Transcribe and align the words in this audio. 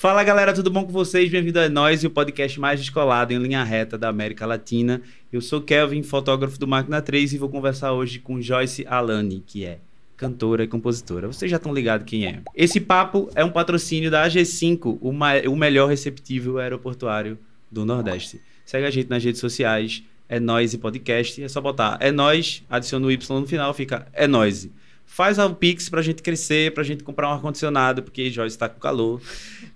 Fala 0.00 0.24
galera, 0.24 0.54
tudo 0.54 0.70
bom 0.70 0.86
com 0.86 0.92
vocês? 0.92 1.30
Bem-vindo 1.30 1.60
a 1.60 1.68
nós 1.68 2.02
e 2.02 2.06
o 2.06 2.10
podcast 2.10 2.58
mais 2.58 2.80
descolado 2.80 3.34
em 3.34 3.36
linha 3.36 3.62
reta 3.62 3.98
da 3.98 4.08
América 4.08 4.46
Latina. 4.46 5.02
Eu 5.30 5.42
sou 5.42 5.60
Kelvin, 5.60 6.02
fotógrafo 6.02 6.58
do 6.58 6.66
Máquina 6.66 7.02
3 7.02 7.34
e 7.34 7.36
vou 7.36 7.50
conversar 7.50 7.92
hoje 7.92 8.18
com 8.18 8.40
Joyce 8.40 8.86
Alani, 8.88 9.44
que 9.46 9.62
é 9.62 9.78
cantora 10.16 10.64
e 10.64 10.66
compositora. 10.66 11.26
Vocês 11.26 11.50
já 11.50 11.58
estão 11.58 11.74
ligados 11.74 12.06
quem 12.06 12.24
é. 12.24 12.40
Esse 12.56 12.80
papo 12.80 13.28
é 13.34 13.44
um 13.44 13.50
patrocínio 13.50 14.10
da 14.10 14.26
AG5, 14.26 14.96
o, 15.02 15.10
o 15.50 15.56
melhor 15.56 15.90
receptível 15.90 16.56
aeroportuário 16.56 17.38
do 17.70 17.84
Nordeste. 17.84 18.40
Segue 18.64 18.86
a 18.86 18.90
gente 18.90 19.10
nas 19.10 19.22
redes 19.22 19.38
sociais, 19.38 20.02
é 20.30 20.40
nós 20.40 20.72
e 20.72 20.78
podcast. 20.78 21.42
É 21.42 21.46
só 21.46 21.60
botar 21.60 21.98
é 22.00 22.10
nós, 22.10 22.64
adiciona 22.70 23.06
o 23.06 23.10
Y 23.10 23.38
no 23.38 23.46
final, 23.46 23.74
fica 23.74 24.06
é 24.14 24.26
nós 24.26 24.66
faz 25.10 25.38
o 25.38 25.54
Pix 25.54 25.88
pra 25.88 26.02
gente 26.02 26.22
crescer, 26.22 26.72
pra 26.72 26.84
gente 26.84 27.02
comprar 27.02 27.28
um 27.28 27.32
ar-condicionado, 27.32 28.02
porque 28.02 28.30
Joyce 28.30 28.54
está 28.54 28.68
com 28.68 28.78
calor. 28.78 29.20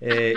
É, 0.00 0.34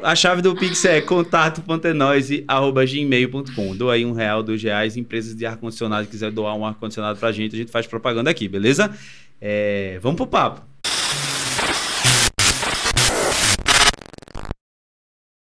a 0.00 0.14
chave 0.14 0.40
do 0.40 0.54
Pix 0.54 0.84
é 0.84 1.00
contato.enose.gmail.com. 1.00 3.76
Doa 3.76 3.94
aí 3.94 4.06
um 4.06 4.12
real, 4.12 4.40
dois 4.42 4.62
reais. 4.62 4.96
Empresas 4.96 5.34
de 5.34 5.44
ar-condicionado 5.44 6.06
quiser 6.06 6.30
doar 6.30 6.54
um 6.54 6.64
ar-condicionado 6.64 7.18
pra 7.18 7.32
gente, 7.32 7.56
a 7.56 7.58
gente 7.58 7.72
faz 7.72 7.86
propaganda 7.86 8.30
aqui, 8.30 8.48
beleza? 8.48 8.96
É, 9.40 9.98
vamos 10.00 10.16
pro 10.16 10.26
papo. 10.26 10.62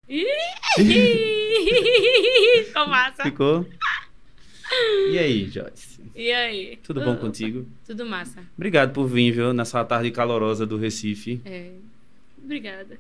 Ficou 2.68 2.88
massa. 2.88 3.23
Ficou? 3.23 3.66
E 5.12 5.18
aí, 5.18 5.50
Joyce? 5.50 6.02
E 6.16 6.32
aí? 6.32 6.80
Tudo 6.84 7.02
bom 7.02 7.16
contigo? 7.16 7.68
Tudo 7.86 8.05
massa. 8.05 8.44
Obrigado 8.55 8.94
por 8.94 9.08
vir, 9.08 9.31
viu, 9.31 9.54
nessa 9.54 9.84
tarde 9.84 10.12
calorosa 10.12 10.66
do 10.66 10.77
Recife. 10.77 11.41
É. 11.45 11.72
Obrigada. 12.44 12.98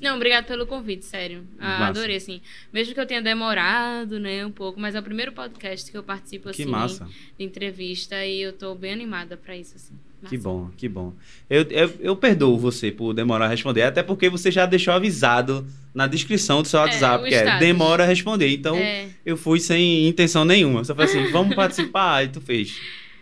Não, 0.00 0.16
obrigado 0.16 0.46
pelo 0.46 0.66
convite, 0.66 1.04
sério. 1.04 1.44
Ah, 1.58 1.88
adorei, 1.88 2.16
assim. 2.16 2.40
Mesmo 2.72 2.94
que 2.94 3.00
eu 3.00 3.06
tenha 3.06 3.22
demorado, 3.22 4.20
né, 4.20 4.44
um 4.44 4.50
pouco, 4.50 4.78
mas 4.78 4.94
é 4.94 5.00
o 5.00 5.02
primeiro 5.02 5.32
podcast 5.32 5.90
que 5.90 5.96
eu 5.96 6.02
participo, 6.02 6.50
assim, 6.50 6.64
que 6.64 6.70
massa. 6.70 7.08
de 7.38 7.44
entrevista 7.44 8.24
e 8.24 8.42
eu 8.42 8.52
tô 8.52 8.74
bem 8.74 8.92
animada 8.92 9.36
para 9.36 9.56
isso, 9.56 9.74
assim. 9.76 9.94
Que 10.28 10.38
bom, 10.38 10.70
que 10.76 10.88
bom. 10.88 11.12
Eu, 11.50 11.62
eu, 11.70 11.92
eu, 12.00 12.16
perdoo 12.16 12.58
você 12.58 12.90
por 12.92 13.12
demorar 13.12 13.46
a 13.46 13.48
responder, 13.48 13.82
até 13.82 14.02
porque 14.02 14.28
você 14.28 14.50
já 14.50 14.66
deixou 14.66 14.94
avisado 14.94 15.66
na 15.94 16.06
descrição 16.06 16.62
do 16.62 16.68
seu 16.68 16.78
é, 16.80 16.82
WhatsApp, 16.84 17.24
é, 17.24 17.28
que 17.28 17.34
é 17.34 17.58
demora 17.58 18.04
a 18.04 18.06
responder. 18.06 18.48
Então, 18.48 18.76
é. 18.76 19.08
eu 19.26 19.36
fui 19.36 19.58
sem 19.58 20.06
intenção 20.06 20.44
nenhuma. 20.44 20.84
Só 20.84 20.94
falei 20.94 21.10
assim, 21.10 21.30
vamos 21.32 21.54
participar, 21.56 22.24
e 22.24 22.28
tu 22.28 22.40
fez. 22.40 22.80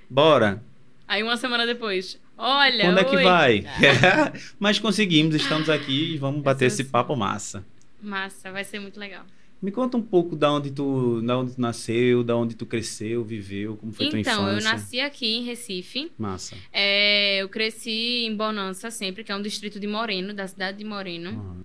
Bora. 0.08 0.62
Aí 1.08 1.22
uma 1.22 1.36
semana 1.36 1.66
depois, 1.66 2.20
olha, 2.36 2.84
Quando 2.84 2.98
oi. 2.98 3.02
é 3.02 3.04
que 3.04 3.16
vai? 3.16 3.66
Ah. 3.66 4.32
Mas 4.60 4.78
conseguimos, 4.78 5.34
estamos 5.34 5.68
aqui 5.68 6.14
e 6.14 6.18
vamos 6.18 6.42
bater 6.42 6.66
esse 6.66 6.84
papo 6.84 7.16
massa. 7.16 7.64
Massa, 8.00 8.52
vai 8.52 8.64
ser 8.64 8.78
muito 8.78 9.00
legal. 9.00 9.24
Me 9.62 9.70
conta 9.70 9.96
um 9.98 10.02
pouco 10.02 10.34
da 10.34 10.50
onde 10.50 10.70
tu, 10.70 11.20
da 11.20 11.38
onde 11.38 11.54
tu 11.54 11.60
nasceu, 11.60 12.24
da 12.24 12.34
onde 12.34 12.54
tu 12.56 12.64
cresceu, 12.64 13.22
viveu, 13.22 13.76
como 13.76 13.92
foi 13.92 14.06
então, 14.06 14.12
tua 14.12 14.20
infância. 14.20 14.40
Então, 14.40 14.56
eu 14.56 14.62
nasci 14.62 15.00
aqui 15.00 15.36
em 15.36 15.44
Recife. 15.44 16.10
Massa. 16.18 16.56
É, 16.72 17.42
eu 17.42 17.48
cresci 17.48 18.24
em 18.24 18.34
Bonança 18.34 18.90
sempre, 18.90 19.22
que 19.22 19.30
é 19.30 19.36
um 19.36 19.42
distrito 19.42 19.78
de 19.78 19.86
Moreno, 19.86 20.32
da 20.32 20.48
cidade 20.48 20.78
de 20.78 20.84
Moreno. 20.84 21.30
Uhum. 21.32 21.64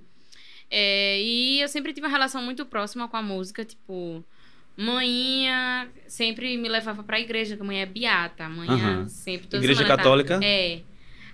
É, 0.70 1.22
e 1.22 1.62
eu 1.62 1.70
sempre 1.70 1.94
tive 1.94 2.06
uma 2.06 2.12
relação 2.12 2.42
muito 2.42 2.66
próxima 2.66 3.08
com 3.08 3.16
a 3.16 3.22
música, 3.22 3.64
tipo, 3.64 4.22
manhinha 4.76 5.88
sempre 6.08 6.58
me 6.58 6.68
levava 6.68 7.02
pra 7.02 7.20
igreja, 7.20 7.56
que 7.56 7.62
a 7.62 7.66
mãe 7.66 7.82
é 7.82 7.86
beata, 7.86 8.50
manhã 8.50 9.00
uhum. 9.00 9.08
sempre 9.08 9.48
toda 9.48 9.64
Igreja 9.64 9.86
católica? 9.86 10.40
Tá, 10.40 10.46
é. 10.46 10.82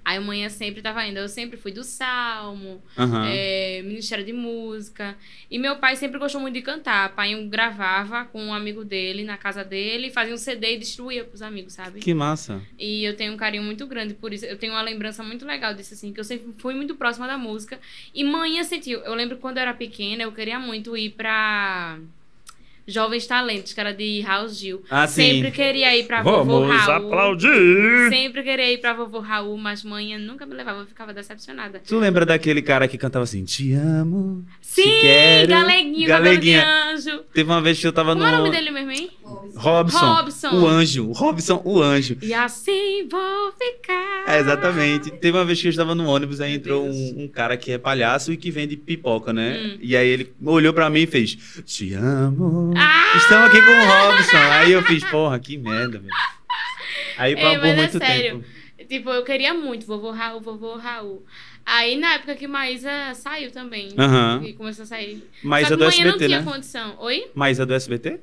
Aí 0.04 0.18
amanhã 0.18 0.50
sempre 0.50 0.82
tava 0.82 1.06
indo. 1.06 1.18
Eu 1.18 1.30
sempre 1.30 1.58
fui 1.58 1.72
do 1.72 1.84
salmo, 1.84 2.82
uhum. 2.98 3.24
é, 3.26 3.82
ministério 3.84 4.26
de 4.26 4.34
música. 4.34 5.16
E 5.50 5.60
meu 5.60 5.76
pai 5.78 5.96
sempre 5.96 6.20
gostou 6.20 6.42
muito 6.42 6.56
de 6.56 6.62
cantar. 6.62 7.14
Pai 7.16 7.32
gravava 7.46 8.26
com 8.26 8.44
um 8.44 8.54
amigo 8.54 8.84
dele 8.84 9.24
na 9.24 9.38
casa 9.38 9.64
dele, 9.64 10.10
fazia 10.10 10.34
um 10.34 10.38
CD 10.38 10.76
e 10.76 10.78
distribuía 10.80 11.24
pros 11.24 11.42
amigos, 11.42 11.74
sabe? 11.74 12.00
Que 12.00 12.14
massa. 12.14 12.62
E 12.78 13.04
eu 13.04 13.16
tenho 13.16 13.34
um 13.34 13.38
carinho 13.38 13.64
muito 13.64 13.86
grande 13.86 14.14
por 14.14 14.34
isso. 14.34 14.46
Eu 14.46 14.58
tenho 14.58 14.74
uma 14.74 14.82
lembrança 14.82 15.24
muito 15.24 15.46
legal 15.46 15.74
disso, 15.74 15.94
assim, 15.94 16.12
que 16.12 16.20
eu 16.20 16.24
sempre 16.24 16.54
fui 16.58 16.74
muito 16.74 16.96
próxima 16.96 17.28
da 17.28 17.38
música. 17.38 17.80
E 18.14 18.24
manhã 18.24 18.64
sentiu. 18.64 19.00
Eu 19.02 19.14
lembro 19.14 19.38
quando 19.38 19.58
eu 19.58 19.62
era 19.62 19.74
pequena, 19.74 20.24
eu 20.24 20.32
queria 20.32 20.60
muito 20.60 20.98
ir 20.98 21.12
pra. 21.12 22.00
Jovens 22.92 23.26
Talentos, 23.28 23.74
que 23.74 23.80
era 23.80 23.94
de 23.94 24.22
Raul 24.22 24.50
Gil. 24.50 24.82
Ah, 24.90 25.08
Sempre 25.08 25.50
sim. 25.50 25.56
queria 25.56 25.96
ir 25.98 26.06
pra 26.06 26.22
Vamos 26.22 26.46
vovô 26.48 26.68
Raul. 26.68 27.08
aplaudir! 27.08 28.10
Sempre 28.10 28.44
queria 28.44 28.72
ir 28.72 28.78
pra 28.80 28.94
vovô 28.94 29.20
Raul, 29.20 29.58
mas 29.58 29.84
mãe 29.84 30.18
nunca 30.18 30.46
me 30.46 30.54
levava, 30.56 30.82
eu 30.82 30.86
ficava 30.86 31.14
decepcionada. 31.14 31.80
Tu 31.86 31.98
lembra 31.98 32.26
daquele 32.26 32.62
cara 32.62 32.88
que 32.88 32.98
cantava 32.98 33.24
assim, 33.24 33.44
te 33.44 33.74
amo, 33.74 34.46
Sim, 34.62 34.84
te 34.84 35.02
quero. 35.02 35.50
Galeguinho, 35.50 36.08
Galeguinha. 36.08 36.62
de 36.62 36.66
anjo. 37.10 37.20
Teve 37.34 37.50
uma 37.50 37.62
vez 37.62 37.80
que 37.80 37.88
eu 37.88 37.94
tava 37.94 38.14
Como 38.14 38.24
no... 38.24 38.30
é 38.30 38.34
o 38.34 38.38
nome 38.38 38.52
dele 38.52 38.72
mesmo, 38.72 38.92
hein? 38.92 39.10
Robson. 39.62 40.14
Robson. 40.14 40.50
O 40.60 40.68
anjo. 40.68 41.12
Robson, 41.12 41.62
o 41.64 41.82
anjo. 41.82 42.18
E 42.22 42.34
assim 42.34 43.08
vou 43.08 43.52
ficar. 43.52 44.24
É, 44.28 44.40
exatamente. 44.40 45.12
Teve 45.12 45.38
uma 45.38 45.46
vez 45.46 45.62
que 45.62 45.68
eu 45.68 45.70
estava 45.70 45.94
no 45.94 46.10
ônibus, 46.10 46.42
aí 46.42 46.56
entrou 46.56 46.88
um, 46.88 47.24
um, 47.24 47.28
cara 47.28 47.56
que 47.56 47.72
é 47.72 47.78
palhaço 47.78 48.34
e 48.34 48.38
que 48.38 48.50
vende 48.50 48.76
pipoca, 48.76 49.32
né? 49.32 49.58
Hum. 49.58 49.78
E 49.80 49.96
aí 49.96 50.08
ele 50.08 50.34
olhou 50.44 50.74
pra 50.74 50.90
mim 50.90 51.02
e 51.02 51.08
fez: 51.08 51.38
Te 51.64 51.94
amo. 51.94 52.74
Ah! 52.76 53.14
Estamos 53.18 53.50
aqui 53.50 53.62
com 53.62 53.72
o 53.72 53.86
Robson. 53.86 54.38
Aí 54.38 54.72
eu 54.72 54.82
fiz: 54.84 55.04
Porra, 55.04 55.40
que 55.40 55.58
merda, 55.58 56.00
velho. 56.00 56.14
Aí 57.18 57.36
por, 57.36 57.60
por 57.60 57.76
muito 57.76 57.98
é 57.98 58.00
tempo. 58.00 58.44
Tipo, 58.90 59.10
eu 59.12 59.24
queria 59.24 59.54
muito, 59.54 59.86
vovô 59.86 60.12
Raul, 60.12 60.42
vovô 60.42 60.76
Raul. 60.76 61.24
Aí, 61.66 61.96
na 61.98 62.16
época 62.16 62.36
que 62.36 62.48
Maísa 62.48 62.90
saiu 63.14 63.52
também. 63.52 63.90
Uhum. 63.90 64.44
E 64.44 64.54
começou 64.54 64.84
a 64.84 64.86
sair. 64.86 65.24
Maísa 65.44 65.70
Só 65.70 65.76
do 65.76 65.86
SBT, 65.86 66.10
não 66.10 66.18
tinha 66.18 66.42
né? 66.42 66.52
condição. 66.52 66.96
Oi? 67.00 67.30
Maísa 67.34 67.66
do 67.66 67.74
SBT? 67.74 68.20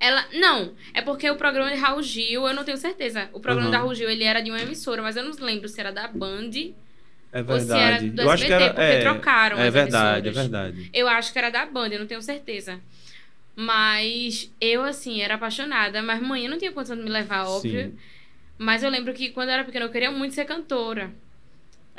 Ela. 0.00 0.24
Não, 0.32 0.72
é 0.94 1.02
porque 1.02 1.30
o 1.30 1.36
programa 1.36 1.70
de 1.70 1.76
Raul 1.76 2.02
Gil, 2.02 2.48
eu 2.48 2.54
não 2.54 2.64
tenho 2.64 2.78
certeza. 2.78 3.28
O 3.34 3.38
programa 3.38 3.66
uhum. 3.66 3.70
da 3.70 3.78
Raul 3.78 3.94
Gil, 3.94 4.08
ele 4.08 4.24
era 4.24 4.40
de 4.40 4.50
uma 4.50 4.60
emissora, 4.60 5.02
mas 5.02 5.14
eu 5.14 5.22
não 5.22 5.32
lembro 5.44 5.68
se 5.68 5.78
era 5.78 5.92
da 5.92 6.08
Band. 6.08 6.50
É 7.32 7.42
verdade. 7.42 7.52
Ou 7.52 7.60
se 7.60 7.72
era 7.72 7.98
do 7.98 8.22
eu 8.22 8.30
SBT, 8.30 8.32
acho 8.32 8.46
que 8.46 8.52
era, 8.52 8.74
porque 8.74 8.82
é, 8.82 9.00
trocaram. 9.00 9.58
É 9.58 9.70
verdade, 9.70 10.28
emissoras. 10.28 10.36
é 10.36 10.40
verdade. 10.40 10.90
Eu 10.92 11.06
acho 11.06 11.32
que 11.32 11.38
era 11.38 11.50
da 11.50 11.66
Band, 11.66 11.88
eu 11.88 11.98
não 11.98 12.06
tenho 12.06 12.22
certeza. 12.22 12.80
Mas 13.54 14.50
eu, 14.58 14.82
assim, 14.82 15.20
era 15.20 15.34
apaixonada. 15.34 16.02
Mas 16.02 16.22
mãe 16.22 16.48
não 16.48 16.56
tinha 16.56 16.72
condição 16.72 16.96
de 16.96 17.02
me 17.02 17.10
levar, 17.10 17.46
óbvio. 17.46 17.90
Sim. 17.90 17.98
Mas 18.56 18.82
eu 18.82 18.90
lembro 18.90 19.12
que 19.12 19.28
quando 19.30 19.50
eu 19.50 19.54
era 19.54 19.64
pequena, 19.64 19.84
eu 19.84 19.90
queria 19.90 20.10
muito 20.10 20.34
ser 20.34 20.46
cantora. 20.46 21.10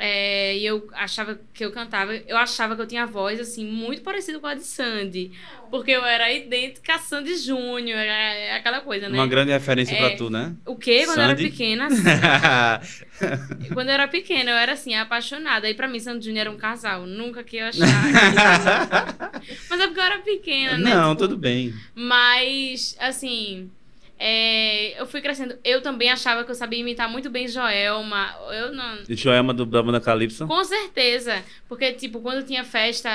É, 0.04 0.56
e 0.56 0.66
eu 0.66 0.88
achava 0.94 1.38
que 1.54 1.64
eu 1.64 1.70
cantava, 1.70 2.12
eu 2.12 2.36
achava 2.36 2.74
que 2.74 2.82
eu 2.82 2.86
tinha 2.88 3.06
voz, 3.06 3.38
assim, 3.38 3.64
muito 3.64 4.02
parecida 4.02 4.40
com 4.40 4.48
a 4.48 4.54
de 4.54 4.64
Sandy. 4.64 5.30
Porque 5.70 5.92
eu 5.92 6.04
era 6.04 6.32
idêntica 6.32 6.96
a 6.96 6.98
Sandy 6.98 7.36
Júnior, 7.36 8.00
é 8.00 8.56
aquela 8.56 8.80
coisa, 8.80 9.08
né? 9.08 9.16
Uma 9.16 9.28
grande 9.28 9.52
referência 9.52 9.94
é, 9.94 10.08
pra 10.08 10.16
tu, 10.16 10.28
né? 10.28 10.56
O 10.66 10.74
quê? 10.74 11.04
Quando 11.04 11.14
Sandy? 11.14 11.20
eu 11.20 11.24
era 11.24 11.36
pequena, 11.36 11.86
assim, 12.82 13.68
Quando 13.72 13.88
eu 13.90 13.94
era 13.94 14.08
pequena, 14.08 14.50
eu 14.50 14.56
era, 14.56 14.72
assim, 14.72 14.92
apaixonada. 14.96 15.70
E 15.70 15.74
pra 15.74 15.86
mim, 15.86 16.00
Sandy 16.00 16.24
Júnior 16.24 16.40
era 16.40 16.50
um 16.50 16.56
casal. 16.56 17.06
Nunca 17.06 17.44
que 17.44 17.58
eu 17.58 17.66
achava. 17.66 17.86
Mas 19.70 19.80
é 19.80 19.86
porque 19.86 20.00
eu 20.00 20.04
era 20.04 20.18
pequena, 20.18 20.78
né? 20.78 20.94
Não, 20.94 21.14
tipo, 21.14 21.28
tudo 21.28 21.38
bem. 21.38 21.72
Mas, 21.94 22.96
assim... 22.98 23.70
É, 24.18 25.00
eu 25.00 25.06
fui 25.06 25.20
crescendo. 25.20 25.56
Eu 25.64 25.82
também 25.82 26.08
achava 26.10 26.44
que 26.44 26.50
eu 26.50 26.54
sabia 26.54 26.78
imitar 26.78 27.08
muito 27.10 27.28
bem 27.28 27.48
Joelma. 27.48 28.32
Eu 28.52 28.72
não. 28.72 28.98
Joelma 29.08 29.52
do 29.52 29.66
da 29.66 29.82
banda 29.82 30.00
Calypso? 30.00 30.46
Com 30.46 30.64
certeza. 30.64 31.42
Porque, 31.68 31.92
tipo, 31.92 32.20
quando 32.20 32.46
tinha 32.46 32.62
festa 32.62 33.10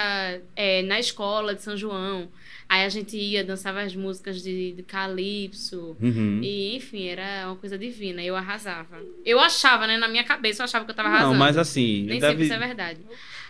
é, 0.56 0.82
na 0.82 1.00
escola 1.00 1.56
de 1.56 1.62
São 1.62 1.78
João, 1.78 2.28
aí 2.68 2.84
a 2.84 2.90
gente 2.90 3.16
ia, 3.16 3.42
dançava 3.44 3.82
as 3.82 3.96
músicas 3.96 4.42
de, 4.44 4.74
de 4.74 4.84
Calypso. 4.84 5.96
Uhum. 6.02 6.42
E, 6.44 6.76
enfim, 6.76 7.08
era 7.08 7.46
uma 7.48 7.56
coisa 7.56 7.78
divina. 7.78 8.22
Eu 8.22 8.36
arrasava. 8.36 9.00
Eu 9.26 9.40
achava, 9.40 9.88
né? 9.88 9.98
Na 9.98 10.10
minha 10.10 10.26
cabeça, 10.26 10.62
eu 10.62 10.66
achava 10.66 10.84
que 10.84 10.92
eu 10.92 10.96
tava 10.96 11.08
arrasando. 11.08 11.32
Não, 11.32 11.40
mas 11.40 11.58
assim. 11.58 12.04
Nem 12.04 12.20
deve... 12.20 12.32
sempre 12.32 12.44
isso 12.46 12.54
é 12.54 12.60
verdade. 12.60 13.00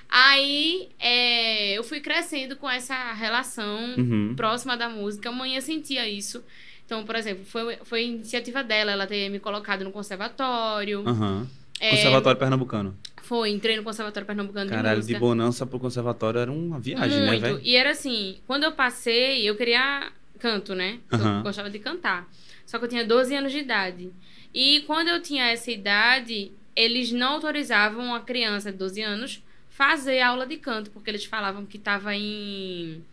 Aí 0.09 0.89
é, 0.99 1.73
eu 1.73 1.83
fui 1.83 1.99
crescendo 1.99 2.55
com 2.55 2.69
essa 2.69 3.13
relação 3.13 3.95
Uhum. 3.97 4.33
próxima 4.35 4.77
da 4.77 4.87
música. 4.87 5.29
A 5.29 5.31
mãe 5.31 5.59
sentia 5.59 6.07
isso. 6.07 6.43
Então, 6.87 7.03
por 7.03 7.17
exemplo, 7.17 7.43
foi, 7.43 7.75
foi 7.83 8.05
iniciativa 8.05 8.63
dela, 8.63 8.93
ela 8.93 9.05
ter 9.05 9.29
me 9.29 9.39
colocado 9.39 9.83
no 9.83 9.91
conservatório. 9.91 11.03
Aham. 11.05 11.45
É, 11.81 11.91
Conservatório 11.91 12.39
Pernambucano. 12.39 12.97
Foi, 13.21 13.51
entrei 13.51 13.75
no 13.75 13.83
Conservatório 13.83 14.25
Pernambucano 14.25 14.69
Caralho, 14.69 15.01
de 15.01 15.07
de. 15.07 15.19
Bonança 15.19 15.65
pro 15.65 15.79
conservatório 15.79 16.39
era 16.39 16.49
uma 16.51 16.79
viagem, 16.79 17.19
né, 17.19 17.27
Muito. 17.27 17.41
velho? 17.41 17.59
E 17.61 17.75
era 17.75 17.91
assim, 17.91 18.37
quando 18.47 18.63
eu 18.63 18.71
passei, 18.71 19.47
eu 19.47 19.55
queria 19.57 20.09
canto, 20.39 20.73
né? 20.73 20.99
Aham. 21.11 21.39
Eu 21.39 21.43
gostava 21.43 21.69
de 21.69 21.77
cantar. 21.77 22.25
Só 22.65 22.79
que 22.79 22.85
eu 22.85 22.89
tinha 22.89 23.05
12 23.05 23.35
anos 23.35 23.51
de 23.51 23.59
idade. 23.59 24.09
E 24.53 24.81
quando 24.87 25.09
eu 25.09 25.21
tinha 25.21 25.51
essa 25.51 25.69
idade, 25.69 26.53
eles 26.73 27.11
não 27.11 27.33
autorizavam 27.33 28.05
uma 28.05 28.21
criança 28.21 28.71
de 28.71 28.77
12 28.77 29.01
anos 29.01 29.43
fazer 29.69 30.21
aula 30.21 30.47
de 30.47 30.55
canto, 30.55 30.89
porque 30.91 31.09
eles 31.09 31.25
falavam 31.25 31.65
que 31.65 31.77
estava 31.77 32.15
em 32.15 33.03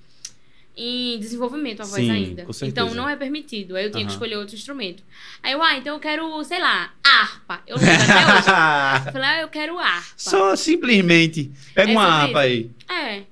em 0.77 1.19
desenvolvimento 1.19 1.81
a 1.81 1.85
voz 1.85 2.05
Sim, 2.05 2.11
ainda. 2.11 2.45
com 2.45 2.53
certeza. 2.53 2.87
Então 2.87 2.95
não 2.95 3.09
é 3.09 3.17
permitido. 3.17 3.77
Aí 3.77 3.85
eu 3.85 3.91
tinha 3.91 4.03
que 4.05 4.09
Aham. 4.11 4.15
escolher 4.15 4.37
outro 4.37 4.55
instrumento. 4.55 5.03
Aí 5.43 5.53
eu, 5.53 5.63
ah, 5.63 5.77
então 5.77 5.95
eu 5.95 6.01
quero, 6.01 6.43
sei 6.45 6.59
lá, 6.59 6.93
harpa. 7.05 7.63
Eu 7.67 7.77
lembro 7.77 8.03
até 8.03 8.27
hoje. 8.27 9.07
Eu 9.07 9.13
falei, 9.13 9.29
ah, 9.29 9.41
eu 9.43 9.49
quero 9.49 9.79
harpa. 9.79 10.13
Só 10.17 10.57
simplesmente. 10.57 11.51
Pega 11.75 11.91
É 11.91 11.95
uma 11.95 12.05
harpa 12.05 12.41
aí. 12.41 12.71
É. 12.89 13.23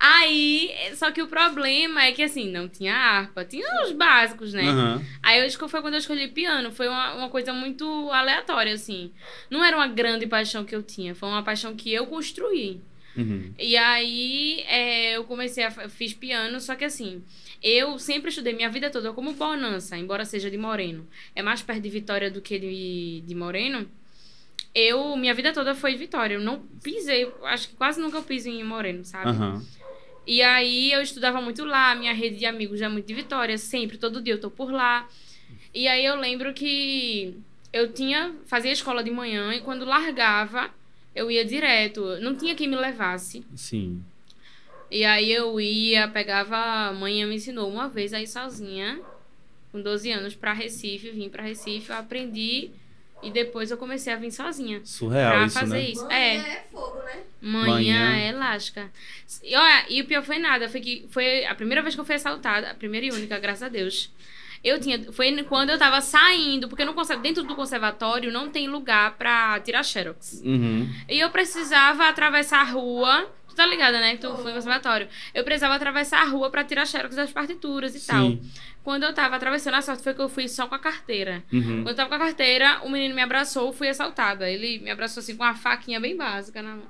Aí, 0.00 0.70
só 0.94 1.10
que 1.10 1.20
o 1.20 1.26
problema 1.26 2.04
é 2.04 2.12
que 2.12 2.22
assim, 2.22 2.48
não 2.52 2.68
tinha 2.68 2.94
harpa, 2.94 3.44
tinha 3.44 3.66
os 3.84 3.90
básicos, 3.92 4.52
né? 4.52 4.68
Aham. 4.68 5.04
Aí 5.20 5.40
eu 5.40 5.48
que 5.48 5.68
foi 5.68 5.82
quando 5.82 5.94
eu 5.94 5.98
escolhi 5.98 6.28
piano, 6.28 6.70
foi 6.70 6.86
uma, 6.86 7.14
uma 7.14 7.28
coisa 7.28 7.52
muito 7.52 7.84
aleatória, 8.12 8.72
assim. 8.72 9.10
Não 9.50 9.64
era 9.64 9.76
uma 9.76 9.88
grande 9.88 10.24
paixão 10.24 10.64
que 10.64 10.74
eu 10.74 10.84
tinha, 10.84 11.16
foi 11.16 11.28
uma 11.28 11.42
paixão 11.42 11.74
que 11.74 11.92
eu 11.92 12.06
construí. 12.06 12.80
Uhum. 13.16 13.52
E 13.58 13.76
aí 13.76 14.60
é, 14.68 15.16
eu 15.16 15.24
comecei 15.24 15.64
a 15.64 15.70
fiz 15.88 16.14
piano, 16.14 16.60
só 16.60 16.74
que 16.74 16.84
assim, 16.84 17.22
eu 17.62 17.98
sempre 17.98 18.30
estudei 18.30 18.52
minha 18.52 18.70
vida 18.70 18.90
toda 18.90 19.12
como 19.12 19.32
Bonança, 19.32 19.96
embora 19.96 20.24
seja 20.24 20.50
de 20.50 20.56
Moreno. 20.56 21.06
É 21.34 21.42
mais 21.42 21.62
perto 21.62 21.82
de 21.82 21.90
Vitória 21.90 22.30
do 22.30 22.40
que 22.40 22.58
de, 22.58 23.22
de 23.26 23.34
Moreno. 23.34 23.88
Eu, 24.74 25.16
minha 25.16 25.34
vida 25.34 25.52
toda 25.52 25.74
foi 25.74 25.92
de 25.92 25.98
Vitória. 25.98 26.34
Eu 26.34 26.40
não 26.40 26.60
pisei, 26.82 27.32
acho 27.44 27.68
que 27.68 27.74
quase 27.74 28.00
nunca 28.00 28.18
eu 28.18 28.22
piso 28.22 28.48
em 28.48 28.62
Moreno, 28.62 29.04
sabe? 29.04 29.30
Aham. 29.30 29.64
E 30.26 30.42
aí 30.42 30.92
eu 30.92 31.00
estudava 31.00 31.40
muito 31.40 31.64
lá, 31.64 31.94
minha 31.94 32.12
rede 32.12 32.36
de 32.36 32.44
amigos 32.44 32.82
é 32.82 32.88
muito 32.88 33.06
de 33.06 33.14
Vitória, 33.14 33.56
sempre, 33.56 33.96
todo 33.96 34.20
dia 34.20 34.34
eu 34.34 34.40
tô 34.40 34.50
por 34.50 34.70
lá. 34.70 35.08
E 35.74 35.88
aí 35.88 36.04
eu 36.04 36.16
lembro 36.16 36.52
que 36.52 37.34
eu 37.72 37.92
tinha, 37.92 38.34
fazia 38.46 38.70
escola 38.70 39.02
de 39.02 39.10
manhã 39.10 39.54
e 39.54 39.60
quando 39.60 39.86
largava, 39.86 40.70
eu 41.14 41.30
ia 41.30 41.44
direto, 41.44 42.18
não 42.20 42.34
tinha 42.34 42.54
quem 42.54 42.68
me 42.68 42.76
levasse. 42.76 43.44
Sim. 43.56 44.02
E 44.90 45.04
aí 45.04 45.30
eu 45.32 45.60
ia, 45.60 46.08
pegava, 46.08 46.56
a 46.56 46.92
mãe 46.92 47.24
me 47.26 47.34
ensinou 47.36 47.70
uma 47.70 47.88
vez 47.88 48.14
aí 48.14 48.26
sozinha, 48.26 49.00
com 49.70 49.80
12 49.82 50.10
anos, 50.10 50.34
pra 50.34 50.52
Recife, 50.52 51.10
vim 51.10 51.28
pra 51.28 51.42
Recife, 51.42 51.90
eu 51.90 51.96
aprendi 51.96 52.70
e 53.22 53.30
depois 53.30 53.70
eu 53.70 53.76
comecei 53.76 54.12
a 54.12 54.16
vir 54.16 54.30
sozinha. 54.30 54.80
Surreal 54.84 55.32
pra 55.32 55.44
isso, 55.46 55.58
fazer 55.58 55.74
né? 55.74 55.90
isso. 55.90 56.04
Manhã 56.06 56.16
É. 56.16 56.36
é 56.36 56.64
fogo, 56.72 57.02
né? 57.02 57.22
Manhã, 57.42 57.72
Manhã. 57.74 58.16
é 58.16 58.28
elástica. 58.30 58.90
E, 59.42 59.54
olha, 59.54 59.84
e 59.90 60.00
o 60.00 60.06
pior 60.06 60.22
foi 60.22 60.38
nada, 60.38 60.68
foi 60.68 60.80
que 60.80 61.06
foi 61.10 61.44
a 61.44 61.54
primeira 61.54 61.82
vez 61.82 61.94
que 61.94 62.00
eu 62.00 62.04
fui 62.04 62.14
assaltada, 62.14 62.70
a 62.70 62.74
primeira 62.74 63.06
e 63.06 63.10
única, 63.10 63.38
graças 63.38 63.62
a 63.64 63.68
Deus. 63.68 64.10
Eu 64.62 64.80
tinha, 64.80 65.12
foi 65.12 65.42
quando 65.44 65.70
eu 65.70 65.78
tava 65.78 66.00
saindo, 66.00 66.68
porque 66.68 66.84
no 66.84 66.94
dentro 67.22 67.42
do 67.42 67.54
conservatório 67.54 68.32
não 68.32 68.50
tem 68.50 68.68
lugar 68.68 69.16
pra 69.16 69.60
tirar 69.60 69.82
xerox. 69.82 70.42
Uhum. 70.44 70.88
E 71.08 71.18
eu 71.18 71.30
precisava 71.30 72.08
atravessar 72.08 72.60
a 72.60 72.64
rua, 72.64 73.30
tu 73.48 73.54
tá 73.54 73.64
ligada, 73.66 74.00
né, 74.00 74.16
que 74.16 74.22
tu 74.22 74.34
foi 74.36 74.50
no 74.50 74.54
conservatório. 74.54 75.08
Eu 75.32 75.44
precisava 75.44 75.74
atravessar 75.74 76.22
a 76.22 76.24
rua 76.24 76.50
pra 76.50 76.64
tirar 76.64 76.86
xerox 76.86 77.14
das 77.14 77.30
partituras 77.30 77.94
e 77.94 78.06
tal. 78.06 78.30
Sim. 78.30 78.40
Quando 78.88 79.02
eu 79.02 79.12
tava 79.12 79.36
atravessando, 79.36 79.74
a 79.74 79.82
sorte 79.82 80.02
foi 80.02 80.14
que 80.14 80.20
eu 80.22 80.30
fui 80.30 80.48
só 80.48 80.66
com 80.66 80.74
a 80.74 80.78
carteira. 80.78 81.44
Uhum. 81.52 81.82
Quando 81.82 81.88
eu 81.88 81.94
tava 81.94 82.08
com 82.08 82.14
a 82.14 82.18
carteira, 82.18 82.80
o 82.84 82.88
menino 82.88 83.14
me 83.14 83.20
abraçou, 83.20 83.70
fui 83.70 83.86
assaltada. 83.86 84.48
Ele 84.50 84.78
me 84.78 84.90
abraçou 84.90 85.20
assim 85.20 85.36
com 85.36 85.44
uma 85.44 85.54
faquinha 85.54 86.00
bem 86.00 86.16
básica 86.16 86.62
na 86.62 86.76
mão. 86.76 86.86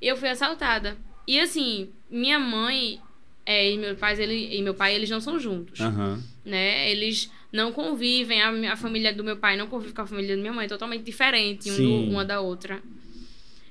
E 0.00 0.08
eu 0.08 0.16
fui 0.16 0.30
assaltada. 0.30 0.96
E 1.26 1.38
assim, 1.38 1.92
minha 2.08 2.38
mãe 2.38 3.02
é, 3.46 3.70
e 3.70 3.78
meu 3.78 3.94
pai, 3.96 4.20
ele, 4.20 4.56
e 4.56 4.60
meu 4.62 4.74
pai, 4.74 4.94
eles 4.94 5.08
não 5.08 5.20
são 5.20 5.38
juntos, 5.38 5.80
Aham. 5.80 6.20
né? 6.44 6.90
Eles 6.90 7.30
não 7.52 7.72
convivem, 7.72 8.42
a, 8.42 8.72
a 8.72 8.76
família 8.76 9.14
do 9.14 9.22
meu 9.24 9.36
pai 9.36 9.56
não 9.56 9.68
convive 9.68 9.94
com 9.94 10.02
a 10.02 10.06
família 10.06 10.34
da 10.36 10.40
minha 10.42 10.52
mãe, 10.52 10.66
é 10.66 10.68
totalmente 10.68 11.02
diferente 11.04 11.70
um 11.70 11.76
do- 11.76 12.10
uma 12.10 12.24
da 12.24 12.40
outra. 12.40 12.82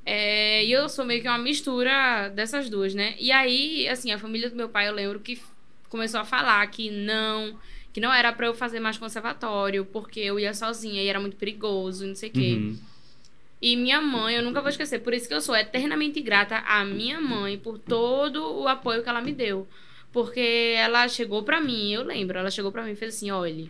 É, 0.05 0.63
e 0.63 0.71
eu 0.71 0.87
sou 0.87 1.03
meio 1.03 1.21
que 1.21 1.27
uma 1.27 1.37
mistura 1.37 2.29
dessas 2.29 2.69
duas, 2.69 2.93
né? 2.93 3.15
E 3.19 3.31
aí, 3.31 3.87
assim, 3.87 4.11
a 4.11 4.19
família 4.19 4.49
do 4.49 4.55
meu 4.55 4.69
pai, 4.69 4.87
eu 4.87 4.93
lembro 4.93 5.19
que 5.19 5.39
começou 5.89 6.19
a 6.19 6.25
falar 6.25 6.65
que 6.67 6.91
não, 6.91 7.57
que 7.91 7.99
não 7.99 8.13
era 8.13 8.31
pra 8.31 8.45
eu 8.47 8.53
fazer 8.53 8.79
mais 8.79 8.97
conservatório, 8.97 9.83
porque 9.85 10.19
eu 10.19 10.39
ia 10.39 10.53
sozinha 10.53 11.01
e 11.01 11.07
era 11.07 11.19
muito 11.19 11.35
perigoso, 11.37 12.05
não 12.05 12.15
sei 12.15 12.29
o 12.29 12.33
quê. 12.33 12.53
Uhum. 12.53 12.77
E 13.61 13.75
minha 13.75 14.01
mãe, 14.01 14.35
eu 14.35 14.43
nunca 14.43 14.61
vou 14.61 14.69
esquecer, 14.69 14.99
por 14.99 15.13
isso 15.13 15.27
que 15.27 15.33
eu 15.33 15.41
sou 15.41 15.55
eternamente 15.55 16.21
grata 16.21 16.57
à 16.59 16.83
minha 16.83 17.19
mãe 17.19 17.57
por 17.57 17.79
todo 17.79 18.61
o 18.61 18.67
apoio 18.67 19.01
que 19.01 19.09
ela 19.09 19.21
me 19.21 19.31
deu. 19.31 19.67
Porque 20.11 20.73
ela 20.77 21.07
chegou 21.07 21.43
pra 21.43 21.59
mim, 21.59 21.91
eu 21.91 22.03
lembro, 22.03 22.37
ela 22.37 22.51
chegou 22.51 22.71
pra 22.71 22.83
mim 22.83 22.91
e 22.91 22.95
fez 22.95 23.15
assim: 23.15 23.31
olha, 23.31 23.69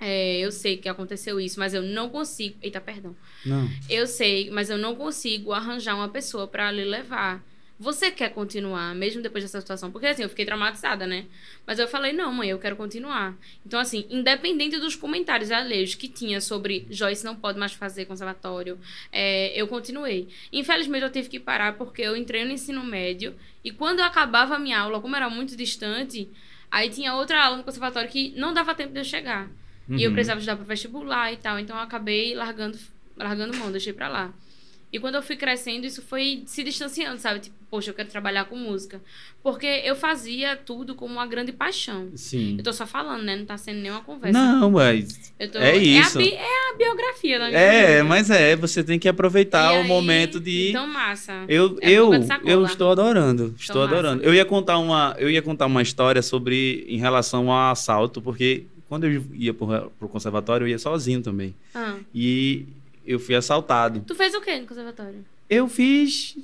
é, 0.00 0.38
eu 0.38 0.52
sei 0.52 0.76
que 0.76 0.88
aconteceu 0.88 1.40
isso, 1.40 1.58
mas 1.58 1.72
eu 1.72 1.82
não 1.82 2.10
consigo. 2.10 2.56
Eita, 2.62 2.80
perdão. 2.80 3.16
Não. 3.46 3.70
Eu 3.88 4.06
sei, 4.06 4.50
mas 4.50 4.68
eu 4.68 4.76
não 4.76 4.94
consigo 4.94 5.52
arranjar 5.52 5.94
uma 5.94 6.08
pessoa 6.08 6.46
pra 6.46 6.70
lhe 6.70 6.84
levar. 6.84 7.42
Você 7.78 8.10
quer 8.10 8.30
continuar, 8.32 8.94
mesmo 8.94 9.20
depois 9.20 9.42
dessa 9.42 9.60
situação? 9.60 9.90
Porque 9.90 10.06
assim, 10.06 10.22
eu 10.22 10.28
fiquei 10.28 10.44
traumatizada, 10.44 11.06
né? 11.08 11.26
Mas 11.66 11.78
eu 11.80 11.88
falei, 11.88 12.12
não, 12.12 12.32
mãe, 12.32 12.48
eu 12.48 12.58
quero 12.58 12.76
continuar. 12.76 13.36
Então, 13.66 13.80
assim, 13.80 14.06
independente 14.08 14.78
dos 14.78 14.94
comentários 14.94 15.50
alheios 15.50 15.94
que 15.94 16.08
tinha 16.08 16.40
sobre 16.40 16.86
Joyce 16.88 17.24
não 17.24 17.34
pode 17.34 17.58
mais 17.58 17.72
fazer 17.72 18.04
conservatório, 18.04 18.78
é, 19.10 19.52
eu 19.60 19.66
continuei. 19.66 20.28
Infelizmente, 20.52 21.02
eu 21.02 21.10
tive 21.10 21.28
que 21.28 21.40
parar 21.40 21.76
porque 21.76 22.00
eu 22.02 22.16
entrei 22.16 22.44
no 22.44 22.52
ensino 22.52 22.84
médio 22.84 23.34
e 23.64 23.72
quando 23.72 23.98
eu 23.98 24.04
acabava 24.04 24.54
a 24.54 24.58
minha 24.58 24.78
aula, 24.78 25.00
como 25.00 25.16
era 25.16 25.28
muito 25.28 25.56
distante, 25.56 26.30
aí 26.70 26.88
tinha 26.90 27.14
outra 27.14 27.42
aula 27.44 27.56
no 27.56 27.64
conservatório 27.64 28.08
que 28.08 28.32
não 28.36 28.54
dava 28.54 28.72
tempo 28.74 28.92
de 28.92 29.00
eu 29.00 29.04
chegar. 29.04 29.50
E 29.90 30.02
eu 30.02 30.08
Uhum. 30.10 30.14
precisava 30.14 30.38
estudar 30.38 30.56
para 30.56 30.64
vestibular 30.64 31.32
e 31.32 31.36
tal. 31.36 31.58
Então 31.58 31.76
eu 31.76 31.82
acabei 31.82 32.34
largando, 32.34 32.78
largando 33.16 33.56
mão, 33.56 33.70
deixei 33.72 33.92
pra 33.92 34.08
lá. 34.08 34.32
E 34.94 35.00
quando 35.00 35.16
eu 35.16 35.22
fui 35.22 35.34
crescendo, 35.34 35.84
isso 35.84 36.00
foi 36.02 36.44
se 36.46 36.62
distanciando, 36.62 37.18
sabe? 37.20 37.40
Tipo, 37.40 37.56
poxa, 37.68 37.90
eu 37.90 37.94
quero 37.94 38.08
trabalhar 38.08 38.44
com 38.44 38.56
música. 38.56 39.00
Porque 39.42 39.66
eu 39.66 39.96
fazia 39.96 40.54
tudo 40.56 40.94
como 40.94 41.12
uma 41.14 41.26
grande 41.26 41.50
paixão. 41.50 42.10
Sim. 42.14 42.54
Eu 42.58 42.62
tô 42.62 42.72
só 42.72 42.86
falando, 42.86 43.24
né? 43.24 43.34
Não 43.34 43.44
tá 43.44 43.58
sendo 43.58 43.80
nenhuma 43.80 44.02
conversa. 44.02 44.38
Não, 44.38 44.70
mas. 44.70 45.32
Eu 45.38 45.50
tô... 45.50 45.58
é 45.58 45.76
isso. 45.76 46.18
É 46.18 46.22
a, 46.22 46.24
bi- 46.24 46.34
é 46.34 46.70
a 46.70 46.76
biografia 46.76 47.38
da 47.40 47.48
minha 47.48 47.58
É, 47.58 47.92
vida. 47.96 48.04
mas 48.04 48.30
é, 48.30 48.54
você 48.54 48.84
tem 48.84 48.96
que 48.98 49.08
aproveitar 49.08 49.74
E 49.74 49.78
o 49.78 49.82
aí, 49.82 49.88
momento 49.88 50.38
de. 50.38 50.70
Então, 50.70 50.86
massa. 50.86 51.44
Eu, 51.48 51.76
É 51.82 51.90
eu, 51.90 52.14
eu 52.44 52.64
estou 52.64 52.90
adorando, 52.92 53.52
estou 53.58 53.82
massa. 53.82 53.92
adorando. 53.94 54.22
Eu 54.22 54.32
ia 54.32 54.44
contar 54.44 54.78
uma, 54.78 55.16
eu 55.18 55.28
ia 55.28 55.42
contar 55.42 55.66
uma 55.66 55.82
história 55.82 56.22
sobre 56.22 56.86
em 56.88 56.98
relação 56.98 57.50
ao 57.50 57.72
assalto, 57.72 58.22
porque 58.22 58.66
quando 58.88 59.04
eu 59.08 59.24
ia 59.34 59.52
pro, 59.52 59.90
pro 59.98 60.08
conservatório 60.08 60.64
eu 60.64 60.68
ia 60.68 60.78
sozinho 60.78 61.20
também. 61.20 61.52
Ah. 61.74 61.96
E 62.14 62.66
eu 63.06 63.18
fui 63.18 63.34
assaltado. 63.34 64.00
Tu 64.06 64.14
fez 64.14 64.34
o 64.34 64.40
quê 64.40 64.58
no 64.60 64.66
conservatório? 64.66 65.24
Eu 65.48 65.68
fiz 65.68 66.36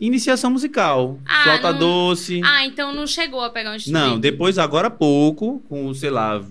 iniciação 0.00 0.50
musical, 0.50 1.18
Ah, 1.24 1.42
flauta 1.44 1.72
não- 1.72 1.78
doce. 1.78 2.40
Ah, 2.44 2.66
então 2.66 2.92
não 2.94 3.06
chegou 3.06 3.40
a 3.40 3.50
pegar 3.50 3.70
um 3.72 3.74
instrumento. 3.76 4.02
Não, 4.08 4.18
depois 4.20 4.58
agora 4.58 4.88
há 4.88 4.90
pouco, 4.90 5.62
com, 5.68 5.92
sei 5.94 6.10
lá, 6.10 6.42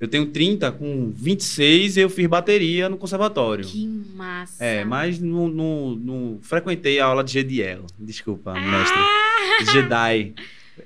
eu 0.00 0.06
tenho 0.08 0.26
30, 0.26 0.70
com 0.70 1.10
26 1.14 1.96
eu 1.96 2.08
fiz 2.10 2.26
bateria 2.26 2.88
no 2.88 2.96
conservatório. 2.96 3.64
Que 3.64 3.86
massa. 4.14 4.62
É, 4.64 4.84
mas 4.84 5.18
não, 5.18 5.48
não, 5.48 5.90
não 5.96 6.38
frequentei 6.42 7.00
a 7.00 7.06
aula 7.06 7.24
de 7.24 7.32
Gediel. 7.32 7.84
Desculpa, 7.98 8.52
Ah! 8.52 8.60
mestre. 8.60 9.72
Jedi. 9.72 10.34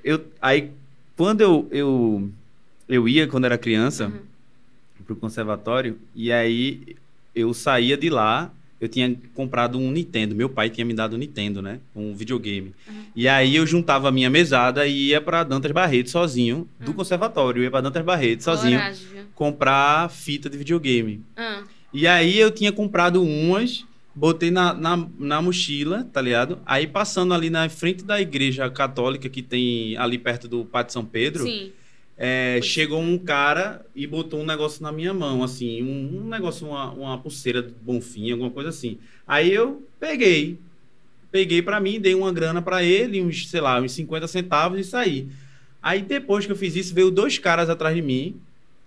Eu, 0.03 0.23
aí, 0.41 0.71
quando 1.17 1.41
eu, 1.41 1.67
eu, 1.71 2.29
eu 2.87 3.07
ia, 3.09 3.27
quando 3.27 3.45
era 3.45 3.57
criança, 3.57 4.07
Uhum. 4.07 4.19
pro 5.05 5.15
conservatório, 5.15 5.97
e 6.15 6.31
aí 6.31 6.95
eu 7.35 7.53
saía 7.53 7.95
de 7.97 8.09
lá, 8.09 8.51
eu 8.81 8.87
tinha 8.87 9.13
comprado 9.33 9.77
um 9.77 9.91
Nintendo. 9.91 10.33
Meu 10.33 10.47
pai 10.49 10.69
tinha 10.69 10.85
me 10.85 10.93
dado 10.93 11.15
um 11.15 11.19
Nintendo, 11.19 11.61
né? 11.61 11.79
Um 11.95 12.13
videogame. 12.15 12.73
Uhum. 12.87 12.93
E 13.15 13.27
aí 13.27 13.55
eu 13.55 13.65
juntava 13.67 14.07
a 14.07 14.11
minha 14.11 14.29
mesada 14.29 14.87
e 14.87 15.07
ia 15.09 15.19
pra 15.19 15.43
Dantas 15.43 15.71
Barreto 15.71 16.09
sozinho, 16.09 16.67
do 16.79 16.91
Uhum. 16.91 16.97
conservatório. 16.97 17.59
Eu 17.59 17.63
ia 17.63 17.71
pra 17.71 17.81
Dantas 17.81 18.03
Barreto 18.05 18.41
sozinho, 18.43 18.79
Coragem, 18.79 19.07
comprar 19.35 20.09
fita 20.09 20.49
de 20.49 20.57
videogame. 20.57 21.21
Ah, 21.35 21.63
E 21.93 22.05
aí 22.07 22.37
eu 22.39 22.51
tinha 22.51 22.71
comprado 22.71 23.21
umas, 23.23 23.83
botei 24.15 24.51
na, 24.51 24.73
na, 24.73 25.07
na 25.17 25.41
mochila, 25.41 26.07
tá 26.13 26.21
ligado? 26.21 26.59
Aí 26.65 26.85
passando 26.87 27.33
ali 27.33 27.49
na 27.49 27.67
frente 27.67 28.03
da 28.03 28.21
igreja 28.21 28.69
católica 28.69 29.27
que 29.27 29.41
tem 29.41 29.97
ali 29.97 30.17
perto 30.17 30.47
do 30.47 30.63
Pátio 30.63 30.93
São 30.93 31.03
Pedro, 31.03 31.43
sim. 31.43 31.71
É, 32.21 32.59
chegou 32.61 32.99
um 33.01 33.17
cara 33.17 33.85
e 33.95 34.05
botou 34.05 34.41
um 34.41 34.45
negócio 34.45 34.83
na 34.83 34.91
minha 34.91 35.13
mão, 35.13 35.41
assim, 35.41 35.81
um, 35.81 36.19
um 36.19 36.27
negócio, 36.27 36.67
uma, 36.67 36.91
uma 36.91 37.17
pulseira 37.17 37.63
de 37.63 37.73
bonfim, 37.81 38.29
alguma 38.29 38.51
coisa 38.51 38.67
assim. 38.69 38.97
Aí 39.25 39.53
eu 39.53 39.87
peguei, 39.97 40.59
peguei 41.31 41.61
pra 41.61 41.79
mim, 41.79 41.97
dei 41.97 42.13
uma 42.13 42.33
grana 42.33 42.61
pra 42.61 42.83
ele, 42.83 43.21
uns, 43.21 43.47
sei 43.47 43.61
lá, 43.61 43.79
uns 43.79 43.93
50 43.93 44.27
centavos 44.27 44.77
e 44.77 44.83
saí. 44.83 45.29
Aí 45.81 46.01
depois 46.01 46.45
que 46.45 46.51
eu 46.51 46.57
fiz 46.57 46.75
isso, 46.75 46.93
veio 46.93 47.09
dois 47.09 47.37
caras 47.37 47.69
atrás 47.69 47.95
de 47.95 48.01
mim. 48.01 48.35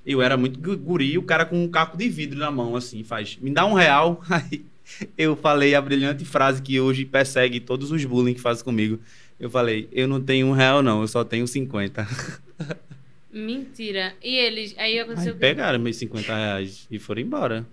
Eu 0.04 0.20
era 0.20 0.36
muito 0.36 0.58
gu- 0.60 0.76
guri, 0.76 1.16
o 1.16 1.22
cara 1.22 1.46
com 1.46 1.62
um 1.64 1.68
caco 1.68 1.96
de 1.96 2.08
vidro 2.10 2.38
na 2.38 2.50
mão, 2.50 2.76
assim, 2.76 3.02
faz, 3.02 3.38
me 3.40 3.50
dá 3.50 3.64
um 3.64 3.72
real. 3.72 4.20
Aí 4.28 4.62
eu 5.16 5.34
falei 5.36 5.74
a 5.74 5.80
brilhante 5.80 6.22
frase 6.26 6.60
que 6.60 6.78
hoje 6.78 7.06
persegue 7.06 7.60
todos 7.60 7.90
os 7.90 8.04
bullying 8.04 8.34
que 8.34 8.40
fazem 8.42 8.62
comigo. 8.62 8.98
Eu 9.40 9.48
falei, 9.48 9.88
eu 9.90 10.06
não 10.06 10.20
tenho 10.20 10.48
um 10.48 10.52
real 10.52 10.82
não, 10.82 11.00
eu 11.00 11.08
só 11.08 11.24
tenho 11.24 11.46
50. 11.46 12.06
Mentira. 13.32 14.14
E 14.22 14.36
eles. 14.36 14.74
Aí 14.76 14.92
Aí 14.92 15.00
aconteceu 15.00 15.32
o 15.32 15.34
quê? 15.36 15.40
pegaram 15.40 15.78
meus 15.78 15.96
50 15.96 16.34
reais 16.34 16.86
e 16.90 16.98
foram 16.98 17.22
embora. 17.22 17.66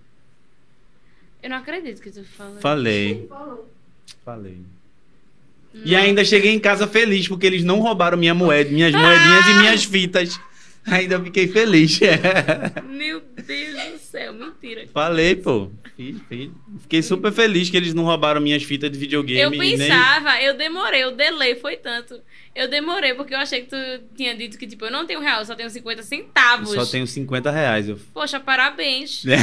Eu 1.44 1.50
não 1.50 1.58
acredito 1.58 2.01
que 2.01 2.12
tu 2.12 2.24
falou. 2.24 2.60
Falei, 2.60 3.30
falei. 4.25 4.58
E 5.74 5.96
ainda 5.96 6.25
cheguei 6.25 6.51
em 6.51 6.60
casa 6.60 6.88
feliz, 6.88 7.28
porque 7.28 7.46
eles 7.46 7.63
não 7.63 7.80
roubaram 7.80 8.18
minha 8.18 8.34
moeda, 8.34 8.70
minhas 8.70 8.94
moedinhas 8.94 9.48
e 9.48 9.54
minhas 9.60 9.84
fitas. 9.84 10.39
Ainda 10.86 11.22
fiquei 11.24 11.48
feliz. 11.48 12.00
Meu 12.89 13.22
Deus 13.46 13.92
do 13.92 14.00
céu, 14.00 14.34
mentira. 14.34 14.88
Falei, 14.92 15.36
pô. 15.36 15.70
Fiquei 16.82 17.04
super 17.04 17.32
feliz 17.32 17.70
que 17.70 17.78
eles 17.78 17.94
não 17.94 18.06
roubaram 18.06 18.42
minhas 18.42 18.63
fitas 18.63 18.89
de 18.89 18.98
videogame. 18.98 19.42
Eu 19.42 19.51
pensava, 19.51 20.34
nem... 20.34 20.46
eu 20.46 20.58
demorei, 20.58 21.06
o 21.06 21.12
delay 21.12 21.56
foi 21.56 21.75
tanto. 21.75 22.20
Eu 22.56 22.68
demorei, 22.70 23.13
porque 23.13 23.34
eu 23.34 23.38
achei 23.38 23.62
que 23.62 23.70
tu 23.70 23.75
tinha 24.15 24.36
dito 24.36 24.58
que, 24.58 24.68
tipo, 24.68 24.86
eu 24.86 24.91
não 24.91 25.06
tenho 25.06 25.20
real, 25.20 25.39
eu 25.39 25.46
só 25.46 25.56
tenho 25.56 25.70
50 25.70 26.03
centavos. 26.03 26.74
Eu 26.74 26.84
só 26.84 26.91
tenho 26.91 27.08
50 27.08 27.51
reais. 27.51 27.88
Eu... 27.88 28.00
Poxa, 28.13 28.39
parabéns. 28.39 29.24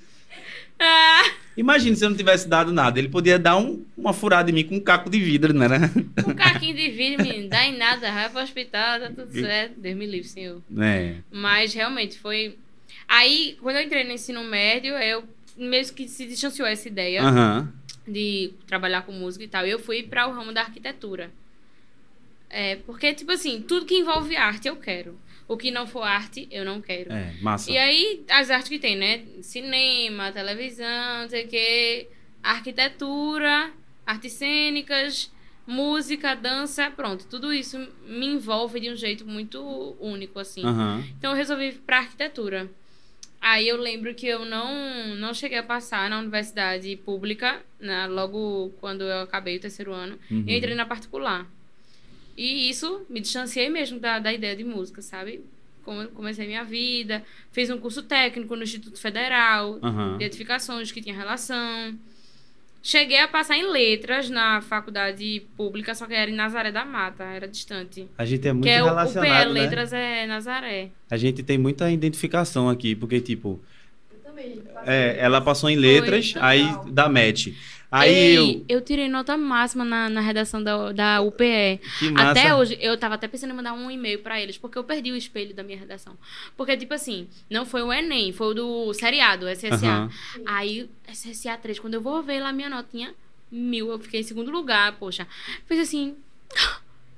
ah. 0.78 1.22
Imagina 1.56 1.96
se 1.96 2.04
eu 2.04 2.10
não 2.10 2.16
tivesse 2.16 2.46
dado 2.46 2.70
nada. 2.70 2.98
Ele 2.98 3.08
podia 3.08 3.38
dar 3.38 3.56
um, 3.56 3.82
uma 3.96 4.12
furada 4.12 4.50
em 4.50 4.54
mim 4.54 4.64
com 4.64 4.76
um 4.76 4.80
caco 4.80 5.08
de 5.08 5.18
vidro, 5.18 5.54
não 5.54 5.62
era? 5.62 5.90
Um 6.26 6.34
caquinho 6.36 6.76
de 6.76 6.90
vidro, 6.90 7.24
menino, 7.24 7.48
dá 7.48 7.64
em 7.64 7.76
nada, 7.76 8.12
vai 8.12 8.28
pro 8.28 8.42
hospital, 8.42 9.00
tá 9.00 9.08
tudo 9.08 9.32
certo. 9.32 9.80
Deus 9.80 9.96
me 9.96 10.06
livre, 10.06 10.28
senhor. 10.28 10.60
É. 10.78 11.14
Mas 11.30 11.72
realmente 11.72 12.18
foi. 12.18 12.58
Aí, 13.08 13.56
quando 13.62 13.76
eu 13.76 13.82
entrei 13.82 14.04
no 14.04 14.12
ensino 14.12 14.44
médio, 14.44 14.94
eu 14.94 15.24
mesmo 15.56 15.96
que 15.96 16.06
se 16.06 16.26
distanciou 16.26 16.68
essa 16.68 16.86
ideia 16.88 17.22
uhum. 17.24 17.66
de 18.06 18.52
trabalhar 18.66 19.02
com 19.02 19.12
música 19.12 19.44
e 19.44 19.48
tal. 19.48 19.64
Eu 19.64 19.78
fui 19.78 20.02
para 20.02 20.26
o 20.26 20.32
ramo 20.32 20.52
da 20.52 20.60
arquitetura. 20.60 21.30
É, 22.48 22.76
porque, 22.76 23.12
tipo 23.12 23.32
assim, 23.32 23.62
tudo 23.62 23.86
que 23.86 23.96
envolve 23.96 24.36
arte 24.36 24.68
eu 24.68 24.76
quero. 24.76 25.18
O 25.48 25.56
que 25.56 25.70
não 25.70 25.86
for 25.86 26.02
arte, 26.02 26.48
eu 26.50 26.64
não 26.64 26.80
quero. 26.80 27.12
É, 27.12 27.32
massa. 27.40 27.70
E 27.70 27.78
aí, 27.78 28.24
as 28.28 28.50
artes 28.50 28.68
que 28.68 28.78
tem, 28.78 28.96
né? 28.96 29.24
Cinema, 29.42 30.32
televisão, 30.32 31.22
não 31.22 31.28
sei 31.28 31.44
o 31.44 31.48
quê, 31.48 32.08
arquitetura, 32.42 33.70
artes 34.04 34.32
cênicas, 34.32 35.32
música, 35.66 36.34
dança, 36.34 36.90
pronto. 36.90 37.26
Tudo 37.26 37.52
isso 37.52 37.78
me 38.06 38.26
envolve 38.26 38.80
de 38.80 38.90
um 38.90 38.96
jeito 38.96 39.24
muito 39.24 39.96
único, 40.00 40.38
assim. 40.38 40.64
Uhum. 40.64 41.04
Então, 41.16 41.30
eu 41.30 41.36
resolvi 41.36 41.68
ir 41.68 41.74
pra 41.86 41.98
arquitetura. 41.98 42.68
Aí 43.40 43.68
eu 43.68 43.76
lembro 43.76 44.12
que 44.14 44.26
eu 44.26 44.44
não, 44.44 45.14
não 45.14 45.32
cheguei 45.32 45.58
a 45.58 45.62
passar 45.62 46.10
na 46.10 46.18
universidade 46.18 46.96
pública, 46.96 47.62
né, 47.78 48.06
logo 48.08 48.70
quando 48.80 49.02
eu 49.04 49.20
acabei 49.20 49.56
o 49.56 49.60
terceiro 49.60 49.92
ano. 49.92 50.18
Uhum. 50.28 50.44
Eu 50.48 50.56
entrei 50.56 50.74
na 50.74 50.84
particular. 50.84 51.46
E 52.36 52.68
isso 52.68 53.06
me 53.08 53.20
distanciei 53.20 53.70
mesmo 53.70 53.98
da, 53.98 54.18
da 54.18 54.32
ideia 54.32 54.54
de 54.54 54.64
música, 54.64 55.00
sabe? 55.00 55.42
Comecei 56.14 56.46
minha 56.46 56.64
vida, 56.64 57.22
fiz 57.52 57.70
um 57.70 57.78
curso 57.78 58.02
técnico 58.02 58.56
no 58.56 58.64
Instituto 58.64 58.98
Federal 59.00 59.78
uhum. 59.80 60.18
de 60.18 60.24
Edificações, 60.24 60.90
que 60.90 61.00
tinha 61.00 61.14
relação. 61.14 61.96
Cheguei 62.82 63.18
a 63.18 63.28
passar 63.28 63.56
em 63.56 63.68
letras 63.70 64.28
na 64.28 64.60
faculdade 64.60 65.42
pública, 65.56 65.94
só 65.94 66.06
que 66.06 66.14
era 66.14 66.30
em 66.30 66.34
Nazaré 66.34 66.70
da 66.70 66.84
Mata, 66.84 67.24
era 67.24 67.46
distante. 67.48 68.06
A 68.18 68.24
gente 68.24 68.46
é 68.46 68.52
muito 68.52 68.64
que 68.64 68.70
é 68.70 68.82
relacionado, 68.82 69.48
o, 69.48 69.50
o 69.50 69.54
PE 69.54 69.54
né? 69.54 69.60
Letras 69.60 69.92
é 69.92 70.26
Nazaré. 70.26 70.90
A 71.10 71.16
gente 71.16 71.42
tem 71.42 71.56
muita 71.56 71.90
identificação 71.90 72.68
aqui, 72.68 72.94
porque, 72.94 73.20
tipo... 73.20 73.60
Eu 74.12 74.18
também. 74.18 74.62
É, 74.84 75.16
ela 75.18 75.40
passou 75.40 75.70
em 75.70 75.76
letras, 75.76 76.32
Foi. 76.32 76.42
aí 76.42 76.64
da 76.90 77.08
MET. 77.08 77.56
Aí 77.90 78.12
Ei, 78.12 78.36
eu... 78.36 78.64
eu 78.68 78.80
tirei 78.80 79.08
nota 79.08 79.36
máxima 79.36 79.84
na, 79.84 80.08
na 80.08 80.20
redação 80.20 80.62
da, 80.62 80.92
da 80.92 81.20
UPE. 81.20 81.80
Que 81.98 82.10
massa. 82.10 82.30
Até 82.30 82.54
hoje, 82.54 82.76
eu 82.80 82.96
tava 82.96 83.14
até 83.14 83.28
pensando 83.28 83.50
em 83.52 83.56
mandar 83.56 83.72
um 83.72 83.90
e-mail 83.90 84.18
para 84.20 84.40
eles, 84.40 84.58
porque 84.58 84.76
eu 84.76 84.84
perdi 84.84 85.12
o 85.12 85.16
espelho 85.16 85.54
da 85.54 85.62
minha 85.62 85.78
redação. 85.78 86.16
Porque, 86.56 86.76
tipo 86.76 86.92
assim, 86.94 87.28
não 87.48 87.64
foi 87.64 87.82
o 87.82 87.92
Enem, 87.92 88.32
foi 88.32 88.48
o 88.48 88.54
do 88.54 88.94
seriado, 88.94 89.48
SSA. 89.48 90.10
Uhum. 90.36 90.42
Aí, 90.46 90.90
SSA 91.08 91.56
3, 91.56 91.78
quando 91.78 91.94
eu 91.94 92.00
vou 92.00 92.22
ver 92.22 92.40
lá 92.40 92.52
minha 92.52 92.68
notinha, 92.68 93.14
mil, 93.50 93.90
eu 93.90 93.98
fiquei 93.98 94.20
em 94.20 94.24
segundo 94.24 94.50
lugar, 94.50 94.92
poxa. 94.98 95.26
Fiz 95.66 95.78
assim. 95.78 96.16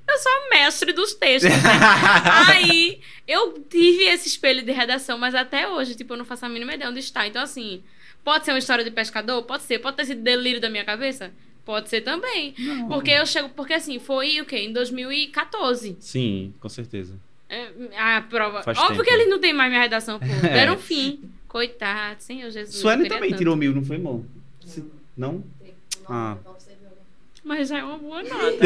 Eu 0.07 0.17
sou 0.17 0.31
a 0.31 0.49
mestre 0.49 0.91
dos 0.91 1.13
textos. 1.13 1.51
Né? 1.51 1.59
Aí, 2.47 2.99
eu 3.27 3.53
tive 3.69 4.03
esse 4.05 4.27
espelho 4.27 4.63
de 4.63 4.71
redação, 4.71 5.17
mas 5.17 5.35
até 5.35 5.67
hoje, 5.67 5.95
tipo, 5.95 6.13
eu 6.13 6.17
não 6.17 6.25
faço 6.25 6.45
a 6.45 6.49
mínima 6.49 6.73
ideia 6.73 6.89
onde 6.89 6.99
está. 6.99 7.27
Então, 7.27 7.43
assim, 7.43 7.83
Pode 8.23 8.45
ser 8.45 8.51
uma 8.51 8.59
história 8.59 8.83
de 8.83 8.91
pescador? 8.91 9.43
Pode 9.43 9.63
ser. 9.63 9.79
Pode 9.79 9.97
ter 9.97 10.05
sido 10.05 10.21
delírio 10.21 10.59
da 10.61 10.69
minha 10.69 10.85
cabeça? 10.85 11.31
Pode 11.65 11.89
ser 11.89 12.01
também. 12.01 12.53
Não. 12.57 12.87
Porque 12.89 13.11
eu 13.11 13.25
chego. 13.25 13.49
Porque 13.49 13.73
assim, 13.73 13.99
foi 13.99 14.41
o 14.41 14.45
quê? 14.45 14.57
Em 14.57 14.73
2014. 14.73 15.97
Sim, 15.99 16.53
com 16.59 16.69
certeza. 16.69 17.13
É, 17.47 17.69
a 17.97 18.21
prova. 18.21 18.61
Faz 18.63 18.77
Óbvio 18.77 18.97
tempo. 18.97 19.03
que 19.03 19.09
eles 19.11 19.29
não 19.29 19.39
têm 19.39 19.53
mais 19.53 19.69
minha 19.69 19.81
redação, 19.81 20.19
pô. 20.19 20.25
É. 20.45 20.53
Deram 20.53 20.77
fim. 20.77 21.21
Coitado, 21.47 22.21
Senhor 22.21 22.51
Jesus. 22.51 22.75
Sueli 22.75 23.07
também 23.09 23.31
tanto. 23.31 23.39
tirou 23.39 23.55
mil, 23.55 23.73
não 23.73 23.83
foi, 23.83 23.95
irmão? 23.95 24.23
Não? 25.17 25.43
Ah. 26.07 26.37
Mas 27.43 27.69
já 27.69 27.79
é 27.79 27.83
uma 27.83 27.97
boa 27.97 28.21
nota. 28.23 28.57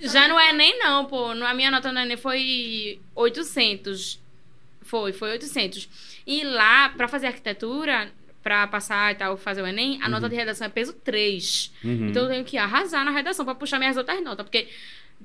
já 0.00 0.26
não 0.26 0.38
é 0.40 0.52
nem 0.52 0.78
não, 0.80 1.04
pô. 1.04 1.26
A 1.30 1.54
minha 1.54 1.70
nota 1.70 1.92
no 1.92 2.00
Enem 2.00 2.16
foi 2.16 2.98
800. 3.14 4.18
Foi, 4.82 5.12
foi 5.12 5.30
800. 5.32 5.88
E 6.26 6.42
lá, 6.44 6.88
pra 6.90 7.06
fazer 7.08 7.28
arquitetura, 7.28 8.08
pra 8.42 8.66
passar 8.66 9.12
e 9.12 9.14
tal, 9.16 9.36
fazer 9.36 9.62
o 9.62 9.66
Enem, 9.66 10.00
a 10.00 10.04
Uhum. 10.06 10.10
nota 10.12 10.28
de 10.28 10.34
redação 10.36 10.66
é 10.66 10.70
peso 10.70 10.92
3. 10.92 11.72
Uhum. 11.84 12.08
Então 12.08 12.24
eu 12.24 12.28
tenho 12.30 12.44
que 12.44 12.56
arrasar 12.58 13.04
na 13.04 13.10
redação 13.10 13.44
pra 13.44 13.54
puxar 13.54 13.78
minhas 13.78 13.96
outras 13.96 14.22
notas. 14.22 14.44
Porque 14.44 14.68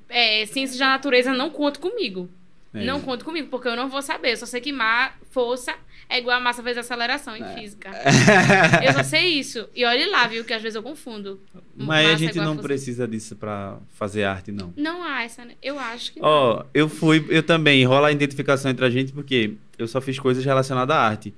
é, 0.09 0.45
ciências 0.45 0.77
da 0.79 0.87
natureza 0.87 1.33
não 1.33 1.49
conta 1.49 1.79
comigo. 1.79 2.29
É. 2.73 2.85
Não 2.85 3.01
conta 3.01 3.25
comigo, 3.25 3.49
porque 3.49 3.67
eu 3.67 3.75
não 3.75 3.89
vou 3.89 4.01
saber. 4.01 4.31
Eu 4.31 4.37
só 4.37 4.45
sei 4.45 4.61
que 4.61 4.71
ma 4.71 5.11
força 5.29 5.73
é 6.07 6.19
igual 6.19 6.37
a 6.37 6.39
massa 6.39 6.61
vezes 6.61 6.77
aceleração 6.79 7.35
em 7.35 7.43
física. 7.59 7.89
Eu 8.85 8.93
só 8.93 9.03
sei 9.03 9.27
isso. 9.39 9.67
E 9.75 9.83
olhe 9.85 10.05
lá, 10.07 10.25
viu, 10.27 10.43
que 10.45 10.53
às 10.53 10.61
vezes 10.61 10.75
eu 10.75 10.83
confundo. 10.83 11.39
Mas 11.75 12.05
a 12.05 12.11
Massa 12.11 12.13
é 12.13 12.17
gente 12.27 12.37
não 12.37 12.53
força. 12.53 12.61
precisa 12.67 13.07
disso 13.07 13.35
pra 13.35 13.77
fazer 13.93 14.23
arte, 14.23 14.51
não. 14.51 14.73
Não 14.77 15.03
há 15.03 15.23
essa, 15.23 15.43
né? 15.45 15.53
Eu 15.61 15.77
acho 15.79 16.13
que. 16.13 16.19
Ó, 16.21 16.63
eu 16.73 16.87
fui, 16.89 17.25
eu 17.29 17.43
também, 17.43 17.83
rola 17.85 18.07
a 18.07 18.11
identificação 18.11 18.71
entre 18.71 18.85
a 18.85 18.89
gente, 18.89 19.11
porque 19.11 19.53
eu 19.81 19.87
só 19.87 19.99
fiz 20.01 20.19
coisas 20.19 20.43
relacionadas 20.43 20.95
à 20.95 20.99
arte. 20.99 21.33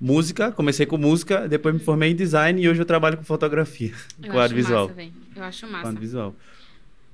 Música, 0.00 0.50
comecei 0.52 0.84
com 0.86 0.96
música, 0.98 1.48
depois 1.48 1.74
me 1.74 1.80
formei 1.80 2.10
em 2.10 2.16
design 2.16 2.60
e 2.60 2.68
hoje 2.68 2.80
eu 2.80 2.84
trabalho 2.84 3.16
com 3.16 3.24
fotografia, 3.24 3.92
Eu 4.22 4.24
com 4.32 4.38
acho 4.38 4.40
audiovisual. 4.40 4.88
massa. 4.88 5.10
Eu 5.36 5.42
acho 5.44 5.66
Com 5.66 5.72
massa. 5.72 5.86
audiovisual. 5.88 6.34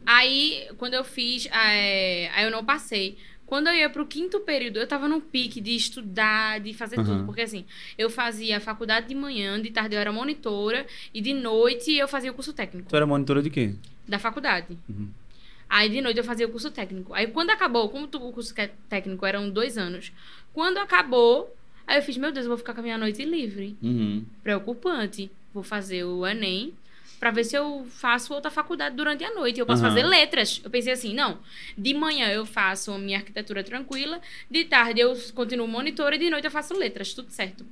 Aí, 0.06 0.66
quando 0.78 0.94
eu 0.94 1.04
fiz, 1.04 1.46
é, 1.46 2.30
aí 2.34 2.44
eu 2.44 2.50
não 2.50 2.64
passei. 2.64 3.18
Quando 3.46 3.66
eu 3.66 3.74
ia 3.74 3.90
pro 3.90 4.06
quinto 4.06 4.40
período, 4.40 4.78
eu 4.78 4.86
tava 4.86 5.08
num 5.08 5.20
pique 5.20 5.60
de 5.60 5.74
estudar, 5.74 6.60
de 6.60 6.72
fazer 6.72 6.98
Aham. 7.00 7.04
tudo. 7.16 7.24
Porque 7.26 7.42
assim, 7.42 7.64
eu 7.98 8.08
fazia 8.08 8.60
faculdade 8.60 9.08
de 9.08 9.14
manhã, 9.14 9.60
de 9.60 9.70
tarde 9.70 9.94
eu 9.96 10.00
era 10.00 10.12
monitora, 10.12 10.86
e 11.12 11.20
de 11.20 11.34
noite 11.34 11.92
eu 11.92 12.06
fazia 12.08 12.30
o 12.30 12.34
curso 12.34 12.52
técnico 12.52 12.88
Tu 12.88 12.96
era 12.96 13.06
monitora 13.06 13.42
de 13.42 13.50
quê? 13.50 13.74
da 14.08 14.18
faculdade. 14.18 14.76
Uhum. 14.88 15.08
Aí 15.68 15.88
de 15.88 16.00
noite 16.00 16.18
eu 16.18 16.24
fazia 16.24 16.46
o 16.46 16.50
curso 16.50 16.70
técnico. 16.70 17.12
Aí 17.14 17.26
quando 17.28 17.50
acabou, 17.50 17.88
como 17.88 18.06
o 18.06 18.32
curso 18.32 18.52
técnico 18.88 19.24
eram 19.26 19.48
dois 19.50 19.76
anos, 19.78 20.12
quando 20.52 20.78
acabou, 20.78 21.54
aí 21.86 21.98
eu 21.98 22.02
fiz, 22.02 22.16
meu 22.16 22.32
Deus, 22.32 22.44
eu 22.46 22.50
vou 22.50 22.58
ficar 22.58 22.74
com 22.74 22.80
a 22.80 22.82
minha 22.82 22.98
noite 22.98 23.24
livre. 23.24 23.76
Uhum. 23.82 24.24
Preocupante. 24.42 25.30
Vou 25.52 25.62
fazer 25.62 26.04
o 26.04 26.26
Enem 26.26 26.72
pra 27.18 27.30
ver 27.30 27.44
se 27.44 27.54
eu 27.56 27.86
faço 27.90 28.32
outra 28.32 28.50
faculdade 28.50 28.96
durante 28.96 29.22
a 29.24 29.34
noite. 29.34 29.60
Eu 29.60 29.66
posso 29.66 29.82
Aham. 29.84 29.90
fazer 29.94 30.06
letras. 30.06 30.60
Eu 30.64 30.70
pensei 30.70 30.92
assim, 30.92 31.12
não. 31.12 31.38
De 31.76 31.92
manhã 31.92 32.28
eu 32.28 32.46
faço 32.46 32.90
a 32.92 32.98
minha 32.98 33.18
arquitetura 33.18 33.62
tranquila, 33.62 34.20
de 34.50 34.64
tarde 34.64 35.00
eu 35.00 35.14
continuo 35.34 35.68
monitora 35.68 36.16
e 36.16 36.18
de 36.18 36.30
noite 36.30 36.44
eu 36.46 36.50
faço 36.50 36.72
letras, 36.74 37.12
tudo 37.12 37.30
certo. 37.30 37.64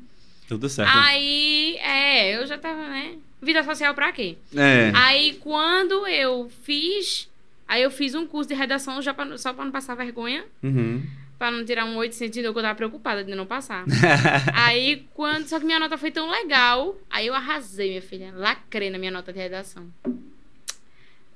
Tudo 0.46 0.68
certo. 0.68 0.90
Aí, 0.94 1.76
é, 1.76 2.36
eu 2.36 2.46
já 2.46 2.58
tava, 2.58 2.88
né? 2.88 3.16
Vida 3.40 3.62
social 3.62 3.94
pra 3.94 4.10
quê? 4.12 4.36
É. 4.54 4.90
Aí 4.94 5.34
quando 5.40 6.06
eu 6.06 6.50
fiz, 6.62 7.28
aí 7.66 7.82
eu 7.82 7.90
fiz 7.90 8.14
um 8.14 8.26
curso 8.26 8.48
de 8.48 8.54
redação 8.54 9.00
já 9.00 9.14
pra, 9.14 9.36
só 9.38 9.52
pra 9.52 9.64
não 9.64 9.70
passar 9.72 9.94
vergonha, 9.94 10.44
Uhum. 10.62 11.02
Pra 11.38 11.50
não 11.50 11.64
tirar 11.64 11.84
um 11.84 11.96
800 11.96 12.34
que 12.34 12.46
eu 12.46 12.54
tava 12.54 12.74
preocupada 12.74 13.22
de 13.22 13.34
não 13.34 13.46
passar. 13.46 13.84
aí 14.54 15.06
quando, 15.14 15.46
só 15.46 15.58
que 15.58 15.64
minha 15.64 15.78
nota 15.78 15.96
foi 15.96 16.10
tão 16.10 16.28
legal, 16.30 16.96
aí 17.08 17.26
eu 17.26 17.34
arrasei, 17.34 17.90
minha 17.90 18.02
filha, 18.02 18.32
lacrei 18.34 18.90
na 18.90 18.98
minha 18.98 19.12
nota 19.12 19.32
de 19.32 19.38
redação. 19.38 19.88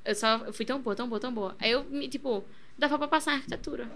Eu 0.04 0.14
só 0.14 0.38
eu 0.38 0.52
fui 0.52 0.66
tão 0.66 0.80
boa, 0.80 0.96
tão 0.96 1.08
boa, 1.08 1.20
tão 1.20 1.32
boa. 1.32 1.56
Aí 1.60 1.70
eu, 1.70 1.84
me, 1.84 2.08
tipo, 2.08 2.44
dava 2.76 2.98
pra 2.98 3.06
passar 3.06 3.32
em 3.32 3.36
arquitetura. 3.36 3.88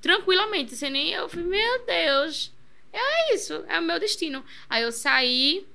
Tranquilamente, 0.00 0.74
sem 0.74 0.90
nem 0.90 1.10
eu, 1.10 1.28
falei, 1.28 1.46
meu 1.46 1.86
Deus, 1.86 2.52
é 2.92 3.34
isso, 3.34 3.64
é 3.68 3.78
o 3.78 3.82
meu 3.82 4.00
destino. 4.00 4.42
Aí 4.68 4.82
eu 4.82 4.92
saí 4.92 5.66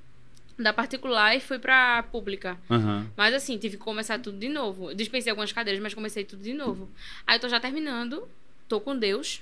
da 0.58 0.74
particular 0.74 1.36
e 1.36 1.40
fui 1.40 1.60
pra 1.60 2.04
pública. 2.04 2.58
Aham. 2.70 3.10
Mas 3.16 3.34
assim, 3.34 3.58
tive 3.58 3.78
que 3.78 3.84
começar 3.84 4.20
tudo 4.20 4.38
de 4.38 4.50
novo. 4.50 4.94
Dispensei 4.94 5.30
algumas 5.30 5.52
cadeiras, 5.52 5.82
mas 5.82 5.94
comecei 5.94 6.26
tudo 6.26 6.42
de 6.42 6.54
novo. 6.54 6.90
Aí 7.26 7.38
eu 7.38 7.40
tô 7.40 7.48
já 7.48 7.60
terminando. 7.60 8.28
Tô 8.68 8.80
com 8.80 8.98
Deus. 8.98 9.42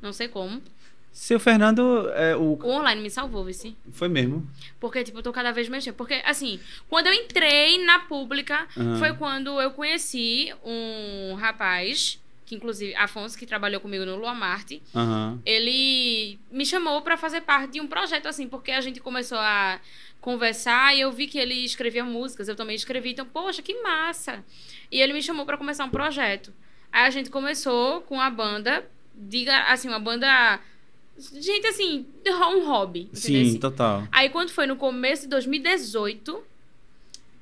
Não 0.00 0.12
sei 0.12 0.28
como. 0.28 0.62
Seu 1.10 1.40
Fernando, 1.40 2.08
é, 2.10 2.36
o... 2.36 2.56
O 2.62 2.68
online 2.70 3.00
me 3.02 3.10
salvou, 3.10 3.44
vice. 3.44 3.76
foi 3.90 4.08
mesmo. 4.08 4.48
Porque, 4.78 5.02
tipo, 5.02 5.18
eu 5.18 5.22
tô 5.22 5.32
cada 5.32 5.50
vez 5.50 5.68
mais. 5.68 5.84
Porque, 5.88 6.22
assim, 6.24 6.60
quando 6.88 7.08
eu 7.08 7.12
entrei 7.12 7.82
na 7.84 8.00
pública, 8.00 8.68
Aham. 8.76 8.98
foi 8.98 9.14
quando 9.14 9.60
eu 9.60 9.70
conheci 9.72 10.54
um 10.64 11.34
rapaz 11.34 12.20
que 12.46 12.54
inclusive 12.54 12.94
Afonso, 12.94 13.36
que 13.36 13.44
trabalhou 13.44 13.78
comigo 13.78 14.06
no 14.06 14.16
Lua 14.16 14.32
Marte, 14.32 14.82
Aham. 14.94 15.38
ele 15.44 16.38
me 16.50 16.64
chamou 16.64 17.02
pra 17.02 17.18
fazer 17.18 17.42
parte 17.42 17.72
de 17.72 17.80
um 17.80 17.86
projeto 17.86 18.26
assim, 18.26 18.48
porque 18.48 18.70
a 18.70 18.80
gente 18.80 19.00
começou 19.00 19.36
a 19.36 19.78
conversar 20.18 20.96
e 20.96 21.00
eu 21.02 21.12
vi 21.12 21.26
que 21.26 21.38
ele 21.38 21.52
escrevia 21.62 22.02
músicas, 22.04 22.48
eu 22.48 22.56
também 22.56 22.74
escrevi, 22.74 23.10
então, 23.10 23.26
poxa, 23.26 23.60
que 23.60 23.74
massa. 23.82 24.42
E 24.90 24.98
ele 24.98 25.12
me 25.12 25.22
chamou 25.22 25.44
pra 25.44 25.58
começar 25.58 25.84
um 25.84 25.90
projeto. 25.90 26.50
Aí 26.90 27.04
a 27.06 27.10
gente 27.10 27.28
começou 27.28 28.00
com 28.02 28.18
a 28.18 28.30
banda, 28.30 28.88
diga 29.18 29.64
assim, 29.64 29.88
uma 29.88 29.98
banda 29.98 30.60
gente 31.18 31.66
assim, 31.66 32.06
um 32.26 32.64
hobby, 32.64 33.08
Sim, 33.12 33.40
entendeu? 33.40 33.60
total. 33.60 34.08
Aí 34.12 34.30
quando 34.30 34.50
foi 34.50 34.66
no 34.66 34.76
começo 34.76 35.22
de 35.22 35.28
2018, 35.28 36.42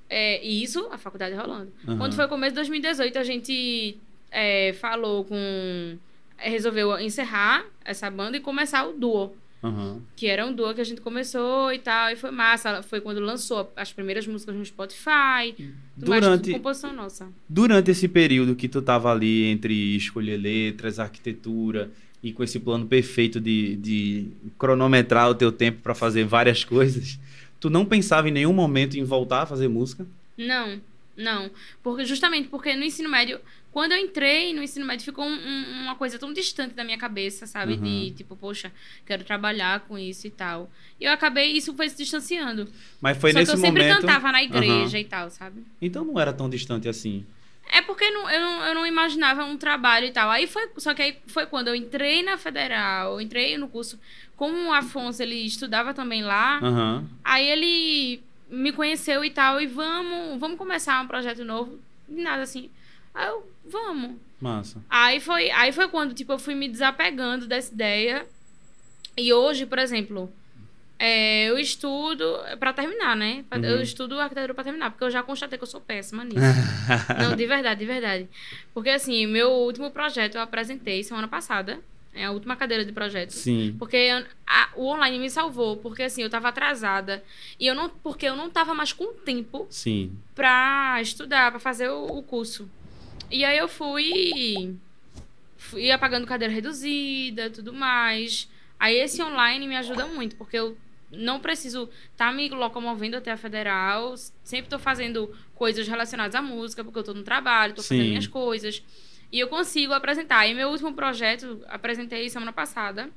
é, 0.08 0.44
e 0.44 0.62
isso, 0.62 0.88
a 0.90 0.98
faculdade 0.98 1.34
rolando. 1.34 1.72
Aham. 1.86 1.98
Quando 1.98 2.14
foi 2.14 2.24
no 2.24 2.30
começo 2.30 2.52
de 2.52 2.56
2018, 2.56 3.18
a 3.18 3.24
gente 3.24 3.98
é, 4.30 4.72
falou 4.74 5.24
com. 5.24 5.98
é, 6.38 6.48
Resolveu 6.48 6.98
encerrar 6.98 7.64
essa 7.84 8.10
banda 8.10 8.36
e 8.36 8.40
começar 8.40 8.86
o 8.86 8.92
duo. 8.92 9.36
Aham. 9.62 10.00
Que 10.14 10.26
era 10.26 10.46
um 10.46 10.52
duo 10.52 10.72
que 10.74 10.80
a 10.80 10.84
gente 10.84 11.00
começou 11.00 11.72
e 11.72 11.78
tal, 11.78 12.10
e 12.10 12.16
foi 12.16 12.30
massa. 12.30 12.82
Foi 12.82 13.00
quando 13.00 13.20
lançou 13.20 13.72
as 13.74 13.92
primeiras 13.92 14.26
músicas 14.26 14.54
no 14.54 14.64
Spotify. 14.64 15.10
Mais, 15.10 15.54
Durante- 15.96 16.44
tudo 16.44 16.52
composição 16.54 16.92
nossa. 16.92 17.28
Durante 17.48 17.90
esse 17.90 18.06
período 18.06 18.54
que 18.54 18.68
tu 18.68 18.80
tava 18.82 19.10
ali 19.10 19.44
entre 19.46 19.96
escolher 19.96 20.36
letras, 20.36 20.98
arquitetura 20.98 21.90
e 22.22 22.32
com 22.32 22.42
esse 22.44 22.60
plano 22.60 22.86
perfeito 22.86 23.40
de, 23.40 23.76
de 23.76 24.28
cronometrar 24.58 25.30
o 25.30 25.34
teu 25.34 25.50
tempo 25.50 25.80
pra 25.82 25.94
fazer 25.94 26.24
várias 26.24 26.62
coisas, 26.64 27.18
tu 27.58 27.68
não 27.70 27.84
pensava 27.84 28.28
em 28.28 28.32
nenhum 28.32 28.52
momento 28.52 28.96
em 28.98 29.04
voltar 29.04 29.42
a 29.42 29.46
fazer 29.46 29.68
música? 29.68 30.06
Não, 30.36 30.80
não. 31.16 31.50
Porque, 31.82 32.04
justamente 32.04 32.48
porque 32.48 32.74
no 32.76 32.84
ensino 32.84 33.08
médio, 33.08 33.38
quando 33.76 33.92
eu 33.92 33.98
entrei 33.98 34.54
no 34.54 34.62
ensino 34.62 34.86
médio, 34.86 35.04
ficou 35.04 35.22
um- 35.26 35.28
um- 35.48 35.82
uma 35.82 35.94
coisa 35.96 36.18
tão 36.18 36.32
distante 36.32 36.72
da 36.72 36.82
minha 36.82 36.96
cabeça, 36.96 37.46
sabe? 37.46 37.74
Uhum. 37.74 37.82
De 37.82 38.10
tipo, 38.12 38.34
poxa, 38.34 38.72
quero 39.04 39.22
trabalhar 39.22 39.80
com 39.80 39.98
isso 39.98 40.26
e 40.26 40.30
tal. 40.30 40.70
E 40.98 41.04
eu 41.04 41.12
acabei, 41.12 41.52
isso 41.52 41.74
foi 41.74 41.86
se 41.90 41.96
distanciando. 41.98 42.66
Mas 43.02 43.18
foi 43.18 43.32
Só 43.32 43.38
nesse 43.38 43.52
que 43.52 43.58
eu 43.58 43.60
sempre 43.60 43.82
momento. 43.82 44.00
cantava 44.00 44.32
na 44.32 44.42
igreja 44.42 44.98
e 44.98 45.04
tal, 45.04 45.28
sabe? 45.28 45.62
Então 45.82 46.06
não 46.06 46.18
era 46.18 46.32
tão 46.32 46.48
distante 46.48 46.88
assim. 46.88 47.26
É 47.70 47.82
porque 47.82 48.10
não- 48.10 48.30
eu, 48.30 48.40
não, 48.40 48.64
eu 48.64 48.74
não 48.76 48.86
imaginava 48.86 49.44
um 49.44 49.58
trabalho 49.58 50.06
e 50.06 50.10
tal. 50.10 50.30
Aí 50.30 50.46
foi, 50.46 50.70
só 50.78 50.94
que 50.94 51.02
aí 51.02 51.18
foi 51.26 51.44
quando 51.44 51.68
eu 51.68 51.74
entrei 51.74 52.22
na 52.22 52.38
federal, 52.38 53.12
eu 53.12 53.20
entrei 53.20 53.58
no 53.58 53.68
curso. 53.68 54.00
Como 54.38 54.68
o 54.68 54.72
Afonso 54.72 55.22
ele 55.22 55.34
estudava 55.44 55.92
também 55.92 56.22
lá, 56.22 56.60
Aham. 56.62 57.04
Aí 57.22 57.46
ele 57.46 58.22
me 58.50 58.72
conheceu 58.72 59.22
e 59.22 59.28
tal, 59.30 59.60
e 59.60 59.66
vamos, 59.66 60.40
vamos 60.40 60.56
começar 60.56 60.98
um 61.02 61.06
projeto 61.06 61.44
novo. 61.44 61.78
Nada 62.08 62.42
assim. 62.42 62.70
Aí 63.14 63.26
eu, 63.28 63.46
vamos. 63.70 64.16
Massa. 64.40 64.82
Aí 64.90 65.18
foi, 65.20 65.50
aí 65.50 65.72
foi 65.72 65.88
quando, 65.88 66.14
tipo, 66.14 66.32
eu 66.32 66.38
fui 66.38 66.54
me 66.54 66.68
desapegando 66.68 67.46
dessa 67.46 67.72
ideia. 67.72 68.26
E 69.16 69.32
hoje, 69.32 69.64
por 69.64 69.78
exemplo, 69.78 70.30
é, 70.98 71.44
eu 71.48 71.58
estudo 71.58 72.24
pra 72.58 72.72
terminar, 72.72 73.16
né? 73.16 73.44
Pra- 73.48 73.58
Eu 73.58 73.76
Uhum. 73.76 73.82
estudo 73.82 74.18
arquitetura 74.20 74.54
pra 74.54 74.64
terminar, 74.64 74.90
porque 74.90 75.04
eu 75.04 75.10
já 75.10 75.22
constatei 75.22 75.56
que 75.58 75.64
eu 75.64 75.68
sou 75.68 75.80
péssima 75.80 76.22
nisso. 76.24 76.36
Não, 77.18 77.34
de 77.36 77.46
verdade, 77.46 77.80
de 77.80 77.86
verdade. 77.86 78.28
Porque 78.74 78.90
assim, 78.90 79.26
meu 79.26 79.50
último 79.50 79.90
projeto 79.90 80.34
eu 80.36 80.40
apresentei 80.42 81.02
semana 81.02 81.28
passada. 81.28 81.80
É 82.14 82.24
a 82.24 82.30
última 82.30 82.56
cadeira 82.56 82.82
de 82.82 82.92
projeto. 82.92 83.30
Sim. 83.30 83.76
Porque 83.78 83.94
eu- 83.96 84.24
a- 84.46 84.70
o 84.74 84.86
online 84.86 85.18
me 85.18 85.28
salvou, 85.28 85.76
porque 85.76 86.02
assim, 86.02 86.22
eu 86.22 86.30
tava 86.30 86.48
atrasada. 86.48 87.22
E 87.60 87.66
eu 87.66 87.74
não, 87.74 87.90
porque 87.90 88.24
eu 88.24 88.34
não 88.34 88.48
tava 88.48 88.72
mais 88.72 88.90
com 88.90 89.12
tempo 89.12 89.66
Sim. 89.68 90.12
pra 90.34 90.98
estudar, 91.02 91.50
pra 91.50 91.60
fazer 91.60 91.90
o, 91.90 92.04
o 92.06 92.22
curso. 92.22 92.70
E 93.30 93.44
aí 93.44 93.58
eu 93.58 93.68
fui, 93.68 94.76
fui 95.56 95.90
apagando 95.90 96.26
cadeira 96.26 96.52
reduzida, 96.52 97.50
tudo 97.50 97.72
mais. 97.72 98.48
Aí 98.78 98.96
esse 98.96 99.22
online 99.22 99.66
me 99.66 99.76
ajuda 99.76 100.06
muito, 100.06 100.36
porque 100.36 100.56
eu 100.56 100.76
não 101.10 101.40
preciso 101.40 101.88
estar 102.12 102.32
me 102.32 102.48
locomovendo 102.48 103.16
até 103.16 103.30
a 103.32 103.36
federal. 103.36 104.14
Sempre 104.44 104.70
tô 104.70 104.78
fazendo 104.78 105.34
coisas 105.54 105.86
relacionadas 105.88 106.34
à 106.34 106.42
música, 106.42 106.84
porque 106.84 106.98
eu 106.98 107.04
tô 107.04 107.14
no 107.14 107.22
trabalho, 107.22 107.74
tô 107.74 107.82
fazendo 107.82 108.08
minhas 108.08 108.26
coisas. 108.26 108.82
E 109.32 109.40
eu 109.40 109.48
consigo 109.48 109.92
apresentar. 109.92 110.46
E 110.46 110.54
meu 110.54 110.68
último 110.68 110.94
projeto, 110.94 111.62
apresentei 111.68 112.28
semana 112.30 112.52
passada. 112.52 113.10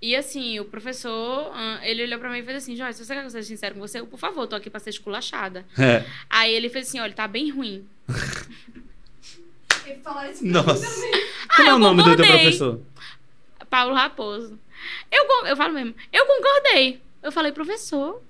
E 0.00 0.16
assim, 0.16 0.58
o 0.58 0.64
professor, 0.64 1.52
ele 1.82 2.02
olhou 2.02 2.18
pra 2.18 2.28
mim 2.28 2.38
e 2.38 2.42
fez 2.42 2.56
assim, 2.56 2.74
Joyce, 2.74 2.98
se 2.98 3.04
você 3.04 3.14
quer 3.14 3.20
que 3.20 3.26
eu 3.26 3.30
seja 3.30 3.46
sincero 3.46 3.76
com 3.76 3.80
você, 3.80 4.00
eu, 4.00 4.06
por 4.06 4.18
favor, 4.18 4.48
tô 4.48 4.56
aqui 4.56 4.68
pra 4.68 4.80
ser 4.80 4.90
esculachada. 4.90 5.64
É. 5.78 6.04
Aí 6.28 6.52
ele 6.52 6.68
fez 6.68 6.88
assim, 6.88 6.98
olha, 6.98 7.12
tá 7.12 7.28
bem 7.28 7.50
ruim. 7.50 7.86
Falaram 10.02 10.30
isso 10.30 10.44
Nossa. 10.46 10.86
também. 10.86 11.26
Como 11.56 11.68
é 11.68 11.74
o 11.74 11.78
nome 11.78 12.02
do 12.02 12.16
teu 12.16 12.16
concordei. 12.24 12.40
professor? 12.42 12.80
Paulo 13.68 13.94
Raposo. 13.94 14.58
Eu, 15.10 15.24
eu 15.46 15.56
falo 15.56 15.72
mesmo, 15.74 15.94
eu 16.12 16.26
concordei. 16.26 17.00
Eu 17.22 17.30
falei, 17.32 17.52
professor, 17.52 18.20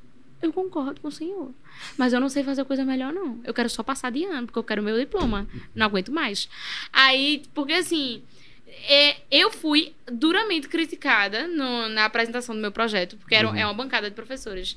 eu 0.43 0.53
concordo 0.53 1.01
com 1.01 1.09
o 1.09 1.13
senhor. 1.13 1.51
Mas 1.97 2.13
eu 2.13 2.21
não 2.21 2.29
sei 2.29 2.45
fazer 2.45 2.65
coisa 2.65 2.85
melhor, 2.85 3.13
não. 3.13 3.41
Eu 3.45 3.55
quero 3.55 3.69
só 3.71 3.83
passar 3.83 4.11
de 4.13 4.25
ano, 4.25 4.47
porque 4.47 4.59
eu 4.59 4.65
quero 4.65 4.83
meu 4.83 4.99
diploma. 4.99 5.49
Não 5.75 5.87
aguento 5.87 6.13
mais. 6.13 6.49
Aí, 6.93 7.43
porque 7.55 7.73
assim, 7.73 8.23
é, 8.67 9.17
eu 9.31 9.51
fui 9.51 9.95
duramente 10.07 10.69
criticada 10.69 11.47
no- 11.49 11.89
na 11.89 12.05
apresentação 12.05 12.55
do 12.55 12.61
meu 12.61 12.71
projeto, 12.71 13.17
porque 13.17 13.35
era, 13.35 13.49
Uhum. 13.49 13.57
é 13.57 13.65
uma 13.65 13.75
bancada 13.75 14.09
de 14.11 14.15
professores. 14.15 14.77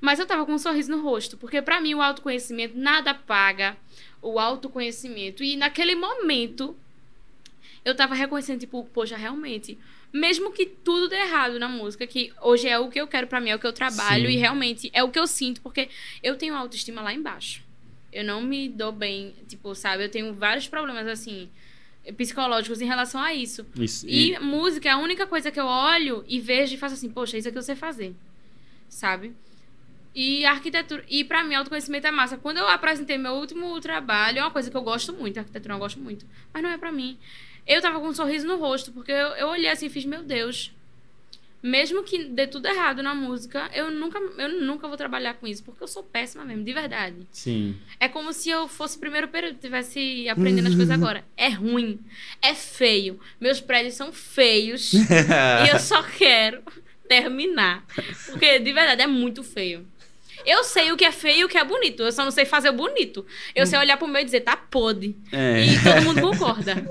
Mas 0.00 0.18
eu 0.20 0.26
tava 0.26 0.46
com 0.46 0.52
um 0.52 0.58
sorriso 0.58 0.90
no 0.90 1.00
rosto, 1.02 1.36
porque 1.36 1.60
pra 1.60 1.80
mim 1.80 1.94
o 1.94 2.02
autoconhecimento 2.02 2.78
nada 2.78 3.12
paga 3.14 3.76
o 4.22 4.38
autoconhecimento. 4.38 5.42
E 5.42 5.56
naquele 5.56 5.94
momento 5.94 6.76
eu 7.84 7.94
tava 7.94 8.14
reconhecendo, 8.14 8.60
tipo, 8.60 8.84
poxa, 8.92 9.16
realmente, 9.16 9.78
mesmo 10.12 10.52
que 10.52 10.66
tudo 10.66 11.08
dê 11.08 11.16
errado 11.16 11.58
na 11.58 11.68
música, 11.68 12.06
que 12.06 12.32
hoje 12.42 12.68
é 12.68 12.78
o 12.78 12.88
que 12.88 13.00
eu 13.00 13.06
quero 13.06 13.26
pra 13.26 13.40
mim, 13.40 13.50
é 13.50 13.56
o 13.56 13.58
que 13.58 13.66
eu 13.66 13.72
trabalho 13.72 14.26
Sim. 14.28 14.34
e 14.34 14.36
realmente 14.36 14.90
é 14.92 15.02
o 15.04 15.10
que 15.10 15.18
eu 15.18 15.26
sinto, 15.26 15.60
porque 15.60 15.88
eu 16.22 16.36
tenho 16.36 16.54
autoestima 16.54 17.00
lá 17.00 17.14
embaixo. 17.14 17.62
Eu 18.12 18.24
não 18.24 18.42
me 18.42 18.68
dou 18.68 18.92
bem, 18.92 19.34
tipo, 19.46 19.74
sabe? 19.74 20.04
Eu 20.04 20.08
tenho 20.08 20.32
vários 20.34 20.66
problemas, 20.66 21.06
assim, 21.06 21.48
psicológicos 22.16 22.80
em 22.80 22.86
relação 22.86 23.20
a 23.20 23.34
isso. 23.34 23.66
Isso. 23.78 24.06
E 24.08 24.38
música 24.38 24.88
é 24.88 24.92
a 24.92 24.98
única 24.98 25.26
coisa 25.26 25.50
que 25.50 25.60
eu 25.60 25.66
olho 25.66 26.24
e 26.26 26.40
vejo 26.40 26.74
e 26.74 26.78
faço 26.78 26.94
assim, 26.94 27.10
poxa, 27.10 27.36
isso 27.36 27.48
aqui 27.48 27.58
eu 27.58 27.62
sei 27.62 27.76
fazer. 27.76 28.14
Sabe? 28.88 29.34
E 30.16 30.46
arquitetura. 30.46 31.04
E 31.10 31.22
pra 31.24 31.44
mim, 31.44 31.54
autoconhecimento 31.54 32.06
é 32.06 32.10
massa. 32.10 32.38
Quando 32.38 32.56
eu 32.56 32.66
apresentei 32.66 33.18
meu 33.18 33.34
último 33.34 33.78
trabalho, 33.82 34.38
é 34.38 34.40
uma 34.40 34.50
coisa 34.50 34.70
que 34.70 34.76
eu 34.76 34.80
gosto 34.80 35.12
muito. 35.12 35.38
Arquitetura 35.38 35.74
eu 35.74 35.78
gosto 35.78 36.00
muito. 36.00 36.24
Mas 36.54 36.62
não 36.62 36.70
é 36.70 36.78
pra 36.78 36.90
mim. 36.90 37.18
Eu 37.66 37.82
tava 37.82 38.00
com 38.00 38.08
um 38.08 38.14
sorriso 38.14 38.46
no 38.46 38.56
rosto, 38.56 38.90
porque 38.92 39.12
eu, 39.12 39.28
eu 39.34 39.48
olhei 39.48 39.68
assim 39.68 39.86
e 39.86 39.90
fiz, 39.90 40.06
meu 40.06 40.22
Deus. 40.22 40.72
Mesmo 41.62 42.02
que 42.02 42.24
dê 42.24 42.46
tudo 42.46 42.66
errado 42.66 43.02
na 43.02 43.14
música, 43.14 43.68
eu 43.74 43.90
nunca, 43.90 44.18
eu 44.18 44.60
nunca 44.62 44.88
vou 44.88 44.96
trabalhar 44.96 45.34
com 45.34 45.46
isso, 45.46 45.62
porque 45.62 45.82
eu 45.82 45.88
sou 45.88 46.02
péssima 46.02 46.44
mesmo, 46.46 46.64
de 46.64 46.72
verdade. 46.72 47.16
Sim. 47.30 47.76
É 48.00 48.08
como 48.08 48.32
se 48.32 48.48
eu 48.48 48.68
fosse 48.68 48.98
primeiro 48.98 49.28
período, 49.28 49.58
tivesse 49.58 50.28
aprendendo 50.30 50.68
as 50.68 50.74
coisas 50.74 50.90
agora. 50.90 51.24
É 51.36 51.48
ruim, 51.48 51.98
é 52.40 52.54
feio. 52.54 53.20
Meus 53.38 53.60
prédios 53.60 53.94
são 53.94 54.12
feios 54.12 54.92
e 54.94 55.68
eu 55.70 55.78
só 55.78 56.02
quero 56.02 56.62
terminar. 57.06 57.84
Porque, 58.26 58.58
de 58.60 58.72
verdade, 58.72 59.02
é 59.02 59.06
muito 59.06 59.42
feio. 59.42 59.86
Eu 60.46 60.62
sei 60.64 60.92
o 60.92 60.96
que 60.96 61.04
é 61.04 61.10
feio 61.10 61.40
e 61.40 61.44
o 61.44 61.48
que 61.48 61.58
é 61.58 61.64
bonito. 61.64 62.02
Eu 62.04 62.12
só 62.12 62.24
não 62.24 62.30
sei 62.30 62.44
fazer 62.44 62.70
o 62.70 62.72
bonito. 62.72 63.26
Eu 63.54 63.66
sei 63.66 63.78
olhar 63.78 63.96
pro 63.96 64.06
meu 64.06 64.22
e 64.22 64.24
dizer, 64.24 64.40
tá 64.42 64.56
podre. 64.56 65.16
É. 65.32 65.64
E 65.66 65.82
todo 65.82 66.02
mundo 66.04 66.20
concorda. 66.20 66.74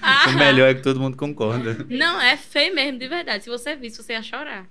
ah, 0.00 0.24
O 0.28 0.32
melhor 0.38 0.68
é 0.70 0.74
que 0.74 0.82
todo 0.82 0.98
mundo 1.00 1.16
concorda. 1.16 1.86
Não, 1.88 2.20
é 2.20 2.36
feio 2.36 2.74
mesmo, 2.74 2.98
de 2.98 3.08
verdade. 3.08 3.44
Se 3.44 3.50
você 3.50 3.76
vir, 3.76 3.90
se 3.90 4.02
você 4.02 4.12
ia 4.14 4.22
chorar. 4.22 4.66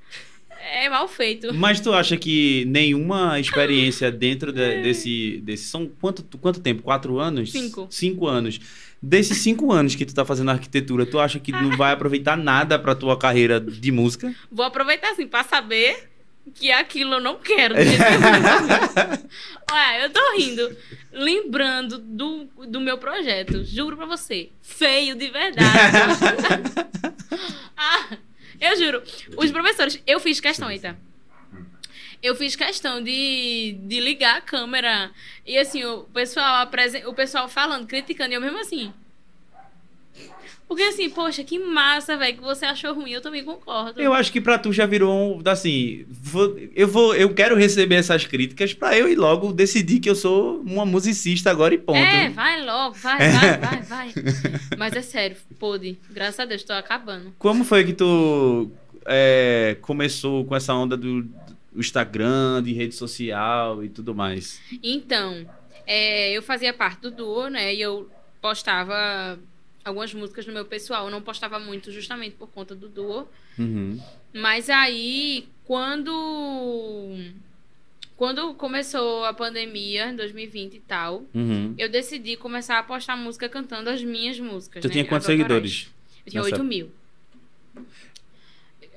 É 0.73 0.89
mal 0.89 1.07
feito. 1.07 1.53
Mas 1.53 1.79
tu 1.79 1.93
acha 1.93 2.17
que 2.17 2.65
nenhuma 2.65 3.39
experiência 3.39 4.11
dentro 4.11 4.51
de- 4.51 4.81
desse, 4.81 5.39
desse. 5.43 5.65
São 5.65 5.87
quanto, 6.01 6.23
quanto 6.39 6.59
tempo? 6.59 6.81
Quatro 6.81 7.19
anos? 7.19 7.51
Cinco. 7.51 7.87
Cinco 7.91 8.27
anos. 8.27 8.59
Desses 8.99 9.37
cinco 9.37 9.71
anos 9.71 9.93
que 9.93 10.03
tu 10.03 10.15
tá 10.15 10.25
fazendo 10.25 10.49
arquitetura, 10.49 11.05
tu 11.05 11.19
acha 11.19 11.39
que 11.39 11.51
não 11.51 11.69
vai 11.77 11.91
aproveitar 11.93 12.35
nada 12.35 12.79
pra 12.79 12.95
tua 12.95 13.15
carreira 13.15 13.59
de 13.61 13.91
música? 13.91 14.33
Vou 14.51 14.65
aproveitar 14.65 15.11
assim 15.11 15.27
pra 15.27 15.43
saber 15.43 16.09
que 16.55 16.71
aquilo 16.71 17.15
eu 17.15 17.19
não 17.21 17.37
quero. 17.39 17.75
eu- 17.75 17.85
Olha, 19.71 20.03
eu 20.03 20.09
tô 20.09 20.35
rindo, 20.37 20.77
lembrando 21.11 21.97
do, 21.97 22.45
do 22.67 22.79
meu 22.79 22.97
projeto. 22.97 23.63
Juro 23.65 23.97
pra 23.97 24.05
você. 24.05 24.49
Feio 24.61 25.15
de 25.15 25.27
verdade. 25.29 25.67
ah, 27.75 28.17
eu 28.59 28.77
juro. 28.77 29.03
Os 29.37 29.51
professores, 29.51 30.01
eu 30.07 30.19
fiz 30.19 30.39
questão, 30.39 30.71
eita. 30.71 30.97
Eu 32.23 32.35
fiz 32.35 32.55
questão 32.55 33.01
de, 33.03 33.77
de 33.83 33.99
ligar 33.99 34.37
a 34.37 34.41
câmera. 34.41 35.11
E 35.45 35.57
assim, 35.57 35.83
o 35.85 36.03
pessoal, 36.05 36.67
o 37.05 37.13
pessoal 37.13 37.47
falando, 37.47 37.85
criticando, 37.87 38.31
e 38.31 38.35
eu 38.35 38.41
mesmo 38.41 38.59
assim. 38.59 38.91
Porque 40.67 40.83
assim, 40.83 41.09
poxa, 41.09 41.43
que 41.45 41.57
massa, 41.57 42.17
velho, 42.17 42.35
que 42.37 42.43
você 42.43 42.65
achou 42.65 42.93
ruim, 42.93 43.11
eu 43.11 43.21
também 43.21 43.41
concordo. 43.43 44.01
Eu 44.01 44.11
acho 44.13 44.31
que 44.31 44.41
pra 44.41 44.57
tu 44.59 44.73
já 44.73 44.85
virou 44.85 45.39
um. 45.39 45.41
Assim, 45.49 46.05
vou- 46.09 46.57
eu 46.75 46.87
vou. 46.87 47.15
Eu 47.15 47.33
quero 47.33 47.55
receber 47.55 47.95
essas 47.95 48.25
críticas 48.25 48.73
pra 48.73 48.97
eu 48.97 49.07
ir 49.07 49.15
logo 49.15 49.53
decidir 49.53 49.99
que 49.99 50.09
eu 50.09 50.15
sou 50.15 50.59
uma 50.61 50.85
musicista 50.85 51.49
agora 51.49 51.73
e 51.73 51.77
ponto. 51.77 51.97
É, 51.97 52.29
vai 52.29 52.65
logo, 52.65 52.95
vai, 52.95 53.17
vai, 53.17 53.57
vai, 53.57 53.81
vai. 53.83 54.13
Mas 54.77 54.93
é 54.93 55.01
sério, 55.01 55.37
pôde. 55.57 55.97
Graças 56.09 56.39
a 56.41 56.45
Deus, 56.45 56.63
tô 56.63 56.73
acabando. 56.73 57.33
Como 57.39 57.63
foi 57.63 57.85
que 57.85 57.93
tu 57.93 58.69
é, 59.05 59.77
começou 59.81 60.43
com 60.43 60.53
essa 60.53 60.73
onda 60.73 60.97
do, 60.97 61.21
do 61.23 61.79
Instagram, 61.79 62.61
de 62.61 62.73
rede 62.73 62.93
social 62.93 63.81
e 63.85 63.87
tudo 63.87 64.13
mais? 64.13 64.59
Então, 64.83 65.45
é, 65.85 66.31
eu 66.35 66.41
fazia 66.43 66.73
parte 66.73 66.99
do 67.03 67.11
duo, 67.11 67.47
né? 67.47 67.73
E 67.73 67.79
eu 67.81 68.09
postava 68.41 69.39
algumas 69.87 70.13
músicas 70.13 70.45
no 70.45 70.53
meu 70.53 70.65
pessoal. 70.65 71.05
Eu 71.05 71.11
não 71.11 71.21
postava 71.21 71.59
muito 71.59 71.91
justamente 71.91 72.35
por 72.35 72.47
conta 72.49 72.75
do 72.75 72.87
duo. 72.87 73.27
Uhum. 73.57 73.99
Mas 74.33 74.69
aí, 74.69 75.47
quando. 75.65 77.15
Quando 78.15 78.55
começou 78.55 79.25
a 79.25 79.33
pandemia, 79.33 80.09
em 80.09 80.15
2020 80.15 80.73
e 80.73 80.79
tal, 80.79 81.23
Uhum. 81.35 81.75
eu 81.77 81.87
decidi 81.87 82.35
começar 82.35 82.79
a 82.79 82.83
postar 82.83 83.15
música 83.15 83.47
cantando 83.47 83.91
as 83.91 84.03
minhas 84.03 84.39
músicas. 84.39 84.81
Tu 84.81 84.87
né? 84.87 84.91
tinha 84.91 85.05
quantos 85.05 85.27
seguidores? 85.27 85.87
Eu 86.25 86.31
tinha 86.31 86.43
nessa 86.43 86.55
8 86.55 86.63
mil. 86.63 86.91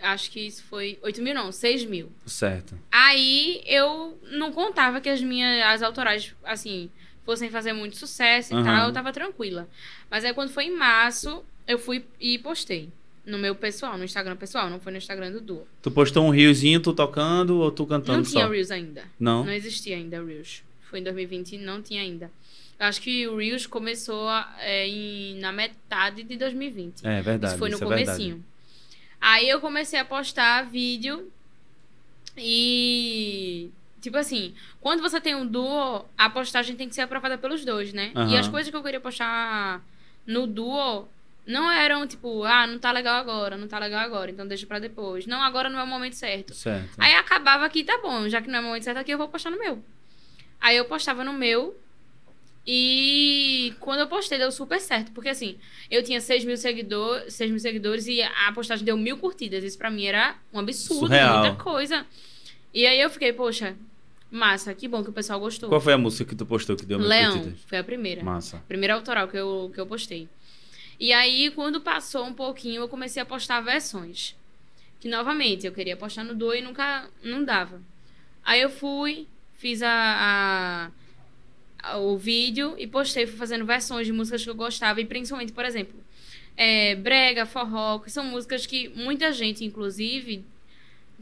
Acho 0.01 0.31
que 0.31 0.41
isso 0.41 0.65
foi. 0.65 0.99
8 1.03 1.21
mil 1.21 1.35
não, 1.35 1.53
6 1.53 1.85
mil. 1.85 2.11
Certo. 2.25 2.79
Aí 2.91 3.63
eu 3.67 4.19
não 4.31 4.51
contava 4.53 5.01
que 5.01 5.09
as 5.11 5.21
minhas 5.21 5.63
as 5.67 5.83
autorais, 5.83 6.35
assim, 6.43 6.91
fossem 7.25 7.51
fazer 7.51 7.73
muito 7.73 7.97
sucesso 7.97 8.53
e 8.53 8.57
Aham. 8.57 8.65
tal, 8.65 8.89
eu 8.89 8.93
tava 8.93 9.13
tranquila. 9.13 9.69
Mas 10.11 10.25
aí 10.25 10.33
quando 10.35 10.51
foi 10.51 10.65
em 10.65 10.77
março, 10.77 11.45
eu 11.67 11.79
fui 11.79 12.05
e 12.21 12.39
postei. 12.39 12.89
No 13.25 13.39
meu 13.39 13.55
pessoal, 13.55 13.99
no 13.99 14.05
Instagram 14.05 14.35
pessoal, 14.37 14.71
não 14.71 14.81
foi 14.81 14.91
no 14.93 14.99
Instagram 14.99 15.31
do 15.31 15.41
Duo. 15.41 15.67
Tu 15.83 15.91
postou 15.91 16.25
um 16.27 16.31
riozinho, 16.31 16.81
tu 16.81 16.93
tocando 16.93 17.59
ou 17.61 17.71
tu 17.71 17.87
cantando 17.87 18.19
Não 18.19 18.25
tinha 18.25 18.45
só? 18.47 18.51
Reels 18.51 18.71
ainda. 18.71 19.05
Não? 19.21 19.45
Não 19.45 19.53
existia 19.53 19.97
ainda 19.97 20.25
Reels. 20.25 20.63
Foi 20.89 20.99
em 21.01 21.03
2020 21.05 21.53
e 21.53 21.59
não 21.59 21.81
tinha 21.83 22.01
ainda. 22.03 22.31
Eu 22.79 22.87
acho 22.87 23.01
que 23.01 23.29
o 23.29 23.37
Reels 23.37 23.67
começou 23.67 24.29
é, 24.59 24.89
em- 24.89 25.39
na 25.39 25.53
metade 25.53 26.23
de 26.23 26.35
2020. 26.37 27.07
É 27.07 27.21
verdade. 27.21 27.53
Isso 27.53 27.59
foi 27.59 27.69
no 27.69 27.77
é 27.77 27.79
verdade. 27.79 28.05
comecinho. 28.07 28.45
Aí 29.21 29.49
eu 29.49 29.61
comecei 29.61 29.99
a 30.01 30.05
postar 30.05 30.63
vídeo 30.63 31.31
e 32.37 33.71
tipo 34.01 34.17
assim, 34.17 34.55
quando 34.81 35.01
você 35.01 35.21
tem 35.21 35.35
um 35.35 35.47
duo, 35.47 36.05
a 36.17 36.31
postagem 36.31 36.77
tem 36.77 36.89
que 36.89 36.95
ser 36.95 37.03
aprovada 37.03 37.37
pelos 37.39 37.65
dois, 37.65 37.93
né? 37.93 38.13
E 38.15 38.19
Aham. 38.19 38.39
as 38.41 38.49
coisas 38.49 38.71
que 38.71 38.77
eu 38.77 38.83
queria 38.83 39.01
postar 39.01 39.85
no 40.27 40.47
duo 40.47 41.09
não 41.47 41.71
eram 41.71 42.07
tipo, 42.07 42.45
ah, 42.45 42.67
não 42.67 42.79
tá 42.79 42.93
legal 42.93 43.15
agora, 43.17 43.57
não 43.57 43.67
tá 43.67 43.79
legal 43.79 44.01
agora, 44.01 44.31
então 44.31 44.47
deixa 44.47 44.67
pra 44.67 44.79
depois. 44.79 45.27
Não, 45.27 45.43
agora 45.43 45.69
não 45.69 45.79
é 45.79 45.83
o 45.83 45.87
momento 45.87 46.15
certo. 46.15 46.55
Certo. 46.55 46.91
Aí 46.99 47.15
acabava 47.15 47.69
que 47.69 47.83
tá 47.83 47.99
bom, 48.03 48.29
já 48.29 48.41
que 48.41 48.49
não 48.49 48.59
é 48.59 48.61
o 48.61 48.65
momento 48.65 48.85
certo 48.85 48.99
aqui, 48.99 49.11
eu 49.13 49.19
vou 49.19 49.29
postar 49.29 49.51
no 49.51 49.59
meu. 49.59 49.83
Aí 50.61 50.77
eu 50.77 50.85
postava 50.85 51.25
no 51.25 51.33
meu. 51.33 51.77
E 52.67 53.75
quando 53.81 54.01
eu 54.01 54.07
postei, 54.07 54.39
deu 54.39 54.53
super 54.53 54.79
certo. 54.81 55.11
Porque 55.13 55.31
assim, 55.31 55.59
eu 55.91 56.03
tinha 56.03 56.21
6 56.21 56.45
mil, 56.45 56.57
seguidor, 56.57 57.25
6 57.29 57.51
mil 57.51 57.59
seguidores 57.59 58.07
e 58.07 58.23
a 58.23 58.53
postagem 58.53 58.85
deu 58.85 58.97
mil 58.97 59.17
curtidas. 59.17 59.65
Isso 59.65 59.79
pra 59.79 59.91
mim 59.91 60.05
era 60.05 60.37
um 60.53 60.59
absurdo, 60.59 61.07
Surreal. 61.07 61.41
muita 61.41 61.57
coisa. 61.57 62.07
E 62.73 62.87
aí 62.87 63.01
eu 63.01 63.11
fiquei, 63.11 63.33
poxa, 63.33 63.75
massa, 64.31 64.75
que 64.75 64.87
bom 64.89 65.03
que 65.03 65.11
o 65.11 65.13
pessoal 65.13 65.41
gostou. 65.41 65.69
Qual 65.69 65.81
foi 65.81 65.93
a 65.93 65.99
música 65.99 66.25
que 66.31 66.37
tu 66.37 66.47
postou 66.47 66.77
que 66.77 66.87
deu 66.87 66.99
mil 66.99 67.09
Leão, 67.09 67.33
curtidas? 67.39 67.61
foi 67.67 67.79
a 67.79 67.85
primeira. 67.85 68.23
Massa. 68.23 68.63
Primeira 68.69 68.95
autoral 68.95 69.27
que 69.29 69.37
eu, 69.37 69.71
que 69.75 69.81
eu 69.81 69.87
postei. 69.87 70.29
E 70.99 71.13
aí, 71.13 71.51
quando 71.51 71.81
passou 71.81 72.25
um 72.27 72.33
pouquinho, 72.35 72.83
eu 72.83 72.89
comecei 72.89 73.21
a 73.23 73.25
postar 73.25 73.61
versões. 73.61 74.37
Que, 75.01 75.09
novamente, 75.09 75.67
eu 75.67 75.73
queria 75.73 75.97
postar 75.97 76.25
no 76.25 76.35
Duo 76.35 76.55
e 76.55 76.61
nunca... 76.61 77.09
Não 77.25 77.43
dava. 77.43 77.81
Aí 78.45 78.61
eu 78.61 78.69
fui, 78.69 79.27
fiz 79.55 79.83
a, 79.83 79.89
a- 79.91 80.91
a- 81.93 81.97
o 81.99 82.19
vídeo 82.19 82.75
e 82.79 82.87
postei. 82.87 83.27
Fui 83.27 83.37
fazendo 83.39 83.65
versões 83.65 84.07
de 84.07 84.13
músicas 84.13 84.45
que 84.45 84.51
eu 84.51 84.55
gostava. 84.55 85.01
E, 85.01 85.07
principalmente, 85.07 85.53
por 85.53 85.65
exemplo, 85.65 85.99
é, 86.55 86.95
brega, 86.97 87.47
forró, 87.47 87.99
que 88.01 88.11
são 88.11 88.25
músicas 88.25 88.67
que 88.67 88.89
muita 88.91 89.33
gente, 89.33 89.65
inclusive... 89.65 90.45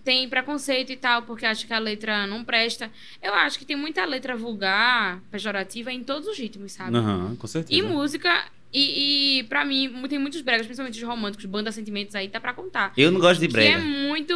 Tem 0.08 0.26
preconceito 0.26 0.90
e 0.90 0.96
tal, 0.96 1.20
porque 1.20 1.44
acha 1.44 1.66
que 1.66 1.72
a 1.74 1.78
letra 1.78 2.26
não 2.26 2.42
presta. 2.42 2.90
Eu 3.22 3.34
acho 3.34 3.58
que 3.58 3.66
tem 3.66 3.76
muita 3.76 4.06
letra 4.06 4.34
vulgar, 4.34 5.20
pejorativa 5.30 5.92
em 5.92 6.02
todos 6.02 6.26
os 6.26 6.38
ritmos, 6.38 6.72
sabe? 6.72 6.96
Aham, 6.96 7.36
com 7.36 7.46
certeza. 7.46 7.78
E 7.78 7.82
música, 7.82 8.46
e, 8.72 9.40
e 9.40 9.42
pra 9.42 9.66
mim, 9.66 9.92
tem 10.08 10.18
muitos 10.18 10.40
bregas, 10.40 10.64
principalmente 10.64 10.96
os 10.96 11.06
românticos, 11.06 11.44
banda 11.44 11.70
sentimentos 11.70 12.14
aí, 12.14 12.26
tá 12.26 12.40
pra 12.40 12.54
contar. 12.54 12.90
Eu 12.96 13.10
não 13.10 13.20
gosto 13.20 13.38
de 13.38 13.48
Que 13.48 13.58
é 13.60 13.72
brega. 13.72 13.84
muito. 13.84 14.34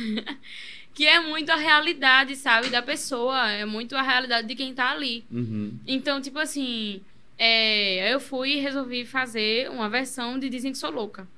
que 0.94 1.06
é 1.06 1.20
muito 1.20 1.50
a 1.50 1.56
realidade, 1.56 2.34
sabe, 2.34 2.70
da 2.70 2.80
pessoa. 2.80 3.50
É 3.50 3.66
muito 3.66 3.94
a 3.94 4.00
realidade 4.00 4.48
de 4.48 4.54
quem 4.54 4.72
tá 4.72 4.92
ali. 4.92 5.26
Uhum. 5.30 5.74
Então, 5.86 6.22
tipo 6.22 6.38
assim, 6.38 7.02
é, 7.36 8.14
eu 8.14 8.18
fui 8.18 8.54
e 8.54 8.60
resolvi 8.60 9.04
fazer 9.04 9.68
uma 9.70 9.90
versão 9.90 10.38
de 10.38 10.48
Dizem 10.48 10.72
que 10.72 10.78
Sou 10.78 10.90
Louca. 10.90 11.28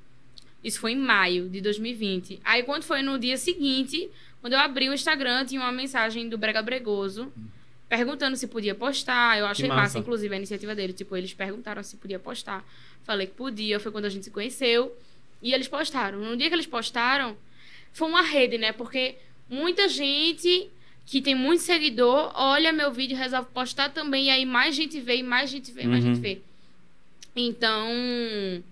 Isso 0.62 0.78
foi 0.80 0.92
em 0.92 0.96
maio 0.96 1.48
de 1.48 1.60
2020. 1.60 2.40
Aí, 2.44 2.62
quando 2.62 2.82
foi 2.84 3.02
no 3.02 3.18
dia 3.18 3.36
seguinte, 3.36 4.08
quando 4.40 4.52
eu 4.52 4.58
abri 4.58 4.88
o 4.88 4.94
Instagram, 4.94 5.44
tinha 5.44 5.60
uma 5.60 5.72
mensagem 5.72 6.28
do 6.28 6.38
Brega 6.38 6.62
Bregoso 6.62 7.32
perguntando 7.88 8.36
se 8.36 8.46
podia 8.46 8.74
postar. 8.74 9.38
Eu 9.38 9.46
achei 9.46 9.68
massa. 9.68 9.80
massa, 9.82 9.98
inclusive, 9.98 10.32
a 10.32 10.36
iniciativa 10.38 10.74
dele. 10.74 10.92
Tipo, 10.92 11.16
eles 11.16 11.34
perguntaram 11.34 11.82
se 11.82 11.96
podia 11.96 12.18
postar. 12.18 12.64
Falei 13.04 13.26
que 13.26 13.34
podia. 13.34 13.78
Foi 13.78 13.92
quando 13.92 14.06
a 14.06 14.08
gente 14.08 14.24
se 14.24 14.30
conheceu. 14.30 14.96
E 15.42 15.52
eles 15.52 15.68
postaram. 15.68 16.18
No 16.20 16.36
dia 16.36 16.48
que 16.48 16.54
eles 16.54 16.66
postaram, 16.66 17.36
foi 17.92 18.08
uma 18.08 18.22
rede, 18.22 18.56
né? 18.56 18.72
Porque 18.72 19.16
muita 19.50 19.88
gente 19.88 20.70
que 21.04 21.20
tem 21.20 21.34
muito 21.34 21.62
seguidor 21.62 22.30
olha 22.34 22.72
meu 22.72 22.90
vídeo 22.92 23.14
e 23.14 23.18
resolve 23.18 23.48
postar 23.52 23.90
também. 23.90 24.26
E 24.26 24.30
aí 24.30 24.46
mais 24.46 24.74
gente 24.74 25.00
vê, 25.00 25.16
e 25.16 25.22
mais 25.22 25.50
gente 25.50 25.70
vê, 25.72 25.84
mais 25.84 26.04
Uhum. 26.04 26.14
gente 26.14 26.22
vê. 26.22 26.40
Então, 27.34 28.62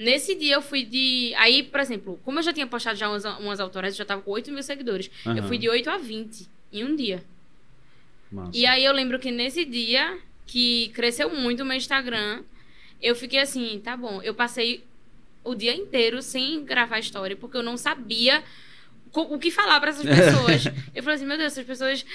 nesse 0.00 0.34
dia 0.34 0.54
eu 0.54 0.62
fui 0.62 0.84
de. 0.84 1.32
Aí, 1.36 1.62
por 1.62 1.78
exemplo, 1.78 2.18
como 2.24 2.38
eu 2.38 2.42
já 2.42 2.52
tinha 2.52 2.66
postado 2.66 2.98
já 2.98 3.08
umas, 3.08 3.24
umas 3.24 3.60
autoras, 3.60 3.94
eu 3.94 3.98
já 3.98 4.04
tava 4.04 4.22
com 4.22 4.30
8 4.32 4.50
mil 4.50 4.62
seguidores. 4.62 5.10
Eu 5.24 5.32
Aham. 5.32 5.42
fui 5.46 5.58
de 5.58 5.68
8 5.68 5.88
a 5.90 5.98
20 5.98 6.48
em 6.72 6.84
um 6.84 6.96
dia. 6.96 7.22
Massa. 8.32 8.50
E 8.54 8.64
aí 8.66 8.84
eu 8.84 8.92
lembro 8.92 9.18
que 9.18 9.30
nesse 9.30 9.64
dia, 9.64 10.18
que 10.46 10.88
cresceu 10.94 11.28
muito 11.34 11.62
o 11.62 11.66
meu 11.66 11.76
Instagram, 11.76 12.42
eu 13.02 13.14
fiquei 13.14 13.40
assim, 13.40 13.80
tá 13.82 13.96
bom, 13.96 14.22
eu 14.22 14.34
passei 14.34 14.84
o 15.44 15.54
dia 15.54 15.74
inteiro 15.74 16.22
sem 16.22 16.64
gravar 16.64 16.98
história, 16.98 17.36
porque 17.36 17.56
eu 17.56 17.62
não 17.62 17.76
sabia 17.76 18.42
o 19.12 19.38
que 19.38 19.50
falar 19.50 19.80
pra 19.80 19.90
essas 19.90 20.04
pessoas. 20.06 20.64
eu 20.94 21.02
falei 21.02 21.16
assim, 21.16 21.26
meu 21.26 21.36
Deus, 21.36 21.52
essas 21.52 21.64
pessoas. 21.66 22.06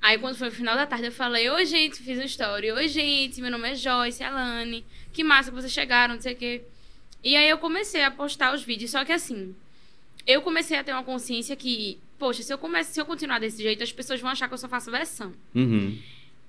Aí 0.00 0.18
quando 0.18 0.36
foi 0.36 0.48
no 0.48 0.54
final 0.54 0.74
da 0.74 0.86
tarde, 0.86 1.06
eu 1.06 1.12
falei, 1.12 1.48
oi 1.50 1.66
gente, 1.66 1.98
fiz 1.98 2.16
uma 2.18 2.24
história, 2.24 2.74
oi 2.74 2.88
gente, 2.88 3.40
meu 3.40 3.50
nome 3.50 3.70
é 3.70 3.74
Joyce, 3.74 4.22
Alane, 4.24 4.84
que 5.12 5.22
massa 5.22 5.50
que 5.50 5.56
vocês 5.56 5.72
chegaram, 5.72 6.14
não 6.14 6.20
sei 6.20 6.32
o 6.32 6.36
quê. 6.36 6.62
E 7.22 7.36
aí 7.36 7.48
eu 7.48 7.58
comecei 7.58 8.02
a 8.02 8.10
postar 8.10 8.54
os 8.54 8.62
vídeos, 8.62 8.90
só 8.90 9.04
que 9.04 9.12
assim, 9.12 9.54
eu 10.26 10.42
comecei 10.42 10.78
a 10.78 10.84
ter 10.84 10.92
uma 10.92 11.04
consciência 11.04 11.54
que, 11.54 11.98
poxa, 12.18 12.42
se 12.42 12.52
eu 12.52 12.58
comece, 12.58 12.92
se 12.92 13.00
eu 13.00 13.06
continuar 13.06 13.38
desse 13.38 13.62
jeito, 13.62 13.82
as 13.82 13.92
pessoas 13.92 14.20
vão 14.20 14.30
achar 14.30 14.48
que 14.48 14.54
eu 14.54 14.58
só 14.58 14.68
faço 14.68 14.90
versão. 14.90 15.32
Uhum. 15.54 15.98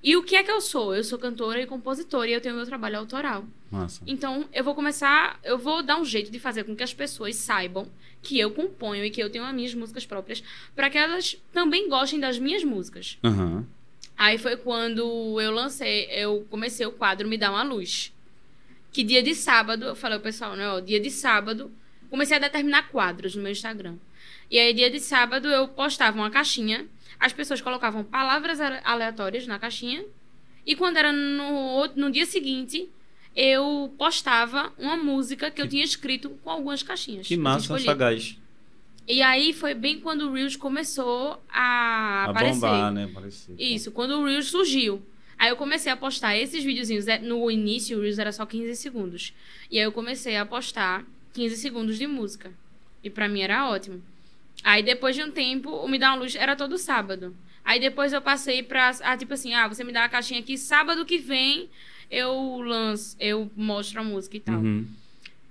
E 0.03 0.17
o 0.17 0.23
que 0.23 0.36
é 0.36 0.43
que 0.43 0.51
eu 0.51 0.59
sou? 0.59 0.93
Eu 0.93 1.03
sou 1.03 1.17
cantora 1.17 1.62
e 1.62 1.65
compositora 1.65 2.29
e 2.29 2.33
eu 2.33 2.41
tenho 2.41 2.55
meu 2.55 2.65
trabalho 2.65 2.99
autoral. 2.99 3.45
Massa. 3.71 4.01
Então, 4.05 4.45
eu 4.51 4.63
vou 4.63 4.75
começar, 4.75 5.39
eu 5.43 5.57
vou 5.57 5.81
dar 5.81 5.97
um 5.97 6.03
jeito 6.03 6.29
de 6.29 6.39
fazer 6.39 6.65
com 6.65 6.75
que 6.75 6.83
as 6.83 6.93
pessoas 6.93 7.38
saibam 7.38 7.88
que 8.21 8.38
eu 8.38 8.51
componho 8.51 9.05
e 9.05 9.09
que 9.09 9.23
eu 9.23 9.29
tenho 9.29 9.45
as 9.45 9.53
minhas 9.53 9.73
músicas 9.73 10.05
próprias, 10.05 10.43
para 10.75 10.89
que 10.89 10.97
elas 10.97 11.38
também 11.53 11.89
gostem 11.89 12.19
das 12.19 12.38
minhas 12.38 12.63
músicas. 12.63 13.17
Aham. 13.23 13.65
Aí 14.17 14.38
foi 14.38 14.55
quando 14.55 15.39
eu 15.41 15.51
lancei, 15.51 16.05
eu 16.12 16.45
comecei 16.49 16.86
o 16.86 16.91
quadro 16.91 17.27
Me 17.27 17.38
Dá 17.38 17.49
uma 17.49 17.63
Luz. 17.63 18.12
Que 18.93 19.03
dia 19.03 19.21
de 19.23 19.34
sábado, 19.36 19.86
eu 19.86 19.95
falei 19.95 20.17
ao 20.17 20.23
pessoal, 20.23 20.56
né, 20.56 20.69
ó, 20.69 20.79
dia 20.79 20.99
de 20.99 21.10
sábado, 21.10 21.71
comecei 22.10 22.38
a 22.38 22.39
determinar 22.39 22.89
quadros 22.89 23.36
no 23.36 23.41
meu 23.41 23.51
Instagram. 23.51 23.95
E 24.51 24.60
aí, 24.60 24.73
dia 24.73 24.89
de 24.89 24.99
sábado, 24.99 25.47
eu 25.47 25.67
postava 25.67 26.15
uma 26.17 26.29
caixinha, 26.29 26.86
as 27.19 27.34
pessoas 27.34 27.60
colocavam 27.60 28.03
palavras 28.03 28.62
ale- 28.62 28.82
aleatórias 28.84 29.47
na 29.47 29.58
caixinha, 29.58 30.06
e 30.65 30.75
quando 30.75 30.97
era 30.97 31.12
no, 31.12 31.88
no 31.95 32.12
dia 32.12 32.25
seguinte, 32.25 32.88
eu 33.36 33.91
postava 33.97 34.71
uma 34.77 34.95
música 34.95 35.49
que 35.49 35.60
eu 35.62 35.67
tinha 35.67 35.84
escrito 35.84 36.29
com 36.43 36.51
algumas 36.51 36.84
caixinhas. 36.84 37.27
Que 37.27 37.36
massa, 37.36 37.77
sagaz. 37.79 38.38
E 39.08 39.21
aí 39.21 39.51
foi 39.51 39.73
bem 39.73 39.99
quando 39.99 40.29
o 40.29 40.34
Reels 40.34 40.56
começou 40.56 41.43
a, 41.51 42.25
A 42.27 42.29
aparecer. 42.29 42.53
bombar, 42.62 42.91
né? 42.93 43.03
Aparecer. 43.06 43.56
Isso, 43.60 43.91
quando 43.91 44.12
o 44.19 44.25
Reels 44.25 44.45
surgiu. 44.49 45.01
Aí 45.37 45.49
eu 45.49 45.55
comecei 45.55 45.91
a 45.91 45.97
postar 45.97 46.37
esses 46.37 46.63
videozinhos. 46.63 47.07
é, 47.07 47.19
No 47.19 47.49
início, 47.51 47.97
o 47.97 48.01
Reels 48.01 48.19
era 48.19 48.31
só 48.31 48.45
15 48.45 48.75
segundos. 48.75 49.33
E 49.69 49.77
aí 49.77 49.83
eu 49.85 49.91
comecei 49.91 50.37
a 50.37 50.45
postar 50.45 51.05
15 51.33 51.57
segundos 51.57 51.97
de 51.97 52.07
música. 52.07 52.51
E 53.03 53.09
pra 53.09 53.27
mim 53.27 53.41
era 53.41 53.69
ótimo. 53.69 54.01
Aí 54.63 54.81
depois 54.81 55.15
de 55.15 55.23
um 55.23 55.31
tempo, 55.31 55.69
o 55.69 55.87
Me 55.87 55.99
Dá 55.99 56.09
uma 56.11 56.19
Luz 56.21 56.35
era 56.35 56.55
todo 56.55 56.77
sábado. 56.77 57.35
Aí 57.65 57.79
depois 57.79 58.13
eu 58.13 58.21
passei 58.21 58.61
pra. 58.63 58.91
Ah, 59.03 59.17
tipo 59.17 59.33
assim, 59.33 59.53
ah, 59.53 59.67
você 59.67 59.83
me 59.83 59.91
dá 59.91 60.01
uma 60.01 60.09
caixinha 60.09 60.39
aqui, 60.39 60.57
sábado 60.57 61.05
que 61.05 61.17
vem 61.17 61.69
eu 62.11 62.61
lanço, 62.61 63.15
eu 63.19 63.49
mostro 63.55 63.99
a 63.99 64.03
música 64.03 64.37
e 64.37 64.39
tal. 64.39 64.59
Uhum. 64.59 64.85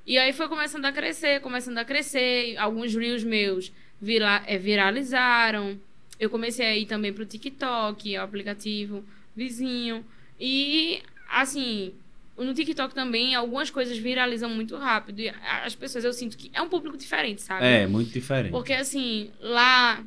E 0.06 0.18
aí 0.18 0.32
foi 0.32 0.48
começando 0.48 0.84
a 0.84 0.92
crescer, 0.92 1.40
começando 1.40 1.78
a 1.78 1.84
crescer. 1.84 2.56
Alguns 2.56 2.94
reels 2.94 3.24
meus 3.24 3.72
vira, 4.00 4.42
é, 4.46 4.58
viralizaram. 4.58 5.78
Eu 6.18 6.30
comecei 6.30 6.66
a 6.66 6.76
ir 6.76 6.86
também 6.86 7.12
pro 7.12 7.26
TikTok, 7.26 8.16
o 8.16 8.22
aplicativo 8.22 9.04
vizinho. 9.36 10.04
E, 10.40 11.02
assim, 11.30 11.92
no 12.36 12.52
TikTok 12.54 12.94
também, 12.94 13.34
algumas 13.34 13.70
coisas 13.70 13.96
viralizam 13.96 14.50
muito 14.50 14.76
rápido. 14.76 15.20
E 15.20 15.28
as 15.64 15.74
pessoas, 15.74 16.04
eu 16.04 16.12
sinto 16.12 16.36
que 16.36 16.50
é 16.52 16.60
um 16.62 16.68
público 16.68 16.96
diferente, 16.96 17.42
sabe? 17.42 17.64
É, 17.64 17.86
muito 17.86 18.10
diferente. 18.12 18.50
Porque, 18.52 18.72
assim, 18.72 19.30
lá 19.40 20.02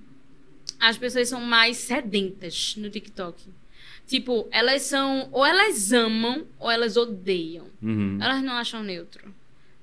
as 0.80 0.98
pessoas 0.98 1.30
são 1.30 1.42
mais 1.42 1.78
sedentas 1.78 2.76
no 2.78 2.90
TikTok. 2.90 3.44
Tipo, 4.08 4.48
elas 4.52 4.84
são. 4.84 5.30
Ou 5.32 5.46
elas 5.46 5.92
amam 5.92 6.46
ou 6.60 6.70
elas 6.70 6.96
odeiam. 6.98 7.68
Uhum. 7.82 8.20
Elas 8.22 8.44
não 8.44 8.54
acham 8.54 8.84
neutro. 8.84 9.34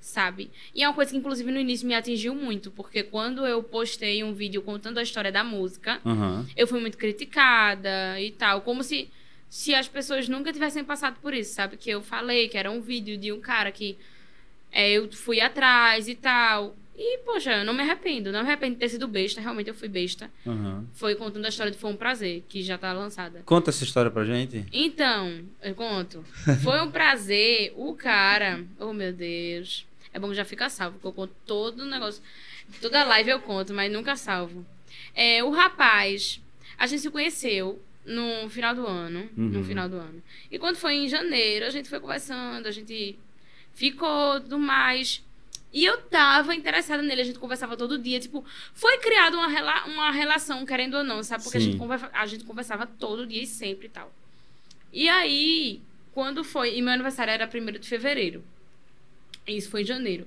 Sabe? 0.00 0.50
E 0.74 0.83
é 0.83 0.88
uma 0.88 0.94
coisa 0.94 1.12
que, 1.12 1.16
inclusive, 1.16 1.50
no 1.50 1.59
início 1.61 1.87
me 1.87 1.94
atingiu 1.94 2.35
muito. 2.35 2.70
Porque 2.72 3.02
quando 3.05 3.46
eu 3.46 3.62
postei 3.62 4.22
um 4.24 4.33
vídeo 4.35 4.61
contando 4.62 4.98
a 4.98 5.02
história 5.02 5.31
da 5.33 5.42
música, 5.44 6.00
Uhum. 6.05 6.44
eu 6.57 6.66
fui 6.66 6.81
muito 6.81 6.98
criticada 6.98 8.20
e 8.20 8.33
tal. 8.33 8.61
Como 8.62 8.83
se, 8.83 9.09
se 9.53 9.75
as 9.75 9.87
pessoas 9.87 10.31
nunca 10.31 10.51
tivessem 10.51 10.83
passado 10.83 11.19
por 11.21 11.35
isso, 11.35 11.53
sabe? 11.53 11.77
Que 11.77 11.91
eu 11.91 12.01
falei 12.01 12.49
que 12.49 12.57
era 12.57 12.71
um 12.71 12.81
vídeo 12.81 13.19
de 13.19 13.31
um 13.31 13.38
cara 13.38 13.71
que 13.71 13.99
é, 14.73 14.93
eu 14.93 15.12
fui 15.12 15.43
atrás 15.43 16.09
e 16.09 16.15
tal. 16.15 16.75
E, 16.97 17.19
poxa, 17.19 17.59
eu 17.59 17.65
não 17.67 17.75
me 17.75 17.83
arrependo. 17.83 18.33
Não 18.33 18.41
me 18.41 18.47
arrependo 18.47 18.77
de 18.77 18.81
ter 18.81 18.88
sido 18.88 19.07
besta. 19.07 19.43
Realmente 19.43 19.69
eu 19.69 19.75
fui 19.75 19.88
besta. 19.88 20.31
Uhum. 20.47 20.87
Foi 20.95 21.15
contando 21.17 21.45
a 21.45 21.51
história 21.51 21.71
de 21.71 21.77
Foi 21.77 21.91
um 21.91 21.97
Prazer, 21.97 22.43
que 22.49 22.62
já 22.62 22.79
tá 22.79 22.95
lançada. 22.95 23.43
Conta 23.45 23.69
essa 23.69 23.85
história 23.85 24.11
pra 24.11 24.25
gente. 24.25 24.65
Então, 24.73 25.45
eu 25.61 25.75
conto. 25.75 26.25
Foi 26.65 26.81
um 26.81 26.91
prazer. 26.91 27.75
O 27.77 27.95
cara. 27.95 28.65
Oh, 28.81 28.95
meu 28.95 29.12
Deus. 29.12 29.87
É 30.15 30.19
bom 30.19 30.31
que 30.31 30.35
já 30.35 30.47
fica 30.47 30.71
salvo, 30.71 30.95
porque 30.95 31.09
eu 31.09 31.12
conto 31.12 31.35
todo 31.45 31.81
o 31.81 31.87
negócio. 31.87 32.23
Toda 32.81 33.05
live 33.05 33.29
eu 33.29 33.41
conto, 33.41 33.75
mas 33.75 33.93
nunca 33.93 34.17
salvo. 34.17 34.65
É, 35.15 35.45
o 35.45 35.51
rapaz, 35.51 36.41
a 36.79 36.87
gente 36.87 37.03
se 37.03 37.11
conheceu 37.11 37.79
no 38.05 38.49
final 38.51 38.75
do 38.75 38.87
ano. 38.87 39.29
No 39.37 39.59
Uhum. 39.59 39.65
final 39.65 39.88
do 39.88 39.97
ano. 39.97 40.23
E 40.51 40.59
quando 40.59 40.77
foi 40.77 40.95
em 40.95 41.09
janeiro, 41.09 41.67
a 41.67 41.71
gente 41.71 41.88
foi 41.88 42.01
conversando, 42.01 42.67
a 42.67 42.71
gente 42.71 43.19
ficou 43.73 44.41
tudo 44.41 44.59
mais. 44.59 45.25
E 45.73 45.85
eu 45.85 45.97
tava 46.03 46.55
interessada 46.55 47.03
nele, 47.03 47.23
a 47.23 47.25
gente 47.25 47.38
conversava 47.38 47.77
todo 47.77 47.99
dia. 47.99 48.21
Tipo, 48.21 48.45
foi 48.75 48.99
criada 48.99 49.37
uma, 49.37 49.49
rela 49.49 49.85
uma 49.87 50.11
relação, 50.11 50.67
querendo 50.67 50.99
ou 50.99 51.05
não, 51.05 51.23
sabe? 51.23 51.43
Porque 51.43 51.57
a 51.57 51.61
gente, 51.61 51.79
conversa 51.79 52.11
a 52.12 52.27
gente 52.27 52.45
conversava 52.45 52.87
todo 52.87 53.27
dia 53.27 53.43
e 53.43 53.47
sempre 53.47 53.87
e 53.87 53.91
tal. 53.91 54.12
E 54.93 55.09
aí, 55.09 55.81
quando 56.12 56.45
foi. 56.45 56.77
E 56.77 56.83
meu 56.83 56.93
aniversário 56.93 57.31
era 57.33 57.47
1 57.49 57.79
de 57.81 57.88
fevereiro. 57.88 58.45
Isso 59.47 59.71
foi 59.71 59.81
em 59.83 59.87
janeiro. 59.87 60.27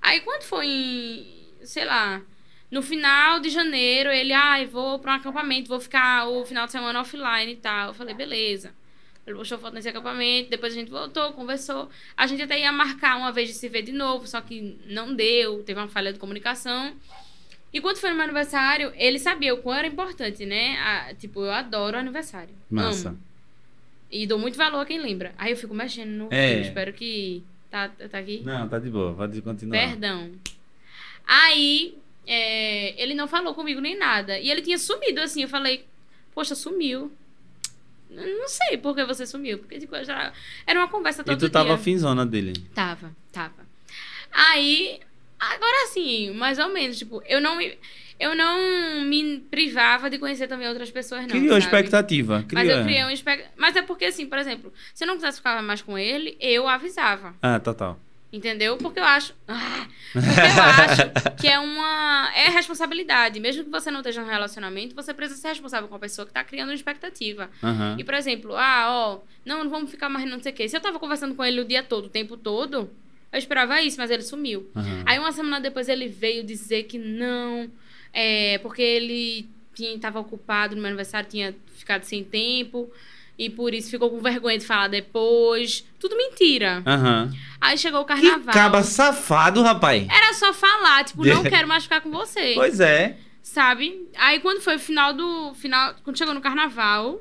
Aí, 0.00 0.20
quando 0.20 0.42
foi 0.42 0.66
em. 0.66 1.26
Sei 1.64 1.84
lá. 1.84 2.22
No 2.70 2.82
final 2.82 3.40
de 3.40 3.48
janeiro, 3.48 4.10
ele, 4.10 4.32
ai, 4.32 4.66
vou 4.66 4.98
pra 4.98 5.12
um 5.12 5.16
acampamento, 5.16 5.68
vou 5.68 5.80
ficar 5.80 6.28
o 6.28 6.44
final 6.44 6.66
de 6.66 6.72
semana 6.72 7.00
offline 7.00 7.52
e 7.52 7.56
tal. 7.56 7.88
Eu 7.88 7.94
falei, 7.94 8.14
beleza. 8.14 8.72
Ele 9.26 9.36
postou 9.36 9.58
foto 9.58 9.74
nesse 9.74 9.88
acampamento, 9.88 10.50
depois 10.50 10.72
a 10.72 10.76
gente 10.76 10.90
voltou, 10.90 11.32
conversou. 11.32 11.88
A 12.16 12.26
gente 12.26 12.42
até 12.42 12.58
ia 12.60 12.72
marcar 12.72 13.16
uma 13.16 13.30
vez 13.32 13.48
de 13.48 13.54
se 13.54 13.68
ver 13.68 13.82
de 13.82 13.92
novo, 13.92 14.26
só 14.26 14.40
que 14.40 14.78
não 14.86 15.14
deu, 15.14 15.62
teve 15.62 15.78
uma 15.78 15.88
falha 15.88 16.12
de 16.12 16.18
comunicação. 16.18 16.94
E 17.72 17.80
quando 17.80 17.98
foi 17.98 18.08
no 18.10 18.16
meu 18.16 18.24
aniversário, 18.24 18.92
ele 18.96 19.18
sabia 19.18 19.52
o 19.54 19.58
quão 19.58 19.76
era 19.76 19.86
importante, 19.86 20.46
né? 20.46 20.78
A- 20.78 21.14
tipo, 21.14 21.40
eu 21.44 21.52
adoro 21.52 21.98
aniversário. 21.98 22.54
Massa. 22.70 23.10
Amo. 23.10 23.18
E 24.10 24.26
dou 24.26 24.38
muito 24.38 24.56
valor 24.56 24.80
a 24.80 24.86
quem 24.86 24.98
lembra. 24.98 25.34
Aí 25.36 25.50
eu 25.52 25.56
fico 25.56 25.74
mexendo 25.74 26.08
no 26.10 26.28
É. 26.30 26.54
fio, 26.54 26.62
espero 26.62 26.92
que. 26.94 27.42
Tá, 27.70 27.88
tá 28.10 28.18
aqui? 28.18 28.40
Não, 28.42 28.66
tá 28.66 28.78
de 28.78 28.88
boa. 28.88 29.12
Pode 29.14 29.42
continuar. 29.42 29.78
Perdão. 29.78 30.32
Aí, 31.26 31.98
é, 32.30 33.02
ele 33.02 33.14
não 33.14 33.26
falou 33.26 33.54
comigo 33.54 33.80
nem 33.80 33.96
nada. 33.96 34.38
E 34.38 34.50
ele 34.50 34.60
tinha 34.60 34.76
sumido, 34.76 35.18
assim. 35.22 35.42
Eu 35.42 35.48
falei, 35.48 35.86
poxa, 36.34 36.54
sumiu. 36.54 37.10
Não 38.10 38.48
sei 38.48 38.76
por 38.76 38.94
que 38.94 39.02
você 39.04 39.26
sumiu. 39.26 39.58
Porque, 39.58 39.78
tipo, 39.78 39.96
já... 40.04 40.30
era 40.66 40.78
uma 40.78 40.88
conversa 40.88 41.22
E 41.22 41.24
todo 41.24 41.38
tu 41.38 41.48
tava 41.50 41.70
dia. 41.70 41.78
finzona 41.78 42.26
dele. 42.26 42.52
Tava, 42.74 43.16
tava. 43.32 43.66
Aí, 44.30 45.00
agora 45.40 45.86
sim, 45.88 46.30
mais 46.32 46.58
ou 46.58 46.68
menos, 46.68 46.98
tipo, 46.98 47.22
eu 47.26 47.40
não 47.40 47.56
me, 47.56 47.78
eu 48.20 48.34
não 48.34 49.06
me 49.06 49.38
privava 49.50 50.10
de 50.10 50.18
conhecer 50.18 50.48
também 50.48 50.68
outras 50.68 50.90
pessoas, 50.90 51.22
não. 51.22 51.28
Criou 51.28 51.48
sabe? 51.48 51.64
expectativa. 51.64 52.44
Criou. 52.46 52.62
Mas 52.62 52.76
eu 52.76 52.84
criei 52.84 53.04
um 53.04 53.10
expectativa. 53.10 53.54
Mas 53.56 53.74
é 53.74 53.80
porque, 53.80 54.04
assim, 54.04 54.26
por 54.26 54.36
exemplo, 54.36 54.70
se 54.92 55.04
eu 55.04 55.08
não 55.08 55.14
quisesse 55.14 55.38
ficar 55.38 55.62
mais 55.62 55.80
com 55.80 55.96
ele, 55.98 56.36
eu 56.38 56.68
avisava. 56.68 57.34
Ah, 57.40 57.58
total. 57.58 57.98
Entendeu? 58.30 58.76
Porque 58.76 59.00
eu 59.00 59.04
acho. 59.04 59.34
Ah, 59.46 59.86
porque 60.12 60.28
eu 60.28 60.62
acho 60.62 61.36
que 61.40 61.46
é 61.48 61.58
uma. 61.58 62.30
É 62.34 62.50
responsabilidade. 62.50 63.40
Mesmo 63.40 63.64
que 63.64 63.70
você 63.70 63.90
não 63.90 64.00
esteja 64.00 64.20
num 64.20 64.28
relacionamento, 64.28 64.94
você 64.94 65.14
precisa 65.14 65.40
ser 65.40 65.48
responsável 65.48 65.88
com 65.88 65.94
a 65.94 65.98
pessoa 65.98 66.26
que 66.26 66.32
tá 66.32 66.44
criando 66.44 66.68
uma 66.68 66.74
expectativa. 66.74 67.48
Aham. 67.62 67.96
E, 67.98 68.04
por 68.04 68.12
exemplo, 68.14 68.54
ah, 68.54 68.86
ó, 68.90 69.18
não, 69.46 69.64
não 69.64 69.70
vamos 69.70 69.90
ficar 69.90 70.10
mais 70.10 70.28
não 70.28 70.42
sei 70.42 70.52
o 70.52 70.54
quê. 70.54 70.68
Se 70.68 70.76
eu 70.76 70.80
tava 70.80 70.98
conversando 70.98 71.34
com 71.34 71.42
ele 71.44 71.60
o 71.60 71.64
dia 71.64 71.82
todo, 71.82 72.04
o 72.06 72.10
tempo 72.10 72.36
todo, 72.36 72.90
eu 73.32 73.38
esperava 73.38 73.80
isso, 73.80 73.98
mas 73.98 74.10
ele 74.10 74.22
sumiu. 74.22 74.70
aham. 74.76 75.04
Aí 75.06 75.18
uma 75.18 75.32
semana 75.32 75.58
depois 75.60 75.88
ele 75.88 76.06
veio 76.08 76.44
dizer 76.44 76.82
que 76.82 76.98
não, 76.98 77.70
é, 78.12 78.58
porque 78.58 78.82
ele 78.82 79.48
tinha, 79.74 79.98
tava 79.98 80.20
ocupado 80.20 80.74
no 80.74 80.82
meu 80.82 80.88
aniversário, 80.88 81.30
tinha 81.30 81.54
ficado 81.74 82.02
sem 82.04 82.24
tempo, 82.24 82.90
e 83.38 83.48
por 83.48 83.72
isso 83.72 83.90
ficou 83.90 84.10
com 84.10 84.18
vergonha 84.20 84.58
de 84.58 84.66
falar 84.66 84.88
depois. 84.88 85.84
Tudo 86.00 86.16
mentira. 86.16 86.82
Aham. 86.84 87.32
Aí 87.60 87.78
chegou 87.78 88.00
o 88.00 88.04
Que 88.04 88.12
carnaval. 88.14 88.52
caba 88.54 88.82
safado, 88.82 89.62
rapaz. 89.62 90.06
Era 90.10 90.34
só 90.34 90.52
falar, 90.52 91.04
tipo, 91.04 91.24
não 91.24 91.42
quero 91.48 91.68
mais 91.68 91.84
ficar 91.84 92.00
com 92.00 92.10
você. 92.10 92.52
Pois 92.54 92.80
é. 92.80 93.16
Sabe? 93.42 94.06
Aí 94.16 94.40
quando 94.40 94.60
foi 94.60 94.76
o 94.76 94.78
final 94.80 95.14
do. 95.14 95.54
Final, 95.54 95.94
quando 96.04 96.18
chegou 96.18 96.34
no 96.34 96.40
carnaval. 96.40 97.20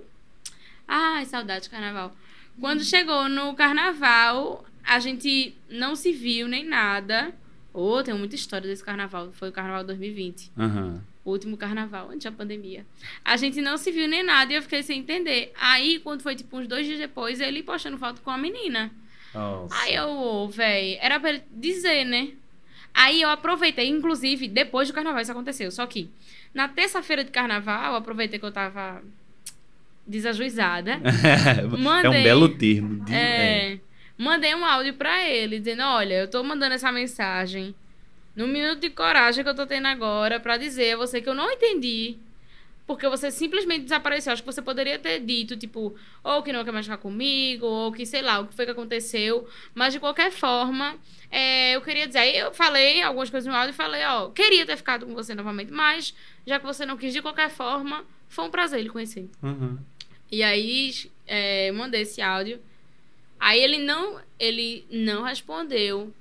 Ai, 0.88 1.26
saudade 1.26 1.66
de 1.66 1.70
carnaval. 1.70 2.16
Quando 2.60 2.84
chegou 2.84 3.30
no 3.30 3.54
carnaval, 3.54 4.66
a 4.84 5.00
gente 5.00 5.56
não 5.70 5.96
se 5.96 6.12
viu 6.12 6.48
nem 6.48 6.66
nada. 6.66 7.34
Ô, 7.74 8.02
tem 8.02 8.14
muita 8.14 8.36
história 8.36 8.68
desse 8.68 8.84
carnaval. 8.84 9.32
Foi 9.34 9.50
o 9.50 9.52
carnaval 9.52 9.84
2020. 9.84 10.52
Aham. 10.58 11.02
O 11.28 11.32
último 11.32 11.58
carnaval, 11.58 12.08
antes 12.10 12.24
da 12.24 12.32
pandemia. 12.32 12.86
A 13.26 13.36
gente 13.36 13.60
não 13.60 13.76
se 13.76 13.92
viu 13.92 14.08
nem 14.08 14.24
nada 14.24 14.54
e 14.54 14.56
eu 14.56 14.62
fiquei 14.62 14.82
sem 14.82 15.00
entender. 15.00 15.52
Aí, 15.60 16.00
quando 16.00 16.22
foi 16.24 16.36
tipo 16.36 16.58
uns 16.58 16.68
dois 16.68 16.88
dias 16.88 16.98
depois, 17.00 17.42
ele 17.42 17.62
postando 17.62 17.98
foto 17.98 18.22
com 18.22 18.32
a 18.32 18.38
menina. 18.38 18.90
Nossa. 19.34 19.76
Aí 19.82 19.94
eu, 19.94 20.48
véi, 20.50 20.98
era 21.02 21.20
pra 21.20 21.32
ele 21.32 21.44
dizer, 21.52 22.06
né? 22.06 22.30
Aí 22.94 23.22
eu 23.22 23.30
aproveitei, 23.30 23.90
inclusive, 23.90 24.48
depois 24.48 24.88
do 24.88 24.94
carnaval 24.94 25.22
isso 25.22 25.32
aconteceu. 25.34 25.70
Só 25.70 25.86
que 25.86 26.10
na 26.54 26.70
terça-feira 26.70 27.26
de 27.26 27.30
carnaval, 27.32 27.92
eu 27.92 27.98
aproveitei 27.98 28.40
que 28.40 28.46
eu 28.46 28.52
tava 28.54 29.04
desajuizada. 30.08 30.92
é 31.62 31.66
um 31.66 31.78
Mandei. 31.78 32.24
belo 32.24 32.48
termo. 32.50 33.04
de- 33.04 33.14
é. 33.14 33.74
É, 33.74 33.80
mandei 34.18 34.56
um 34.56 34.64
áudio 34.66 34.94
pra 34.94 35.28
ele, 35.28 35.60
dizendo: 35.60 35.84
Olha, 35.84 36.14
eu 36.22 36.30
tô 36.30 36.42
mandando 36.42 36.76
essa 36.76 36.90
mensagem 36.90 37.76
no 38.38 38.48
minuto 38.48 38.80
de 38.80 38.92
coragem 38.92 39.44
que 39.44 39.50
eu 39.50 39.56
tô 39.56 39.66
tendo 39.66 39.88
agora 39.88 40.40
pra 40.40 40.58
dizer 40.58 40.94
a 40.94 40.98
você 40.98 41.20
que 41.20 41.28
eu 41.28 41.34
não 41.34 41.52
entendi. 41.52 42.18
Porque 42.86 43.10
você 43.10 43.32
simplesmente 43.32 43.82
desapareceu. 43.82 44.32
Acho 44.32 44.44
que 44.44 44.46
você 44.46 44.62
poderia 44.62 45.00
ter 45.00 45.20
dito, 45.20 45.58
tipo, 45.58 45.94
ou 46.24 46.44
que 46.44 46.54
não 46.54 46.64
quer 46.64 46.72
mais 46.72 46.86
ficar 46.86 47.00
comigo, 47.00 47.66
ou 47.66 47.92
que 47.92 48.06
sei 48.06 48.22
lá, 48.22 48.40
o 48.40 48.48
que 48.48 48.54
foi 48.54 48.66
que 48.66 48.72
aconteceu. 48.72 49.50
Mas 49.74 49.92
de 49.92 50.00
qualquer 50.00 50.32
forma, 50.32 50.96
é, 51.32 51.76
eu 51.76 51.82
queria 51.82 52.06
dizer. 52.06 52.20
Aí 52.20 52.38
eu 52.38 52.54
falei 52.54 53.02
algumas 53.02 53.30
coisas 53.30 53.52
no 53.52 53.58
áudio 53.58 53.72
e 53.72 53.76
falei: 53.76 54.06
Ó, 54.06 54.30
queria 54.30 54.66
ter 54.66 54.78
ficado 54.78 55.06
com 55.06 55.16
você 55.16 55.34
novamente, 55.34 55.74
mas 55.74 56.14
já 56.46 56.60
que 56.60 56.66
você 56.66 56.86
não 56.86 56.96
quis 56.96 57.12
de 57.12 57.22
qualquer 57.22 57.50
forma, 57.50 58.06
foi 58.30 58.46
um 58.46 58.52
prazer 58.52 58.82
lhe 58.84 58.90
conhecer. 58.90 59.28
Aham. 59.44 59.80
E 60.32 60.44
aí, 60.44 60.94
é, 61.26 61.72
mandei 61.72 62.04
esse 62.04 62.22
áudio. 62.22 62.62
Aí 63.40 63.60
ele 63.60 63.80
não, 63.80 64.22
ele 64.40 64.86
não 64.92 65.24
respondeu. 65.24 66.14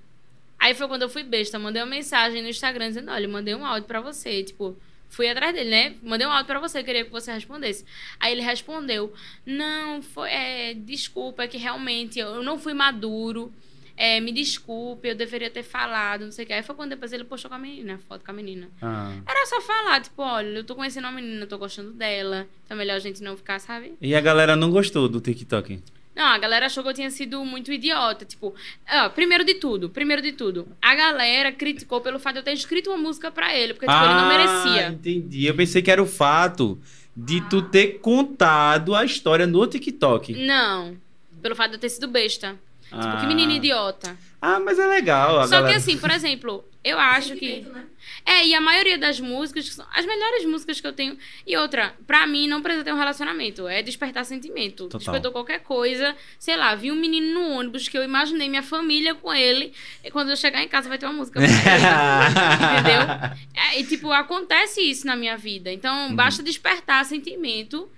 Aí 0.67 0.75
foi 0.75 0.89
quando 0.89 1.03
eu 1.03 1.09
fui 1.09 1.23
besta, 1.23 1.61
mandei 1.61 1.81
uma 1.81 1.89
mensagem 1.89 2.43
no 2.43 2.49
Instagram 2.49 2.89
dizendo, 2.89 3.13
olha, 3.13 3.27
eu 3.27 3.31
mandei 3.31 3.55
um 3.55 3.65
áudio 3.65 3.87
pra 3.87 4.01
você, 4.01 4.43
tipo, 4.43 4.77
fui 5.09 5.29
atrás 5.29 5.55
dele, 5.55 5.71
né? 5.71 5.95
Mandei 6.03 6.27
um 6.27 6.31
áudio 6.33 6.47
pra 6.47 6.59
você, 6.59 6.83
queria 6.83 7.05
que 7.05 7.11
você 7.13 7.33
respondesse. 7.33 7.85
Aí 8.19 8.33
ele 8.33 8.41
respondeu, 8.43 9.15
não, 9.47 10.03
foi, 10.03 10.29
é, 10.29 10.75
desculpa, 10.75 11.45
é 11.45 11.47
que 11.47 11.57
realmente 11.57 12.19
eu 12.19 12.43
não 12.43 12.59
fui 12.59 12.75
maduro, 12.75 13.53
é, 13.97 14.19
me 14.19 14.33
desculpe, 14.33 15.07
eu 15.07 15.15
deveria 15.15 15.49
ter 15.49 15.63
falado, 15.63 16.25
não 16.25 16.33
sei 16.33 16.45
o 16.45 16.49
que. 16.49 16.53
Aí 16.53 16.65
foi 16.65 16.75
quando 16.75 16.91
depois 16.91 17.13
ele 17.13 17.23
postou 17.23 17.49
com 17.49 17.55
a 17.55 17.61
menina, 17.61 17.95
a 17.95 17.99
foto 17.99 18.25
com 18.25 18.33
a 18.33 18.35
menina. 18.35 18.69
Ah. 18.83 19.13
Era 19.25 19.47
só 19.47 19.61
falar, 19.61 20.01
tipo, 20.01 20.21
olha, 20.21 20.49
eu 20.49 20.65
tô 20.65 20.75
conhecendo 20.75 21.05
uma 21.05 21.13
menina, 21.13 21.47
tô 21.47 21.59
gostando 21.59 21.93
dela, 21.93 22.45
então 22.65 22.77
é 22.77 22.79
melhor 22.79 22.97
a 22.97 22.99
gente 22.99 23.23
não 23.23 23.37
ficar, 23.37 23.61
sabe? 23.61 23.95
E 24.01 24.17
a 24.17 24.21
galera 24.21 24.57
não 24.57 24.73
gostou 24.73 25.09
do 25.09 25.21
TikTok. 25.21 25.81
Não, 26.17 26.25
a 26.25 26.39
galera 26.39 26.65
achou 26.65 26.83
que 26.83 26.89
eu 26.89 26.95
tinha 26.95 27.11
sido 27.11 27.45
muito 27.45 27.71
idiota. 27.71 28.25
Tipo, 28.25 28.55
ó, 28.91 29.09
primeiro 29.11 29.45
de 29.45 29.55
tudo, 29.55 29.91
primeiro 29.91 30.23
de 30.23 30.33
tudo, 30.33 30.67
a 30.81 30.95
galera 30.95 31.53
criticou 31.53 32.01
pelo 32.01 32.19
fato 32.19 32.35
de 32.35 32.41
eu 32.41 32.45
ter 32.45 32.53
escrito 32.55 32.89
uma 32.89 32.97
música 32.97 33.31
pra 33.31 33.55
ele, 33.55 33.75
porque, 33.75 33.87
tipo, 33.87 33.99
ele 34.05 34.15
não 34.15 34.29
merecia. 34.29 34.89
entendi. 34.89 35.45
Eu 35.45 35.55
pensei 35.55 35.83
que 35.83 35.91
era 35.91 36.03
o 36.03 36.07
fato 36.07 36.81
de 37.15 37.43
tu 37.43 37.61
ter 37.61 37.99
contado 38.01 38.95
a 38.95 39.05
história 39.05 39.47
no 39.47 39.67
TikTok. 39.67 40.33
Não, 40.33 40.97
pelo 41.43 41.55
fato 41.55 41.71
de 41.71 41.77
eu 41.77 41.81
ter 41.81 41.91
sido 41.91 42.09
besta. 42.09 42.57
Tipo, 42.91 43.21
que 43.21 43.27
menino 43.27 43.53
idiota. 43.53 44.17
Ah, 44.41 44.61
mas 44.61 44.79
é 44.79 44.87
legal. 44.87 45.41
a 45.41 45.43
Só 45.49 45.57
que 45.57 45.61
galera- 45.63 45.77
assim, 45.79 45.99
por 45.99 46.11
exemplo, 46.11 46.65
eu 46.85 46.99
acho 46.99 47.35
que. 47.35 47.63
Né? 47.63 47.85
É, 48.25 48.47
e 48.47 48.55
a 48.55 48.61
maioria 48.61 48.97
das 48.97 49.19
músicas, 49.21 49.69
que 49.69 49.75
são 49.75 49.85
as 49.93 50.05
melhores 50.07 50.45
músicas 50.45 50.81
que 50.81 50.87
eu 50.87 50.93
tenho. 50.93 51.17
E 51.47 51.57
outra, 51.57 51.95
pra 52.07 52.27
mim 52.27 52.47
não 52.49 52.63
precisa 52.63 52.85
ter 52.85 52.93
um 52.93 52.97
relacionamento, 52.97 53.67
é 53.67 53.83
despertar 53.83 54.25
sentimento. 54.25 54.85
Total. 54.85 54.99
Despertou 55.01 55.33
qualquer 55.33 55.61
coisa, 55.61 56.15
sei 56.39 56.57
lá, 56.57 56.75
vi 56.75 56.93
um 56.93 56.97
menino 56.97 57.35
no 57.41 57.51
ônibus 57.59 57.89
que 57.89 57.99
eu 57.99 58.05
imaginei 58.05 58.49
minha 58.49 58.63
família 58.63 59.15
com 59.15 59.33
ele, 59.35 59.73
e 60.05 60.11
quando 60.11 60.31
eu 60.31 60.37
chegar 60.37 60.63
em 60.63 60.69
casa 60.69 60.89
vai 60.89 60.97
ter 60.99 61.07
uma 61.07 61.13
música 61.15 61.41
pra 61.41 61.49
ele. 61.49 61.57
Entendeu? 62.81 63.37
É, 63.55 63.81
e 63.81 63.85
tipo, 63.85 64.13
acontece 64.13 64.81
isso 64.81 65.07
na 65.07 65.17
minha 65.17 65.37
vida. 65.37 65.73
Então, 65.73 66.09
Uhum. 66.09 66.15
basta 66.17 66.43
despertar 66.43 67.05
sentimento. 67.05 67.89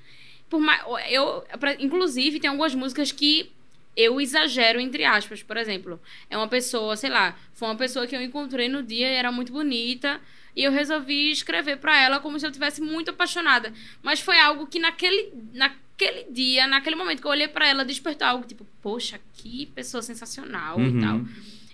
Por 0.48 0.60
mais, 0.60 0.80
eu, 1.10 1.44
pra- 1.60 1.74
inclusive, 1.78 2.40
tem 2.40 2.48
algumas 2.48 2.74
músicas 2.74 3.12
que 3.12 3.50
eu 4.00 4.20
exagero, 4.20 4.78
entre 4.80 5.04
aspas. 5.04 5.42
Por 5.42 5.56
exemplo, 5.56 6.00
é 6.30 6.36
uma 6.36 6.46
pessoa, 6.48 6.96
sei 6.96 7.10
lá, 7.10 7.36
foi 7.52 7.66
uma 7.68 7.76
pessoa 7.76 8.06
que 8.06 8.14
eu 8.14 8.22
encontrei 8.22 8.68
no 8.68 8.82
dia 8.82 9.10
e 9.10 9.14
era 9.14 9.32
muito 9.32 9.52
bonita. 9.52 10.20
E 10.54 10.62
eu 10.64 10.72
resolvi 10.72 11.30
escrever 11.30 11.76
pra 11.78 11.96
ela 12.00 12.20
como 12.20 12.38
se 12.38 12.46
eu 12.46 12.50
tivesse 12.52 12.80
muito 12.80 13.10
apaixonada. 13.10 13.72
Mas 14.02 14.20
foi 14.20 14.38
algo 14.38 14.66
que 14.66 14.78
naquele, 14.78 15.32
naquele 15.52 16.24
dia, 16.30 16.66
naquele 16.66 16.96
momento 16.96 17.20
que 17.20 17.26
eu 17.26 17.30
olhei 17.30 17.48
pra 17.48 17.66
ela, 17.68 17.84
despertou 17.84 18.26
algo 18.26 18.46
tipo, 18.46 18.66
poxa, 18.82 19.20
que 19.34 19.66
pessoa 19.66 20.02
sensacional 20.02 20.78
Uhum. 20.78 20.98
e 20.98 21.00
tal. 21.00 21.20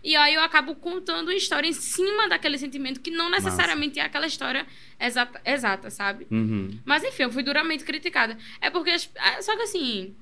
E 0.02 0.14
aí 0.16 0.34
eu 0.34 0.42
acabo 0.42 0.74
contando 0.74 1.28
uma 1.28 1.34
história 1.34 1.66
em 1.66 1.72
cima 1.72 2.28
daquele 2.28 2.58
sentimento 2.58 3.00
que 3.00 3.10
não 3.10 3.30
necessariamente 3.30 3.98
é 3.98 4.02
aquela 4.02 4.26
história 4.26 4.66
exata, 5.00 5.40
exata 5.46 5.88
sabe? 5.90 6.26
Uhum. 6.30 6.78
Mas 6.84 7.02
enfim, 7.04 7.22
eu 7.22 7.30
fui 7.32 7.42
duramente 7.42 7.84
criticada. 7.84 8.36
É 8.60 8.68
porque. 8.68 8.90
ah, 9.18 9.40
Só 9.40 9.56
que 9.56 9.62
assim. 9.62 10.14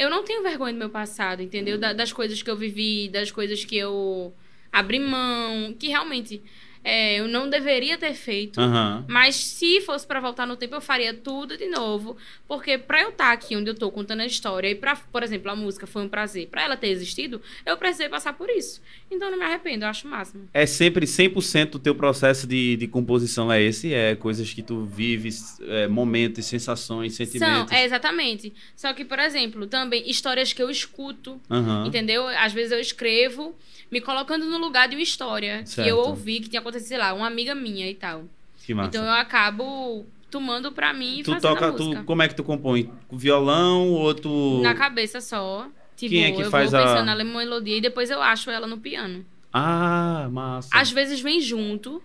Eu 0.00 0.08
não 0.08 0.24
tenho 0.24 0.42
vergonha 0.42 0.72
do 0.72 0.78
meu 0.78 0.88
passado, 0.90 1.42
entendeu? 1.42 1.76
Da- 1.78 1.92
das 1.92 2.10
coisas 2.12 2.42
que 2.42 2.50
eu 2.50 2.56
vivi, 2.56 3.08
das 3.10 3.30
coisas 3.30 3.64
que 3.64 3.76
eu 3.76 4.32
abri 4.72 4.98
mão, 4.98 5.74
que 5.78 5.88
realmente 5.88 6.42
é, 6.82 7.20
eu 7.20 7.28
não 7.28 7.48
deveria 7.48 7.98
ter 7.98 8.14
feito. 8.14 8.60
Aham. 8.60 9.04
Mas 9.08 9.36
se 9.36 9.80
fosse 9.82 10.06
pra 10.06 10.20
voltar 10.20 10.46
no 10.46 10.56
tempo, 10.56 10.74
eu 10.74 10.80
faria 10.80 11.12
tudo 11.12 11.56
de 11.56 11.66
novo. 11.66 12.16
Porque 12.48 12.78
pra 12.78 13.02
eu 13.02 13.10
estar 13.10 13.32
aqui 13.32 13.54
onde 13.54 13.70
eu 13.70 13.74
tô 13.74 13.90
contando 13.90 14.20
a 14.20 14.26
história, 14.26 14.68
e 14.68 14.74
pra, 14.74 14.96
por 14.96 15.22
exemplo, 15.22 15.50
a 15.50 15.56
música 15.56 15.86
foi 15.86 16.02
um 16.02 16.08
prazer, 16.08 16.48
pra 16.48 16.62
ela 16.62 16.76
ter 16.76 16.88
existido, 16.88 17.40
eu 17.66 17.76
precisei 17.76 18.08
passar 18.08 18.32
por 18.32 18.48
isso. 18.48 18.80
Então 19.10 19.28
eu 19.28 19.32
não 19.32 19.38
me 19.38 19.44
arrependo, 19.44 19.84
eu 19.84 19.88
acho 19.88 20.06
o 20.06 20.10
máximo. 20.10 20.48
É 20.54 20.64
sempre 20.66 21.06
100% 21.06 21.74
o 21.74 21.78
teu 21.78 21.94
processo 21.94 22.46
de, 22.46 22.76
de 22.76 22.86
composição 22.86 23.52
é 23.52 23.60
esse? 23.62 23.92
É 23.92 24.14
coisas 24.16 24.52
que 24.52 24.62
tu 24.62 24.84
vives, 24.84 25.60
é, 25.62 25.86
momentos, 25.86 26.44
sensações, 26.46 27.14
São, 27.14 27.26
sentimentos? 27.26 27.72
é 27.72 27.84
exatamente. 27.84 28.52
Só 28.74 28.92
que, 28.92 29.04
por 29.04 29.18
exemplo, 29.18 29.66
também 29.66 30.08
histórias 30.08 30.52
que 30.52 30.62
eu 30.62 30.70
escuto, 30.70 31.40
Aham. 31.50 31.86
Entendeu? 31.86 32.26
Às 32.26 32.52
vezes 32.52 32.72
eu 32.72 32.80
escrevo 32.80 33.54
me 33.90 34.00
colocando 34.00 34.44
no 34.46 34.58
lugar 34.58 34.88
de 34.88 34.96
uma 34.96 35.02
história 35.02 35.64
Certo. 35.66 35.84
que 35.86 35.90
eu 35.92 35.98
ouvi 35.98 36.40
que 36.40 36.48
tinha 36.48 36.60
acontecido, 36.60 36.88
sei 36.88 36.98
lá, 36.98 37.12
uma 37.12 37.26
amiga 37.26 37.54
minha 37.54 37.88
e 37.90 37.94
tal. 37.94 38.24
Que 38.64 38.72
massa. 38.74 38.88
Então 38.88 39.04
eu 39.04 39.10
acabo 39.12 40.06
tomando 40.30 40.70
pra 40.70 40.92
mim 40.92 41.18
e 41.18 41.22
tu 41.24 41.32
fazendo 41.32 41.46
a 41.50 41.54
toca, 41.54 41.72
música. 41.72 42.00
tu, 42.00 42.04
como 42.06 42.22
é 42.22 42.28
que 42.28 42.34
tu 42.36 42.44
compõe? 42.44 42.90
Com 43.08 43.16
violão 43.18 43.90
ou 43.92 44.14
tu... 44.14 44.60
Na 44.62 44.74
cabeça 44.74 45.20
só. 45.20 45.66
Tipo, 45.96 46.10
Quem 46.14 46.24
é 46.24 46.30
que 46.32 46.40
eu 46.42 46.50
faz 46.50 46.70
vou 46.70 46.78
a- 46.80 46.82
pensando 46.84 47.06
na 47.06 47.24
melodia 47.24 47.76
e 47.76 47.80
depois 47.80 48.10
eu 48.10 48.22
acho 48.22 48.48
ela 48.50 48.66
no 48.66 48.78
piano. 48.78 49.26
Ah, 49.52 50.28
massa. 50.30 50.68
Às 50.72 50.90
vezes 50.92 51.20
vem 51.20 51.40
junto, 51.40 52.00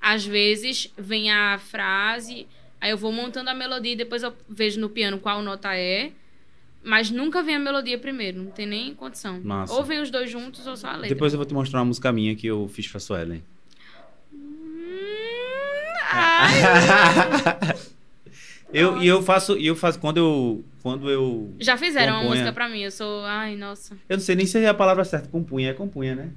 às 0.00 0.24
vezes 0.24 0.90
vem 0.96 1.30
a 1.32 1.58
frase, 1.58 2.46
aí 2.80 2.90
eu 2.92 2.96
vou 2.96 3.10
montando 3.10 3.50
a 3.50 3.54
melodia 3.54 3.92
e 3.92 3.96
depois 3.96 4.22
eu 4.22 4.32
vejo 4.48 4.78
no 4.80 4.88
piano 4.88 5.18
qual 5.18 5.42
nota 5.42 5.74
é. 5.74 6.12
Mas 6.88 7.10
nunca 7.10 7.42
vem 7.42 7.56
a 7.56 7.58
melodia 7.58 7.98
primeiro, 7.98 8.38
não 8.44 8.50
tem 8.52 8.64
nem 8.64 8.94
condição. 8.94 9.40
Massa. 9.42 9.72
Ou 9.74 9.82
vem 9.82 10.00
os 10.00 10.08
dois 10.08 10.30
juntos 10.30 10.64
ou 10.68 10.76
só 10.76 10.86
a 10.86 10.92
letra. 10.92 11.08
Depois 11.08 11.32
eu 11.32 11.36
vou 11.36 11.44
te 11.44 11.52
mostrar 11.52 11.80
uma 11.80 11.86
música 11.86 12.12
minha 12.12 12.36
que 12.36 12.46
eu 12.46 12.68
fiz 12.68 12.86
pra 12.86 13.00
Suelen. 13.00 13.42
Hum, 14.32 15.92
ai, 16.12 16.52
eu, 18.72 19.02
e 19.02 19.06
eu 19.08 19.20
faço, 19.20 19.54
eu 19.54 19.74
faço 19.74 19.98
quando 19.98 20.18
eu, 20.18 20.64
quando 20.82 21.10
eu, 21.10 21.52
Já 21.58 21.76
fizeram 21.76 22.12
uma 22.14 22.20
Compunha. 22.20 22.34
música 22.40 22.52
pra 22.52 22.68
mim, 22.68 22.82
eu 22.82 22.90
sou. 22.92 23.24
Ai, 23.24 23.56
nossa. 23.56 23.96
eu 24.08 24.16
não 24.16 24.22
sei 24.24 24.36
nem 24.36 24.46
se 24.46 24.58
é 24.58 24.68
a 24.68 24.74
palavra 24.74 25.04
certa, 25.04 25.28
compunha, 25.28 25.70
é 25.70 25.74
compunha, 25.74 26.14
né? 26.14 26.30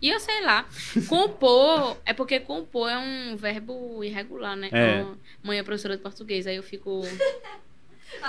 E 0.00 0.08
eu 0.10 0.20
sei 0.20 0.44
lá. 0.44 0.66
Compor, 1.08 1.96
é 2.04 2.12
porque 2.12 2.38
compor 2.38 2.88
é 2.90 2.98
um 2.98 3.34
verbo 3.36 4.04
irregular, 4.04 4.54
né? 4.54 4.68
É. 4.70 5.04
Mãe 5.42 5.58
é 5.58 5.62
professora 5.64 5.96
de 5.96 6.02
português, 6.02 6.46
aí 6.46 6.54
eu 6.56 6.62
fico. 6.62 7.02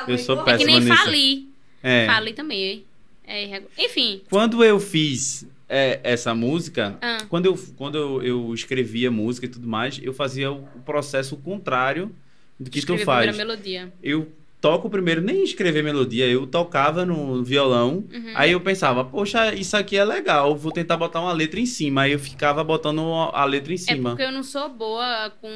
Eu 0.08 0.18
sou 0.18 0.36
igual- 0.38 0.50
É 0.50 0.58
que 0.58 0.66
nem 0.66 0.76
Péssima 0.78 0.94
nisso. 0.96 1.04
fali. 1.06 1.57
É. 1.88 2.06
Fali 2.08 2.34
também. 2.34 2.84
É. 3.26 3.62
Enfim. 3.78 4.22
Quando 4.30 4.64
eu 4.64 4.80
fiz 4.80 5.46
é, 5.70 6.00
essa 6.04 6.34
música, 6.34 6.98
Ah. 7.02 7.18
quando, 7.30 7.46
eu, 7.46 7.60
quando 7.76 7.98
eu, 7.98 8.24
eu 8.24 8.54
escrevia 8.54 9.12
música 9.12 9.46
e 9.46 9.50
tudo 9.50 9.68
mais, 9.68 10.00
eu 10.02 10.14
fazia 10.14 10.52
o 10.52 10.62
processo 10.86 11.36
contrário 11.38 12.14
do 12.60 12.70
que 12.70 12.80
escrevi 12.80 13.04
tu 13.04 13.10
a 13.10 13.14
faz. 13.14 13.28
primeira 13.28 13.46
melodia. 13.46 13.94
Eu 14.02 14.32
toco 14.60 14.90
primeiro, 14.90 15.22
nem 15.22 15.44
escrever 15.44 15.84
melodia, 15.84 16.26
eu 16.26 16.48
tocava 16.48 17.06
no 17.06 17.44
violão, 17.44 18.04
Uhum. 18.12 18.32
aí 18.34 18.54
eu 18.54 18.60
pensava, 18.62 19.04
poxa, 19.06 19.54
isso 19.54 19.78
aqui 19.78 19.96
é 19.98 20.04
legal, 20.04 20.56
vou 20.56 20.72
tentar 20.72 20.98
botar 20.98 21.22
uma 21.22 21.32
letra 21.34 21.60
em 21.60 21.66
cima. 21.66 22.02
Aí 22.04 22.14
eu 22.14 22.20
ficava 22.20 22.64
botando 22.64 23.02
a 23.34 23.46
letra 23.46 23.72
em 23.72 23.76
É 23.76 23.78
cima. 23.78 24.10
porque 24.12 24.24
eu 24.24 24.32
não 24.32 24.42
sou 24.42 24.68
boa 24.70 25.32
com 25.42 25.48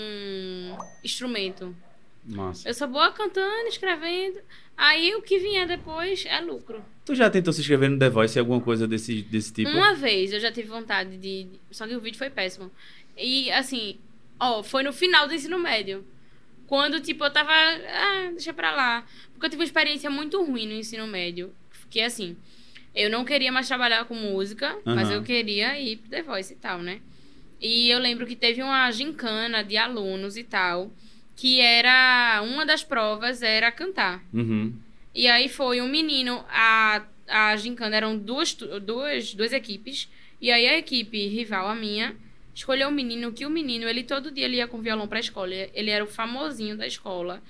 instrumento. 1.03 1.75
Massa. 2.25 2.69
Eu 2.69 2.73
sou 2.73 2.87
boa 2.87 3.11
cantando, 3.11 3.67
escrevendo. 3.67 4.39
Aí 4.77 5.13
o 5.15 5.21
que 5.21 5.39
vier 5.39 5.67
depois 5.67 6.25
é 6.27 6.39
lucro. 6.39 6.83
Tu 7.05 7.15
já 7.15 7.29
tentou 7.29 7.51
se 7.51 7.61
inscrever 7.61 7.89
no 7.89 7.99
The 7.99 8.09
Voice, 8.09 8.37
alguma 8.37 8.61
coisa 8.61 8.87
desse, 8.87 9.21
desse 9.23 9.51
tipo? 9.53 9.69
Uma 9.71 9.93
vez 9.93 10.31
eu 10.31 10.39
já 10.39 10.51
tive 10.51 10.67
vontade 10.67 11.17
de. 11.17 11.47
Só 11.71 11.87
que 11.87 11.95
o 11.95 11.99
vídeo 11.99 12.17
foi 12.17 12.29
péssimo. 12.29 12.71
E 13.17 13.51
assim, 13.51 13.97
ó, 14.39 14.63
foi 14.63 14.83
no 14.83 14.93
final 14.93 15.27
do 15.27 15.33
ensino 15.33 15.57
médio. 15.59 16.05
Quando, 16.67 16.99
tipo, 16.99 17.23
eu 17.23 17.31
tava. 17.31 17.51
Ah, 17.51 18.29
deixa 18.31 18.53
pra 18.53 18.71
lá. 18.71 19.05
Porque 19.33 19.45
eu 19.47 19.49
tive 19.49 19.61
uma 19.61 19.65
experiência 19.65 20.09
muito 20.09 20.41
ruim 20.43 20.67
no 20.67 20.73
ensino 20.73 21.05
médio. 21.07 21.53
Que 21.89 22.01
assim, 22.01 22.37
eu 22.95 23.09
não 23.09 23.25
queria 23.25 23.51
mais 23.51 23.67
trabalhar 23.67 24.05
com 24.05 24.15
música, 24.15 24.77
mas 24.85 25.09
Aham. 25.09 25.17
eu 25.17 25.23
queria 25.23 25.79
ir 25.79 25.97
pro 25.97 26.09
The 26.09 26.21
Voice 26.21 26.53
e 26.53 26.55
tal, 26.55 26.79
né? 26.79 27.01
E 27.59 27.89
eu 27.89 27.99
lembro 27.99 28.25
que 28.25 28.35
teve 28.35 28.63
uma 28.63 28.89
gincana 28.91 29.63
de 29.63 29.75
alunos 29.77 30.37
e 30.37 30.43
tal. 30.43 30.91
Que 31.41 31.59
era. 31.59 32.39
Uma 32.43 32.67
das 32.67 32.83
provas 32.83 33.41
era 33.41 33.71
cantar. 33.71 34.23
Uhum. 34.31 34.75
E 35.15 35.27
aí 35.27 35.49
foi 35.49 35.81
um 35.81 35.89
menino, 35.89 36.45
a, 36.47 37.03
a 37.27 37.55
gincana 37.55 37.95
eram 37.95 38.15
duas, 38.15 38.53
duas, 38.53 39.33
duas 39.33 39.51
equipes. 39.51 40.07
E 40.39 40.51
aí 40.51 40.67
a 40.67 40.77
equipe 40.77 41.27
rival, 41.29 41.67
a 41.67 41.73
minha, 41.73 42.15
escolheu 42.53 42.89
um 42.89 42.91
menino 42.91 43.31
que 43.31 43.43
o 43.43 43.49
menino, 43.49 43.89
ele 43.89 44.03
todo 44.03 44.29
dia 44.29 44.45
ele 44.45 44.57
ia 44.57 44.67
com 44.67 44.83
violão 44.83 45.07
pra 45.07 45.19
escola. 45.19 45.51
Ele 45.73 45.89
era 45.89 46.03
o 46.03 46.07
famosinho 46.07 46.77
da 46.77 46.85
escola. 46.85 47.41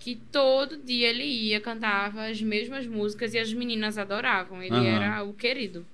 Que 0.00 0.16
todo 0.32 0.76
dia 0.76 1.06
ele 1.06 1.22
ia, 1.22 1.60
cantava 1.60 2.26
as 2.26 2.42
mesmas 2.42 2.84
músicas 2.84 3.32
e 3.32 3.38
as 3.38 3.52
meninas 3.52 3.96
adoravam. 3.96 4.60
Ele 4.60 4.74
Aham. 4.74 4.88
era 4.88 5.22
o 5.22 5.32
querido. 5.34 5.86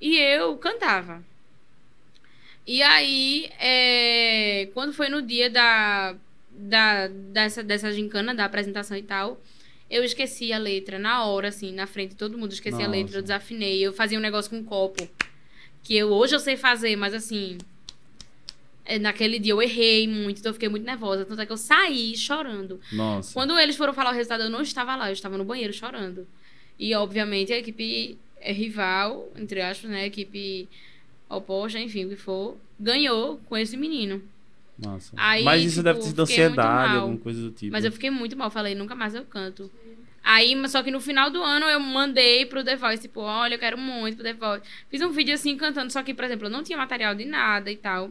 E 0.00 0.16
eu 0.16 0.56
cantava. 0.56 1.22
E 2.66 2.82
aí, 2.82 3.50
é, 3.60 4.70
quando 4.72 4.94
foi 4.94 5.10
no 5.10 5.20
dia 5.20 5.50
da, 5.50 6.16
da, 6.56 7.08
dessa, 7.08 7.62
dessa 7.62 7.92
gincana, 7.92 8.34
da 8.34 8.44
apresentação 8.44 8.96
e 8.96 9.02
tal, 9.02 9.40
eu 9.90 10.02
esqueci 10.02 10.52
a 10.52 10.58
letra 10.58 10.98
na 10.98 11.24
hora, 11.24 11.48
assim, 11.48 11.72
na 11.72 11.86
frente 11.86 12.10
de 12.10 12.16
todo 12.16 12.36
mundo. 12.36 12.52
Esqueci 12.52 12.82
a 12.82 12.88
letra, 12.88 13.18
eu 13.18 13.22
desafinei. 13.22 13.80
Eu 13.80 13.92
fazia 13.92 14.18
um 14.18 14.22
negócio 14.22 14.50
com 14.50 14.58
um 14.58 14.64
copo. 14.64 15.08
Que 15.82 15.96
eu, 15.96 16.08
hoje 16.08 16.34
eu 16.34 16.40
sei 16.40 16.56
fazer, 16.56 16.96
mas 16.96 17.14
assim. 17.14 17.56
é, 18.84 18.98
Naquele 18.98 19.38
dia 19.38 19.52
eu 19.52 19.62
errei 19.62 20.08
muito, 20.08 20.40
então 20.40 20.50
eu 20.50 20.54
fiquei 20.54 20.68
muito 20.68 20.84
nervosa. 20.84 21.24
Tanto 21.24 21.40
é 21.40 21.46
que 21.46 21.52
eu 21.52 21.56
saí 21.56 22.16
chorando. 22.16 22.80
Nossa. 22.92 23.32
Quando 23.32 23.56
eles 23.58 23.76
foram 23.76 23.92
falar 23.94 24.10
o 24.10 24.14
resultado, 24.14 24.42
eu 24.42 24.50
não 24.50 24.62
estava 24.62 24.96
lá, 24.96 25.08
eu 25.08 25.12
estava 25.12 25.38
no 25.38 25.44
banheiro 25.44 25.72
chorando. 25.72 26.26
E, 26.78 26.92
obviamente, 26.94 27.52
a 27.52 27.58
equipe 27.58 28.18
é 28.40 28.52
rival, 28.52 29.30
entre 29.36 29.60
aspas, 29.62 29.88
né? 29.90 30.02
A 30.02 30.06
equipe 30.06 30.68
oposta, 31.28 31.78
enfim, 31.78 32.04
o 32.06 32.08
que 32.10 32.16
for, 32.16 32.56
ganhou 32.78 33.40
com 33.48 33.56
esse 33.56 33.76
menino. 33.76 34.20
Nossa. 34.78 35.12
Aí, 35.16 35.42
Mas 35.44 35.62
isso 35.62 35.70
tipo, 35.76 35.84
deve 35.84 35.98
ter 36.00 36.04
sido 36.06 36.26
fiquei 36.26 36.44
muito 36.44 36.58
ansiedade, 36.60 36.96
alguma 36.96 37.18
coisa 37.18 37.42
do 37.42 37.50
tipo. 37.50 37.72
Mas 37.72 37.84
eu 37.84 37.92
fiquei 37.92 38.10
muito 38.10 38.36
mal, 38.36 38.50
falei, 38.50 38.74
nunca 38.74 38.94
mais 38.94 39.14
eu 39.14 39.24
canto. 39.24 39.70
Aí, 40.22 40.56
só 40.68 40.82
que 40.82 40.90
no 40.90 41.00
final 41.00 41.30
do 41.30 41.42
ano 41.42 41.66
eu 41.66 41.78
mandei 41.78 42.44
pro 42.46 42.64
The 42.64 42.76
Voice, 42.76 43.02
tipo, 43.02 43.20
olha, 43.20 43.54
eu 43.54 43.58
quero 43.58 43.78
muito 43.78 44.16
pro 44.16 44.24
The 44.24 44.32
Voice. 44.34 44.64
Fiz 44.90 45.00
um 45.00 45.10
vídeo 45.10 45.32
assim 45.34 45.56
cantando, 45.56 45.92
só 45.92 46.02
que, 46.02 46.12
por 46.12 46.24
exemplo, 46.24 46.46
eu 46.46 46.50
não 46.50 46.62
tinha 46.64 46.76
material 46.76 47.14
de 47.14 47.24
nada 47.24 47.70
e 47.70 47.76
tal. 47.76 48.10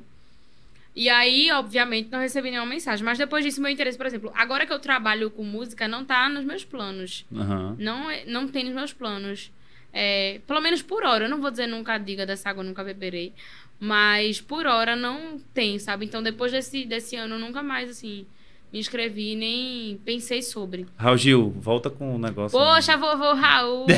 E 0.95 1.09
aí, 1.09 1.51
obviamente, 1.51 2.09
não 2.09 2.19
recebi 2.19 2.49
nenhuma 2.49 2.69
mensagem. 2.69 3.03
Mas 3.03 3.17
depois 3.17 3.43
disso, 3.43 3.61
meu 3.61 3.69
interesse, 3.69 3.97
por 3.97 4.05
exemplo, 4.07 4.31
agora 4.33 4.65
que 4.65 4.71
eu 4.71 4.79
trabalho 4.79 5.29
com 5.29 5.43
música, 5.43 5.89
não 5.89 6.05
tá 6.05 6.29
nos 6.29 6.45
meus 6.45 6.63
planos. 6.63 7.25
Aham. 7.35 7.75
Não, 7.77 8.09
é- 8.09 8.23
não 8.25 8.47
tem 8.47 8.63
nos 8.63 8.73
meus 8.73 8.93
planos. 8.93 9.51
É, 9.91 10.39
pelo 10.47 10.61
menos 10.61 10.81
por 10.81 11.03
hora. 11.03 11.25
Eu 11.25 11.29
não 11.29 11.41
vou 11.41 11.51
dizer 11.51 11.67
nunca 11.67 11.97
diga 11.97 12.25
dessa 12.25 12.49
água, 12.49 12.63
nunca 12.63 12.81
beberei. 12.81 13.33
Mas 13.79 14.39
por 14.41 14.65
hora 14.65 14.95
não 14.95 15.39
tem, 15.53 15.77
sabe? 15.79 16.05
Então 16.05 16.23
depois 16.23 16.51
desse, 16.51 16.85
desse 16.85 17.15
ano 17.15 17.35
eu 17.35 17.39
nunca 17.39 17.61
mais, 17.61 17.89
assim, 17.89 18.25
me 18.71 18.79
inscrevi 18.79 19.35
nem 19.35 19.97
pensei 20.03 20.41
sobre. 20.41 20.85
Raul 20.97 21.17
Gil, 21.17 21.49
volta 21.57 21.89
com 21.89 22.15
o 22.15 22.19
negócio. 22.19 22.57
Poxa, 22.57 22.97
vovô 22.97 23.33
Raul! 23.33 23.85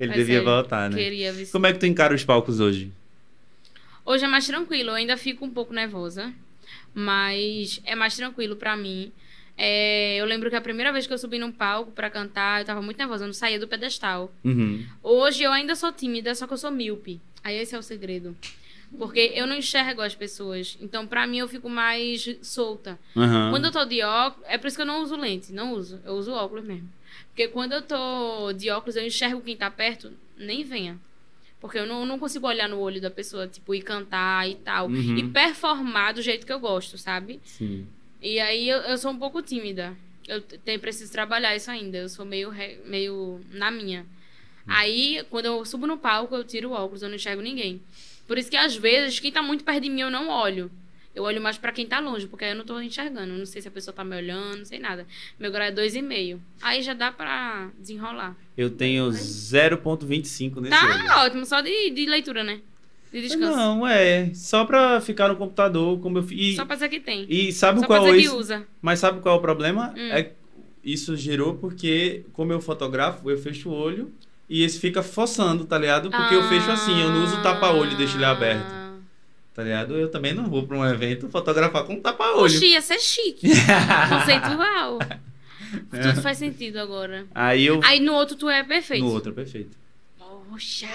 Ele 0.00 0.10
Mas 0.10 0.16
devia 0.16 0.38
é, 0.38 0.42
voltar, 0.42 0.88
né? 0.88 0.96
Queria 0.96 1.32
ver 1.32 1.50
Como 1.50 1.66
é 1.66 1.72
que 1.72 1.78
tu 1.78 1.86
encara 1.86 2.14
os 2.14 2.24
palcos 2.24 2.60
hoje? 2.60 2.92
Hoje 4.04 4.24
é 4.24 4.28
mais 4.28 4.46
tranquilo, 4.46 4.90
eu 4.90 4.94
ainda 4.94 5.16
fico 5.16 5.44
um 5.44 5.50
pouco 5.50 5.74
nervosa, 5.74 6.32
mas 6.94 7.80
é 7.84 7.94
mais 7.94 8.16
tranquilo 8.16 8.56
pra 8.56 8.76
mim. 8.76 9.12
É, 9.60 10.16
eu 10.16 10.24
lembro 10.24 10.48
que 10.48 10.54
a 10.54 10.60
primeira 10.60 10.92
vez 10.92 11.04
que 11.06 11.12
eu 11.12 11.18
subi 11.18 11.36
num 11.38 11.50
palco 11.50 11.90
pra 11.90 12.08
cantar, 12.08 12.60
eu 12.60 12.64
tava 12.64 12.80
muito 12.80 12.96
nervosa, 12.96 13.24
eu 13.24 13.26
não 13.26 13.34
saía 13.34 13.58
do 13.58 13.66
pedestal. 13.66 14.32
Uhum. 14.44 14.86
Hoje 15.02 15.42
eu 15.42 15.50
ainda 15.50 15.74
sou 15.74 15.90
tímida, 15.90 16.32
só 16.36 16.46
que 16.46 16.52
eu 16.52 16.56
sou 16.56 16.70
míope. 16.70 17.20
Aí 17.42 17.56
esse 17.56 17.74
é 17.74 17.78
o 17.78 17.82
segredo. 17.82 18.36
Porque 18.98 19.32
eu 19.34 19.46
não 19.46 19.56
enxergo 19.56 20.00
as 20.00 20.14
pessoas. 20.14 20.78
Então, 20.80 21.06
pra 21.06 21.26
mim, 21.26 21.38
eu 21.38 21.48
fico 21.48 21.68
mais 21.68 22.26
solta. 22.42 22.98
Aham. 23.16 23.50
Quando 23.50 23.66
eu 23.66 23.70
tô 23.72 23.84
de 23.84 24.02
óculos, 24.02 24.48
é 24.48 24.56
por 24.56 24.66
isso 24.66 24.76
que 24.76 24.82
eu 24.82 24.86
não 24.86 25.02
uso 25.02 25.14
lente, 25.16 25.52
não 25.52 25.72
uso. 25.74 26.00
Eu 26.04 26.14
uso 26.14 26.32
óculos 26.32 26.64
mesmo. 26.64 26.88
Porque 27.28 27.48
quando 27.48 27.72
eu 27.72 27.82
tô 27.82 28.52
de 28.54 28.70
óculos, 28.70 28.96
eu 28.96 29.06
enxergo 29.06 29.40
quem 29.42 29.56
tá 29.56 29.70
perto, 29.70 30.10
nem 30.36 30.64
venha. 30.64 30.98
Porque 31.60 31.78
eu 31.78 31.86
não, 31.86 32.06
não 32.06 32.18
consigo 32.18 32.46
olhar 32.46 32.68
no 32.68 32.78
olho 32.78 33.00
da 33.00 33.10
pessoa, 33.10 33.46
tipo, 33.46 33.74
e 33.74 33.82
cantar 33.82 34.48
e 34.48 34.54
tal. 34.54 34.86
Uhum. 34.88 35.18
E 35.18 35.28
performar 35.28 36.14
do 36.14 36.22
jeito 36.22 36.46
que 36.46 36.52
eu 36.52 36.60
gosto, 36.60 36.96
sabe? 36.96 37.40
Sim. 37.44 37.86
E 38.22 38.40
aí 38.40 38.68
eu, 38.68 38.78
eu 38.78 38.96
sou 38.96 39.10
um 39.10 39.18
pouco 39.18 39.42
tímida. 39.42 39.94
Eu 40.26 40.40
te- 40.40 40.56
tenho, 40.58 40.80
preciso 40.80 41.12
trabalhar 41.12 41.54
isso 41.54 41.70
ainda. 41.70 41.98
Eu 41.98 42.08
sou 42.08 42.24
meio, 42.24 42.52
meio 42.86 43.40
na 43.50 43.70
minha. 43.70 44.06
Aí, 44.68 45.24
quando 45.30 45.46
eu 45.46 45.64
subo 45.64 45.86
no 45.86 45.96
palco, 45.98 46.34
eu 46.36 46.44
tiro 46.44 46.70
o 46.70 46.72
óculos, 46.72 47.02
eu 47.02 47.08
não 47.08 47.16
enxergo 47.16 47.42
ninguém. 47.42 47.80
Por 48.26 48.36
isso 48.38 48.50
que, 48.50 48.56
às 48.56 48.76
vezes, 48.76 49.18
quem 49.18 49.32
tá 49.32 49.42
muito 49.42 49.64
perto 49.64 49.82
de 49.82 49.88
mim, 49.90 50.02
eu 50.02 50.10
não 50.10 50.28
olho. 50.28 50.70
Eu 51.14 51.24
olho 51.24 51.40
mais 51.40 51.58
pra 51.58 51.72
quem 51.72 51.84
tá 51.86 51.98
longe, 51.98 52.28
porque 52.28 52.44
aí 52.44 52.52
eu 52.52 52.56
não 52.56 52.64
tô 52.64 52.80
enxergando. 52.80 53.32
Não 53.32 53.44
sei 53.46 53.60
se 53.60 53.66
a 53.66 53.70
pessoa 53.70 53.92
tá 53.92 54.04
me 54.04 54.14
olhando, 54.14 54.58
não 54.58 54.64
sei 54.64 54.78
nada. 54.78 55.04
Meu 55.38 55.50
grau 55.50 55.66
é 55.66 55.72
2,5. 55.72 56.38
Aí 56.62 56.80
já 56.82 56.94
dá 56.94 57.10
pra 57.10 57.70
desenrolar. 57.78 58.36
Eu 58.56 58.70
tenho 58.70 59.08
0.25 59.10 60.60
nesse 60.60 60.70
Tá 60.70 60.84
olho. 60.86 61.26
ótimo, 61.26 61.44
só 61.46 61.60
de, 61.60 61.90
de 61.90 62.06
leitura, 62.06 62.44
né? 62.44 62.60
De 63.12 63.22
descanso. 63.22 63.56
Não, 63.56 63.86
é. 63.86 64.30
Só 64.34 64.64
pra 64.64 65.00
ficar 65.00 65.28
no 65.28 65.36
computador, 65.36 65.98
como 66.00 66.18
eu 66.18 66.22
fiz. 66.22 66.56
Só 66.56 66.64
pra 66.64 66.76
dizer 66.76 66.88
que 66.88 67.00
tem. 67.00 67.26
E 67.28 67.52
sabe 67.52 67.80
Só 67.80 67.86
pra 67.86 67.96
qual 67.96 68.06
dizer 68.12 68.18
é 68.18 68.22
que 68.22 68.36
usa. 68.36 68.66
Mas 68.82 69.00
sabe 69.00 69.20
qual 69.20 69.34
é 69.36 69.38
o 69.38 69.40
problema? 69.40 69.94
Hum. 69.96 70.12
É 70.12 70.32
isso 70.84 71.16
gerou 71.16 71.54
porque, 71.54 72.24
como 72.32 72.52
eu 72.52 72.60
fotografo, 72.60 73.28
eu 73.30 73.38
fecho 73.38 73.70
o 73.70 73.72
olho 73.72 74.12
e 74.48 74.62
esse 74.62 74.78
fica 74.80 75.02
forçando, 75.02 75.64
tá 75.64 75.76
ligado? 75.78 76.10
Porque 76.10 76.34
eu 76.34 76.42
fecho 76.48 76.70
assim, 76.70 77.00
eu 77.00 77.10
não 77.10 77.24
uso 77.24 77.42
tapa-olho 77.42 77.92
e 77.92 77.96
deixo 77.96 78.16
ele 78.16 78.24
aberto, 78.24 78.64
Ah. 78.70 78.92
tá 79.54 79.62
ligado? 79.62 79.96
Eu 79.96 80.10
também 80.10 80.32
não 80.34 80.48
vou 80.48 80.66
pra 80.66 80.76
um 80.76 80.84
evento 80.86 81.28
fotografar 81.28 81.84
com 81.84 82.00
tapa-olho. 82.00 82.44
Oxi, 82.44 82.68
ia 82.68 82.80
ser 82.80 82.98
chique. 83.00 83.48
Conceitual. 84.08 84.98
Tudo 85.90 86.22
faz 86.22 86.38
sentido 86.38 86.78
agora. 86.78 87.26
Aí 87.34 87.66
eu. 87.66 87.80
Aí 87.84 88.00
no 88.00 88.14
outro 88.14 88.36
tu 88.36 88.48
é 88.48 88.62
perfeito. 88.64 89.04
No 89.04 89.12
outro, 89.12 89.32
perfeito. 89.34 89.76
Poxa. 90.50 90.88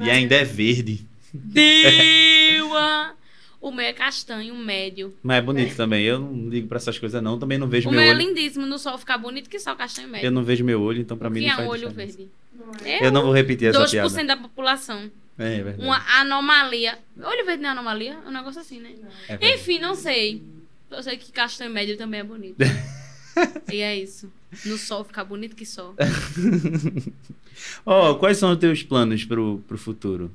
E 0.00 0.10
ainda 0.10 0.34
é 0.34 0.44
verde. 0.44 1.06
Deua. 1.32 3.14
O 3.60 3.70
meu 3.70 3.84
é 3.84 3.92
castanho, 3.92 4.54
médio. 4.56 5.14
Mas 5.22 5.36
é 5.36 5.42
bonito 5.42 5.76
também. 5.76 6.04
Eu 6.04 6.18
não 6.18 6.48
ligo 6.48 6.66
pra 6.66 6.78
essas 6.78 6.98
coisas, 6.98 7.22
não. 7.22 7.38
Também 7.38 7.58
não 7.58 7.68
vejo 7.68 7.88
O 7.88 7.92
meu 7.92 8.00
meu 8.00 8.10
é 8.10 8.14
olho. 8.14 8.26
lindíssimo. 8.26 8.64
No 8.64 8.78
sol 8.78 8.96
ficar 8.96 9.18
bonito 9.18 9.50
que 9.50 9.58
só 9.58 9.74
castanho 9.74 10.08
médio. 10.08 10.26
Eu 10.26 10.30
não 10.30 10.42
vejo 10.42 10.64
meu 10.64 10.80
olho, 10.80 11.00
então 11.02 11.16
pra 11.16 11.28
o 11.28 11.30
mim 11.30 11.40
que 11.40 11.46
não 11.46 11.52
é 11.52 11.56
faz 11.56 11.68
um 11.68 11.70
olho 11.70 11.88
diferença. 11.88 12.16
verde? 12.16 12.32
Não 12.58 12.86
é. 12.86 13.06
Eu 13.06 13.12
não 13.12 13.22
vou 13.22 13.32
repetir 13.32 13.68
essa 13.68 13.84
2% 13.84 13.90
piada. 13.90 14.24
da 14.24 14.36
população. 14.36 15.10
É, 15.38 15.56
é 15.58 15.62
verdade. 15.62 15.82
Uma 15.82 15.98
anomalia. 16.20 16.98
Olho 17.22 17.44
verde 17.44 17.62
não 17.62 17.68
é 17.68 17.72
anomalia? 17.72 18.18
É 18.24 18.28
um 18.28 18.32
negócio 18.32 18.60
assim, 18.62 18.80
né? 18.80 18.94
É. 19.28 19.54
Enfim, 19.54 19.78
não 19.78 19.94
sei. 19.94 20.42
Eu 20.90 21.02
sei 21.02 21.18
que 21.18 21.30
castanho 21.30 21.70
médio 21.70 21.98
também 21.98 22.20
é 22.20 22.24
bonito. 22.24 22.56
e 23.70 23.80
é 23.82 23.94
isso. 23.94 24.32
No 24.64 24.78
sol 24.78 25.04
ficar 25.04 25.24
bonito 25.24 25.54
que 25.54 25.66
só. 25.66 25.94
Ó, 27.84 28.14
quais 28.14 28.38
são 28.38 28.52
os 28.52 28.58
teus 28.58 28.82
planos 28.82 29.24
pro, 29.24 29.62
pro 29.68 29.78
futuro? 29.78 30.30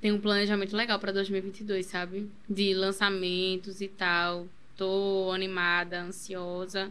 Tem 0.00 0.12
um 0.12 0.20
planejamento 0.20 0.74
legal 0.74 0.98
pra 0.98 1.12
2022, 1.12 1.84
sabe? 1.86 2.28
De 2.48 2.72
lançamentos 2.74 3.80
e 3.80 3.88
tal. 3.88 4.46
Tô 4.76 5.30
animada, 5.34 6.00
ansiosa. 6.00 6.90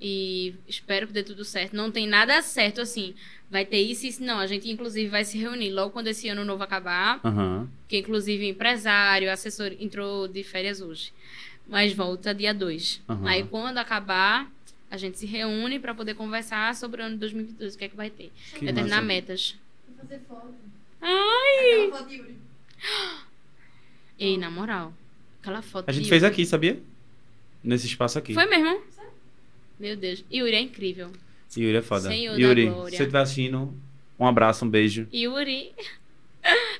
E 0.00 0.54
espero 0.68 1.06
que 1.06 1.12
dê 1.12 1.22
tudo 1.22 1.44
certo. 1.44 1.74
Não 1.74 1.90
tem 1.90 2.06
nada 2.06 2.40
certo 2.42 2.80
assim. 2.80 3.14
Vai 3.50 3.64
ter 3.64 3.78
isso 3.80 4.04
e 4.06 4.08
isso. 4.08 4.22
Não, 4.22 4.38
a 4.38 4.46
gente 4.46 4.70
inclusive 4.70 5.08
vai 5.08 5.24
se 5.24 5.38
reunir 5.38 5.70
logo 5.70 5.90
quando 5.92 6.08
esse 6.08 6.28
ano 6.28 6.44
novo 6.44 6.62
acabar. 6.62 7.20
Aham. 7.24 7.68
Que 7.88 7.98
inclusive 7.98 8.46
empresário, 8.46 9.30
assessor 9.32 9.72
entrou 9.80 10.28
de 10.28 10.42
férias 10.44 10.80
hoje. 10.80 11.12
Mas 11.66 11.92
volta 11.92 12.34
dia 12.34 12.52
2. 12.52 13.02
Aham. 13.08 13.26
Aí 13.28 13.44
quando 13.44 13.78
acabar, 13.78 14.50
a 14.90 14.96
gente 14.96 15.18
se 15.18 15.26
reúne 15.26 15.78
pra 15.80 15.94
poder 15.94 16.14
conversar 16.14 16.74
sobre 16.74 17.00
o 17.00 17.04
ano 17.06 17.14
de 17.14 17.20
2022, 17.20 17.74
o 17.74 17.78
que 17.78 17.84
é 17.84 17.88
que 17.88 17.96
vai 17.96 18.10
ter. 18.10 18.30
Que 18.54 18.66
Determinar 18.66 18.96
massa. 18.96 19.06
metas. 19.06 19.56
Vou 19.88 19.96
fazer 19.98 20.20
foto. 20.28 20.54
Ai! 21.04 21.84
Aquela 21.86 21.98
foto 21.98 22.08
de 22.08 22.16
Yuri. 22.16 22.34
Ei, 24.18 24.38
na 24.38 24.50
moral. 24.50 24.92
Aquela 25.40 25.60
foto 25.62 25.88
A 25.88 25.92
gente 25.92 26.04
de 26.04 26.08
fez 26.08 26.22
Yuri. 26.22 26.32
aqui, 26.32 26.46
sabia? 26.46 26.80
Nesse 27.62 27.86
espaço 27.86 28.18
aqui. 28.18 28.34
Foi 28.34 28.46
mesmo? 28.46 28.80
Meu 29.78 29.96
Deus. 29.96 30.24
Yuri 30.32 30.54
é 30.54 30.60
incrível. 30.60 31.10
Yuri 31.56 31.76
é 31.76 31.82
foda. 31.82 32.08
Senhor 32.08 32.32
da 32.34 32.38
Yuri, 32.40 32.66
glória. 32.66 32.90
se 32.90 32.96
você 32.96 33.02
estiver 33.02 33.20
assistindo, 33.20 33.74
um 34.18 34.26
abraço, 34.26 34.64
um 34.64 34.68
beijo. 34.70 35.06
Yuri. 35.12 35.72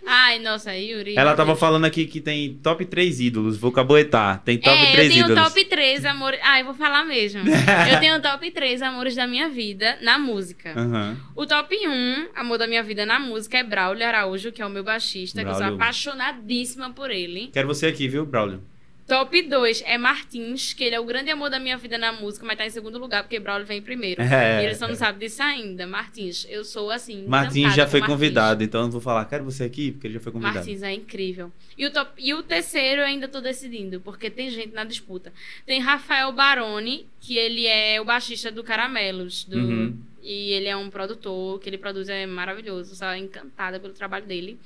Ai, 0.07 0.39
nossa, 0.39 0.77
Yuri. 0.77 1.15
Ela 1.17 1.35
tava 1.35 1.57
falando 1.57 1.85
aqui 1.85 2.07
que 2.07 2.21
tem 2.21 2.55
top 2.55 2.85
3 2.85 3.21
ídolos. 3.21 3.57
Vou 3.57 3.73
caboetar. 3.73 4.43
Tem 4.43 4.59
top 4.59 4.77
é, 4.77 4.93
3 4.93 5.09
eu 5.09 5.13
tenho 5.15 5.25
ídolos. 5.27 5.49
top 5.49 5.65
3 5.65 6.05
amores. 6.05 6.41
Ah, 6.43 6.61
eu 6.61 6.67
vou 6.67 6.75
falar 6.75 7.05
mesmo. 7.05 7.43
eu 7.91 8.01
tenho 8.01 8.21
top 8.21 8.51
3 8.51 8.83
amores 8.83 9.15
da 9.15 9.27
minha 9.27 9.49
vida 9.49 9.99
na 10.03 10.19
música. 10.19 10.73
Aham. 10.79 11.17
O 11.35 11.47
top 11.47 11.75
1, 11.75 12.29
amor 12.35 12.59
da 12.59 12.67
minha 12.67 12.83
vida 12.83 13.07
na 13.07 13.19
música, 13.19 13.59
é 13.59 13.63
Braulio 13.63 14.07
Araújo, 14.07 14.53
que 14.53 14.61
é 14.61 14.67
o 14.67 14.71
meu 14.71 14.85
baixista, 14.85 15.43
que 15.43 15.49
eu 15.49 15.55
Braulio. 15.55 15.69
sou 15.69 15.77
apaixonadíssima 15.77 16.91
por 16.91 17.11
ele. 17.11 17.49
Quero 17.53 17.67
você 17.67 17.87
aqui, 17.87 18.07
viu, 18.09 18.27
Braulio? 18.27 18.63
Top 19.07 19.43
2 19.43 19.83
é 19.85 19.99
Martins, 19.99 20.73
que 20.73 20.83
ele 20.83 20.95
é 20.95 21.01
o 21.01 21.05
grande 21.05 21.31
amor 21.31 21.51
da 21.51 21.59
minha 21.61 21.77
vida 21.77 21.99
na 21.99 22.11
música, 22.11 22.47
mas 22.47 22.57
tá 22.57 22.65
em 22.65 22.71
segundo 22.71 22.99
lugar, 22.99 23.23
porque 23.23 23.39
Braulio 23.39 23.67
vem 23.67 23.83
primeiro. 23.83 24.23
É. 24.23 24.63
E 24.63 24.67
ele 24.67 24.75
só 24.75 24.89
não 24.89 24.95
sabe 24.95 25.19
disso 25.19 25.43
ainda. 25.43 25.87
Martins, 25.87 26.47
eu 26.49 26.65
sou 26.65 26.91
assim. 26.91 27.27
Martins 27.27 27.75
já 27.75 27.87
foi 27.87 28.01
Martins. 28.01 28.15
convidado, 28.17 28.65
então 28.65 28.81
eu 28.81 28.85
não 28.85 28.91
vou 28.91 29.03
falar, 29.03 29.27
quero 29.27 29.45
você 29.45 29.65
aqui, 29.65 29.93
porque 29.93 30.07
ele 30.07 30.15
já 30.15 30.21
foi 30.21 30.33
convidado. 30.33 30.57
Martins 30.57 30.83
é 30.83 30.93
incrível. 30.93 31.53
E 31.77 31.85
o, 31.85 31.91
top, 31.93 32.11
e 32.17 32.33
o 32.33 32.43
terceiro 32.43 33.03
eu 33.03 33.07
ainda 33.07 33.29
tô 33.29 33.43
decidindo, 33.43 34.01
porque 34.01 34.31
tem 34.31 34.49
gente 34.49 34.73
na 34.73 34.85
disputa. 34.85 35.33
Tem 35.67 35.81
Rafael 35.81 36.33
Baroni, 36.33 37.07
que 37.21 37.37
ele 37.37 37.67
é 37.67 38.01
o 38.01 38.05
baixista 38.07 38.51
do 38.51 38.65
Caramelos. 38.65 39.45
Do, 39.45 39.59
Uhum. 39.59 39.99
E 40.27 40.53
ele 40.53 40.69
é 40.69 40.75
um 40.75 40.89
produtor, 40.89 41.61
que 41.61 41.69
ele 41.69 41.77
produz 41.77 42.09
é 42.09 42.25
maravilhoso. 42.25 42.97
Sou 42.97 43.15
encantada 43.15 43.79
pelo 43.79 43.93
trabalho 43.93 44.25
dele. 44.25 44.59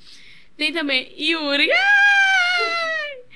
Tem 0.55 0.71
também 0.71 1.13
Yuri. 1.17 1.69
Ai! 1.69 2.38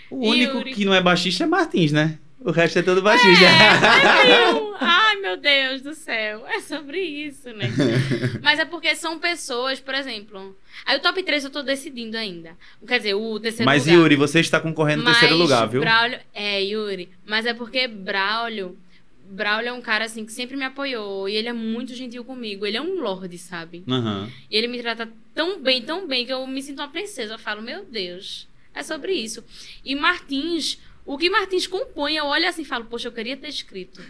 O 0.10 0.28
único 0.30 0.58
Yuri. 0.58 0.74
que 0.74 0.86
não 0.86 0.94
é 0.94 1.02
baixista 1.02 1.44
é 1.44 1.48
Martins, 1.48 1.92
né? 1.92 2.18
O 2.46 2.52
resto 2.52 2.78
é 2.78 2.82
todo 2.82 3.02
baixista. 3.02 3.46
É, 3.46 4.52
meu. 4.52 4.76
Ai, 4.80 5.16
meu 5.22 5.38
Deus 5.38 5.82
do 5.82 5.94
céu. 5.94 6.46
É 6.46 6.60
sobre 6.60 7.00
isso, 7.00 7.50
né? 7.54 7.72
Mas 8.44 8.60
é 8.60 8.66
porque 8.66 8.94
são 8.96 9.18
pessoas, 9.18 9.80
por 9.80 9.96
exemplo. 9.96 10.54
Aí 10.86 10.98
o 10.98 11.02
top 11.02 11.24
3 11.24 11.46
eu 11.46 11.50
tô 11.50 11.62
decidindo 11.64 12.18
ainda. 12.18 12.58
Quer 12.86 12.98
dizer, 12.98 13.14
o 13.14 13.40
terceiro 13.40 13.66
Mas 13.66 13.86
lugar. 13.86 13.98
Yuri, 13.98 14.16
você 14.18 14.42
está 14.42 14.60
concorrendo 14.60 15.04
no 15.04 15.10
terceiro 15.10 15.36
Mas 15.36 15.42
lugar, 15.42 15.68
viu? 15.68 15.80
Braulio, 15.82 16.20
é, 16.34 16.62
Yuri. 16.62 17.10
Mas 17.26 17.46
é 17.46 17.54
porque 17.54 17.88
Braulio. 17.88 18.78
Braulio 19.26 19.70
é 19.70 19.74
um 19.74 19.82
cara 19.82 20.04
assim 20.04 20.26
que 20.26 20.34
sempre 20.34 20.58
me 20.58 20.66
apoiou. 20.66 21.30
E 21.30 21.36
ele 21.36 21.48
é 21.48 21.54
muito 21.54 21.96
gentil 21.96 22.26
comigo. 22.26 22.66
Ele 22.66 22.76
é 22.76 22.82
um 22.82 23.00
lorde, 23.00 23.38
sabe? 23.38 23.86
Aham. 23.88 24.30
E 24.52 24.58
ele 24.58 24.68
me 24.68 24.82
trata 24.82 25.08
tão 25.34 25.62
bem, 25.62 25.82
tão 25.82 26.06
bem, 26.06 26.26
que 26.26 26.34
eu 26.34 26.46
me 26.46 26.62
sinto 26.62 26.80
uma 26.80 26.90
princesa. 26.90 27.36
Eu 27.36 27.40
falo, 27.40 27.62
meu 27.62 27.86
Deus, 27.86 28.50
é 28.74 28.84
sobre 28.84 29.14
isso. 29.14 29.44
E 29.84 29.96
Martins, 29.96 30.80
o 31.06 31.18
que 31.18 31.30
Martins 31.30 31.68
compõe, 31.68 32.16
eu 32.16 32.26
olho 32.26 32.48
assim 32.48 32.64
e 32.64 32.66
falo, 32.66 32.86
poxa, 32.86 33.08
eu 33.08 33.12
queria 33.12 33.38
ter 33.38 33.50
escrito. 33.50 34.02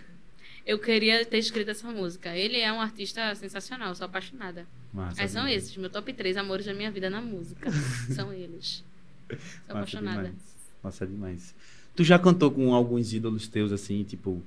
Eu 0.65 0.79
queria 0.79 1.25
ter 1.25 1.37
escrito 1.37 1.71
essa 1.71 1.91
música. 1.91 2.35
Ele 2.35 2.59
é 2.59 2.71
um 2.71 2.79
artista 2.79 3.35
sensacional, 3.35 3.93
sou 3.95 4.05
apaixonada. 4.05 4.65
Massa 4.93 5.21
Mas 5.21 5.31
são 5.31 5.47
esses, 5.47 5.75
meu 5.75 5.89
top 5.89 6.13
3 6.13 6.37
amores 6.37 6.65
da 6.65 6.73
minha 6.73 6.91
vida 6.91 7.09
na 7.09 7.21
música. 7.21 7.69
são 8.13 8.31
eles. 8.31 8.83
Sou 9.27 9.37
Massa 9.37 9.63
apaixonada. 9.67 10.23
demais. 10.23 10.55
Nossa, 10.83 11.07
demais. 11.07 11.55
Tu 11.95 12.03
já 12.03 12.17
cantou 12.17 12.49
com 12.51 12.73
alguns 12.73 13.13
ídolos 13.13 13.47
teus, 13.47 13.71
assim, 13.71 14.03
tipo, 14.03 14.41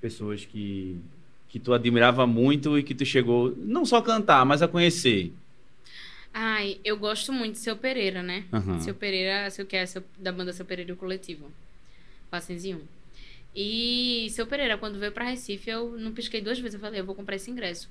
pessoas 0.00 0.44
que, 0.44 0.98
que 1.48 1.58
tu 1.58 1.72
admirava 1.72 2.26
muito 2.26 2.78
e 2.78 2.82
que 2.82 2.94
tu 2.94 3.04
chegou, 3.04 3.54
não 3.58 3.84
só 3.84 3.98
a 3.98 4.02
cantar, 4.02 4.44
mas 4.46 4.62
a 4.62 4.68
conhecer? 4.68 5.32
Ai, 6.32 6.78
eu 6.84 6.96
gosto 6.96 7.32
muito 7.32 7.54
de 7.54 7.58
Seu 7.58 7.76
Pereira, 7.76 8.22
né? 8.22 8.44
Aham. 8.52 8.78
Seu 8.80 8.94
Pereira, 8.94 9.50
seu 9.50 9.66
que 9.66 9.76
é 9.76 9.84
seu, 9.86 10.02
da 10.18 10.30
banda 10.30 10.52
Seu 10.52 10.64
Pereira 10.64 10.90
e 10.90 10.94
o 10.94 10.96
Coletivo. 10.96 11.50
Passenzinho. 12.30 12.82
E 13.54 14.28
Seu 14.30 14.46
Pereira, 14.46 14.78
quando 14.78 14.98
veio 14.98 15.10
pra 15.12 15.24
Recife, 15.24 15.68
eu 15.70 15.96
não 15.98 16.12
pisquei 16.12 16.40
duas 16.40 16.58
vezes. 16.58 16.74
Eu 16.74 16.80
falei, 16.80 17.00
eu 17.00 17.04
vou 17.04 17.14
comprar 17.16 17.34
esse 17.36 17.50
ingresso. 17.50 17.88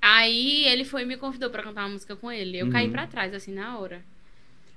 Aí 0.00 0.64
ele 0.66 0.84
foi 0.84 1.02
e 1.02 1.06
me 1.06 1.16
convidou 1.16 1.50
pra 1.50 1.62
cantar 1.62 1.82
uma 1.82 1.90
música 1.94 2.14
com 2.14 2.30
ele. 2.30 2.58
Eu 2.58 2.70
caí 2.70 2.86
Uhum. 2.86 2.92
pra 2.92 3.06
trás, 3.06 3.34
assim, 3.34 3.52
na 3.52 3.76
hora. 3.78 4.00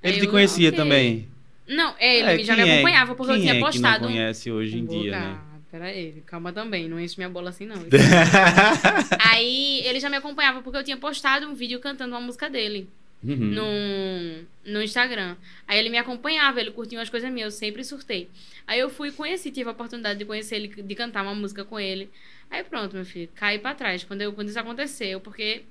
Ele 0.01 0.13
Aí 0.15 0.19
te 0.21 0.25
eu, 0.25 0.31
conhecia 0.31 0.69
ok. 0.69 0.77
também? 0.77 1.27
Não, 1.67 1.93
ele 1.99 2.41
É, 2.41 2.43
já 2.43 2.55
me 2.55 2.61
é- 2.63 2.73
acompanhava, 2.73 3.13
porque 3.13 3.33
eu 3.33 3.39
tinha 3.39 3.53
é 3.53 3.59
postado. 3.59 3.97
que 3.97 4.01
não 4.05 4.09
um- 4.09 4.13
conhece 4.13 4.49
hoje 4.51 4.79
em 4.79 4.85
dia, 4.87 5.11
né? 5.11 5.39
Advogado. 5.69 5.71
Pera 5.71 5.85
aí, 5.85 6.23
calma 6.25 6.51
também, 6.51 6.87
não 6.89 6.99
enche 6.99 7.17
minha 7.17 7.29
bola 7.29 7.49
assim, 7.49 7.65
não. 7.65 7.75
aí 9.19 9.81
ele 9.85 9.99
já 9.99 10.09
me 10.09 10.17
acompanhava 10.17 10.61
porque 10.61 10.77
eu 10.77 10.83
tinha 10.83 10.97
postado 10.97 11.47
um 11.47 11.53
vídeo 11.53 11.79
cantando 11.79 12.13
uma 12.15 12.21
música 12.21 12.49
dele 12.49 12.87
Uhum. 13.21 13.35
no, 13.35 14.71
no 14.73 14.81
Instagram. 14.81 15.35
Aí 15.67 15.77
ele 15.77 15.89
me 15.89 15.97
acompanhava, 15.97 16.61
ele 16.61 16.71
curtia 16.71 16.97
umas 16.97 17.09
coisas 17.09 17.29
minhas, 17.31 17.53
eu 17.53 17.59
sempre 17.59 17.83
surtei. 17.83 18.29
Aí 18.65 18.79
eu 18.79 18.89
fui 18.89 19.09
e 19.09 19.11
conheci, 19.11 19.51
tive 19.51 19.67
a 19.69 19.73
oportunidade 19.73 20.17
de 20.19 20.25
conhecer 20.25 20.55
ele, 20.55 20.67
de 20.69 20.95
cantar 20.95 21.23
uma 21.23 21.35
música 21.35 21.65
com 21.65 21.79
ele. 21.79 22.09
Aí 22.49 22.63
pronto, 22.63 22.95
meu 22.95 23.05
filho, 23.05 23.29
caí 23.35 23.59
pra 23.59 23.75
trás 23.75 24.03
quando, 24.03 24.21
eu, 24.21 24.31
quando 24.33 24.47
isso 24.49 24.59
aconteceu, 24.59 25.19
porque 25.19 25.63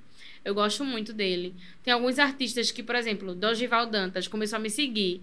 eu 0.45 0.53
gosto 0.53 0.85
muito 0.85 1.11
dele. 1.11 1.53
Tem 1.83 1.91
alguns 1.93 2.19
artistas 2.19 2.71
que, 2.71 2.83
por 2.83 2.95
exemplo, 2.95 3.33
Dogival 3.33 3.87
Dantas 3.87 4.27
começou 4.27 4.57
a 4.57 4.59
me 4.59 4.69
seguir. 4.69 5.21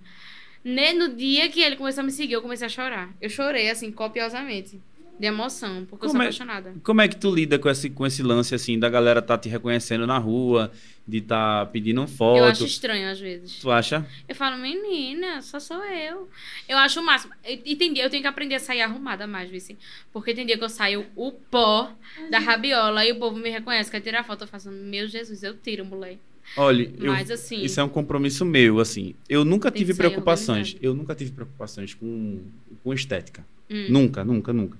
Ne- 0.66 0.92
No 0.94 1.14
dia 1.14 1.48
que 1.48 1.60
ele 1.60 1.76
começou 1.76 2.00
a 2.02 2.04
me 2.04 2.10
seguir, 2.10 2.34
eu 2.34 2.42
comecei 2.42 2.66
a 2.66 2.70
chorar. 2.70 3.10
Eu 3.20 3.30
chorei, 3.30 3.70
assim, 3.70 3.92
copiosamente. 3.92 4.80
De 5.18 5.26
emoção, 5.26 5.86
porque 5.88 6.04
eu 6.04 6.10
Como 6.10 6.12
sou 6.12 6.20
é- 6.20 6.24
apaixonada. 6.24 6.74
Como 6.84 7.00
é 7.00 7.08
que 7.08 7.16
tu 7.16 7.34
lida 7.34 7.58
com 7.58 7.70
esse, 7.70 7.88
com 7.88 8.04
esse 8.04 8.22
lance, 8.22 8.54
assim, 8.54 8.78
da 8.78 8.86
galera 8.90 9.22
tá 9.22 9.38
te 9.38 9.48
reconhecendo 9.48 10.06
na 10.06 10.18
rua, 10.18 10.70
de 11.08 11.22
tá 11.22 11.64
pedindo 11.72 12.06
foto? 12.06 12.36
Eu 12.36 12.44
acho 12.44 12.66
estranho, 12.66 13.10
às 13.10 13.18
vezes. 13.18 13.60
Tu 13.60 13.70
acha? 13.70 14.06
Eu 14.28 14.34
falo, 14.34 14.58
menina, 14.58 15.40
só 15.40 15.58
sou 15.58 15.82
eu. 15.86 16.28
Eu 16.68 16.76
acho 16.76 17.00
o 17.00 17.02
máximo. 17.02 17.32
E 17.46 17.62
e 17.64 17.76
tem 17.76 17.94
dia, 17.94 18.04
eu 18.04 18.10
tenho 18.10 18.22
que 18.22 18.28
aprender 18.28 18.56
a 18.56 18.60
sair 18.60 18.82
arrumada 18.82 19.26
mais, 19.26 19.48
vice. 19.48 19.78
Porque 20.12 20.34
tem 20.34 20.44
dia 20.44 20.58
que 20.58 20.64
eu 20.64 20.68
saio 20.68 21.06
o 21.16 21.32
pó 21.32 21.90
da 22.30 22.38
rabiola 22.38 23.02
e 23.06 23.12
o 23.12 23.18
povo 23.18 23.38
me 23.38 23.48
reconhece, 23.48 23.90
quer 23.90 24.00
tirar 24.02 24.22
foto. 24.22 24.42
Eu 24.42 24.48
faço, 24.48 24.70
meu 24.70 25.06
Jesus, 25.08 25.42
eu 25.42 25.56
tiro, 25.56 25.82
moleque. 25.86 26.20
Olha, 26.56 26.90
eu, 26.98 27.12
Mas 27.12 27.30
assim. 27.30 27.62
isso 27.62 27.80
é 27.80 27.84
um 27.84 27.88
compromisso 27.88 28.44
meu, 28.44 28.80
assim. 28.80 29.14
Eu 29.28 29.44
nunca 29.44 29.70
tive 29.70 29.94
preocupações. 29.94 30.76
Eu 30.80 30.94
nunca 30.94 31.14
tive 31.14 31.30
preocupações 31.32 31.94
com, 31.94 32.40
com 32.82 32.92
estética. 32.94 33.44
hum, 33.70 33.86
Nunca, 33.88 34.24
nunca, 34.24 34.52
nunca. 34.52 34.78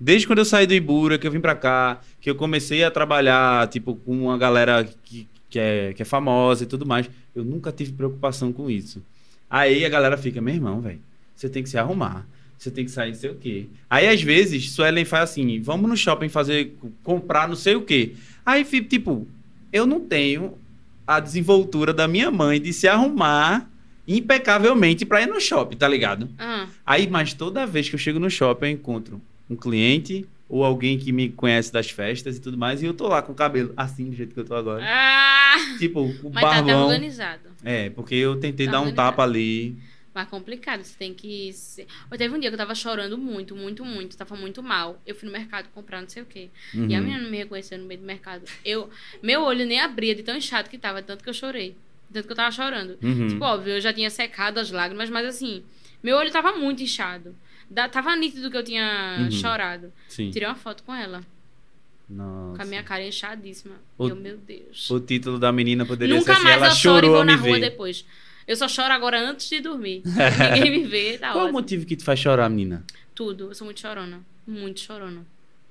Desde 0.00 0.26
quando 0.26 0.40
eu 0.40 0.44
saí 0.44 0.66
do 0.66 0.74
Ibura, 0.74 1.16
que 1.18 1.26
eu 1.26 1.30
vim 1.30 1.38
pra 1.40 1.54
cá, 1.54 2.00
que 2.20 2.28
eu 2.28 2.34
comecei 2.34 2.82
a 2.82 2.90
trabalhar, 2.90 3.68
tipo, 3.68 3.94
com 3.94 4.24
uma 4.24 4.36
galera 4.36 4.84
que, 5.04 5.28
que, 5.48 5.58
é, 5.58 5.92
que 5.92 6.02
é 6.02 6.04
famosa 6.04 6.64
e 6.64 6.66
tudo 6.66 6.84
mais, 6.84 7.08
eu 7.36 7.44
nunca 7.44 7.70
tive 7.70 7.92
preocupação 7.92 8.52
com 8.52 8.68
isso. 8.68 9.00
Aí 9.48 9.84
a 9.84 9.88
galera 9.88 10.16
fica, 10.16 10.40
meu 10.40 10.54
irmão, 10.54 10.80
velho, 10.80 10.98
você 11.36 11.48
tem 11.48 11.62
que 11.62 11.68
se 11.68 11.78
arrumar, 11.78 12.26
você 12.58 12.70
tem 12.70 12.84
que 12.84 12.90
sair 12.90 13.10
não 13.10 13.18
sei 13.18 13.30
o 13.30 13.34
quê. 13.36 13.66
Aí, 13.88 14.08
às 14.08 14.20
vezes, 14.22 14.70
Suelen 14.72 15.04
faz 15.04 15.30
assim, 15.30 15.60
vamos 15.60 15.88
no 15.88 15.96
shopping 15.96 16.28
fazer, 16.28 16.74
comprar 17.04 17.46
não 17.46 17.54
sei 17.54 17.76
o 17.76 17.82
quê. 17.82 18.14
Aí, 18.44 18.64
tipo, 18.64 19.28
eu 19.72 19.86
não 19.86 20.00
tenho 20.00 20.58
a 21.16 21.20
desenvoltura 21.20 21.92
da 21.92 22.06
minha 22.08 22.30
mãe 22.30 22.60
de 22.60 22.72
se 22.72 22.86
arrumar 22.88 23.68
impecavelmente 24.06 25.04
pra 25.04 25.22
ir 25.22 25.26
no 25.26 25.40
shopping, 25.40 25.76
tá 25.76 25.88
ligado? 25.88 26.28
ah, 26.38 26.66
Aí, 26.84 27.08
mas 27.08 27.32
toda 27.34 27.66
vez 27.66 27.88
que 27.88 27.94
eu 27.94 27.98
chego 27.98 28.18
no 28.18 28.30
shopping, 28.30 28.66
eu 28.66 28.72
encontro 28.72 29.20
um 29.48 29.56
cliente 29.56 30.26
ou 30.48 30.64
alguém 30.64 30.98
que 30.98 31.12
me 31.12 31.28
conhece 31.30 31.72
das 31.72 31.88
festas 31.90 32.36
e 32.36 32.40
tudo 32.40 32.58
mais, 32.58 32.82
e 32.82 32.86
eu 32.86 32.92
tô 32.92 33.08
lá 33.08 33.22
com 33.22 33.32
o 33.32 33.34
cabelo 33.34 33.72
assim, 33.76 34.10
do 34.10 34.14
jeito 34.16 34.34
que 34.34 34.40
eu 34.40 34.44
tô 34.44 34.54
agora. 34.54 34.84
ah, 34.86 35.56
Tipo, 35.78 36.00
o 36.02 36.30
mas 36.32 36.42
tá 36.42 36.50
barbão. 36.62 36.84
organizado. 36.86 37.40
é, 37.64 37.88
porque 37.90 38.14
eu 38.14 38.36
tentei 38.36 38.66
Tá 38.66 38.72
dar 38.72 38.80
um 38.82 38.92
tapa 38.92 39.22
ali. 39.22 39.76
Mas 40.14 40.28
complicado, 40.28 40.84
você 40.84 40.94
tem 40.98 41.14
que. 41.14 41.52
Ser... 41.54 41.86
Ou 42.10 42.18
teve 42.18 42.34
um 42.34 42.38
dia 42.38 42.50
que 42.50 42.54
eu 42.54 42.58
tava 42.58 42.74
chorando 42.74 43.16
muito, 43.16 43.56
muito, 43.56 43.82
muito. 43.84 44.16
Tava 44.16 44.36
muito 44.36 44.62
mal. 44.62 45.00
Eu 45.06 45.14
fui 45.14 45.26
no 45.26 45.32
mercado 45.32 45.68
comprar 45.74 46.02
não 46.02 46.08
sei 46.08 46.22
o 46.22 46.26
quê. 46.26 46.50
E 46.74 46.78
a 46.78 46.80
Uhum. 46.80 46.86
menina 47.04 47.18
não 47.22 47.30
me 47.30 47.38
reconheceu 47.38 47.78
no 47.78 47.84
meio 47.86 48.00
do 48.00 48.06
mercado. 48.06 48.44
Eu, 48.64 48.90
meu 49.22 49.40
olho 49.42 49.64
nem 49.64 49.80
abria 49.80 50.14
de 50.14 50.22
tão 50.22 50.36
inchado 50.36 50.68
que 50.68 50.76
tava, 50.76 51.00
tanto 51.02 51.24
que 51.24 51.30
eu 51.30 51.34
chorei. 51.34 51.74
Tanto 52.12 52.26
que 52.26 52.32
eu 52.32 52.36
tava 52.36 52.50
chorando. 52.50 52.98
Uhum. 53.02 53.28
Tipo, 53.28 53.42
óbvio, 53.44 53.72
eu 53.72 53.80
já 53.80 53.90
tinha 53.92 54.10
secado 54.10 54.60
as 54.60 54.70
lágrimas, 54.70 55.08
mas 55.08 55.26
assim, 55.26 55.62
meu 56.02 56.16
olho 56.18 56.30
tava 56.30 56.52
muito 56.52 56.82
inchado. 56.82 57.34
Da, 57.70 57.88
tava 57.88 58.14
nítido 58.14 58.50
que 58.50 58.56
eu 58.58 58.62
tinha 58.62 59.16
Uhum. 59.18 59.30
chorado. 59.30 59.90
Sim. 60.08 60.30
Tirei 60.30 60.46
uma 60.46 60.54
foto 60.54 60.82
com 60.82 60.94
ela, 60.94 61.24
Nossa. 62.06 62.56
com 62.56 62.62
a 62.62 62.66
minha 62.66 62.82
cara 62.82 63.02
inchadíssima. 63.02 63.76
O- 63.96 64.08
Eu, 64.08 64.16
meu 64.16 64.36
Deus. 64.36 64.90
O 64.90 65.00
título 65.00 65.38
da 65.38 65.50
menina 65.50 65.86
poderia 65.86 66.14
Nunca 66.14 66.26
ser 66.26 66.38
assim, 66.40 66.44
mais 66.44 66.56
ela 66.56 66.66
eu 66.66 66.70
choro 66.74 66.98
e 66.98 67.00
chorou 67.08 67.16
vou 67.16 67.24
na 67.24 67.34
rua 67.36 67.54
ver. 67.54 67.60
depois. 67.60 68.04
Eu 68.46 68.56
só 68.56 68.66
choro 68.68 68.92
agora 68.92 69.20
antes 69.20 69.48
de 69.48 69.60
dormir. 69.60 70.02
Ninguém 70.54 70.70
me 70.82 70.84
vê, 70.88 71.18
tá 71.18 71.28
Qual 71.32 71.38
o 71.38 71.42
ótimo. 71.44 71.52
motivo 71.60 71.86
que 71.86 71.96
te 71.96 72.04
faz 72.04 72.18
chorar, 72.18 72.48
menina? 72.48 72.84
Tudo. 73.14 73.48
Eu 73.50 73.54
sou 73.54 73.64
muito 73.64 73.80
chorona. 73.80 74.20
Muito 74.46 74.80
chorona. 74.80 75.24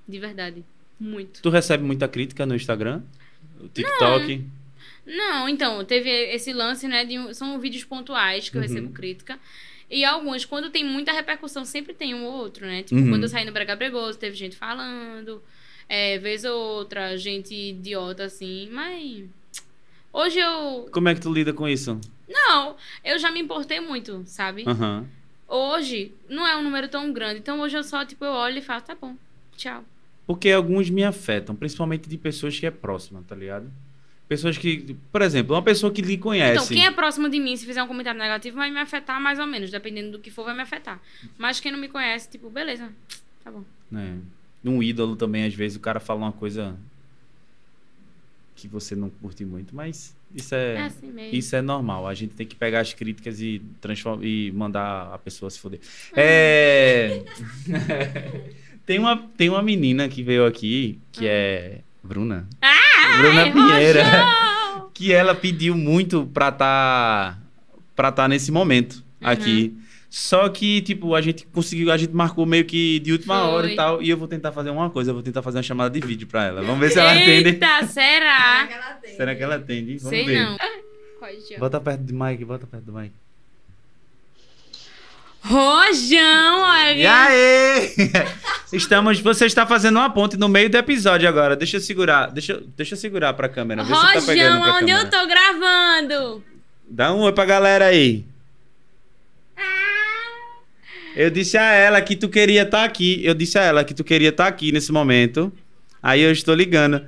De 0.08 0.20
verdade. 0.20 0.64
Muito. 1.00 1.42
Tu 1.42 1.50
recebe 1.50 1.84
muita 1.84 2.08
crítica 2.08 2.46
no 2.46 2.56
Instagram? 2.56 3.02
O 3.60 3.68
TikTok? 3.68 4.46
Não, 5.06 5.50
então, 5.50 5.84
teve 5.84 6.10
esse 6.10 6.54
lance, 6.54 6.88
né? 6.88 7.04
De, 7.06 7.34
são 7.34 7.60
vídeos 7.60 7.84
pontuais 7.84 8.50
que 8.50 8.56
eu 8.58 8.62
Uhum. 8.62 8.68
recebo 8.68 8.90
crítica. 8.92 9.40
E 9.90 10.06
alguns, 10.06 10.46
quando 10.46 10.70
tem 10.70 10.86
muita 10.86 11.12
repercussão, 11.12 11.66
sempre 11.66 11.94
tem 11.94 12.14
um 12.16 12.24
ou 12.24 12.34
outro, 12.34 12.66
né? 12.66 12.84
Tipo, 12.84 13.02
Uhum. 13.02 13.10
quando 13.10 13.24
eu 13.24 13.30
saí 13.30 13.44
no 13.46 13.52
Brega 13.52 13.76
Bregoso, 13.76 14.18
teve 14.18 14.36
gente 14.36 14.56
falando. 14.56 15.42
É, 15.90 16.18
vez 16.20 16.46
ou 16.46 16.54
outra, 16.78 17.18
gente 17.18 17.54
idiota, 17.54 18.24
assim. 18.24 18.70
Mas. 18.72 19.26
Hoje 20.14 20.40
eu. 20.40 20.90
Como 20.92 21.08
é 21.10 21.16
que 21.16 21.22
tu 21.22 21.32
lida 21.34 21.54
com 21.54 21.68
isso? 21.68 22.00
Não, 22.28 22.76
eu 23.04 23.18
já 23.20 23.32
me 23.32 23.40
importei 23.40 23.80
muito, 23.80 24.24
sabe? 24.26 24.64
Aham. 24.68 25.06
Hoje, 25.48 26.14
não 26.30 26.48
é 26.48 26.56
um 26.56 26.64
número 26.64 26.88
tão 26.88 27.12
grande. 27.12 27.40
Então 27.40 27.60
hoje 27.60 27.76
eu 27.78 27.84
só, 27.84 28.06
tipo, 28.06 28.24
eu 28.24 28.32
olho 28.32 28.58
e 28.60 28.62
falo, 28.62 28.82
tá 28.82 28.96
bom, 28.96 29.16
tchau. 29.58 29.84
Porque 30.26 30.50
alguns 30.50 30.90
me 30.90 31.04
afetam, 31.04 31.54
principalmente 31.56 32.08
de 32.08 32.18
pessoas 32.18 32.58
que 32.58 32.66
é 32.66 32.72
próxima, 32.72 33.22
tá 33.28 33.36
ligado? 33.36 33.70
Pessoas 34.30 34.58
que, 34.58 34.96
por 35.12 35.22
exemplo, 35.22 35.54
uma 35.54 35.62
pessoa 35.62 35.92
que 35.92 36.02
lhe 36.02 36.18
conhece. 36.18 36.54
Então, 36.64 36.68
quem 36.68 36.86
é 36.86 36.92
próximo 36.92 37.28
de 37.30 37.38
mim, 37.38 37.54
se 37.58 37.66
fizer 37.66 37.84
um 37.84 37.88
comentário 37.88 38.18
negativo, 38.18 38.56
vai 38.56 38.72
me 38.72 38.80
afetar 38.80 39.20
mais 39.20 39.40
ou 39.40 39.46
menos. 39.46 39.70
Dependendo 39.70 40.12
do 40.14 40.20
que 40.20 40.32
for, 40.32 40.46
vai 40.46 40.56
me 40.56 40.62
afetar. 40.62 41.02
Mas 41.38 41.60
quem 41.60 41.70
não 41.70 41.78
me 41.80 41.90
conhece, 41.90 42.30
tipo, 42.30 42.50
beleza, 42.50 42.88
tá 43.44 43.52
bom. 43.52 43.66
né? 43.90 44.20
Um 44.64 44.82
ídolo 44.82 45.18
também, 45.18 45.44
às 45.46 45.54
vezes, 45.54 45.76
o 45.76 45.82
cara 45.82 46.00
fala 46.00 46.20
uma 46.22 46.32
coisa 46.32 46.78
que 48.62 48.68
você 48.68 48.96
não 48.96 49.10
curte 49.10 49.44
muito, 49.44 49.76
mas 49.76 50.16
isso 50.34 50.54
É, 50.56 50.76
é, 50.76 50.82
assim 50.84 51.12
isso 51.32 51.56
é 51.56 51.62
normal. 51.62 52.08
A 52.08 52.14
gente 52.14 52.34
tem 52.36 52.46
que 52.46 52.56
pegar 52.56 52.82
as 52.82 52.94
críticas 52.94 53.42
e, 53.42 53.62
transform... 53.82 54.24
e 54.24 54.52
mandar 54.52 55.14
a 55.14 55.18
pessoa 55.18 55.50
se 55.50 55.60
foder. 55.60 55.80
É... 56.16 57.24
tem, 58.86 59.00
uma, 59.00 59.18
tem 59.38 59.50
uma 59.50 59.62
menina 59.62 60.08
que 60.08 60.24
veio 60.24 60.46
aqui, 60.46 61.00
que 61.12 61.28
é 61.28 61.80
Bruna. 62.04 62.48
Bruna 63.20 63.44
Ai, 63.44 63.52
Pinheira. 63.52 64.04
Rojão! 64.04 64.90
que 64.94 65.12
ela 65.12 65.34
pediu 65.34 65.76
muito 65.76 66.26
pra 66.34 66.50
estar 66.50 67.42
pra 67.96 68.12
tá 68.12 68.28
nesse 68.28 68.52
momento 68.52 69.04
Uhum. 69.22 69.28
aqui. 69.28 69.78
Só 70.14 70.50
que, 70.50 70.82
tipo, 70.82 71.16
a 71.16 71.22
gente 71.22 71.48
conseguiu, 71.54 71.90
a 71.90 71.96
gente 71.96 72.12
marcou 72.14 72.46
meio 72.46 72.66
que 72.66 73.00
de 73.00 73.14
última 73.14 73.40
Foi. 73.40 73.50
hora 73.50 73.72
e 73.72 73.76
tal. 73.78 74.02
E 74.02 74.10
eu 74.10 74.18
vou 74.18 74.28
tentar 74.28 74.52
fazer 74.52 74.70
uma 74.70 74.90
coisa, 74.90 75.12
eu 75.12 75.14
vou 75.14 75.24
tentar 75.24 75.42
fazer 75.42 75.56
uma 75.58 75.64
chamada 75.64 75.90
de 75.90 76.06
vídeo 76.06 76.28
pra 76.28 76.44
ela. 76.48 76.62
Vamos 76.62 76.82
ver 76.82 76.92
se 76.92 77.00
ela 77.00 77.14
atende. 77.14 77.48
Eita, 77.52 77.88
será? 77.88 78.68
ela 78.70 78.94
tem. 79.02 79.16
Será 79.16 79.34
que 79.34 79.42
ela 79.42 79.56
atende? 79.56 79.98
Vamos 80.00 80.10
Sei 80.10 80.26
ver. 80.26 80.44
não. 80.44 80.58
Pode, 81.18 81.38
ó. 81.56 81.60
Bota 81.60 81.80
perto 81.80 82.02
do 82.02 82.14
Mike, 82.14 82.44
bota 82.44 82.68
perto 82.68 82.84
do 82.84 82.92
Mike. 82.92 83.14
Rojão, 85.44 86.60
E 86.98 87.06
olha. 87.06 87.16
aí? 87.24 87.94
Estamos, 88.74 89.20
você 89.22 89.46
está 89.46 89.66
fazendo 89.66 89.96
uma 89.98 90.10
ponte 90.10 90.38
no 90.38 90.48
meio 90.48 90.70
do 90.70 90.78
episódio 90.78 91.28
agora. 91.28 91.56
Deixa 91.56 91.78
eu 91.78 91.82
segurar, 91.82 92.28
deixa, 92.32 92.54
eu- 92.54 92.62
deixa 92.78 92.94
eu 92.94 92.98
segurar 92.98 93.34
pra 93.34 93.50
câmera. 93.50 93.84
Tá 93.84 93.90
Rojão, 93.90 94.12
pra 94.12 94.20
onde 94.20 94.92
câmera. 94.92 95.00
eu 95.00 95.10
tô 95.10 95.26
gravando? 95.26 96.44
Dá 96.88 97.14
um 97.14 97.20
oi 97.22 97.32
pra 97.32 97.46
galera 97.46 97.86
aí. 97.86 98.26
Eu 101.16 101.30
disse 101.30 101.58
a 101.58 101.74
ela 101.74 102.02
que 102.02 102.16
tu 102.16 102.30
queria 102.30 102.64
estar 102.64 102.84
aqui. 102.84 103.24
Eu 103.24 103.34
disse 103.34 103.58
a 103.58 103.64
ela 103.64 103.84
que 103.84 103.94
tu 103.94 104.04
queria 104.04 104.30
estar 104.30 104.48
aqui 104.48 104.72
nesse 104.72 104.92
momento. 104.92 105.52
Aí 106.02 106.22
eu 106.22 106.32
estou 106.32 106.56
ligando. 106.56 107.06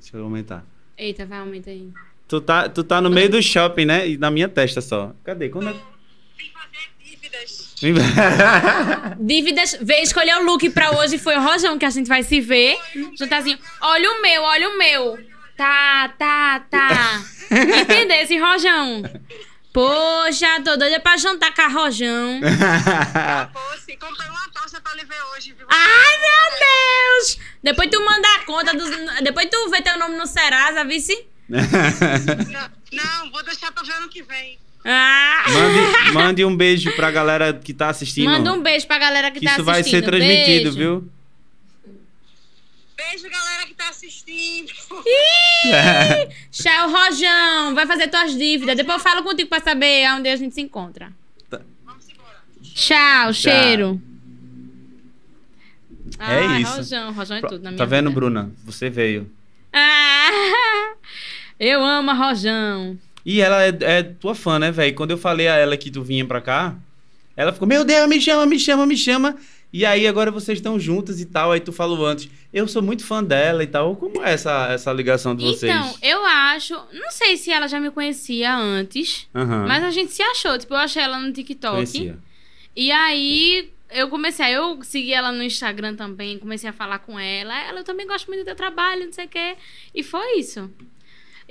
Deixa 0.00 0.16
eu 0.16 0.24
aumentar. 0.24 0.64
Eita, 0.96 1.24
vai, 1.24 1.38
aumenta 1.38 1.70
aí. 1.70 1.88
Tu 2.28 2.40
tá, 2.40 2.68
tu 2.68 2.84
tá 2.84 3.00
no 3.00 3.10
meio 3.10 3.28
do 3.28 3.42
shopping, 3.42 3.84
né? 3.84 4.08
E 4.08 4.16
na 4.16 4.30
minha 4.30 4.48
testa 4.48 4.80
só. 4.80 5.14
Cadê? 5.24 5.48
Quando 5.48 5.68
é... 5.68 5.74
Dívidas, 9.18 9.76
veio 9.80 10.02
escolher 10.02 10.36
o 10.36 10.44
look 10.44 10.70
pra 10.70 10.92
hoje, 10.92 11.18
foi 11.18 11.36
o 11.36 11.40
Rojão 11.40 11.76
que 11.76 11.84
a 11.84 11.90
gente 11.90 12.06
vai 12.06 12.22
se 12.22 12.40
ver. 12.40 12.76
Juntarzinho, 13.18 13.58
olha 13.80 14.10
o 14.12 14.22
meu, 14.22 14.42
olha 14.42 14.68
o 14.68 14.78
meu. 14.78 15.18
Tá, 15.56 16.14
tá, 16.16 16.60
tá. 16.70 17.24
Entendeu 17.50 18.16
esse 18.18 18.38
Rojão? 18.38 19.02
Poxa, 19.72 20.60
tô 20.64 20.76
doida 20.76 21.00
pra 21.00 21.16
jantar 21.16 21.54
com 21.54 21.62
a 21.62 21.68
Rojão. 21.68 22.40
Fosse, 23.52 23.96
comprei 23.96 24.28
uma 24.28 24.48
tosta 24.52 24.80
pra 24.80 24.94
lhe 24.94 25.04
ver 25.04 25.16
hoje, 25.34 25.54
viu? 25.56 25.66
Ai, 25.70 26.18
meu 26.20 26.58
Deus! 26.58 27.38
Depois 27.62 27.88
tu 27.90 28.04
manda 28.04 28.28
a 28.36 28.44
conta 28.44 28.74
dos. 28.76 28.90
Depois 29.22 29.48
tu 29.50 29.70
vê 29.70 29.80
teu 29.80 29.98
nome 29.98 30.16
no 30.16 30.26
Serasa, 30.26 30.84
vice? 30.84 31.26
Não, 31.48 32.70
não, 32.92 33.30
vou 33.30 33.42
deixar 33.44 33.72
pra 33.72 33.82
ver 33.82 33.92
ano 33.92 34.08
que 34.08 34.22
vem. 34.22 34.58
Ah! 34.84 35.44
mande, 35.48 36.12
mande 36.12 36.44
um 36.44 36.54
beijo 36.56 36.94
pra 36.96 37.10
galera 37.10 37.52
que 37.54 37.72
tá 37.72 37.88
assistindo. 37.88 38.26
Manda 38.30 38.52
um 38.52 38.60
beijo 38.62 38.86
pra 38.86 38.98
galera 38.98 39.30
que, 39.30 39.40
que 39.40 39.46
tá 39.46 39.52
isso 39.52 39.62
assistindo. 39.70 39.74
vai 39.74 39.84
ser 39.84 40.02
transmitido, 40.02 40.72
Beijo. 40.72 40.76
viu? 40.78 41.08
Beijo, 43.10 43.28
galera 43.30 43.66
que 43.66 43.74
tá 43.74 43.88
assistindo. 43.88 44.70
Tchau, 46.50 46.90
Rojão. 46.90 47.74
Vai 47.74 47.86
fazer 47.86 48.08
tuas 48.08 48.36
dívidas. 48.36 48.76
Depois 48.76 48.98
eu 48.98 49.02
falo 49.02 49.22
contigo 49.22 49.48
pra 49.48 49.60
saber 49.60 50.08
onde 50.12 50.28
a 50.28 50.36
gente 50.36 50.54
se 50.54 50.60
encontra. 50.60 51.12
Tá. 51.50 51.60
Vamos 51.84 52.06
embora. 52.08 52.36
Tchau, 52.62 53.32
cheiro. 53.32 54.00
Ah, 56.18 56.34
É 56.34 56.60
isso. 56.60 56.76
Rojão, 56.76 57.12
Rojão 57.12 57.36
é 57.36 57.40
tudo 57.40 57.62
na 57.62 57.70
minha 57.70 57.78
Tá 57.78 57.84
vendo, 57.84 58.08
vida. 58.08 58.20
Bruna? 58.20 58.52
Você 58.64 58.88
veio. 58.88 59.30
Ah, 59.72 60.30
eu 61.58 61.82
amo 61.84 62.10
a 62.10 62.14
Rojão. 62.14 62.98
E 63.24 63.40
ela 63.40 63.64
é, 63.64 63.76
é 63.80 64.02
tua 64.02 64.34
fã, 64.34 64.58
né, 64.58 64.70
velho? 64.70 64.94
Quando 64.94 65.12
eu 65.12 65.18
falei 65.18 65.48
a 65.48 65.56
ela 65.56 65.76
que 65.76 65.90
tu 65.90 66.02
vinha 66.02 66.24
pra 66.26 66.40
cá, 66.40 66.76
ela 67.36 67.52
ficou, 67.52 67.66
meu 67.68 67.84
Deus, 67.84 68.08
me 68.08 68.20
chama, 68.20 68.46
me 68.46 68.58
chama, 68.58 68.86
me 68.86 68.96
chama. 68.96 69.36
E 69.72 69.86
aí 69.86 70.06
agora 70.06 70.30
vocês 70.30 70.58
estão 70.58 70.78
juntas 70.78 71.20
e 71.20 71.24
tal. 71.24 71.50
Aí 71.52 71.60
tu 71.60 71.72
falou 71.72 72.04
antes, 72.04 72.28
eu 72.52 72.68
sou 72.68 72.82
muito 72.82 73.04
fã 73.04 73.24
dela 73.24 73.62
e 73.62 73.66
tal. 73.66 73.96
Como 73.96 74.22
é 74.22 74.32
essa, 74.32 74.68
essa 74.70 74.92
ligação 74.92 75.34
de 75.34 75.44
vocês? 75.44 75.72
Então, 75.74 75.94
eu 76.02 76.24
acho. 76.24 76.74
Não 76.92 77.10
sei 77.10 77.36
se 77.36 77.50
ela 77.50 77.66
já 77.66 77.80
me 77.80 77.90
conhecia 77.90 78.54
antes, 78.54 79.26
Aham. 79.34 79.66
mas 79.66 79.82
a 79.82 79.90
gente 79.90 80.12
se 80.12 80.22
achou. 80.22 80.58
Tipo, 80.58 80.74
eu 80.74 80.78
achei 80.78 81.02
ela 81.02 81.18
no 81.18 81.32
TikTok. 81.32 81.74
Conhecia. 81.74 82.18
E 82.76 82.92
aí 82.92 83.72
eu 83.90 84.08
comecei, 84.08 84.46
aí 84.46 84.52
eu 84.54 84.82
segui 84.82 85.12
ela 85.12 85.30
no 85.30 85.42
Instagram 85.42 85.94
também, 85.94 86.38
comecei 86.38 86.68
a 86.68 86.72
falar 86.72 86.98
com 86.98 87.18
ela. 87.18 87.56
Ela, 87.58 87.80
eu 87.80 87.84
também 87.84 88.06
gosto 88.06 88.26
muito 88.28 88.40
do 88.40 88.46
teu 88.46 88.56
trabalho, 88.56 89.06
não 89.06 89.12
sei 89.12 89.26
o 89.26 89.28
quê. 89.28 89.56
E 89.94 90.02
foi 90.02 90.38
isso. 90.38 90.70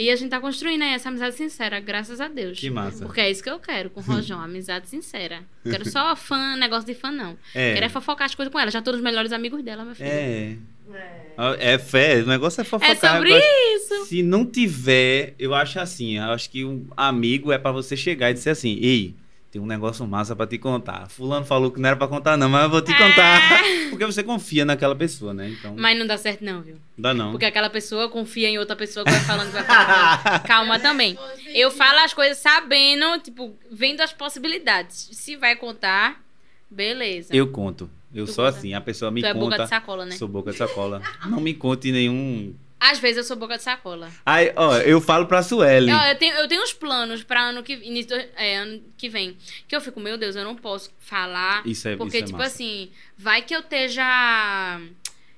E 0.01 0.09
a 0.09 0.15
gente 0.15 0.29
tá 0.29 0.39
construindo 0.39 0.81
aí 0.81 0.93
essa 0.93 1.09
amizade 1.09 1.35
sincera, 1.35 1.79
graças 1.79 2.19
a 2.19 2.27
Deus. 2.27 2.59
Que 2.59 2.71
massa. 2.71 3.05
Porque 3.05 3.21
é 3.21 3.29
isso 3.29 3.43
que 3.43 3.49
eu 3.49 3.59
quero 3.59 3.91
com 3.91 3.99
o 3.99 4.03
Rojão, 4.03 4.39
amizade 4.41 4.89
sincera. 4.89 5.43
Não 5.63 5.71
quero 5.71 5.87
só 5.87 6.15
fã, 6.15 6.55
negócio 6.57 6.87
de 6.87 6.95
fã, 6.95 7.11
não. 7.11 7.37
É. 7.53 7.75
Quero 7.75 7.85
é 7.85 7.89
fofocar 7.89 8.25
as 8.25 8.33
coisas 8.33 8.51
com 8.51 8.59
ela. 8.59 8.71
Já 8.71 8.81
tô 8.81 8.91
nos 8.91 9.01
melhores 9.01 9.31
amigos 9.31 9.63
dela, 9.63 9.85
meu 9.85 9.93
filho. 9.93 10.09
É. 10.09 10.57
É. 10.91 11.73
É 11.73 11.77
fé, 11.77 12.21
o 12.21 12.25
negócio 12.25 12.61
é 12.61 12.63
fofocar. 12.63 12.91
É 12.91 12.95
sobre 12.95 13.37
isso. 13.75 14.05
Se 14.05 14.23
não 14.23 14.45
tiver, 14.45 15.35
eu 15.37 15.53
acho 15.53 15.79
assim, 15.79 16.17
eu 16.17 16.31
acho 16.31 16.49
que 16.49 16.65
um 16.65 16.85
amigo 16.97 17.51
é 17.51 17.57
pra 17.57 17.71
você 17.71 17.95
chegar 17.95 18.31
e 18.31 18.33
dizer 18.33 18.49
assim, 18.49 18.77
ei, 18.81 19.15
tem 19.51 19.61
um 19.61 19.65
negócio 19.65 20.07
massa 20.07 20.33
pra 20.33 20.47
te 20.47 20.57
contar. 20.57 21.09
Fulano 21.09 21.45
falou 21.45 21.69
que 21.71 21.79
não 21.79 21.87
era 21.89 21.97
pra 21.97 22.07
contar 22.07 22.37
não, 22.37 22.47
mas 22.47 22.63
eu 22.63 22.69
vou 22.69 22.81
te 22.81 22.95
contar. 22.97 23.41
Porque 23.91 24.05
você 24.05 24.23
confia 24.23 24.63
naquela 24.63 24.95
pessoa, 24.95 25.33
né? 25.33 25.49
Então, 25.49 25.75
Mas 25.77 25.99
não 25.99 26.07
dá 26.07 26.17
certo, 26.17 26.41
não, 26.43 26.61
viu? 26.61 26.75
não 26.75 27.01
dá 27.03 27.13
não. 27.13 27.31
Porque 27.31 27.45
aquela 27.45 27.69
pessoa 27.69 28.07
confia 28.07 28.47
em 28.47 28.57
outra 28.57 28.77
pessoa 28.77 29.03
que 29.05 29.11
vai 29.11 29.19
falando 29.19 29.47
que 29.47 29.51
vai 29.53 29.63
falando. 29.65 30.43
Calma 30.47 30.79
também. 30.79 31.17
Eu 31.53 31.69
falo 31.69 31.99
as 31.99 32.13
coisas 32.13 32.37
sabendo, 32.37 33.19
tipo, 33.19 33.53
vendo 33.69 33.99
as 33.99 34.13
possibilidades. 34.13 35.09
Se 35.11 35.35
vai 35.35 35.57
contar, 35.57 36.23
beleza. 36.69 37.35
Eu 37.35 37.47
conto. 37.49 37.89
Eu 38.13 38.25
Tu 38.25 38.31
sou 38.33 38.45
conta? 38.45 38.57
assim, 38.57 38.73
a 38.73 38.79
pessoa 38.81 39.11
me 39.11 39.21
tu 39.21 39.27
é 39.27 39.33
conta. 39.33 39.45
boca 39.45 39.63
de 39.63 39.69
sacola, 39.69 40.05
né? 40.05 40.15
Sou 40.15 40.27
boca 40.29 40.51
de 40.51 40.57
sacola. 40.57 41.01
Não 41.25 41.41
me 41.41 41.53
conte 41.53 41.91
nenhum. 41.91 42.53
Às 42.83 42.97
vezes 42.97 43.17
eu 43.17 43.23
sou 43.23 43.37
boca 43.37 43.57
de 43.57 43.61
sacola. 43.63 44.11
Aí, 44.25 44.51
ó, 44.55 44.75
eu 44.77 44.99
falo 44.99 45.27
pra 45.27 45.43
Sueli. 45.43 45.91
Eu, 45.91 45.97
eu, 45.99 46.15
tenho, 46.17 46.33
eu 46.33 46.47
tenho 46.47 46.63
uns 46.63 46.73
planos 46.73 47.23
pra 47.23 47.39
ano 47.49 47.61
que, 47.61 47.73
início 47.73 48.17
do- 48.17 48.25
é, 48.35 48.55
ano 48.57 48.81
que 48.97 49.07
vem. 49.07 49.37
Que 49.67 49.75
eu 49.75 49.79
fico, 49.81 49.99
meu 49.99 50.17
Deus, 50.17 50.35
eu 50.35 50.43
não 50.43 50.55
posso 50.55 50.91
falar. 50.99 51.61
Isso 51.63 51.87
é 51.87 51.95
Porque, 51.95 52.17
isso 52.17 52.23
é 52.23 52.25
tipo 52.25 52.39
massa. 52.39 52.55
assim, 52.55 52.89
vai 53.15 53.43
que 53.43 53.55
eu 53.55 53.59
esteja 53.59 54.81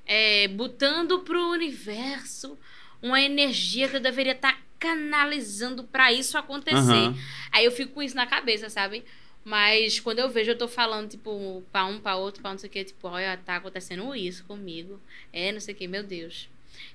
é, 0.06 0.48
botando 0.48 1.20
pro 1.20 1.50
universo 1.50 2.58
uma 3.02 3.20
energia 3.22 3.90
que 3.90 3.98
eu 3.98 4.02
deveria 4.02 4.32
estar 4.32 4.58
canalizando 4.80 5.84
pra 5.84 6.14
isso 6.14 6.38
acontecer. 6.38 6.78
Aham. 6.78 7.18
Aí 7.52 7.66
eu 7.66 7.72
fico 7.72 7.92
com 7.94 8.02
isso 8.02 8.16
na 8.16 8.26
cabeça, 8.26 8.70
sabe? 8.70 9.04
Mas 9.44 10.00
quando 10.00 10.20
eu 10.20 10.30
vejo, 10.30 10.52
eu 10.52 10.58
tô 10.58 10.70
falando, 10.70 11.10
tipo, 11.10 11.62
pra 11.72 11.84
um, 11.86 12.00
pra 12.00 12.16
outro, 12.16 12.42
pra 12.42 12.52
não 12.52 12.58
sei 12.58 12.70
o 12.70 12.72
que, 12.72 12.86
tipo, 12.86 13.08
olha, 13.10 13.36
tá 13.46 13.58
acontecendo 13.58 14.16
isso 14.16 14.46
comigo. 14.46 15.02
É, 15.34 15.52
não 15.52 15.60
sei 15.60 15.74
o 15.74 15.78
que, 15.78 15.86
meu 15.88 16.04
Deus. 16.04 16.48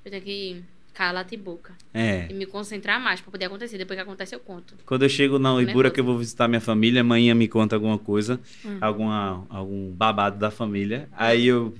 Eu 0.04 0.10
tenho 0.10 0.22
que 0.22 0.62
calar 0.94 1.24
a 1.32 1.36
boca 1.36 1.74
É. 1.94 2.26
e 2.28 2.34
me 2.34 2.44
concentrar 2.44 3.00
mais 3.00 3.20
pra 3.20 3.30
poder 3.30 3.44
acontecer. 3.44 3.78
Depois 3.78 3.96
que 3.96 4.02
acontece, 4.02 4.34
eu 4.34 4.40
conto. 4.40 4.74
Quando 4.84 5.04
eu 5.04 5.08
chego 5.08 5.38
na 5.38 5.54
Uibura 5.54 5.90
que 5.90 6.00
eu 6.00 6.04
vou 6.04 6.18
visitar 6.18 6.48
minha 6.48 6.60
família, 6.60 7.02
a 7.02 7.04
manhã 7.04 7.34
me 7.34 7.46
conta 7.46 7.76
alguma 7.76 7.98
coisa, 7.98 8.40
Hum. 8.64 8.78
alguma, 8.80 9.46
algum 9.48 9.90
babado 9.92 10.38
da 10.38 10.50
família. 10.50 11.08
Aí 11.16 11.46
eu 11.46 11.72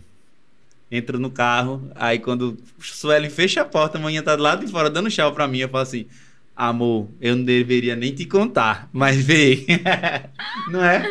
entro 0.90 1.18
no 1.18 1.30
carro, 1.30 1.90
aí 1.96 2.18
quando 2.18 2.56
Sueli 2.80 3.28
fecha 3.28 3.62
a 3.62 3.64
porta, 3.64 3.98
a 3.98 4.00
manhã 4.00 4.22
tá 4.22 4.36
do 4.36 4.42
lado 4.42 4.64
de 4.64 4.70
fora 4.70 4.88
dando 4.88 5.10
tchau 5.10 5.32
pra 5.32 5.48
mim, 5.48 5.58
eu 5.58 5.68
falo 5.68 5.82
assim, 5.82 6.06
amor, 6.56 7.08
eu 7.20 7.34
não 7.36 7.44
deveria 7.44 7.94
nem 7.96 8.14
te 8.14 8.24
contar, 8.24 8.88
mas 8.92 9.16
vê. 9.22 9.66
não 10.70 10.82
é? 10.84 11.04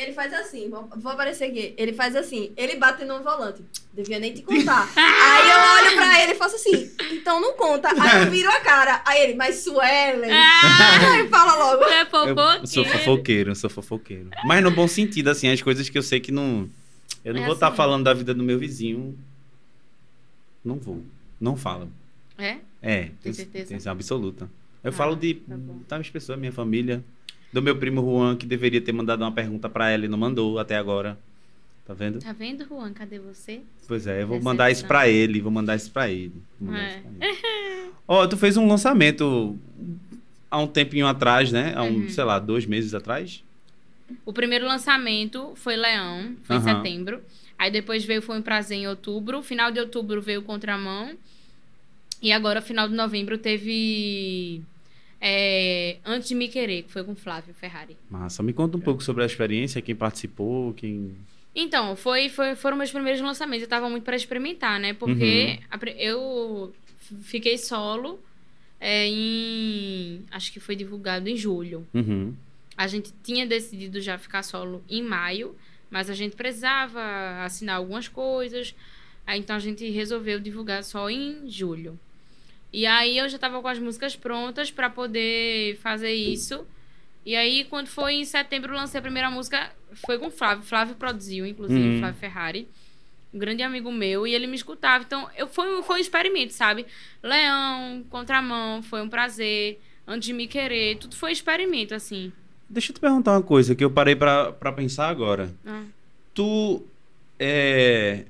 Ele 0.00 0.12
faz 0.12 0.32
assim, 0.32 0.68
vou, 0.70 0.88
vou 0.96 1.12
aparecer 1.12 1.44
aqui. 1.44 1.74
Ele 1.76 1.92
faz 1.92 2.16
assim, 2.16 2.52
ele 2.56 2.76
bate 2.76 3.04
no 3.04 3.22
volante. 3.22 3.62
Devia 3.92 4.18
nem 4.18 4.32
te 4.32 4.42
contar. 4.42 4.88
Aí 4.96 5.50
eu 5.50 5.86
olho 5.86 5.96
pra 5.96 6.22
ele 6.22 6.32
e 6.32 6.36
faço 6.36 6.56
assim, 6.56 6.90
então 7.12 7.40
não 7.40 7.52
conta. 7.54 7.88
Aí 7.90 8.24
eu 8.24 8.30
viro 8.32 8.48
a 8.50 8.60
cara. 8.60 9.02
Aí 9.04 9.22
ele, 9.22 9.34
mas 9.34 9.56
Suelen. 9.56 10.30
Ah, 10.32 11.12
Aí 11.12 11.28
fala 11.28 11.54
logo. 11.56 11.84
é 11.84 12.02
Eu 12.02 12.06
fofoqueiro. 12.06 12.66
sou 12.66 12.84
fofoqueiro, 12.84 13.50
eu 13.50 13.54
sou 13.54 13.68
fofoqueiro. 13.70 14.30
Mas 14.44 14.62
no 14.62 14.70
bom 14.70 14.88
sentido, 14.88 15.28
assim, 15.28 15.48
as 15.50 15.60
coisas 15.60 15.88
que 15.88 15.98
eu 15.98 16.02
sei 16.02 16.20
que 16.20 16.32
não. 16.32 16.68
Eu 17.24 17.34
não 17.34 17.42
É 17.42 17.44
vou 17.44 17.54
estar 17.54 17.68
assim. 17.68 17.76
falando 17.76 18.04
da 18.04 18.14
vida 18.14 18.32
do 18.32 18.42
meu 18.42 18.58
vizinho. 18.58 19.18
Não 20.64 20.76
vou. 20.76 21.02
Não 21.40 21.56
falo. 21.56 21.90
É? 22.38 22.56
É, 22.82 23.10
Tem 23.22 23.32
certeza? 23.32 23.76
Tenho 23.76 23.90
absoluta. 23.90 24.48
Eu 24.82 24.88
Ah, 24.90 24.92
falo 24.92 25.14
de 25.14 25.42
tá 25.86 26.00
pessoas, 26.10 26.38
minha 26.38 26.52
família. 26.52 27.04
Do 27.52 27.60
meu 27.60 27.76
primo 27.76 28.00
Juan, 28.00 28.36
que 28.36 28.46
deveria 28.46 28.80
ter 28.80 28.92
mandado 28.92 29.22
uma 29.22 29.32
pergunta 29.32 29.68
pra 29.68 29.90
ela 29.90 30.04
e 30.04 30.08
não 30.08 30.18
mandou 30.18 30.58
até 30.58 30.76
agora. 30.76 31.18
Tá 31.86 31.94
vendo? 31.94 32.20
Tá 32.20 32.32
vendo, 32.32 32.64
Juan? 32.64 32.92
Cadê 32.92 33.18
você? 33.18 33.60
Pois 33.88 34.06
é, 34.06 34.22
eu 34.22 34.26
vou 34.28 34.40
mandar 34.40 34.70
isso 34.70 34.86
pra 34.86 35.08
ele. 35.08 35.40
Vou 35.40 35.50
mandar 35.50 35.74
isso 35.74 35.90
pra 35.90 36.08
ele. 36.08 36.32
É. 36.62 36.88
isso 36.88 36.98
pra 37.18 37.26
ele. 37.28 37.90
Ó, 38.06 38.26
tu 38.28 38.36
fez 38.36 38.56
um 38.56 38.68
lançamento 38.68 39.58
há 40.48 40.58
um 40.60 40.68
tempinho 40.68 41.06
atrás, 41.08 41.50
né? 41.50 41.72
Há 41.74 41.82
um, 41.82 42.02
Uhum. 42.02 42.08
sei 42.08 42.22
lá, 42.22 42.38
dois 42.38 42.64
meses 42.66 42.94
atrás. 42.94 43.42
O 44.24 44.32
primeiro 44.32 44.66
lançamento 44.66 45.52
foi 45.56 45.76
Leão, 45.76 46.36
foi 46.44 46.56
em 46.56 46.58
Aham. 46.60 46.76
setembro. 46.76 47.20
Aí 47.58 47.70
depois 47.70 48.04
veio 48.04 48.22
Foi 48.22 48.38
um 48.38 48.42
Prazer 48.42 48.78
em 48.78 48.86
outubro. 48.88 49.42
Final 49.42 49.70
de 49.72 49.80
outubro 49.80 50.22
veio 50.22 50.42
Contramão. 50.42 51.10
E 52.22 52.32
agora, 52.32 52.60
final 52.62 52.88
de 52.88 52.94
novembro, 52.94 53.36
teve 53.38 54.62
é, 55.20 55.98
Antes 56.04 56.28
de 56.28 56.34
Me 56.34 56.48
Querer, 56.48 56.84
que 56.84 56.90
foi 56.92 57.04
com 57.04 57.14
Flávio 57.14 57.52
Ferrari. 57.54 57.96
Massa, 58.10 58.42
me 58.42 58.52
conta 58.52 58.76
um 58.76 58.80
pouco 58.80 59.02
sobre 59.02 59.22
a 59.22 59.26
experiência, 59.26 59.82
quem 59.82 59.94
participou, 59.94 60.72
quem. 60.74 61.14
Então, 61.54 61.94
foi, 61.96 62.28
foi, 62.28 62.54
foram 62.54 62.76
meus 62.76 62.90
primeiros 62.90 63.20
lançamentos. 63.20 63.62
Eu 63.64 63.68
tava 63.68 63.88
muito 63.90 64.04
para 64.04 64.16
experimentar, 64.16 64.78
né? 64.80 64.92
Porque 64.94 65.58
a 65.70 65.76
pri- 65.76 65.96
eu 65.98 66.72
fiquei 67.22 67.58
solo 67.58 68.18
é, 68.80 69.06
em. 69.08 70.24
Acho 70.30 70.52
que 70.52 70.60
foi 70.60 70.76
divulgado 70.76 71.28
em 71.28 71.36
julho. 71.36 71.86
Uhum. 71.92 72.34
A 72.76 72.86
gente 72.86 73.12
tinha 73.22 73.46
decidido 73.46 74.00
já 74.00 74.16
ficar 74.16 74.42
solo 74.42 74.82
em 74.88 75.02
maio, 75.02 75.54
mas 75.90 76.08
a 76.08 76.14
gente 76.14 76.34
precisava 76.36 77.42
assinar 77.44 77.76
algumas 77.76 78.08
coisas. 78.08 78.74
Aí, 79.26 79.38
então 79.38 79.54
a 79.56 79.60
gente 79.60 79.88
resolveu 79.90 80.40
divulgar 80.40 80.82
só 80.82 81.10
em 81.10 81.48
julho. 81.50 81.98
E 82.72 82.86
aí 82.86 83.18
eu 83.18 83.28
já 83.28 83.38
tava 83.38 83.60
com 83.60 83.68
as 83.68 83.78
músicas 83.78 84.14
prontas 84.16 84.70
para 84.70 84.88
poder 84.88 85.76
fazer 85.82 86.12
isso. 86.12 86.64
E 87.26 87.34
aí, 87.36 87.64
quando 87.64 87.88
foi 87.88 88.14
em 88.14 88.24
setembro, 88.24 88.72
eu 88.72 88.76
lancei 88.78 88.98
a 88.98 89.02
primeira 89.02 89.30
música. 89.30 89.70
Foi 90.06 90.18
com 90.18 90.28
o 90.28 90.30
Flávio. 90.30 90.64
Flávio 90.64 90.94
produziu, 90.94 91.44
inclusive, 91.46 91.80
Uhum. 91.80 91.98
Flávio 91.98 92.18
Ferrari. 92.20 92.68
Um 93.34 93.38
grande 93.38 93.62
amigo 93.62 93.92
meu. 93.92 94.26
E 94.26 94.34
ele 94.34 94.46
me 94.46 94.54
escutava. 94.56 95.04
Então, 95.04 95.28
eu, 95.36 95.46
foi, 95.48 95.78
um- 95.78 95.82
foi 95.82 95.96
um 95.96 96.00
experimento, 96.00 96.52
sabe? 96.52 96.86
Leão, 97.22 98.04
Contramão, 98.08 98.82
foi 98.82 99.02
um 99.02 99.08
prazer. 99.08 99.80
Antes 100.06 100.26
de 100.28 100.32
me 100.32 100.46
querer. 100.46 100.96
Tudo 100.96 101.14
foi 101.14 101.30
experimento, 101.32 101.94
assim. 101.94 102.32
Deixa 102.68 102.90
eu 102.90 102.94
te 102.94 103.00
perguntar 103.00 103.32
uma 103.32 103.42
coisa 103.42 103.74
que 103.74 103.84
eu 103.84 103.90
parei 103.90 104.16
pra, 104.16 104.52
pra 104.52 104.72
pensar 104.72 105.08
agora. 105.08 105.52
Ah. 105.66 105.82
Tu. 106.32 106.82
É. 107.38 108.24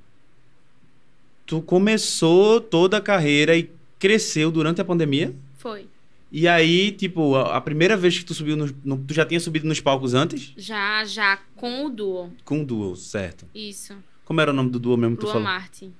Tu 1.46 1.60
começou 1.62 2.60
toda 2.60 2.96
a 2.98 3.00
carreira 3.00 3.56
e 3.56 3.70
cresceu 4.00 4.50
durante 4.50 4.80
a 4.80 4.84
pandemia? 4.84 5.32
Foi. 5.58 5.86
E 6.32 6.48
aí, 6.48 6.90
tipo, 6.92 7.36
a, 7.36 7.60
primeira 7.60 7.96
vez 7.96 8.18
que 8.18 8.24
tu 8.24 8.34
subiu 8.34 8.56
no, 8.56 8.66
no- 8.84 9.04
Tu 9.04 9.12
já 9.14 9.26
tinha 9.26 9.38
subido 9.38 9.66
nos 9.68 9.80
palcos 9.80 10.14
antes? 10.14 10.52
Já, 10.56 11.04
já 11.04 11.36
com 11.56 11.84
o 11.86 11.90
duo. 11.90 12.32
Com 12.44 12.62
o 12.62 12.64
duo, 12.64 12.96
certo. 12.96 13.46
Isso. 13.54 13.96
Como 14.24 14.40
era 14.40 14.50
o 14.50 14.54
nome 14.54 14.70
do 14.70 14.78
duo 14.78 14.96
mesmo 14.96 15.16
que 15.16 15.22
tu 15.22 15.26
falou? 15.26 15.42
Marte. 15.42 15.90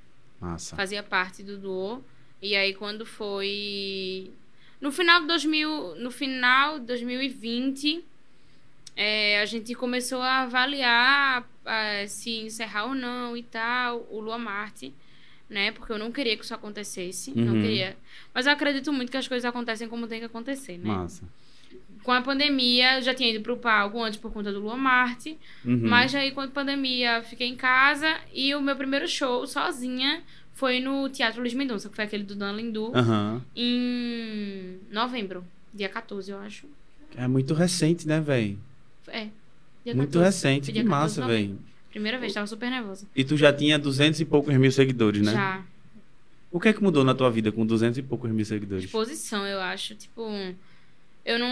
Massa. 0.41 0.75
Fazia 0.77 1.03
parte 1.03 1.43
do 1.43 1.59
duo. 1.59 2.03
E 2.41 2.57
aí, 2.57 2.73
quando 2.75 3.05
foi. 3.05 4.31
No 4.81 4.91
final 4.91 5.21
de 5.21 5.27
2000, 5.27 5.97
no 5.97 6.11
final 6.11 6.79
de 6.79 6.87
2020, 6.87 8.03
é, 8.97 9.41
a 9.43 9.45
gente 9.47 9.75
começou 9.75 10.23
a 10.23 10.43
avaliar 10.43 11.47
se 12.09 12.39
encerrar 12.39 12.87
ou 12.87 12.95
não 12.95 13.37
e 13.37 13.43
tal, 13.43 14.07
o 14.11 14.21
Lua 14.21 14.39
Marte, 14.39 14.95
né? 15.51 15.73
Porque 15.73 15.93
eu 15.93 15.99
não 15.99 16.11
queria 16.13 16.37
que 16.37 16.45
isso 16.45 16.55
acontecesse. 16.55 17.33
Não 17.37 17.55
Uhum. 17.55 17.61
queria. 17.61 17.97
Mas 18.33 18.47
eu 18.47 18.53
acredito 18.53 18.91
muito 18.93 19.11
que 19.11 19.17
as 19.19 19.29
coisas 19.29 19.45
acontecem 19.45 19.89
como 19.89 20.07
tem 20.07 20.21
que 20.21 20.27
acontecer, 20.27 20.79
né? 20.79 20.85
Massa. 20.87 21.25
Com 22.03 22.13
a 22.13 22.23
pandemia, 22.23 22.97
eu 22.97 23.03
já 23.03 23.13
tinha 23.13 23.29
ido 23.31 23.43
pro 23.43 23.57
palco 23.59 24.03
antes 24.03 24.19
por 24.19 24.33
conta 24.33 24.51
do 24.51 24.61
Lua 24.61 24.77
Marte. 24.77 25.37
Uhum. 25.65 25.81
Mas 25.89 26.15
aí, 26.15 26.31
com 26.31 26.41
a 26.41 26.49
pandemia, 26.49 27.23
fiquei 27.23 27.47
em 27.49 27.57
casa 27.57 28.19
e 28.33 28.55
o 28.55 28.63
meu 28.63 28.75
primeiro 28.75 29.07
show 29.07 29.47
sozinha 29.47 30.23
foi 30.55 30.81
no 30.81 31.09
Teatro 31.11 31.41
Luiz 31.41 31.53
Mendonça, 31.53 31.89
que 31.91 31.97
foi 31.97 32.05
aquele 32.07 32.23
do 32.25 32.35
Dan 32.35 32.53
Lindu, 32.53 32.93
Aham. 32.95 33.43
em 33.55 34.79
novembro, 34.91 35.45
dia 35.73 35.89
14, 35.89 36.31
eu 36.31 36.39
acho. 36.39 36.67
É 37.17 37.27
muito 37.29 37.55
recente, 37.55 38.07
né, 38.07 38.21
velho? 38.21 38.59
É. 39.09 39.29
dia 39.85 39.95
Muito 39.95 40.19
14, 40.19 40.25
recente. 40.25 40.67
Que 40.67 40.73
dia 40.73 40.85
14 40.85 41.21
massa, 41.21 41.27
velho. 41.27 41.59
Primeira 41.91 42.18
vez, 42.18 42.32
tava 42.32 42.47
super 42.47 42.70
nervosa. 42.70 43.07
E 43.14 43.24
tu 43.24 43.36
já 43.36 43.53
tinha 43.53 43.78
200 43.78 44.20
e 44.20 44.24
poucos 44.24 44.55
mil 44.57 44.70
seguidores, 44.70 45.22
né? 45.22 45.32
Já. 45.32 45.64
O 46.51 46.59
que 46.59 46.68
é 46.68 46.72
que 46.72 46.82
mudou 46.82 47.05
na 47.05 47.14
tua 47.14 47.30
vida 47.30 47.53
com 47.53 47.64
200 47.66 47.99
e 47.99 48.03
poucos 48.03 48.30
mil 48.30 48.45
seguidores? 48.45 48.84
Exposição, 48.84 49.47
eu 49.47 49.61
acho. 49.61 49.95
Tipo, 49.95 50.22
eu 51.25 51.39
não. 51.39 51.51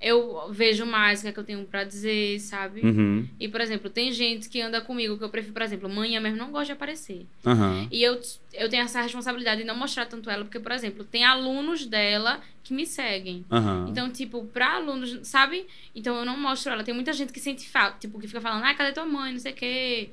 Eu 0.00 0.52
vejo 0.52 0.86
mais 0.86 1.18
o 1.18 1.22
que 1.22 1.28
é 1.28 1.32
que 1.32 1.38
eu 1.40 1.44
tenho 1.44 1.64
pra 1.64 1.84
dizer, 1.84 2.38
sabe? 2.40 2.80
Uhum. 2.80 3.28
E, 3.40 3.48
por 3.48 3.60
exemplo, 3.60 3.90
tem 3.90 4.12
gente 4.12 4.48
que 4.48 4.60
anda 4.60 4.80
comigo 4.80 5.18
que 5.18 5.24
eu 5.24 5.28
prefiro, 5.28 5.52
por 5.52 5.62
exemplo, 5.62 5.88
manhã 5.88 6.20
mesmo 6.20 6.38
não 6.38 6.50
gosta 6.50 6.66
de 6.66 6.72
aparecer. 6.72 7.26
Aham. 7.44 7.88
E 7.90 8.02
eu, 8.02 8.20
eu 8.52 8.68
tenho 8.68 8.84
essa 8.84 9.00
responsabilidade 9.00 9.62
de 9.62 9.66
não 9.66 9.76
mostrar 9.76 10.06
tanto 10.06 10.30
ela, 10.30 10.44
porque, 10.44 10.60
por 10.60 10.72
exemplo, 10.72 11.04
tem 11.04 11.24
alunos 11.24 11.86
dela 11.86 12.40
que 12.62 12.72
me 12.72 12.86
seguem. 12.86 13.44
Aham. 13.50 13.86
Então, 13.88 14.10
tipo, 14.10 14.44
pra 14.46 14.76
alunos, 14.76 15.18
sabe? 15.22 15.66
Então 15.94 16.16
eu 16.16 16.24
não 16.24 16.38
mostro 16.38 16.72
ela. 16.72 16.84
Tem 16.84 16.94
muita 16.94 17.12
gente 17.12 17.32
que 17.32 17.40
sente 17.40 17.68
falta, 17.68 17.98
tipo, 17.98 18.18
que 18.20 18.28
fica 18.28 18.40
falando, 18.40 18.64
ah, 18.64 18.74
cadê 18.74 18.92
tua 18.92 19.04
mãe? 19.04 19.32
Não 19.32 19.40
sei 19.40 19.52
o 19.52 19.56
quê. 19.56 20.10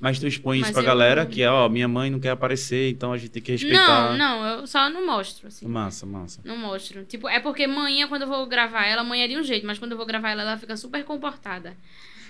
Mas 0.00 0.18
tu 0.18 0.26
expõe 0.26 0.60
isso 0.60 0.72
pra 0.72 0.80
eu- 0.80 0.86
galera 0.86 1.26
que, 1.26 1.44
ó, 1.44 1.68
minha 1.68 1.86
mãe 1.86 2.08
não 2.08 2.18
quer 2.18 2.30
aparecer, 2.30 2.90
então 2.90 3.12
a 3.12 3.18
gente 3.18 3.30
tem 3.30 3.42
que 3.42 3.52
respeitar. 3.52 4.16
Não, 4.16 4.16
não, 4.16 4.46
eu 4.60 4.66
só 4.66 4.88
não 4.88 5.04
mostro, 5.06 5.48
assim. 5.48 5.66
Massa, 5.68 6.06
massa. 6.06 6.40
Não 6.42 6.56
mostro. 6.56 7.04
Tipo, 7.04 7.28
é 7.28 7.38
porque 7.38 7.66
manhã, 7.66 8.08
quando 8.08 8.22
eu 8.22 8.28
vou 8.28 8.46
gravar 8.46 8.86
ela, 8.86 9.04
mãe 9.04 9.22
é 9.22 9.28
de 9.28 9.36
um 9.36 9.42
jeito, 9.42 9.66
mas 9.66 9.78
quando 9.78 9.92
eu 9.92 9.98
vou 9.98 10.06
gravar 10.06 10.30
ela, 10.30 10.40
ela 10.42 10.56
fica 10.56 10.74
super 10.76 11.04
comportada. 11.04 11.76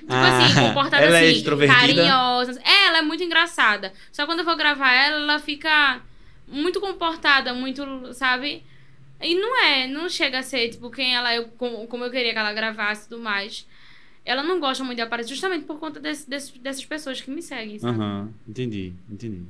Tipo 0.00 0.12
Ah, 0.14 0.46
assim, 0.46 0.54
comportada 0.66 1.04
ela 1.06 1.18
é 1.18 1.28
assim, 1.28 1.36
extrovertida? 1.38 1.78
carinhosa. 1.80 2.60
É, 2.64 2.86
ela 2.88 2.98
é 2.98 3.02
muito 3.02 3.22
engraçada. 3.22 3.92
Só 4.10 4.26
quando 4.26 4.40
eu 4.40 4.44
vou 4.44 4.56
gravar 4.56 4.92
ela, 4.92 5.16
ela 5.22 5.38
fica 5.38 6.00
muito 6.48 6.80
comportada, 6.80 7.54
muito, 7.54 8.12
sabe? 8.14 8.64
E 9.22 9.34
não 9.34 9.62
é, 9.62 9.86
não 9.86 10.08
chega 10.08 10.38
a 10.38 10.42
ser, 10.42 10.70
tipo, 10.70 10.90
quem 10.90 11.14
ela, 11.14 11.32
eu, 11.34 11.44
como, 11.58 11.86
como 11.86 12.02
eu 12.04 12.10
queria 12.10 12.32
que 12.32 12.38
ela 12.38 12.52
gravasse 12.52 13.06
e 13.06 13.08
tudo 13.10 13.22
mais. 13.22 13.64
Ela 14.24 14.42
não 14.42 14.60
gosta 14.60 14.84
muito 14.84 14.96
de 14.96 15.02
aparecer, 15.02 15.30
justamente 15.30 15.64
por 15.64 15.78
conta 15.78 15.98
desse, 15.98 16.28
desse- 16.28 16.58
dessas 16.58 16.84
pessoas 16.84 17.20
que 17.20 17.30
me 17.30 17.42
seguem, 17.42 17.78
sabe? 17.78 17.96
Aham, 17.98 18.28
entendi, 18.48 18.92
entendi. 19.10 19.42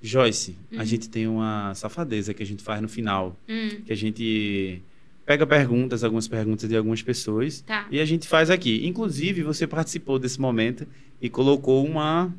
Joyce, 0.00 0.56
a 0.72 0.78
Uhum. 0.80 0.84
gente 0.84 1.08
tem 1.08 1.28
uma 1.28 1.72
safadeza 1.74 2.34
que 2.34 2.42
a 2.42 2.46
gente 2.46 2.62
faz 2.62 2.82
no 2.82 2.88
final, 2.88 3.36
Hum, 3.48 3.68
que 3.86 3.92
a 3.92 3.96
gente 3.96 4.82
pega 5.24 5.46
perguntas, 5.46 6.02
algumas 6.02 6.26
perguntas 6.26 6.68
de 6.68 6.76
algumas 6.76 7.00
pessoas, 7.00 7.60
tá. 7.60 7.86
e 7.90 8.00
a 8.00 8.04
gente 8.04 8.26
faz 8.26 8.50
aqui. 8.50 8.84
Inclusive, 8.84 9.42
você 9.42 9.64
participou 9.66 10.18
desse 10.18 10.40
momento 10.40 10.84
e 11.20 11.30
colocou 11.30 11.86
uma, 11.86 12.34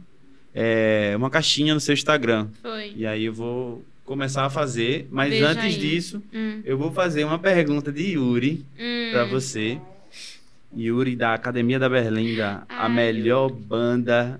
é, 0.53 1.13
uma 1.15 1.29
caixinha 1.29 1.73
no 1.73 1.79
seu 1.79 1.93
Instagram. 1.93 2.49
Foi. 2.61 2.91
E 2.97 3.05
aí 3.05 3.23
eu 3.23 3.33
vou 3.33 3.81
começar 4.03 4.43
a 4.45 4.49
fazer, 4.49 5.07
mas 5.09 5.29
Veja 5.31 5.51
antes 5.51 5.63
aí. 5.63 5.77
disso, 5.77 6.21
Hum, 6.33 6.61
eu 6.65 6.77
vou 6.77 6.91
fazer 6.91 7.23
uma 7.23 7.39
pergunta 7.39 7.89
de 7.93 8.11
Yuri 8.15 8.65
hum. 8.77 9.09
pra 9.13 9.23
você. 9.23 9.79
Yuri 10.75 11.15
da 11.15 11.33
Academia 11.33 11.77
da 11.79 11.87
Berlinda, 11.89 12.63
a 12.69 12.85
Ai, 12.85 12.89
melhor 12.91 13.49
banda 13.51 14.39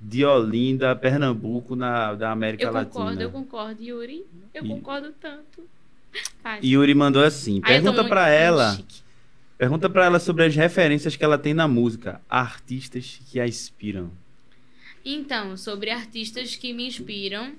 de 0.00 0.24
Olinda, 0.24 0.94
Pernambuco, 0.94 1.74
na, 1.74 2.14
da 2.14 2.30
América 2.30 2.64
Eu 2.64 2.72
Latina. 2.72 2.92
concordo, 2.94 3.22
eu 3.22 3.30
concordo, 3.30 3.82
Yuri. 3.82 4.24
Eu 4.52 4.64
E- 4.64 4.68
concordo 4.68 5.12
tanto. 5.20 5.62
Vai. 6.42 6.60
Yuri 6.62 6.94
mandou 6.94 7.22
assim: 7.24 7.60
Ai, 7.64 7.72
pergunta 7.74 8.02
muito 8.02 8.14
ela, 8.14 8.76
chique. 8.76 9.02
pergunta 9.56 9.88
para 9.90 10.04
ela 10.04 10.18
sobre 10.20 10.44
as 10.44 10.54
referências 10.54 11.16
que 11.16 11.24
ela 11.24 11.38
tem 11.38 11.54
na 11.54 11.66
música, 11.66 12.20
artistas 12.28 13.20
que 13.30 13.40
a 13.40 13.46
inspiram. 13.48 14.10
Então, 15.04 15.56
sobre 15.56 15.90
artistas 15.90 16.54
que 16.56 16.72
me 16.72 16.86
inspiram. 16.86 17.52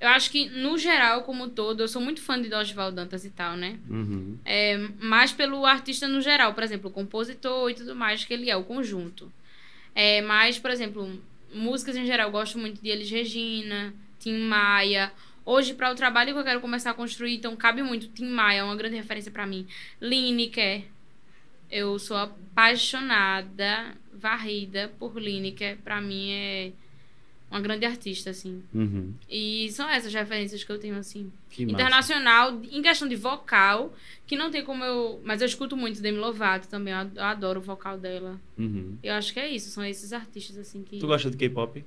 Eu 0.00 0.08
acho 0.08 0.30
que, 0.30 0.48
no 0.48 0.78
geral, 0.78 1.24
como 1.24 1.44
um 1.44 1.48
todo, 1.50 1.82
eu 1.82 1.88
sou 1.88 2.00
muito 2.00 2.22
fã 2.22 2.40
de 2.40 2.48
Dosval 2.48 2.90
Dantas 2.90 3.26
e 3.26 3.30
tal, 3.30 3.54
né? 3.54 3.78
Uhum. 3.88 4.38
É, 4.46 4.78
mais 4.98 5.30
pelo 5.30 5.66
artista 5.66 6.08
no 6.08 6.22
geral, 6.22 6.54
por 6.54 6.62
exemplo, 6.62 6.88
o 6.88 6.92
compositor 6.92 7.70
e 7.70 7.74
tudo 7.74 7.94
mais 7.94 8.24
que 8.24 8.32
ele 8.32 8.48
é, 8.48 8.56
o 8.56 8.64
conjunto. 8.64 9.30
É, 9.94 10.22
mas, 10.22 10.58
por 10.58 10.70
exemplo, 10.70 11.20
músicas 11.52 11.96
em 11.96 12.06
geral, 12.06 12.28
eu 12.28 12.32
gosto 12.32 12.58
muito 12.58 12.80
de 12.80 12.88
Elis 12.88 13.10
Regina, 13.10 13.92
Tim 14.18 14.38
Maia. 14.38 15.12
Hoje, 15.44 15.74
para 15.74 15.92
o 15.92 15.94
trabalho 15.94 16.32
que 16.32 16.38
eu 16.38 16.44
quero 16.44 16.60
começar 16.62 16.92
a 16.92 16.94
construir, 16.94 17.34
então 17.34 17.54
cabe 17.54 17.82
muito. 17.82 18.08
Tim 18.08 18.26
Maia 18.26 18.60
é 18.60 18.64
uma 18.64 18.76
grande 18.76 18.96
referência 18.96 19.30
para 19.30 19.46
mim. 19.46 19.66
Lineker. 20.00 20.84
Eu 21.70 21.98
sou 21.98 22.16
apaixonada, 22.16 23.94
varrida 24.14 24.90
por 24.98 25.20
Lineker. 25.20 25.76
Para 25.84 26.00
mim 26.00 26.30
é 26.30 26.72
uma 27.50 27.60
grande 27.60 27.84
artista, 27.84 28.30
assim. 28.30 28.62
Uhum. 28.72 29.12
E 29.28 29.68
são 29.72 29.88
essas 29.88 30.12
referências 30.14 30.62
que 30.62 30.70
eu 30.70 30.78
tenho, 30.78 30.96
assim. 30.96 31.32
Que 31.50 31.64
massa. 31.66 31.74
Internacional, 31.74 32.60
em 32.70 32.80
questão 32.80 33.08
de 33.08 33.16
vocal, 33.16 33.92
que 34.26 34.36
não 34.36 34.50
tem 34.50 34.64
como 34.64 34.84
eu. 34.84 35.20
Mas 35.24 35.40
eu 35.40 35.46
escuto 35.46 35.76
muito 35.76 36.00
Demi 36.00 36.18
Lovato 36.18 36.68
também, 36.68 36.92
eu 36.94 37.00
ad- 37.00 37.16
eu 37.16 37.24
adoro 37.24 37.58
o 37.60 37.62
vocal 37.62 37.98
dela. 37.98 38.40
Uhum. 38.56 38.96
Eu 39.02 39.14
acho 39.14 39.32
que 39.32 39.40
é 39.40 39.48
isso, 39.48 39.70
são 39.70 39.84
esses 39.84 40.12
artistas 40.12 40.56
assim 40.58 40.82
que. 40.82 40.98
Tu 40.98 41.06
gosta 41.06 41.30
de 41.30 41.36
K-pop? 41.36 41.84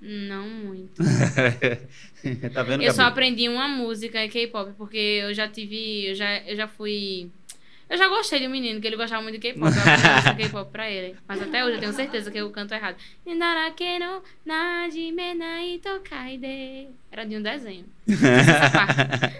Não 0.00 0.48
muito. 0.48 1.02
tá 2.52 2.62
vendo, 2.62 2.82
Eu 2.82 2.92
só 2.92 3.02
Gabi? 3.04 3.12
aprendi 3.12 3.48
uma 3.48 3.66
música 3.68 4.22
em 4.24 4.28
K-pop, 4.28 4.72
porque 4.76 4.96
eu 4.96 5.32
já 5.34 5.48
tive. 5.48 6.06
Eu 6.10 6.14
já, 6.14 6.38
eu 6.42 6.56
já 6.56 6.68
fui. 6.68 7.30
Eu 7.88 7.96
já 7.96 8.08
gostei 8.08 8.40
de 8.40 8.48
um 8.48 8.50
menino 8.50 8.80
que 8.80 8.86
ele 8.86 8.96
gostava 8.96 9.22
muito 9.22 9.36
de 9.36 9.40
K-pop. 9.40 9.72
Eu 9.72 10.34
K-pop 10.36 10.70
pra 10.72 10.90
ele. 10.90 11.16
Mas 11.26 11.40
até 11.40 11.64
hoje 11.64 11.74
eu 11.74 11.80
tenho 11.80 11.92
certeza 11.92 12.30
que 12.30 12.38
eu 12.38 12.50
canto 12.50 12.74
errado. 12.74 12.96
Era 17.12 17.24
de 17.24 17.36
um 17.36 17.42
desenho. 17.42 17.84
Essa 18.08 18.70
parte. 18.70 19.36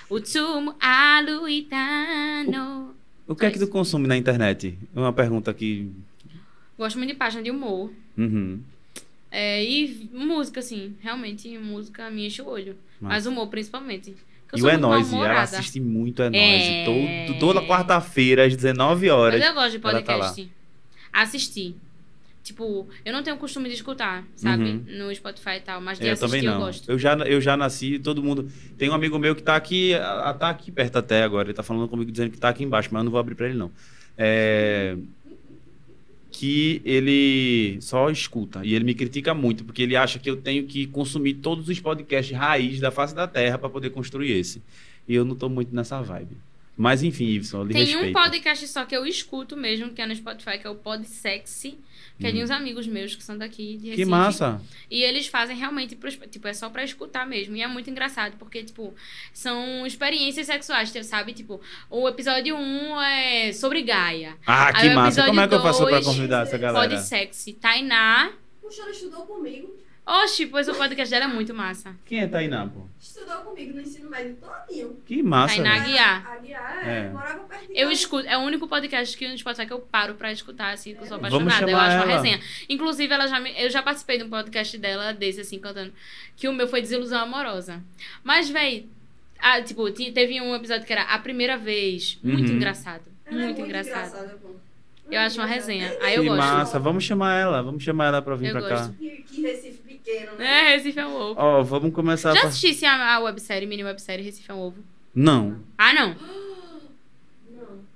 Utsumu 0.10 0.74
alu 0.78 1.48
itano. 1.48 2.94
O 3.26 3.34
que 3.34 3.46
é 3.46 3.50
que 3.50 3.58
tu 3.58 3.66
consome 3.66 4.06
na 4.06 4.16
internet? 4.16 4.78
Uma 4.94 5.12
pergunta 5.12 5.50
aqui. 5.50 5.90
Gosto 6.78 6.98
muito 6.98 7.12
de 7.12 7.16
página 7.16 7.42
de 7.42 7.50
humor. 7.50 7.90
Uhum. 8.16 8.60
É, 9.30 9.64
e 9.64 10.08
música, 10.12 10.60
assim. 10.60 10.94
Realmente, 11.00 11.58
música 11.58 12.10
me 12.10 12.26
enche 12.26 12.42
o 12.42 12.46
olho. 12.46 12.76
Massa. 13.00 13.14
Mas 13.14 13.26
humor, 13.26 13.48
principalmente. 13.48 14.14
Eu 14.52 14.58
E 14.58 14.62
o 14.62 14.68
É 14.68 14.76
Nóis, 14.76 15.12
ela 15.12 15.42
assiste 15.42 15.80
muito 15.80 16.22
É 16.22 16.30
Nóis. 16.30 16.42
É. 16.42 16.84
Todo, 16.84 17.38
toda 17.40 17.62
quarta-feira, 17.66 18.44
às 18.46 18.54
19 18.54 19.10
horas. 19.10 19.40
Mas 19.40 19.48
eu 19.48 19.54
gosto 19.54 19.70
de 19.72 19.78
tá 19.78 19.90
podcast. 19.90 20.50
Assistir. 21.12 21.74
Tipo, 22.42 22.86
eu 23.04 23.12
não 23.12 23.24
tenho 23.24 23.34
o 23.34 23.38
costume 23.40 23.68
de 23.68 23.74
escutar, 23.74 24.22
sabe? 24.36 24.62
Uhum. 24.62 24.84
No 24.86 25.12
Spotify 25.14 25.56
e 25.56 25.60
tal. 25.60 25.80
Mas 25.80 25.98
de 25.98 26.06
eu 26.06 26.12
assistir 26.12 26.26
também 26.30 26.44
eu 26.46 26.52
não. 26.52 26.60
gosto. 26.60 26.88
Eu 26.88 26.96
já, 26.96 27.14
eu 27.14 27.40
já 27.40 27.56
nasci, 27.56 27.98
todo 27.98 28.22
mundo. 28.22 28.48
Tem 28.78 28.88
um 28.88 28.94
amigo 28.94 29.18
meu 29.18 29.34
que 29.34 29.42
tá 29.42 29.56
aqui, 29.56 29.94
a- 29.94 30.32
tá 30.32 30.50
aqui 30.50 30.70
perto 30.70 30.96
até 30.98 31.24
agora. 31.24 31.48
Ele 31.48 31.54
tá 31.54 31.64
falando 31.64 31.88
comigo 31.88 32.08
dizendo 32.12 32.30
que 32.30 32.38
tá 32.38 32.48
aqui 32.48 32.62
embaixo, 32.62 32.88
mas 32.92 33.00
eu 33.00 33.04
não 33.04 33.10
vou 33.10 33.18
abrir 33.18 33.34
pra 33.34 33.48
ele, 33.48 33.58
não. 33.58 33.72
É, 34.16 34.96
Que 36.38 36.82
ele 36.84 37.80
só 37.80 38.10
escuta. 38.10 38.62
E 38.62 38.74
ele 38.74 38.84
me 38.84 38.94
critica 38.94 39.32
muito, 39.32 39.64
porque 39.64 39.80
ele 39.80 39.96
acha 39.96 40.18
que 40.18 40.28
eu 40.28 40.36
tenho 40.36 40.64
que 40.66 40.86
consumir 40.86 41.34
todos 41.34 41.66
os 41.66 41.80
podcasts 41.80 42.36
raiz 42.36 42.78
da 42.78 42.90
face 42.90 43.14
da 43.14 43.26
terra 43.26 43.56
pra 43.56 43.70
poder 43.70 43.88
construir 43.88 44.32
esse. 44.32 44.62
E 45.08 45.14
eu 45.14 45.24
não 45.24 45.34
tô 45.34 45.48
muito 45.48 45.74
nessa 45.74 46.02
vibe. 46.02 46.36
Mas 46.76 47.02
enfim, 47.02 47.24
Ibson, 47.30 47.58
eu 47.60 47.64
lhe 47.64 47.72
Tem 47.72 47.84
respeito. 47.84 48.10
um 48.10 48.12
podcast 48.22 48.68
só 48.68 48.84
que 48.84 48.94
eu 48.94 49.06
escuto 49.06 49.56
mesmo, 49.56 49.90
que 49.90 50.02
é 50.02 50.06
no 50.06 50.14
Spotify, 50.14 50.58
que 50.58 50.66
é 50.66 50.70
o 50.70 50.74
Pod 50.74 51.06
Sexy, 51.06 51.78
que 52.18 52.26
é 52.26 52.30
de 52.32 52.42
uns 52.42 52.50
amigos 52.50 52.86
meus 52.86 53.14
que 53.14 53.22
são 53.24 53.36
daqui 53.38 53.76
de 53.78 53.84
Recife. 53.90 53.96
Que 53.96 54.04
massa! 54.04 54.60
E 54.90 55.02
eles 55.02 55.26
fazem 55.26 55.56
realmente, 55.56 55.96
pros- 55.96 56.18
tipo, 56.30 56.46
é 56.46 56.52
só 56.52 56.68
pra 56.68 56.84
escutar 56.84 57.26
mesmo. 57.26 57.56
E 57.56 57.62
é 57.62 57.66
muito 57.66 57.88
engraçado, 57.88 58.36
porque, 58.38 58.62
tipo, 58.62 58.94
são 59.32 59.86
experiências 59.86 60.46
sexuais, 60.46 60.90
sabe? 61.06 61.32
Tipo, 61.32 61.60
o 61.90 62.06
episódio 62.08 62.54
1 62.56 63.00
é 63.00 63.52
sobre 63.52 63.80
Gaia. 63.82 64.36
Ah, 64.46 64.70
que 64.72 64.80
Aí 64.88 64.94
massa! 64.94 65.24
Como 65.24 65.40
é 65.40 65.48
que 65.48 65.54
eu 65.54 65.62
faço 65.62 65.84
pra 65.86 66.02
convidar 66.02 66.42
essa 66.42 66.58
galera? 66.58 66.88
Pod 66.88 67.00
Sexy. 67.02 67.54
Tainá. 67.54 68.32
Puxa, 68.60 68.82
ela 68.82 68.90
estudou 68.90 69.22
comigo. 69.26 69.74
Oxi, 70.06 70.46
pois 70.46 70.68
o 70.68 70.74
podcast 70.74 71.10
dela 71.10 71.24
é 71.24 71.34
muito 71.34 71.52
massa. 71.52 71.96
Quem 72.04 72.20
é 72.20 72.26
Tainá, 72.28 72.66
pô? 72.68 72.82
Estudou 73.26 73.44
comigo 73.50 73.74
no 73.74 73.80
ensino 73.80 74.08
médio 74.08 74.36
todinho. 74.36 74.96
Que 75.04 75.20
massa! 75.22 75.56
Tainá 75.56 75.70
velho. 75.72 75.82
Aguiar. 75.84 76.26
Aguiar, 76.32 76.88
É. 76.88 76.98
é. 77.06 77.08
Morava 77.10 77.40
perto 77.40 77.66
de 77.66 77.72
Eu 77.72 77.80
casa. 77.88 77.92
escuto, 77.92 78.26
é 78.28 78.38
o 78.38 78.40
único 78.42 78.68
podcast 78.68 79.16
que 79.16 79.26
no 79.26 79.36
Spotify 79.36 79.66
que 79.66 79.72
eu 79.72 79.80
paro 79.80 80.14
pra 80.14 80.30
escutar, 80.30 80.72
assim, 80.72 80.94
que 80.94 81.02
eu 81.02 81.06
sou 81.06 81.18
Vamos 81.18 81.34
apaixonada. 81.34 81.64
Eu 81.72 81.76
chamar 81.76 81.86
acho 81.88 82.06
uma 82.06 82.14
resenha. 82.16 82.40
Inclusive, 82.68 83.12
ela 83.12 83.26
já 83.26 83.40
me- 83.40 83.54
eu 83.60 83.68
já 83.68 83.82
participei 83.82 84.18
de 84.18 84.24
um 84.24 84.30
podcast 84.30 84.78
dela, 84.78 85.12
desse, 85.12 85.40
assim, 85.40 85.58
cantando. 85.58 85.92
Que 86.36 86.48
o 86.48 86.52
meu 86.52 86.68
foi 86.68 86.80
Desilusão 86.80 87.20
Amorosa. 87.20 87.82
Mas, 88.22 88.48
véi, 88.48 88.86
ah, 89.40 89.60
tipo, 89.60 89.90
ti- 89.90 90.12
teve 90.12 90.40
um 90.40 90.54
episódio 90.54 90.86
que 90.86 90.92
era 90.92 91.02
a 91.02 91.18
primeira 91.18 91.56
vez. 91.56 92.18
Muito 92.22 92.48
Uhum. 92.50 92.56
engraçado. 92.56 93.02
Ela 93.26 93.42
é 93.42 93.44
Muito, 93.46 93.60
engraçado. 93.60 94.06
engraçada, 94.06 94.38
pô. 94.40 94.54
Eu 95.10 95.20
acho 95.20 95.38
uma 95.40 95.46
resenha. 95.46 95.86
É 95.86 96.04
Aí 96.06 96.14
eu 96.16 96.22
que 96.22 96.28
gosto. 96.28 96.38
massa! 96.38 96.78
Vamos 96.78 97.04
chamar 97.04 97.38
ela, 97.38 97.62
vamos 97.62 97.82
chamar 97.82 98.06
ela 98.06 98.22
pra 98.22 98.34
vir 98.34 98.46
Eu 98.46 98.52
pra 98.52 98.62
cá. 98.62 98.68
gosto. 98.76 98.92
Que, 98.94 99.10
que 99.22 99.40
Recife 99.42 99.78
pequeno, 99.78 100.32
né? 100.36 100.46
É, 100.72 100.76
Recife 100.76 100.98
é 100.98 101.06
um 101.06 101.14
ovo. 101.14 101.40
Ó, 101.40 101.62
vamos 101.62 101.92
começar 101.94 102.34
Já 102.34 102.42
a... 102.42 102.46
assistisse 102.48 102.84
a, 102.84 103.14
a 103.14 103.18
websérie, 103.20 103.66
mini 103.68 103.84
websérie 103.84 104.24
Recife 104.24 104.50
é 104.50 104.54
um 104.54 104.58
ovo? 104.60 104.82
Não, 105.14 105.58
Ah, 105.78 105.92
não. 105.94 106.16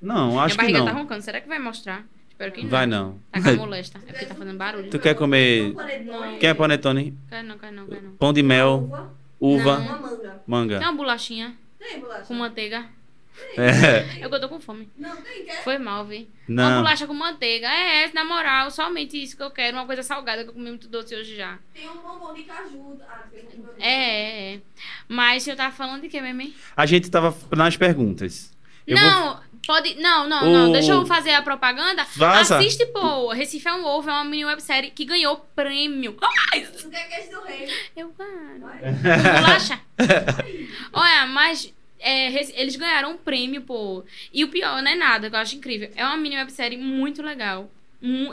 Não. 0.00 0.30
não, 0.30 0.40
acho 0.40 0.56
Minha 0.56 0.66
que 0.68 0.72
barriga 0.72 0.78
não. 0.78 0.86
tá 0.86 0.92
roncando. 0.92 1.22
Será 1.22 1.40
que 1.40 1.48
vai 1.48 1.58
mostrar? 1.58 2.04
Espero 2.28 2.52
que 2.52 2.62
não. 2.62 2.68
Vai 2.70 2.86
não. 2.86 3.18
Tá 3.30 3.42
com 3.42 3.48
a 3.50 3.52
molesta. 3.56 3.98
É 4.06 4.12
porque 4.12 4.26
tá 4.26 4.34
fazendo 4.34 4.56
barulho. 4.56 4.90
Tu 4.90 4.98
quer 4.98 5.14
comer... 5.14 5.74
Panetone, 5.74 6.38
Quer 6.38 6.54
panetone? 6.54 7.18
Quer 7.28 7.44
não, 7.44 7.58
quer 7.58 7.72
não, 7.72 7.86
quer 7.86 8.02
não. 8.02 8.12
Pão 8.12 8.32
de 8.32 8.42
mel, 8.42 8.88
Uva, 8.88 9.12
uva, 9.40 9.78
Não. 9.78 9.86
uma 9.86 9.98
manga. 9.98 10.42
manga. 10.46 10.78
Tem 10.78 10.88
uma 10.88 10.96
bolachinha 10.96 11.54
Tem 11.78 12.00
bolacha? 12.00 12.24
com 12.24 12.34
manteiga. 12.34 12.86
É. 13.56 14.24
Eu 14.24 14.28
que 14.28 14.34
eu 14.36 14.40
tô 14.40 14.48
com 14.48 14.60
fome. 14.60 14.88
Não, 14.96 15.16
tem, 15.22 15.44
quer? 15.44 15.62
Foi 15.64 15.78
mal, 15.78 16.04
vi. 16.04 16.28
Uma 16.48 16.70
Não. 16.70 16.82
bolacha 16.82 17.06
com 17.06 17.14
manteiga. 17.14 17.66
É, 17.66 18.04
é, 18.04 18.10
na 18.12 18.24
moral, 18.24 18.70
somente 18.70 19.20
isso 19.22 19.36
que 19.36 19.42
eu 19.42 19.50
quero. 19.50 19.76
Uma 19.76 19.86
coisa 19.86 20.02
salgada 20.02 20.42
que 20.44 20.50
eu 20.50 20.54
comi 20.54 20.68
muito 20.68 20.88
doce 20.88 21.14
hoje 21.14 21.34
já. 21.36 21.58
Tem 21.74 21.88
um 21.88 21.96
bombom 21.96 22.34
de 22.34 22.42
caju. 22.42 23.00
Ah, 23.08 23.22
tem 23.32 23.42
um 23.54 23.62
bombom 23.62 23.72
de- 23.76 23.82
É, 23.82 24.52
é, 24.52 24.54
é. 24.54 24.60
Mas 25.08 25.46
eu 25.48 25.56
tava 25.56 25.74
falando 25.74 26.02
de 26.02 26.08
quê, 26.08 26.20
meme? 26.20 26.54
A 26.76 26.86
gente 26.86 27.10
tava 27.10 27.34
nas 27.56 27.76
perguntas. 27.76 28.52
Eu 28.86 28.96
vou- 28.96 29.06
não, 29.06 29.40
pode. 29.66 29.94
Não, 29.96 30.28
não, 30.28 30.48
O- 30.48 30.52
não. 30.52 30.72
Deixa 30.72 30.92
eu 30.92 31.06
fazer 31.06 31.30
a 31.32 31.42
propaganda. 31.42 32.04
Vaza. 32.16 32.58
Assiste, 32.58 32.84
pô. 32.86 33.28
Recife 33.28 33.68
é 33.68 33.72
um 33.74 33.84
ovo, 33.84 34.08
é 34.10 34.12
uma 34.12 34.24
mini 34.24 34.44
websérie 34.44 34.90
que 34.90 35.04
ganhou 35.04 35.36
prêmio. 35.54 36.16
Ai, 36.52 36.66
Não 36.82 36.90
quer 36.90 37.08
queijo 37.08 37.30
do 37.30 37.40
rei. 37.46 37.68
eu 37.96 38.10
ganho. 38.12 38.60
Vai. 38.60 38.80
Bolacha. 39.40 39.80
Olha, 40.92 41.26
mas 41.26 41.72
é, 42.00 42.60
eles 42.60 42.76
ganharam 42.76 43.12
um 43.12 43.16
prêmio, 43.18 43.62
pô. 43.62 44.04
E 44.32 44.42
o 44.44 44.48
pior 44.48 44.82
não 44.82 44.90
é 44.90 44.94
nada, 44.94 45.28
que 45.28 45.36
eu 45.36 45.40
acho 45.40 45.56
incrível. 45.56 45.90
É 45.94 46.04
uma 46.04 46.16
mini 46.16 46.36
websérie 46.36 46.78
muito 46.78 47.22
legal. 47.22 47.70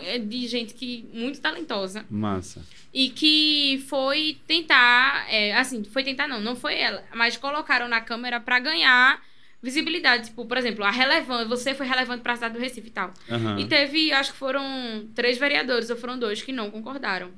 é 0.02 0.18
de 0.18 0.48
gente 0.48 0.74
que 0.74 1.06
muito 1.14 1.40
talentosa. 1.42 2.06
Massa. 2.10 2.66
E 2.94 3.10
que 3.10 3.84
foi 3.88 4.38
tentar. 4.48 5.28
é, 5.30 5.56
assim, 5.56 5.84
foi 5.84 6.04
tentar 6.04 6.28
não, 6.28 6.40
não 6.40 6.56
foi 6.56 6.76
ela. 6.80 7.04
Mas 7.14 7.38
colocaram 7.38 7.88
na 7.88 8.02
câmera 8.02 8.40
pra 8.40 8.60
ganhar 8.60 9.22
visibilidade. 9.62 10.28
Tipo, 10.28 10.46
por 10.46 10.58
exemplo, 10.58 10.84
a 10.84 10.92
relevância. 10.92 11.46
Você 11.48 11.74
foi 11.74 11.86
relevante 11.86 12.24
pra 12.24 12.36
cidade 12.36 12.54
do 12.54 12.60
Recife 12.60 12.88
e 12.88 12.92
tal. 12.92 13.14
Aham. 13.30 13.60
E 13.60 13.66
teve, 13.66 14.12
acho 14.12 14.32
que 14.32 14.38
foram 14.38 15.08
três 15.14 15.38
vereadores, 15.38 15.90
ou 15.90 15.98
foram 15.98 16.18
dois, 16.18 16.42
que 16.42 16.52
não 16.52 16.72
concordaram. 16.72 17.32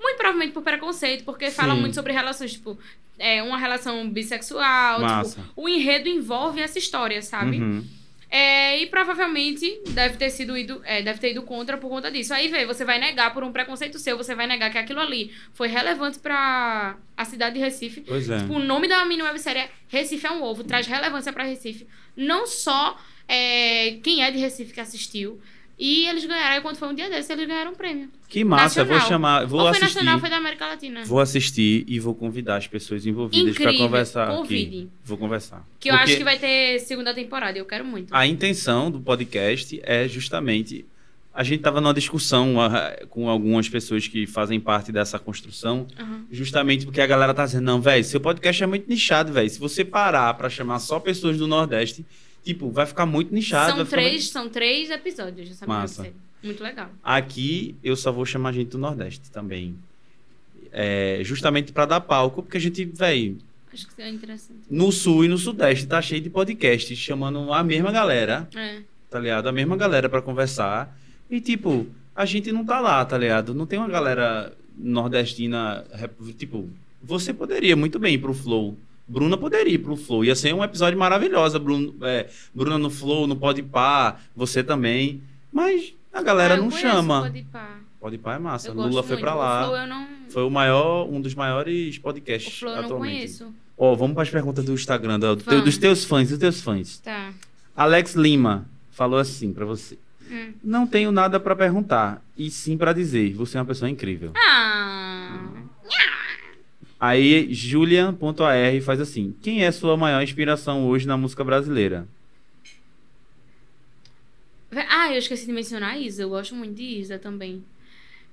Muito 0.00 0.16
provavelmente 0.16 0.52
por 0.52 0.62
preconceito, 0.62 1.24
porque 1.24 1.50
fala 1.50 1.74
Sim. 1.74 1.80
muito 1.80 1.94
sobre 1.94 2.12
relações, 2.12 2.52
tipo, 2.52 2.78
é, 3.18 3.42
uma 3.42 3.58
relação 3.58 4.08
bissexual. 4.08 5.24
Tipo, 5.24 5.42
o 5.56 5.68
enredo 5.68 6.08
envolve 6.08 6.60
essa 6.60 6.78
história, 6.78 7.22
sabe? 7.22 7.58
Uhum. 7.58 7.84
É, 8.30 8.80
e 8.80 8.86
provavelmente 8.86 9.80
deve 9.90 10.16
ter 10.16 10.28
sido 10.28 10.58
ido, 10.58 10.82
é, 10.84 11.00
deve 11.02 11.20
ter 11.20 11.30
ido 11.30 11.42
contra 11.42 11.78
por 11.78 11.88
conta 11.88 12.10
disso. 12.10 12.34
Aí 12.34 12.48
vê, 12.48 12.66
você 12.66 12.84
vai 12.84 12.98
negar 12.98 13.32
por 13.32 13.44
um 13.44 13.52
preconceito 13.52 13.96
seu, 13.96 14.16
você 14.16 14.34
vai 14.34 14.48
negar 14.48 14.72
que 14.72 14.78
aquilo 14.78 14.98
ali 14.98 15.32
foi 15.52 15.68
relevante 15.68 16.18
pra 16.18 16.96
a 17.16 17.24
cidade 17.24 17.54
de 17.54 17.60
Recife. 17.60 18.00
Pois 18.00 18.28
é. 18.28 18.40
Tipo, 18.40 18.54
o 18.54 18.58
nome 18.58 18.88
da 18.88 19.04
mini 19.04 19.22
websérie 19.22 19.62
é 19.62 19.70
Recife 19.86 20.26
é 20.26 20.32
um 20.32 20.42
ovo, 20.42 20.64
traz 20.64 20.84
relevância 20.84 21.32
pra 21.32 21.44
Recife. 21.44 21.86
Não 22.16 22.44
só 22.44 22.98
é, 23.28 23.98
quem 24.02 24.24
é 24.24 24.32
de 24.32 24.38
Recife 24.38 24.72
que 24.72 24.80
assistiu. 24.80 25.40
E 25.78 26.06
eles 26.06 26.24
ganharam, 26.24 26.54
aí 26.54 26.60
quando 26.60 26.76
foi 26.76 26.88
um 26.88 26.94
dia 26.94 27.10
desse, 27.10 27.32
eles 27.32 27.46
ganharam 27.46 27.72
um 27.72 27.74
prêmio. 27.74 28.08
Que 28.28 28.44
massa, 28.44 28.80
eu 28.80 28.84
vou 28.84 28.94
Nacional. 28.94 29.08
chamar, 29.10 29.46
vou 29.46 29.60
ou 29.60 29.66
foi 29.66 29.76
assistir. 29.78 29.94
nacional, 29.96 30.20
foi 30.20 30.30
da 30.30 30.36
América 30.36 30.66
Latina. 30.66 31.04
Vou 31.04 31.20
assistir 31.20 31.84
e 31.88 31.98
vou 31.98 32.14
convidar 32.14 32.56
as 32.56 32.66
pessoas 32.66 33.04
envolvidas 33.06 33.56
para 33.56 33.76
conversar 33.76 34.28
convide. 34.28 34.64
aqui. 34.66 34.88
Vou 35.04 35.18
conversar. 35.18 35.66
Que 35.80 35.90
eu 35.90 35.94
Porque 35.94 36.10
acho 36.10 36.18
que 36.18 36.24
vai 36.24 36.38
ter 36.38 36.78
segunda 36.80 37.12
temporada, 37.12 37.58
eu 37.58 37.64
quero 37.64 37.84
muito. 37.84 38.14
A 38.14 38.26
intenção 38.26 38.90
do 38.90 39.00
podcast 39.00 39.80
é 39.84 40.06
justamente 40.06 40.86
a 41.34 41.42
gente 41.42 41.58
estava 41.58 41.80
numa 41.80 41.92
discussão 41.92 42.60
ah, 42.60 42.96
com 43.10 43.28
algumas 43.28 43.68
pessoas 43.68 44.06
que 44.06 44.24
fazem 44.24 44.60
parte 44.60 44.92
dessa 44.92 45.18
construção, 45.18 45.88
Aham. 45.98 46.24
justamente 46.30 46.84
porque 46.84 47.00
a 47.00 47.06
galera 47.08 47.34
tá 47.34 47.44
dizendo, 47.44 47.64
não, 47.64 47.80
velho, 47.80 48.04
seu 48.04 48.20
podcast 48.20 48.62
é 48.62 48.66
muito 48.68 48.88
nichado, 48.88 49.32
velho. 49.32 49.50
Se 49.50 49.58
você 49.58 49.84
parar 49.84 50.32
para 50.34 50.48
chamar 50.48 50.78
só 50.78 51.00
pessoas 51.00 51.36
do 51.36 51.48
Nordeste, 51.48 52.06
tipo, 52.44 52.70
vai 52.70 52.86
ficar 52.86 53.06
muito 53.06 53.34
nichado. 53.34 53.76
São 53.76 53.86
três, 53.86 54.28
são 54.28 54.48
três 54.48 54.90
episódios 54.90 55.48
dessa 55.48 55.66
mini 55.66 55.78
Massa. 55.78 56.06
Muito 56.42 56.62
legal. 56.62 56.90
Aqui 57.02 57.74
eu 57.82 57.96
só 57.96 58.12
vou 58.12 58.26
chamar 58.26 58.52
gente 58.52 58.68
do 58.68 58.78
Nordeste 58.78 59.30
também. 59.30 59.74
É, 60.70 61.20
justamente 61.22 61.72
para 61.72 61.86
dar 61.86 62.00
palco, 62.00 62.42
porque 62.42 62.56
a 62.56 62.60
gente, 62.60 62.84
velho, 62.84 63.38
Acho 63.72 63.88
que 63.88 64.02
é 64.02 64.08
interessante. 64.08 64.58
no 64.70 64.90
Sul 64.92 65.24
e 65.24 65.28
no 65.28 65.38
Sudeste 65.38 65.86
tá 65.86 66.02
cheio 66.02 66.20
de 66.20 66.28
podcasts 66.30 66.96
chamando 66.98 67.52
a 67.52 67.62
mesma 67.64 67.90
galera, 67.92 68.48
É. 68.54 68.80
tá 69.08 69.18
ligado? 69.20 69.48
A 69.48 69.52
mesma 69.52 69.76
galera 69.76 70.08
para 70.08 70.20
conversar. 70.20 70.96
E 71.30 71.40
tipo, 71.40 71.86
a 72.14 72.24
gente 72.24 72.50
não 72.52 72.64
tá 72.64 72.80
lá, 72.80 73.04
tá 73.04 73.16
ligado? 73.16 73.54
Não 73.54 73.66
tem 73.66 73.78
uma 73.78 73.88
galera 73.88 74.52
nordestina, 74.76 75.84
tipo, 76.36 76.68
você 77.02 77.32
poderia 77.32 77.76
muito 77.76 77.98
bem 77.98 78.14
ir 78.14 78.18
pro 78.18 78.34
Flow. 78.34 78.76
Bruna 79.06 79.36
poderia 79.36 79.74
ir 79.74 79.78
pro 79.78 79.96
Flow. 79.96 80.24
Ia 80.24 80.34
ser 80.34 80.54
um 80.54 80.64
episódio 80.64 80.98
maravilhoso. 80.98 81.58
Bruno, 81.60 81.94
é, 82.02 82.28
Bruna 82.54 82.78
no 82.78 82.88
Flow, 82.90 83.26
no 83.26 83.36
Podpah, 83.36 84.16
você 84.34 84.62
também. 84.62 85.22
Mas 85.52 85.94
a 86.12 86.22
galera 86.22 86.54
Ah, 86.54 86.56
não 86.56 86.70
chama. 86.70 87.22
Pode. 87.22 87.46
Podpah 88.00 88.34
é 88.34 88.38
massa. 88.38 88.68
Eu 88.68 88.74
Lula 88.74 89.02
foi 89.02 89.12
muito. 89.16 89.20
pra 89.20 89.34
O 89.34 89.38
lá. 89.38 89.64
Flow 89.64 89.76
eu 89.76 89.86
não, 89.86 90.06
Foi 90.30 90.42
o 90.42 90.50
maior, 90.50 91.08
um 91.10 91.20
dos 91.20 91.34
maiores 91.34 91.96
o 91.96 92.00
podcasts 92.00 92.58
Flow 92.58 92.74
eu 92.74 92.82
não 92.82 92.98
conheço. 92.98 93.54
Ó, 93.76 93.94
vamos 93.94 94.14
para 94.14 94.22
as 94.22 94.30
perguntas 94.30 94.64
do 94.64 94.72
Instagram, 94.72 95.18
do- 95.18 95.36
dos 95.36 95.78
teus 95.78 96.04
fãs, 96.04 96.28
dos 96.28 96.38
teus 96.38 96.60
fãs. 96.60 96.98
Tá. 96.98 97.32
Alex 97.76 98.14
Lima 98.14 98.66
falou 98.90 99.18
assim 99.18 99.52
pra 99.52 99.64
você: 99.64 99.98
Hum. 100.30 100.52
Não 100.62 100.86
tenho 100.86 101.10
nada 101.12 101.38
pra 101.40 101.54
perguntar, 101.56 102.22
e 102.38 102.50
sim 102.50 102.76
pra 102.78 102.92
dizer, 102.92 103.34
você 103.34 103.58
é 103.58 103.60
uma 103.60 103.66
pessoa 103.66 103.90
incrível. 103.90 104.32
Ah. 104.36 105.50
Aí 106.98 107.52
Julian.ar 107.52 108.80
faz 108.82 109.00
assim: 109.00 109.34
Quem 109.42 109.64
é 109.64 109.70
sua 109.72 109.96
maior 109.96 110.22
inspiração 110.22 110.86
hoje 110.86 111.06
na 111.06 111.16
música 111.16 111.44
brasileira? 111.44 112.08
Ah, 114.88 115.12
eu 115.12 115.18
esqueci 115.18 115.46
de 115.46 115.52
mencionar 115.52 115.94
a 115.94 115.98
Isa. 115.98 116.22
Eu 116.22 116.30
gosto 116.30 116.54
muito 116.54 116.74
de 116.74 116.82
Isa 116.82 117.18
também. 117.18 117.64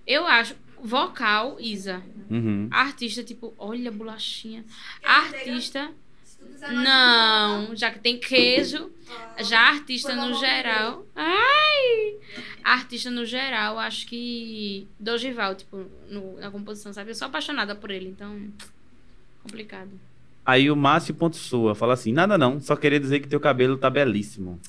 Eu 0.08 0.26
acho. 0.26 0.56
Vocal, 0.84 1.58
Isa. 1.60 2.02
Uhum. 2.30 2.68
Artista, 2.72 3.24
tipo, 3.24 3.54
olha, 3.58 3.92
bolachinha. 3.92 4.66
Artista. 5.04 5.92
Não, 6.72 7.76
já 7.76 7.92
que 7.92 8.00
tem 8.00 8.20
queijo. 8.20 8.92
Já 9.44 9.60
artista 9.70 10.16
no 10.16 10.34
geral. 10.40 11.06
Ai! 11.16 12.16
Artista 12.64 13.10
no 13.10 13.26
geral, 13.26 13.80
acho 13.80 14.06
que. 14.08 14.88
Dogival, 15.00 15.56
tipo, 15.56 15.86
no- 16.10 16.40
na 16.40 16.52
composição, 16.52 16.94
sabe? 16.94 17.12
Eu 17.12 17.16
sou 17.16 17.28
apaixonada 17.28 17.76
por 17.76 17.90
ele, 17.92 18.10
então. 18.10 18.40
Complicado. 19.44 19.90
Aí 20.46 20.70
o 20.70 20.76
Márcio.soa 20.76 21.74
fala 21.76 21.94
assim: 21.94 22.14
Nada 22.14 22.38
não, 22.38 22.60
só 22.60 22.76
queria 22.76 23.00
dizer 23.00 23.20
que 23.20 23.28
teu 23.28 23.40
cabelo 23.40 23.78
tá 23.78 23.90
belíssimo. 23.90 24.60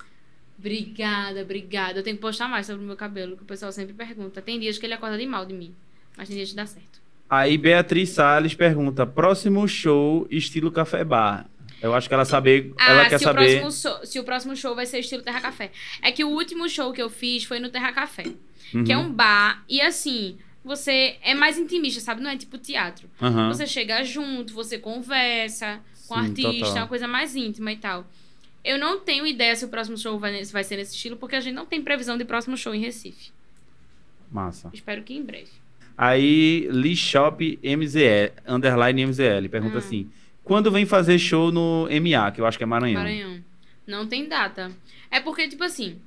Obrigada, 0.58 1.42
obrigada. 1.42 1.98
Eu 1.98 2.02
tenho 2.02 2.16
que 2.16 2.22
postar 2.22 2.48
mais 2.48 2.66
sobre 2.66 2.82
o 2.84 2.86
meu 2.86 2.96
cabelo, 2.96 3.36
que 3.36 3.42
o 3.42 3.46
pessoal 3.46 3.72
sempre 3.72 3.92
pergunta. 3.94 4.40
Tem 4.40 4.58
dias 4.60 4.78
que 4.78 4.86
ele 4.86 4.94
acorda 4.94 5.18
de 5.18 5.26
mal 5.26 5.44
de 5.44 5.52
mim, 5.54 5.74
mas 6.16 6.28
tem 6.28 6.36
dias 6.36 6.50
que 6.50 6.56
dá 6.56 6.66
certo. 6.66 7.00
Aí 7.28 7.56
Beatriz 7.58 8.10
Salles 8.10 8.54
pergunta: 8.54 9.06
Próximo 9.06 9.66
show 9.68 10.26
estilo 10.30 10.70
café 10.70 11.04
bar. 11.04 11.46
Eu 11.82 11.94
acho 11.94 12.08
que 12.08 12.14
ela 12.14 12.24
saber, 12.24 12.72
ela 12.78 13.08
quer 13.08 13.18
se, 13.18 13.24
saber. 13.24 13.58
O 13.58 13.60
próximo 13.60 13.72
show, 13.72 14.06
se 14.06 14.20
o 14.20 14.24
próximo 14.24 14.56
show 14.56 14.74
vai 14.74 14.86
ser 14.86 15.00
estilo 15.00 15.22
Terra 15.22 15.40
Café. 15.40 15.70
É 16.00 16.12
que 16.12 16.22
o 16.24 16.28
último 16.28 16.68
show 16.68 16.92
que 16.92 17.02
eu 17.02 17.10
fiz 17.10 17.44
foi 17.44 17.58
no 17.58 17.68
Terra 17.70 17.92
Café, 17.92 18.24
que 18.84 18.92
é 18.92 18.96
Uhum. 18.96 19.06
um 19.06 19.12
bar. 19.12 19.64
E 19.68 19.80
assim, 19.80 20.38
você 20.64 21.16
é 21.22 21.34
mais 21.34 21.58
intimista, 21.58 22.00
sabe? 22.00 22.22
Não 22.22 22.30
é 22.30 22.36
tipo 22.36 22.56
teatro. 22.56 23.10
Aham. 23.20 23.48
Você 23.52 23.66
chega 23.66 24.02
junto, 24.04 24.54
você 24.54 24.78
conversa 24.78 25.80
com 26.06 26.14
o 26.14 26.18
artista, 26.18 26.52
total. 26.66 26.76
é 26.76 26.80
uma 26.80 26.88
coisa 26.88 27.08
mais 27.08 27.34
íntima 27.34 27.72
e 27.72 27.76
tal. 27.76 28.06
Eu 28.64 28.78
não 28.78 29.00
tenho 29.00 29.26
ideia 29.26 29.56
se 29.56 29.64
o 29.64 29.68
próximo 29.68 29.98
show 29.98 30.18
vai, 30.20 30.44
vai 30.44 30.62
ser 30.62 30.76
nesse 30.76 30.94
estilo, 30.94 31.16
porque 31.16 31.34
a 31.34 31.40
gente 31.40 31.54
não 31.54 31.66
tem 31.66 31.82
previsão 31.82 32.16
de 32.16 32.24
próximo 32.24 32.56
show 32.56 32.72
em 32.72 32.80
Recife. 32.80 33.30
Massa. 34.30 34.70
Espero 34.72 35.02
que 35.02 35.14
em 35.14 35.22
breve. 35.22 35.50
Aí 35.98 36.68
Lee 36.70 36.96
Shop 36.96 37.58
MZL, 37.62 38.32
underline 38.46 39.02
MZL, 39.06 39.48
pergunta 39.50 39.74
Hum. 39.74 39.78
assim: 39.78 40.10
Quando 40.44 40.70
vem 40.70 40.84
fazer 40.84 41.18
show 41.18 41.52
no 41.52 41.88
MA, 41.88 42.30
que 42.32 42.40
eu 42.40 42.46
acho 42.46 42.58
que 42.58 42.64
é 42.64 42.66
Maranhão? 42.66 43.00
Maranhão. 43.02 43.44
Não 43.86 44.06
tem 44.06 44.28
data. 44.28 44.72
É 45.10 45.20
porque, 45.20 45.48
tipo 45.48 45.62
assim, 45.62 45.98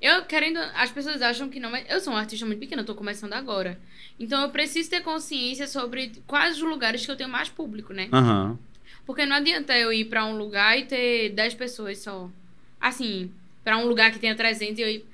eu 0.00 0.24
querendo. 0.24 0.58
As 0.74 0.90
pessoas 0.90 1.22
acham 1.22 1.48
que 1.48 1.58
não, 1.58 1.70
mas 1.70 1.84
eu 1.88 2.00
sou 2.00 2.12
um 2.12 2.16
artista 2.16 2.44
muito 2.46 2.58
pequeno, 2.58 2.82
eu 2.82 2.86
tô 2.86 2.94
começando 2.94 3.32
agora. 3.32 3.78
Então 4.18 4.42
eu 4.42 4.50
preciso 4.50 4.90
ter 4.90 5.02
consciência 5.02 5.66
sobre 5.66 6.12
quais 6.26 6.56
os 6.56 6.62
lugares 6.62 7.04
que 7.04 7.10
eu 7.10 7.16
tenho 7.16 7.28
mais 7.30 7.48
público, 7.48 7.92
né? 7.92 8.08
Aham. 8.12 8.58
Porque 9.06 9.26
não 9.26 9.36
adianta 9.36 9.76
eu 9.76 9.92
ir 9.92 10.06
pra 10.06 10.24
um 10.24 10.36
lugar 10.36 10.78
e 10.78 10.84
ter 10.86 11.30
10 11.30 11.54
pessoas 11.54 11.98
só. 11.98 12.30
Assim, 12.80 13.30
pra 13.62 13.76
um 13.76 13.86
lugar 13.86 14.12
que 14.12 14.18
tenha 14.18 14.34
300 14.34 14.78
e 14.78 14.82
eu 14.82 14.88
ir. 14.88 15.04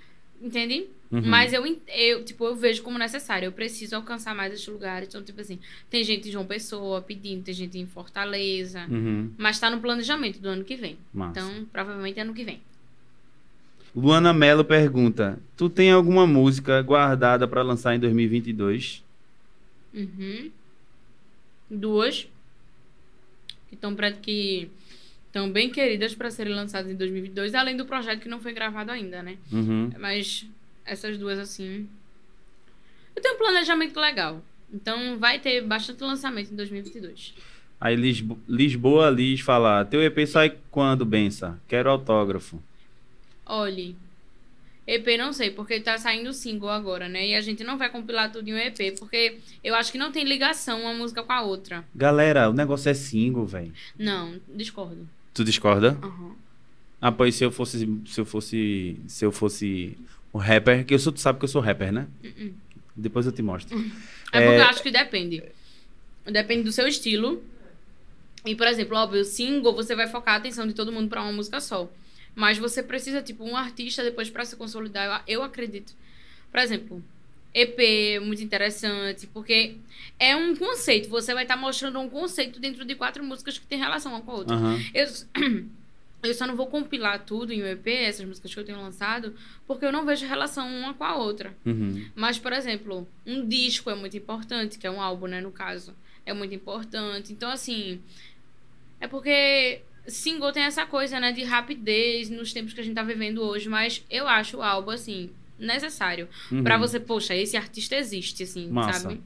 Entende? 0.40 0.86
Uhum. 1.11 1.22
Mas 1.24 1.52
eu, 1.52 1.64
eu, 1.88 2.24
tipo, 2.24 2.44
eu 2.44 2.54
vejo 2.54 2.82
como 2.82 2.96
necessário. 2.96 3.46
Eu 3.46 3.52
preciso 3.52 3.96
alcançar 3.96 4.34
mais 4.34 4.52
esses 4.52 4.66
lugares. 4.68 5.08
Então, 5.08 5.22
tipo 5.22 5.40
assim, 5.40 5.58
tem 5.88 6.04
gente 6.04 6.28
em 6.28 6.32
João 6.32 6.46
Pessoa 6.46 7.02
pedindo, 7.02 7.42
tem 7.42 7.52
gente 7.52 7.78
em 7.78 7.86
Fortaleza. 7.86 8.86
Uhum. 8.88 9.32
Mas 9.36 9.58
tá 9.58 9.68
no 9.68 9.80
planejamento 9.80 10.38
do 10.40 10.48
ano 10.48 10.64
que 10.64 10.76
vem. 10.76 10.96
Massa. 11.12 11.40
Então, 11.40 11.64
provavelmente 11.72 12.20
ano 12.20 12.32
que 12.32 12.44
vem. 12.44 12.61
Luana 13.94 14.32
Mello 14.32 14.64
pergunta: 14.64 15.40
Tu 15.56 15.68
tem 15.68 15.90
alguma 15.90 16.28
música 16.28 16.80
guardada 16.80 17.48
pra 17.48 17.62
lançar 17.62 17.94
em 17.96 17.98
2022? 17.98 19.02
Uhum. 19.92 20.50
Duas. 21.68 22.28
Que 23.68 23.74
estão 23.74 23.96
que 24.22 24.70
estão 25.26 25.50
bem 25.50 25.70
queridas 25.70 26.14
para 26.14 26.30
serem 26.30 26.54
lançadas 26.54 26.90
em 26.90 26.96
2022, 26.96 27.54
além 27.54 27.76
do 27.76 27.84
projeto 27.84 28.20
que 28.20 28.28
não 28.28 28.40
foi 28.40 28.52
gravado 28.52 28.90
ainda, 28.90 29.22
né? 29.22 29.36
Uhum. 29.52 29.90
Mas 29.98 30.46
essas 30.91 31.16
duas, 31.18 31.38
assim. 31.38 31.88
Eu 33.14 33.22
tenho 33.22 33.34
um 33.34 33.38
planejamento 33.38 33.99
legal. 33.99 34.43
Então 34.72 35.18
vai 35.18 35.38
ter 35.38 35.62
bastante 35.62 36.03
lançamento 36.03 36.53
em 36.53 36.57
2022. 36.57 37.34
Aí 37.80 37.97
Lisbo- 37.97 38.38
Lisboa 38.49 39.11
Liz 39.11 39.41
fala: 39.41 39.84
Teu 39.84 40.03
EP 40.03 40.26
sai 40.26 40.57
quando, 40.70 41.05
Bença? 41.05 41.59
Quero 41.66 41.91
autógrafo. 41.91 42.62
Olhe. 43.47 43.97
EP 44.86 45.07
não 45.18 45.32
sei, 45.32 45.51
porque 45.51 45.78
tá 45.80 45.97
saindo 45.99 46.32
single 46.32 46.68
agora, 46.68 47.09
né? 47.09 47.28
E 47.28 47.34
a 47.34 47.41
gente 47.41 47.62
não 47.62 47.78
vai 47.78 47.88
compilar 47.91 48.32
tudo 48.32 48.49
em 48.49 48.55
um 48.55 48.59
EP, 48.59 48.99
porque 48.99 49.38
eu 49.62 49.74
acho 49.74 49.93
que 49.93 49.99
não 49.99 50.11
tem 50.11 50.24
ligação 50.24 50.80
uma 50.82 50.95
música 50.95 51.22
com 51.22 51.32
a 51.32 51.43
outra. 51.43 51.84
Galera, 51.95 52.51
o 52.51 52.53
negócio 52.53 52.88
é 52.88 52.95
single, 52.95 53.47
velho. 53.47 53.72
Não, 53.99 54.41
discordo. 54.55 55.09
Tu 55.32 55.45
discorda? 55.45 55.97
Aham. 56.03 56.34
Ah, 57.01 57.12
pois 57.12 57.34
se 57.34 57.45
eu 57.45 57.51
fosse. 57.53 57.88
Se 58.07 58.20
eu 58.20 58.24
fosse. 58.24 58.97
Se 59.07 59.24
eu 59.24 59.32
fosse 59.32 59.97
um 60.33 60.39
rapper, 60.39 60.85
que 60.85 60.95
eu 60.95 60.99
sou, 60.99 61.12
tu 61.12 61.20
sabe 61.20 61.39
que 61.39 61.45
eu 61.45 61.49
sou 61.49 61.61
rapper, 61.61 61.93
né? 61.93 62.07
Uh-uh. 62.22 62.55
Depois 62.97 63.26
eu 63.26 63.33
te 63.33 63.43
mostro. 63.43 63.76
É 64.33 64.47
porque 64.47 64.61
eu 64.61 64.64
acho 64.66 64.81
que 64.81 64.93
depende. 64.93 65.43
Depende 66.24 66.62
do 66.62 66.70
seu 66.70 66.87
estilo. 66.87 67.43
E, 68.47 68.55
por 68.55 68.68
exemplo, 68.68 68.97
óbvio, 68.97 69.24
single, 69.24 69.74
você 69.74 69.97
vai 69.97 70.07
focar 70.07 70.35
a 70.35 70.37
atenção 70.37 70.68
de 70.68 70.72
todo 70.72 70.93
mundo 70.93 71.09
pra 71.09 71.20
uma 71.20 71.33
música 71.33 71.61
só. 71.61 71.91
Mas 72.33 72.57
você 72.57 72.81
precisa, 72.81 73.20
tipo, 73.20 73.45
um 73.45 73.57
artista 73.57 74.05
depois 74.05 74.31
pra 74.31 74.45
se 74.45 74.55
consolidar, 74.55 75.24
eu, 75.26 75.41
eu 75.41 75.43
acredito. 75.43 75.93
Por 76.51 76.61
exemplo, 76.61 77.03
EP, 77.53 78.20
muito 78.22 78.43
interessante, 78.43 79.26
porque 79.26 79.76
é 80.18 80.37
um 80.37 80.55
conceito. 80.55 81.09
Você 81.09 81.35
vai 81.35 81.43
estar 81.43 81.57
mostrando 81.57 81.99
um 81.99 82.09
conceito 82.09 82.61
dentro 82.61 82.85
de 82.85 82.95
quatro 82.95 83.24
músicas 83.24 83.59
que 83.59 83.66
tem 83.66 83.78
relação 83.78 84.12
uma 84.12 84.20
com 84.20 84.31
a 84.31 84.35
outra. 84.35 84.55
Aham. 84.57 84.78
Eu, 84.95 85.07
eu 86.23 86.35
só 86.35 86.47
não 86.47 86.57
vou 86.57 86.66
compilar 86.66 87.25
tudo 87.25 87.53
em 87.53 87.62
um 87.62 87.66
EP, 87.66 87.87
essas 87.87 88.27
músicas 88.27 88.53
que 88.53 88.61
eu 88.61 88.64
tenho 88.64 88.81
lançado, 88.81 89.35
porque 89.66 89.85
eu 89.85 89.93
não 89.93 90.05
vejo 90.05 90.27
relação 90.27 90.68
uma 90.68 90.95
com 90.95 91.05
a 91.05 91.16
outra. 91.16 91.57
Uhum. 91.64 92.07
Mas, 92.14 92.39
por 92.39 92.53
exemplo, 92.53 93.09
um 93.27 93.47
disco 93.47 93.91
é 93.91 93.95
muito 93.95 94.16
importante, 94.16 94.79
que 94.79 94.87
é 94.87 94.91
um 94.91 95.01
álbum, 95.01 95.27
né, 95.27 95.41
no 95.41 95.51
caso. 95.51 95.95
É 96.27 96.33
muito 96.33 96.55
importante. 96.55 97.33
Então, 97.33 97.51
assim, 97.51 98.01
é 99.01 99.09
porque 99.09 99.81
single 100.07 100.53
tem 100.53 100.64
essa 100.64 100.85
coisa, 100.85 101.18
né, 101.18 101.33
de 101.33 101.43
rapidez 101.43 102.29
nos 102.29 102.53
tempos 102.53 102.73
que 102.73 102.81
a 102.81 102.85
gente 102.85 102.95
tá 102.95 103.03
vivendo 103.03 103.43
hoje, 103.43 103.68
mas 103.68 104.05
eu 104.11 104.29
acho 104.29 104.59
o 104.59 104.62
álbum, 104.62 104.91
assim, 104.91 105.31
necessário. 105.59 106.29
Uhum. 106.51 106.62
Pra 106.62 106.77
você, 106.77 107.01
poxa, 107.01 107.35
esse 107.35 107.57
artista 107.57 107.97
existe, 107.97 108.43
assim, 108.43 108.68
Massa. 108.68 109.01
sabe? 109.01 109.23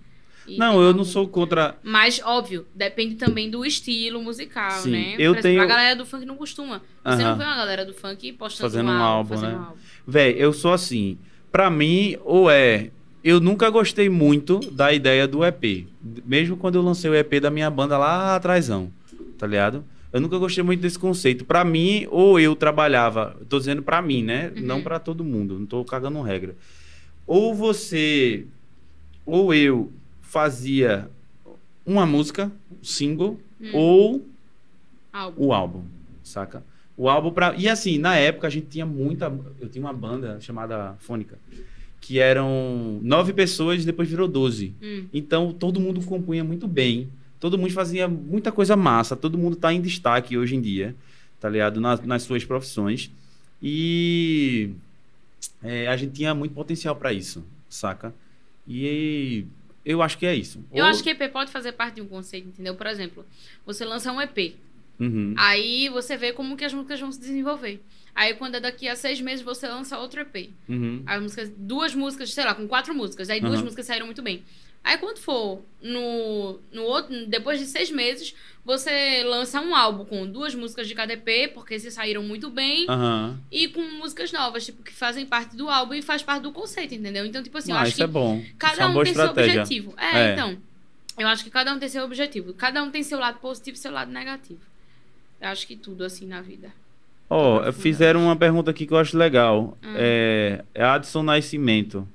E 0.47 0.59
Não, 0.59 0.81
eu 0.83 0.93
não 0.93 1.05
sou 1.05 1.27
contra. 1.27 1.77
Mas, 1.83 2.21
óbvio, 2.25 2.67
depende 2.75 3.15
também 3.15 3.51
do 3.51 3.65
estilo 3.65 4.23
musical, 4.23 4.71
Sim, 4.73 4.91
né? 4.91 5.15
eu 5.19 5.33
Por 5.33 5.39
exemplo, 5.39 5.43
tenho- 5.43 5.63
a 5.63 5.67
galera 5.67 5.97
do 5.97 6.05
funk 6.05 6.25
não 6.27 6.37
costuma. 6.37 6.79
Você 7.05 7.23
Aham. 7.23 7.31
não 7.31 7.39
vê 7.39 7.45
uma 7.45 7.57
galera 7.57 7.85
do 7.85 7.95
funk 7.95 8.33
postando 8.33 8.71
Fazendo 8.71 8.91
um 8.91 8.95
um 8.95 9.03
álbum, 9.03 9.29
fazendo 9.31 9.51
né? 9.53 9.57
um 9.57 9.63
álbum. 9.63 9.77
Véi, 10.07 10.35
eu 10.39 10.53
sou 10.53 10.73
assim. 10.73 11.17
Pra 11.51 11.71
mim, 11.71 12.17
ou 12.25 12.51
é. 12.51 12.91
Eu 13.23 13.41
nunca 13.41 13.71
gostei 13.71 14.11
muito 14.11 14.59
da 14.71 14.93
ideia 14.93 15.27
do 15.27 15.43
EP. 15.45 15.87
Mesmo 16.27 16.59
quando 16.59 16.75
eu 16.75 16.83
lancei 16.83 17.11
o 17.11 17.15
EP 17.15 17.41
da 17.41 17.51
minha 17.51 17.71
banda 17.71 17.97
lá 17.97 18.37
atrásão. 18.37 18.93
Tá 19.39 19.47
ligado? 19.47 19.83
Eu 20.13 20.21
nunca 20.21 20.37
gostei 20.37 20.63
muito 20.63 20.81
desse 20.81 20.99
conceito. 20.99 21.45
Pra 21.45 21.65
mim, 21.65 22.07
ou 22.11 22.39
eu 22.39 22.55
trabalhava. 22.55 23.35
Tô 23.49 23.59
dizendo 23.59 23.83
pra 23.83 24.03
mim, 24.03 24.23
né? 24.23 24.53
Uhum. 24.55 24.63
Não 24.63 24.83
pra 24.83 24.99
todo 24.99 25.25
mundo. 25.25 25.59
Não 25.59 25.65
tô 25.67 25.83
cagando 25.85 26.21
regra. 26.21 26.55
Ou 27.27 27.55
você. 27.55 28.45
Ou 29.25 29.55
eu 29.55 29.91
fazia 30.35 31.09
uma 31.87 32.05
música, 32.05 32.51
um 32.73 32.83
single, 32.85 33.41
Hum. 33.61 33.71
ou 33.73 34.27
Álbum. 35.13 35.47
o 35.47 35.53
álbum, 35.53 35.83
saca? 36.25 36.63
O 36.97 37.09
álbum 37.09 37.31
pra. 37.31 37.55
E 37.57 37.69
assim, 37.69 37.99
na 37.99 38.17
época 38.17 38.49
a 38.49 38.51
gente 38.51 38.67
tinha 38.67 38.85
muita. 38.85 39.27
Eu 39.61 39.69
tinha 39.69 39.83
uma 39.85 39.93
banda 39.93 40.41
chamada 40.41 40.97
Fônica, 40.99 41.39
que 42.01 42.19
eram 42.19 42.99
nove 43.01 43.33
pessoas 43.33 43.83
e 43.83 43.87
depois 43.87 44.09
virou 44.09 44.27
doze. 44.27 44.75
Hum. 44.83 45.05
Então 45.13 45.53
todo 45.53 45.79
mundo 45.81 46.01
compunha 46.05 46.43
muito 46.43 46.67
bem. 46.67 47.09
Todo 47.39 47.57
mundo 47.57 47.73
fazia 47.73 48.09
muita 48.09 48.51
coisa 48.51 48.75
massa. 48.77 49.15
Todo 49.17 49.39
mundo 49.39 49.55
tá 49.57 49.73
em 49.73 49.81
destaque 49.81 50.37
hoje 50.37 50.57
em 50.57 50.61
dia, 50.61 50.95
tá 51.41 51.49
ligado? 51.49 51.81
Nas, 51.81 52.01
nas 52.05 52.23
suas 52.25 52.45
profissões. 52.45 53.09
E 53.63 54.71
é, 55.63 55.87
a 55.87 55.97
gente 55.97 56.13
tinha 56.13 56.35
muito 56.35 56.55
potencial 56.55 56.97
pra 56.97 57.13
isso, 57.13 57.45
saca? 57.69 58.13
E 58.67 59.45
eu 59.85 60.03
acho 60.03 60.17
que 60.19 60.27
é 60.27 60.35
isso. 60.35 60.65
Eu 60.73 60.85
Ou- 60.85 60.91
acho 60.91 61.03
que 61.03 61.11
EP 61.11 61.29
pode 61.31 61.51
fazer 61.51 61.73
parte 61.73 61.97
de 61.97 62.01
um 62.03 62.07
conceito, 62.07 62.49
entendeu? 62.49 62.75
Por 62.75 62.87
exemplo, 62.87 63.25
você 63.67 63.85
lança 63.85 64.11
um 64.13 64.21
EP. 64.21 64.55
Uhum. 64.99 65.35
Aí 65.37 65.89
você 65.89 66.17
vê 66.17 66.33
como 66.33 66.57
que 66.57 66.65
as 66.65 66.73
músicas 66.73 67.01
vão 67.01 67.11
se 67.11 67.19
desenvolver. 67.21 67.81
Aí 68.15 68.33
quando 68.35 68.55
é 68.55 68.61
daqui 68.61 68.89
a 68.89 68.95
seis 68.95 69.21
meses 69.21 69.45
você 69.45 69.67
lança 69.67 69.99
outro 69.99 70.21
EP. 70.21 70.51
Uhum. 70.69 71.03
As 71.05 71.21
músicas, 71.21 71.53
duas 71.57 71.95
músicas, 71.95 72.33
sei 72.33 72.45
lá, 72.45 72.55
com 72.55 72.69
quatro 72.69 72.95
músicas. 72.95 73.29
Aí 73.29 73.41
duas 73.41 73.55
Aham. 73.55 73.65
músicas 73.65 73.87
saíram 73.87 74.07
muito 74.07 74.23
bem. 74.23 74.43
Aí 74.85 74.99
quando 74.99 75.19
for 75.19 75.63
no, 75.81 76.61
no 76.71 76.83
outro, 76.83 77.27
depois 77.27 77.59
de 77.59 77.65
seis 77.65 77.91
meses, 77.91 78.35
você 78.65 79.25
lança 79.25 79.59
um 79.61 79.75
álbum 79.75 80.05
com 80.05 80.27
duas 80.27 80.55
músicas 80.55 80.87
de 80.87 80.95
cada 80.95 81.15
EP, 81.15 81.53
porque 81.55 81.79
se 81.81 81.91
saíram 81.91 82.23
muito 82.23 82.51
bem, 82.51 82.85
Aham. 82.89 83.39
e 83.51 83.67
com 83.69 83.81
músicas 83.81 84.31
novas, 84.31 84.67
tipo, 84.67 84.83
que 84.83 84.93
fazem 84.93 85.25
parte 85.25 85.57
do 85.57 85.71
álbum 85.71 85.95
e 85.95 86.03
faz 86.03 86.23
parte 86.23 86.43
do 86.43 86.53
conceito, 86.53 86.95
entendeu? 86.95 87.25
Então, 87.25 87.43
tipo 87.43 87.57
assim, 87.57 87.73
eu 87.73 87.79
Ah, 87.79 87.81
acho 87.81 87.89
isso 87.89 87.97
que 87.97 88.03
é 88.03 88.07
bom. 88.07 88.37
Isso 88.37 88.51
é 88.51 88.55
Cada 88.59 88.89
um 88.89 88.93
boa 88.93 89.05
tem 89.05 89.13
estratégia. 89.13 89.53
seu 89.53 89.61
objetivo. 89.63 89.95
É, 89.99 90.19
É. 90.19 90.33
então. 90.35 90.59
Eu 91.17 91.29
acho 91.29 91.45
que 91.45 91.51
cada 91.51 91.73
um 91.73 91.79
tem 91.79 91.89
seu 91.89 92.05
objetivo. 92.05 92.53
Cada 92.55 92.83
um 92.83 92.91
tem 92.91 93.03
seu 93.03 93.19
lado 93.21 93.39
positivo 93.39 93.77
e 93.77 93.81
seu 93.81 93.93
lado 93.93 94.11
negativo. 94.11 94.59
Eu 95.41 95.49
acho 95.49 95.67
que 95.67 95.77
tudo 95.77 96.05
assim 96.05 96.27
na 96.27 96.41
vida. 96.43 96.73
Ó, 97.31 97.59
Aprofundar. 97.59 97.73
fizeram 97.73 98.25
uma 98.25 98.35
pergunta 98.37 98.71
aqui 98.73 98.85
que 98.87 98.93
eu 98.93 98.99
acho 98.99 99.17
legal. 99.17 99.79
Hum. 99.83 99.95
É, 99.97 100.65
é 100.75 100.83
Adson 100.85 101.23
Nascimento. 101.23 102.07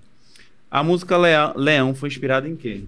A 0.71 0.83
música 0.83 1.17
Lea- 1.17 1.53
Leão 1.55 1.95
foi 1.95 2.09
inspirada 2.09 2.47
em 2.47 2.55
quê? 2.55 2.83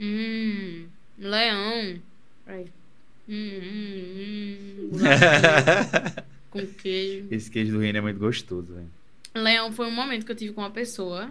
Hum. 0.00 0.86
Leão. 1.18 1.98
Hum, 2.48 2.64
hum, 3.28 4.90
hum. 4.92 4.98
com 6.50 6.66
queijo. 6.66 7.26
Esse 7.32 7.50
queijo 7.50 7.72
do 7.72 7.78
reino 7.80 7.98
é 7.98 8.00
muito 8.00 8.18
gostoso, 8.18 8.72
velho. 8.74 8.90
Leão 9.34 9.72
foi 9.72 9.86
um 9.86 9.90
momento 9.94 10.24
que 10.24 10.32
eu 10.32 10.36
tive 10.36 10.52
com 10.54 10.60
uma 10.62 10.70
pessoa 10.70 11.30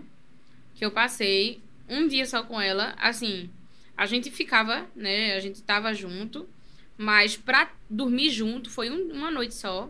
que 0.76 0.86
eu 0.86 0.92
passei 0.92 1.60
um 1.90 2.08
dia 2.08 2.26
só 2.26 2.44
com 2.44 2.60
ela. 2.62 2.94
Assim, 2.98 3.50
a 3.96 4.06
gente 4.06 4.30
ficava, 4.30 4.86
né? 4.96 5.34
A 5.36 5.40
gente 5.40 5.62
tava 5.64 5.94
junto, 5.94 6.48
mas 6.98 7.36
pra 7.36 7.72
dormir 7.90 8.30
junto 8.30 8.70
foi 8.70 8.90
um- 8.92 9.12
uma 9.14 9.32
noite 9.32 9.56
só. 9.56 9.90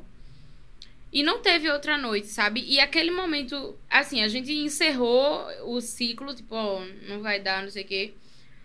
E 1.11 1.23
não 1.23 1.39
teve 1.41 1.69
outra 1.69 1.97
noite, 1.97 2.27
sabe? 2.27 2.63
E 2.67 2.79
aquele 2.79 3.11
momento, 3.11 3.77
assim, 3.89 4.21
a 4.23 4.27
gente 4.27 4.51
encerrou 4.53 5.45
o 5.65 5.79
ciclo, 5.79 6.35
tipo, 6.35 6.53
ó, 6.53 6.83
não 7.07 7.21
vai 7.21 7.39
dar, 7.39 7.63
não 7.63 7.69
sei 7.69 7.83
o 7.83 7.87
quê. 7.87 8.13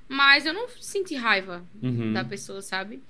Mas 0.09 0.45
eu 0.45 0.53
não 0.53 0.69
senti 0.81 1.15
raiva 1.15 1.65
Uhum. 1.83 2.13
da 2.13 2.25
pessoa, 2.25 2.61
sabe? 2.61 3.01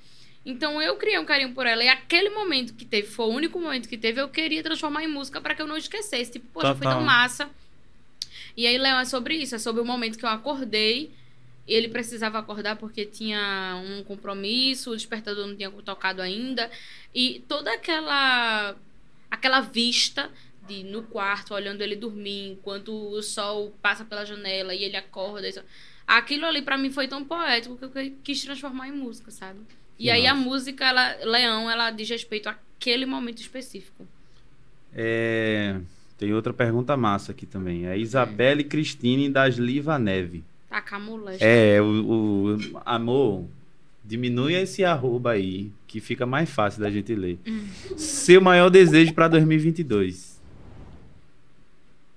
Então 0.44 0.82
eu 0.82 0.96
criei 0.96 1.18
um 1.18 1.24
carinho 1.24 1.54
por 1.54 1.66
ela 1.66 1.82
e 1.82 1.88
aquele 1.88 2.28
momento 2.30 2.74
que 2.74 2.84
teve, 2.84 3.06
foi 3.08 3.26
o 3.26 3.30
único 3.30 3.58
momento 3.60 3.88
que 3.88 3.96
teve, 3.96 4.20
eu 4.20 4.28
queria 4.28 4.62
transformar 4.62 5.02
em 5.04 5.08
música 5.08 5.40
pra 5.40 5.54
que 5.54 5.62
eu 5.62 5.66
não 5.66 5.76
esquecesse. 5.76 6.32
Tipo, 6.32 6.46
poxa, 6.52 6.74
foi 6.74 6.82
Total. 6.84 6.94
tão 6.98 7.02
massa. 7.06 7.48
E 8.56 8.66
aí, 8.66 8.76
Leão, 8.76 8.98
é 8.98 9.04
sobre 9.04 9.36
isso, 9.36 9.54
é 9.54 9.58
sobre 9.58 9.80
o 9.80 9.84
momento 9.84 10.18
que 10.18 10.24
eu 10.24 10.28
acordei. 10.28 11.10
Ele 11.66 11.88
precisava 11.88 12.38
acordar 12.38 12.76
porque 12.76 13.06
tinha 13.06 13.80
um 13.86 14.02
compromisso, 14.04 14.90
o 14.90 14.96
despertador 14.96 15.46
não 15.46 15.56
tinha 15.56 15.70
tocado 15.70 16.20
ainda. 16.20 16.70
E 17.14 17.42
toda 17.48 17.72
aquela 17.72 18.76
aquela 19.32 19.60
vista 19.60 20.30
de 20.68 20.84
no 20.84 21.02
quarto, 21.02 21.54
olhando 21.54 21.80
ele 21.82 21.96
dormir, 21.96 22.52
enquanto 22.52 22.92
o 22.94 23.20
sol 23.22 23.72
passa 23.82 24.04
pela 24.04 24.24
janela 24.24 24.74
e 24.74 24.84
ele 24.84 24.96
acorda. 24.96 25.48
e 25.48 25.54
Aquilo 26.06 26.46
ali 26.46 26.62
pra 26.62 26.76
mim 26.78 26.90
foi 26.90 27.08
tão 27.08 27.24
poético 27.24 27.76
que 27.76 27.84
eu 27.84 28.12
quis 28.22 28.42
transformar 28.44 28.88
em 28.88 28.92
música, 28.92 29.30
sabe? 29.30 29.60
E 29.98 30.04
Que 30.04 30.10
aí 30.10 30.26
a 30.26 30.34
música, 30.34 30.84
ela, 30.84 31.16
Leão, 31.24 31.70
ela 31.70 31.90
diz 31.90 32.08
respeito 32.08 32.48
àquele 32.48 33.06
momento 33.06 33.38
específico. 33.40 34.06
É, 34.94 35.80
Tem 36.18 36.32
outra 36.34 36.52
pergunta 36.52 36.96
massa 36.96 37.32
aqui 37.32 37.46
também. 37.46 37.86
É 37.86 37.96
Isabelle 37.98 38.64
Cristine 38.64 39.28
das 39.28 39.56
Liva 39.56 39.98
Neve. 39.98 40.44
Tacar 40.68 41.00
molesta. 41.00 41.44
É, 41.44 41.80
o, 41.82 42.56
o- 42.56 42.80
amor, 42.84 43.46
diminui 44.12 44.52
esse 44.52 44.84
arroba 44.84 45.30
aí, 45.30 45.72
que 45.86 45.98
fica 45.98 46.26
mais 46.26 46.50
fácil 46.50 46.82
da 46.82 46.90
gente 46.90 47.14
ler. 47.14 47.38
Hum. 47.46 47.66
Seu 47.96 48.42
maior 48.42 48.68
desejo 48.68 49.14
pra 49.14 49.26
2022. 49.26 50.38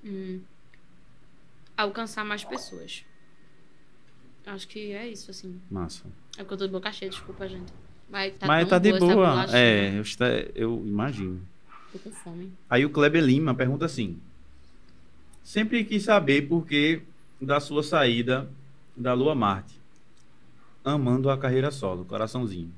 Hum. 0.03 0.41
Alcançar 1.77 2.25
mais 2.25 2.43
pessoas. 2.43 3.05
Acho 4.45 4.67
que 4.67 4.91
é 4.91 5.07
isso, 5.07 5.31
assim. 5.31 5.57
Massa. 5.71 6.03
É 6.37 6.43
porque 6.43 6.53
eu 6.55 6.57
tô 6.57 6.65
de 6.67 6.73
boca 6.73 6.91
cheia, 6.91 7.09
desculpa, 7.09 7.47
gente. 7.47 7.71
Mas 8.09 8.33
tá, 8.37 8.45
Mas 8.45 8.67
tá 8.67 8.77
de 8.77 8.91
boa. 8.99 9.45
É, 9.55 9.97
eu, 9.97 10.01
está- 10.01 10.27
eu 10.53 10.83
imagino. 10.85 11.41
Tô 11.93 11.99
com 11.99 12.11
fome. 12.11 12.51
Aí 12.69 12.85
o 12.85 12.89
Kleber 12.89 13.23
Lima 13.23 13.55
pergunta 13.55 13.85
assim: 13.85 14.19
Sempre 15.41 15.85
quis 15.85 16.03
saber 16.03 16.41
por 16.43 16.67
que 16.67 17.01
da 17.39 17.61
sua 17.61 17.81
saída 17.81 18.49
da 18.97 19.13
Lua 19.13 19.33
Marte, 19.33 19.79
amando 20.85 21.29
a 21.29 21.37
carreira 21.37 21.71
solo, 21.71 22.05
coraçãozinho. 22.05 22.71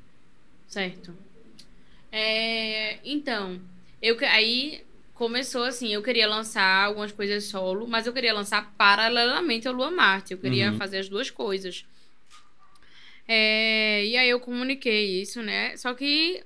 Certo. 0.67 1.13
É, 2.11 2.99
então, 3.03 3.59
eu 4.01 4.17
aí 4.21 4.83
começou 5.13 5.63
assim, 5.63 5.93
eu 5.93 6.01
queria 6.01 6.27
lançar 6.27 6.85
algumas 6.85 7.11
coisas 7.11 7.43
solo, 7.45 7.87
mas 7.87 8.07
eu 8.07 8.13
queria 8.13 8.33
lançar 8.33 8.73
paralelamente 8.77 9.67
ao 9.67 9.73
Lua 9.73 9.91
Marte. 9.91 10.31
Eu 10.33 10.37
queria 10.39 10.71
Uhum. 10.71 10.77
fazer 10.77 10.99
as 10.99 11.09
duas 11.09 11.29
coisas. 11.29 11.85
É, 13.27 14.05
e 14.05 14.15
aí 14.15 14.29
eu 14.29 14.39
comuniquei 14.39 15.21
isso, 15.21 15.41
né? 15.41 15.75
Só 15.75 15.93
que 15.93 16.43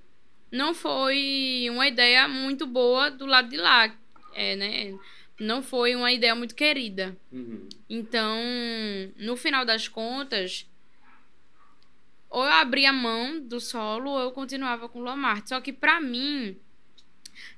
não 0.51 0.73
foi 0.73 1.67
uma 1.69 1.87
ideia 1.87 2.27
muito 2.27 2.65
boa 2.65 3.11
do 3.11 3.25
lado 3.25 3.49
de 3.49 3.57
lá, 3.57 3.93
é, 4.33 4.55
né? 4.55 4.97
Não 5.39 5.61
foi 5.61 5.95
uma 5.95 6.11
ideia 6.11 6.33
muito 6.35 6.55
querida. 6.55 7.15
Uhum. 7.31 7.67
Então, 7.89 8.35
no 9.17 9.35
final 9.35 9.65
das 9.65 9.87
contas, 9.87 10.65
ou 12.31 12.45
eu 12.45 12.51
abria 12.51 12.93
mão 12.93 13.39
do 13.41 13.59
solo 13.59 14.11
ou 14.11 14.19
eu 14.21 14.31
continuava 14.31 14.87
com 14.87 14.99
o 14.99 15.03
Lomart. 15.03 15.49
Só 15.49 15.59
que 15.59 15.73
pra 15.73 15.99
mim, 15.99 16.57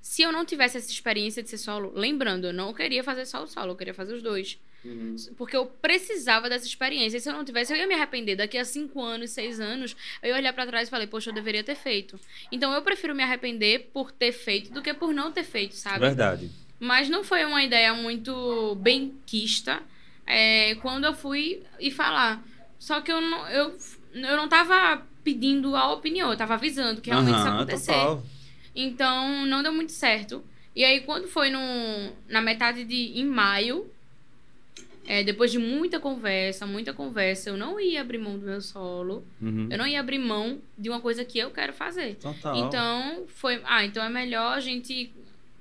se 0.02 0.24
eu 0.24 0.32
não 0.32 0.44
tivesse 0.44 0.78
essa 0.78 0.90
experiência 0.90 1.44
de 1.44 1.50
ser 1.50 1.60
solo, 1.60 1.94
lembrando, 1.96 2.48
eu 2.48 2.54
não 2.54 2.74
queria 2.74 3.04
fazer 3.04 3.26
só 3.26 3.44
o 3.44 3.48
solo, 3.48 3.74
eu 3.74 3.76
queria 3.76 3.94
fazer 3.94 4.16
os 4.16 4.24
dois. 4.24 4.60
Uhum. 4.84 5.16
Porque 5.38 5.56
eu 5.56 5.68
precisava 5.68 6.50
dessa 6.50 6.66
experiência. 6.66 7.18
E 7.18 7.22
se 7.22 7.30
eu 7.30 7.34
não 7.34 7.46
tivesse, 7.46 7.72
eu 7.72 7.78
ia 7.78 7.88
me 7.88 7.94
arrepender. 7.94 8.36
Daqui 8.36 8.58
a 8.58 8.66
cinco 8.66 9.02
anos, 9.02 9.30
seis 9.30 9.60
anos, 9.60 9.96
eu 10.22 10.30
ia 10.30 10.36
olhar 10.36 10.54
pra 10.54 10.66
trás 10.66 10.88
e 10.88 10.92
falei, 10.92 11.06
poxa, 11.06 11.30
eu 11.30 11.34
deveria 11.34 11.64
ter 11.64 11.76
feito. 11.76 12.20
Então 12.52 12.74
eu 12.74 12.82
prefiro 12.82 13.16
me 13.16 13.24
arrepender 13.24 13.92
por 13.94 14.12
ter 14.12 14.32
feito 14.32 14.74
do 14.74 14.82
que 14.82 14.94
por 14.94 15.14
não 15.14 15.32
ter 15.32 15.44
feito, 15.44 15.76
sabe? 15.76 16.00
Verdade. 16.00 16.50
Mas 16.80 17.08
não 17.08 17.24
foi 17.24 17.46
uma 17.46 17.64
ideia 17.64 17.94
muito 17.94 18.76
bem 18.76 19.14
quista 19.26 19.82
é, 20.26 20.76
quando 20.82 21.06
eu 21.06 21.14
fui 21.14 21.64
e 21.80 21.92
falar. 21.92 22.44
Só 22.78 23.00
que 23.00 23.12
eu 23.12 23.22
não, 23.22 23.48
eu, 23.50 23.78
eu 24.14 24.38
não 24.38 24.48
tava 24.48 25.06
pedindo 25.24 25.76
a 25.76 25.92
opinião, 25.94 26.32
eu 26.32 26.38
tava 26.38 26.56
avisando 26.56 27.02
que 27.02 27.10
realmente 27.10 27.36
isso 27.38 27.46
ia 27.48 27.54
acontecer. 27.54 27.94
total. 27.94 28.24
Então, 28.76 29.46
não 29.46 29.64
deu 29.64 29.74
muito 29.74 29.92
certo. 29.92 30.44
E 30.76 30.84
aí, 30.84 31.02
quando 31.02 31.28
foi 31.28 31.50
no, 31.50 31.60
na 32.28 32.42
metade 32.42 32.84
de. 32.84 33.20
em 33.20 33.26
maio, 33.26 33.90
é, 35.06 35.24
depois 35.24 35.52
de 35.52 35.60
muita 35.60 36.00
conversa, 36.00 36.66
muita 36.66 36.94
conversa, 36.94 37.50
eu 37.50 37.58
não 37.58 37.80
ia 37.80 38.02
abrir 38.02 38.18
mão 38.18 38.38
do 38.38 38.46
meu 38.46 38.62
solo. 38.62 39.26
Uhum. 39.42 39.68
Eu 39.70 39.78
não 39.78 39.86
ia 39.86 40.00
abrir 40.00 40.18
mão 40.18 40.60
de 40.78 40.90
uma 40.90 41.00
coisa 41.00 41.24
que 41.24 41.38
eu 41.38 41.52
quero 41.52 41.74
fazer. 41.74 42.16
Total. 42.16 42.56
Então, 42.58 43.26
foi. 43.28 43.62
Ah, 43.66 43.86
então 43.86 44.04
é 44.04 44.10
melhor 44.10 44.58
a 44.58 44.60
gente 44.60 45.12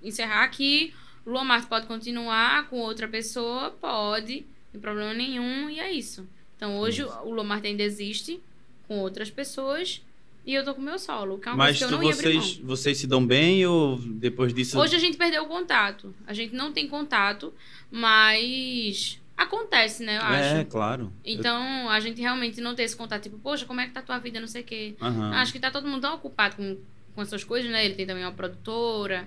encerrar 0.03 0.45
aqui. 0.45 0.95
Lua 1.27 1.45
Marte 1.45 1.67
pode 1.67 1.87
continuar 1.87 2.69
com 2.69 2.79
outra 2.79 3.07
pessoa? 3.07 3.71
Pode, 3.71 4.39
não 4.39 4.73
tem 4.73 4.81
problema 4.81 5.15
nenhum, 5.15 5.71
e 5.71 5.79
é 5.79 5.93
isso. 5.93 6.27
Então, 6.63 6.79
hoje 6.79 7.03
o 7.03 7.31
Lua 7.31 7.43
Marte 7.43 7.67
ainda 7.67 7.83
existe 7.83 8.41
com 8.87 9.01
outras 9.01 9.29
pessoas 9.29 10.01
e 10.47 10.55
eu 10.55 10.65
tô 10.65 10.73
com 10.73 10.81
o 10.81 10.85
meu 10.85 10.97
solo, 10.97 11.37
que 11.37 11.49
é 11.49 11.51
uma 11.51 11.57
Mas 11.57 11.81
coisa 11.81 11.89
que 11.89 11.93
eu 11.93 11.99
não 11.99 12.05
ia 12.05 12.15
vocês, 12.15 12.59
mão. 12.59 12.67
vocês 12.69 12.99
se 12.99 13.07
dão 13.09 13.27
bem 13.27 13.67
ou 13.67 13.99
depois 13.99 14.55
disso. 14.55 14.79
Hoje 14.79 14.95
a 14.95 14.99
gente 15.01 15.17
perdeu 15.17 15.43
o 15.43 15.49
contato. 15.49 16.15
A 16.25 16.33
gente 16.33 16.55
não 16.55 16.73
tem 16.73 16.87
contato, 16.87 17.53
mas 17.91 19.21
acontece, 19.37 20.05
né? 20.05 20.19
Eu 20.19 20.23
é, 20.23 20.61
acho. 20.61 20.67
claro. 20.67 21.13
Então, 21.25 21.91
a 21.91 21.99
gente 21.99 22.21
realmente 22.21 22.61
não 22.61 22.77
tem 22.77 22.85
esse 22.85 22.95
contato, 22.95 23.25
tipo, 23.25 23.41
poxa, 23.41 23.67
como 23.67 23.81
é 23.81 23.89
que 23.89 23.93
tá 23.93 23.99
a 23.99 24.05
tua 24.05 24.19
vida, 24.21 24.39
não 24.39 24.47
sei 24.47 24.63
o 24.63 24.65
quê. 24.65 24.95
Aham. 25.03 25.33
Acho 25.33 25.53
que 25.53 25.59
tá 25.59 25.69
todo 25.69 25.89
mundo 25.89 26.03
tão 26.03 26.15
ocupado 26.15 26.55
com, 26.55 26.79
com 27.13 27.21
as 27.21 27.29
suas 27.29 27.43
coisas, 27.43 27.69
né? 27.73 27.85
Ele 27.85 27.95
tem 27.95 28.07
também 28.07 28.23
uma 28.23 28.31
produtora, 28.31 29.27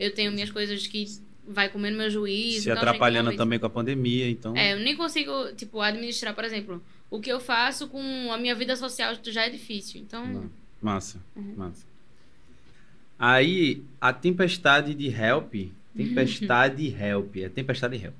eu 0.00 0.12
tenho 0.12 0.32
minhas 0.32 0.50
coisas 0.50 0.84
que 0.88 1.06
vai 1.46 1.68
comendo 1.68 1.96
meu 1.98 2.08
juízo. 2.10 2.62
se 2.62 2.70
então 2.70 2.74
gente 2.76 2.88
atrapalhando 2.88 3.36
também 3.36 3.58
com 3.58 3.66
a 3.66 3.70
pandemia, 3.70 4.28
então. 4.28 4.56
É, 4.56 4.72
eu 4.74 4.80
nem 4.80 4.96
consigo, 4.96 5.52
tipo, 5.56 5.80
administrar, 5.80 6.34
por 6.34 6.44
exemplo, 6.44 6.82
o 7.10 7.20
que 7.20 7.30
eu 7.30 7.40
faço 7.40 7.88
com 7.88 8.32
a 8.32 8.38
minha 8.38 8.54
vida 8.54 8.76
social 8.76 9.14
já 9.24 9.46
é 9.46 9.50
difícil. 9.50 10.00
Então, 10.00 10.26
Não. 10.26 10.50
Massa, 10.80 11.20
Uhum. 11.36 11.54
massa. 11.56 11.86
Aí, 13.18 13.82
a 14.00 14.12
tempestade 14.12 14.94
de 14.94 15.06
help. 15.08 15.54
Tempestade 15.96 16.88
help. 16.98 17.36
É 17.36 17.48
tempestade 17.48 17.96
help. 17.96 18.14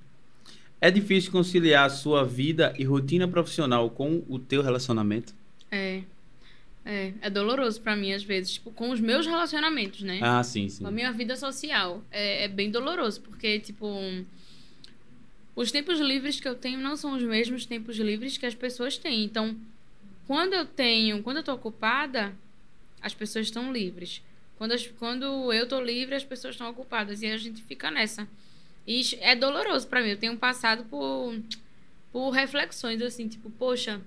É 0.80 0.90
difícil 0.90 1.30
conciliar 1.32 1.86
a 1.86 1.90
sua 1.90 2.24
vida 2.24 2.74
e 2.78 2.84
rotina 2.84 3.26
profissional 3.26 3.88
com 3.90 4.22
o 4.28 4.38
teu 4.38 4.62
relacionamento? 4.62 5.34
é. 5.70 6.02
É, 6.85 7.12
é 7.20 7.30
doloroso 7.30 7.80
pra 7.80 7.95
mim, 7.95 8.12
às 8.12 8.24
vezes, 8.24 8.55
tipo, 8.55 8.72
com 8.72 8.91
os 8.91 8.99
meus 9.01 9.24
relacionamentos, 9.26 10.03
né? 10.03 10.18
Ah, 10.20 10.43
sim, 10.43 10.68
sim. 10.68 10.85
A 10.85 10.91
minha 10.91 11.12
vida 11.12 11.37
social 11.37 12.03
é, 12.11 12.45
é 12.45 12.49
bem 12.49 12.70
doloroso, 12.72 13.20
porque, 13.20 13.61
tipo, 13.61 13.87
os 15.55 15.70
tempos 15.70 16.01
livres 16.01 16.41
que 16.41 16.49
eu 16.49 16.55
tenho 16.55 16.80
não 16.80 16.97
são 16.97 17.14
os 17.14 17.22
mesmos 17.22 17.66
tempos 17.66 17.97
livres 17.99 18.39
que 18.39 18.47
as 18.47 18.55
pessoas 18.55 18.97
têm. 18.97 19.22
Então, 19.24 19.57
quando 20.26 20.55
eu 20.55 20.64
tenho, 20.64 21.22
quando 21.22 21.39
eu 21.39 21.43
tô 21.43 21.53
ocupada, 21.53 22.35
as 23.01 23.12
pessoas 23.14 23.47
estão 23.47 23.72
livres. 23.72 24.22
Quando, 24.57 24.72
as- 24.72 24.87
quando 24.87 25.53
eu 25.53 25.68
tô 25.68 25.80
livre, 25.80 26.14
as 26.14 26.24
pessoas 26.24 26.55
estão 26.55 26.70
ocupadas. 26.70 27.20
E 27.22 27.26
a 27.26 27.37
gente 27.37 27.62
fica 27.62 27.91
nessa. 27.91 28.26
E 28.87 29.03
é 29.20 29.37
doloroso 29.37 29.87
pra 29.89 30.01
mim. 30.03 30.09
Eu 30.11 30.16
tenho 30.16 30.37
passado 30.37 30.85
por, 30.85 31.37
por 32.12 32.30
reflexões, 32.30 33.03
assim, 33.03 33.28
tipo, 33.28 33.51
poxa, 33.51 34.01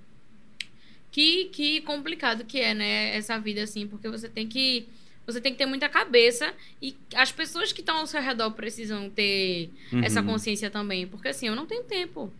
que, 1.16 1.46
que 1.46 1.80
complicado 1.80 2.44
que 2.44 2.60
é, 2.60 2.74
né, 2.74 3.16
essa 3.16 3.38
vida, 3.38 3.62
assim, 3.62 3.86
porque 3.86 4.06
você 4.06 4.28
tem 4.28 4.46
que. 4.46 4.86
Você 5.26 5.40
tem 5.40 5.50
que 5.50 5.56
ter 5.58 5.64
muita 5.64 5.88
cabeça 5.88 6.52
e 6.80 6.94
as 7.14 7.32
pessoas 7.32 7.72
que 7.72 7.80
estão 7.80 7.96
ao 7.96 8.06
seu 8.06 8.20
redor 8.20 8.50
precisam 8.50 9.08
ter 9.08 9.70
essa 10.04 10.20
Uhum, 10.20 10.26
consciência 10.26 10.70
também. 10.70 11.06
Porque 11.06 11.28
assim, 11.28 11.48
eu 11.48 11.56
não 11.56 11.64
tenho 11.64 11.82
tempo, 11.84 12.30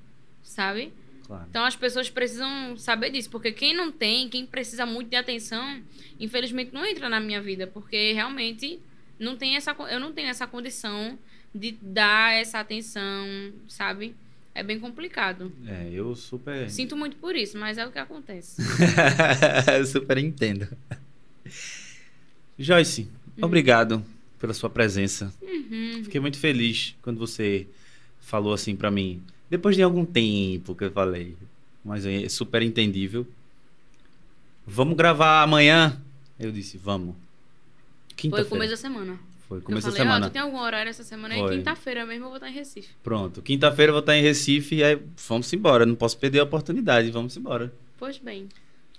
sabe? 0.43 0.93
Claro. 1.27 1.47
Então 1.49 1.65
as 1.65 1.75
pessoas 1.75 2.11
precisam 2.11 2.77
saber 2.77 3.11
disso. 3.11 3.31
Porque 3.31 3.51
quem 3.51 3.75
não 3.75 3.91
tem, 3.91 4.29
quem 4.29 4.45
precisa 4.47 4.85
muito 4.85 5.09
de 5.09 5.17
atenção, 5.17 5.83
infelizmente 6.21 6.73
não 6.73 6.85
entra 6.85 7.09
na 7.09 7.19
minha 7.19 7.41
vida. 7.41 7.67
Porque 7.67 8.13
realmente 8.13 8.79
não 9.19 9.37
tem 9.37 9.57
essa, 9.57 9.75
eu 9.91 9.99
não 9.99 10.13
tenho 10.13 10.29
essa 10.29 10.47
condição 10.47 11.19
de 11.53 11.73
dar 11.81 12.35
essa 12.35 12.61
atenção, 12.61 13.27
sabe? 13.67 14.15
É 14.57 14.63
bem 14.63 14.81
complicado. 14.81 15.53
É, 15.67 15.91
eu 15.93 16.17
super. 16.17 16.71
Sinto 16.71 16.97
muito 16.97 17.19
por 17.19 17.37
isso, 17.37 17.59
mas 17.59 17.77
é 17.77 17.87
o 17.87 17.93
que 17.93 17.99
acontece. 17.99 18.63
super 19.93 20.17
entendo. 20.17 20.67
Joyce, 22.59 23.07
obrigado 23.39 24.03
pela 24.39 24.55
sua 24.55 24.71
presença. 24.71 25.31
Uhum. 25.43 26.05
Fiquei 26.05 26.19
muito 26.19 26.39
feliz 26.39 26.97
quando 27.03 27.19
você 27.19 27.67
falou 28.19 28.55
assim 28.55 28.75
pra 28.75 28.91
mim. 28.91 29.23
Depois 29.51 29.77
de 29.77 29.83
algum 29.83 30.07
tempo 30.07 30.75
que 30.75 30.85
eu 30.85 30.91
falei, 30.91 31.37
mas 31.85 32.07
é 32.07 32.27
super 32.27 32.63
entendível. 32.63 33.27
Vamos 34.67 34.97
gravar 34.97 35.43
amanhã? 35.43 36.01
Eu 36.41 36.51
disse, 36.51 36.79
vamos. 36.79 37.15
Foi 38.31 38.41
o 38.41 38.47
começo 38.47 38.71
da 38.71 38.77
semana. 38.79 39.19
Foi 39.49 39.61
começo 39.61 39.87
da 39.87 39.93
falei, 39.93 40.07
ó, 40.07 40.13
semana. 40.13 40.29
tu 40.29 40.33
tem 40.33 40.43
algum 40.43 40.59
horário 40.59 40.91
essa 40.91 41.05
semana? 41.05 41.35
Foi. 41.35 41.55
E 41.55 41.59
quinta-feira 41.59 42.05
mesmo 42.05 42.25
eu 42.25 42.29
vou 42.29 42.37
estar 42.37 42.49
em 42.49 42.53
Recife. 42.53 42.89
Pronto. 43.03 43.43
Quinta-feira 43.43 43.91
eu 43.91 43.95
vou 43.95 44.01
estar 44.01 44.17
em 44.17 44.23
Recife 44.23 44.77
e 44.77 44.85
aí 44.85 45.01
vamos 45.29 45.53
embora. 45.53 45.87
Não 45.87 45.95
posso 45.95 46.19
perder 46.19 46.41
a 46.41 46.45
oportunidade. 46.45 47.11
Vamos 47.11 47.37
embora. 47.37 47.73
Pois 47.97 48.19
bem. 48.19 48.49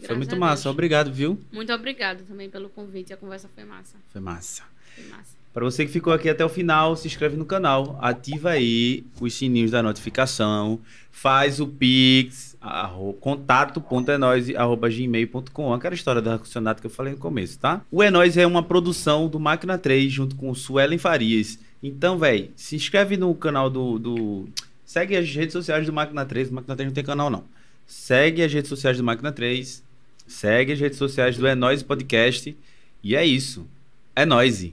Foi 0.05 0.15
muito 0.15 0.37
massa. 0.37 0.69
Obrigado, 0.69 1.11
viu? 1.11 1.39
Muito 1.51 1.73
obrigada 1.73 2.23
também 2.27 2.49
pelo 2.49 2.69
convite. 2.69 3.11
A 3.13 3.17
conversa 3.17 3.49
foi 3.53 3.65
massa. 3.65 3.97
Foi 4.09 4.21
massa. 4.21 4.63
Foi 4.95 5.03
massa. 5.05 5.35
Para 5.53 5.65
você 5.65 5.85
que 5.85 5.91
ficou 5.91 6.13
aqui 6.13 6.29
até 6.29 6.45
o 6.45 6.49
final, 6.49 6.95
se 6.95 7.07
inscreve 7.07 7.35
no 7.35 7.45
canal, 7.45 7.97
ativa 7.99 8.51
aí 8.51 9.03
os 9.19 9.33
sininhos 9.33 9.71
da 9.71 9.81
notificação, 9.81 10.79
faz 11.09 11.59
o 11.59 11.67
pix, 11.67 12.46
arro, 12.67 13.13
contato.enose.gmail.com, 13.13 15.73
aquela 15.73 15.95
história 15.95 16.21
do 16.21 16.29
ar-condicionado 16.29 16.81
que 16.81 16.87
eu 16.87 16.91
falei 16.91 17.13
no 17.13 17.19
começo, 17.19 17.57
tá? 17.59 17.81
O 17.91 18.03
Enóis 18.03 18.37
é 18.37 18.45
uma 18.45 18.61
produção 18.61 19.27
do 19.27 19.39
Máquina 19.39 19.77
3 19.77 20.11
junto 20.11 20.35
com 20.35 20.49
o 20.49 20.55
Suelen 20.55 20.97
Farias. 20.97 21.57
Então, 21.81 22.17
velho, 22.17 22.49
se 22.55 22.75
inscreve 22.75 23.17
no 23.17 23.33
canal 23.33 23.69
do, 23.69 23.97
do... 23.97 24.45
Segue 24.85 25.15
as 25.15 25.33
redes 25.33 25.53
sociais 25.53 25.85
do 25.85 25.93
Máquina 25.93 26.25
3, 26.25 26.49
o 26.49 26.53
Máquina 26.53 26.75
3 26.75 26.89
não 26.89 26.93
tem 26.93 27.03
canal 27.03 27.29
não. 27.29 27.43
Segue 27.85 28.43
as 28.43 28.53
redes 28.53 28.69
sociais 28.69 28.97
do 28.97 29.03
Máquina 29.03 29.31
3, 29.31 29.83
segue 30.27 30.73
as 30.73 30.79
redes 30.79 30.97
sociais 30.97 31.37
do 31.37 31.47
Enóis 31.47 31.83
Podcast, 31.83 32.55
e 33.03 33.15
é 33.15 33.25
isso. 33.25 33.67
É 34.15 34.25
nóis. 34.25 34.63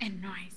É 0.00 0.08
nóis. 0.08 0.51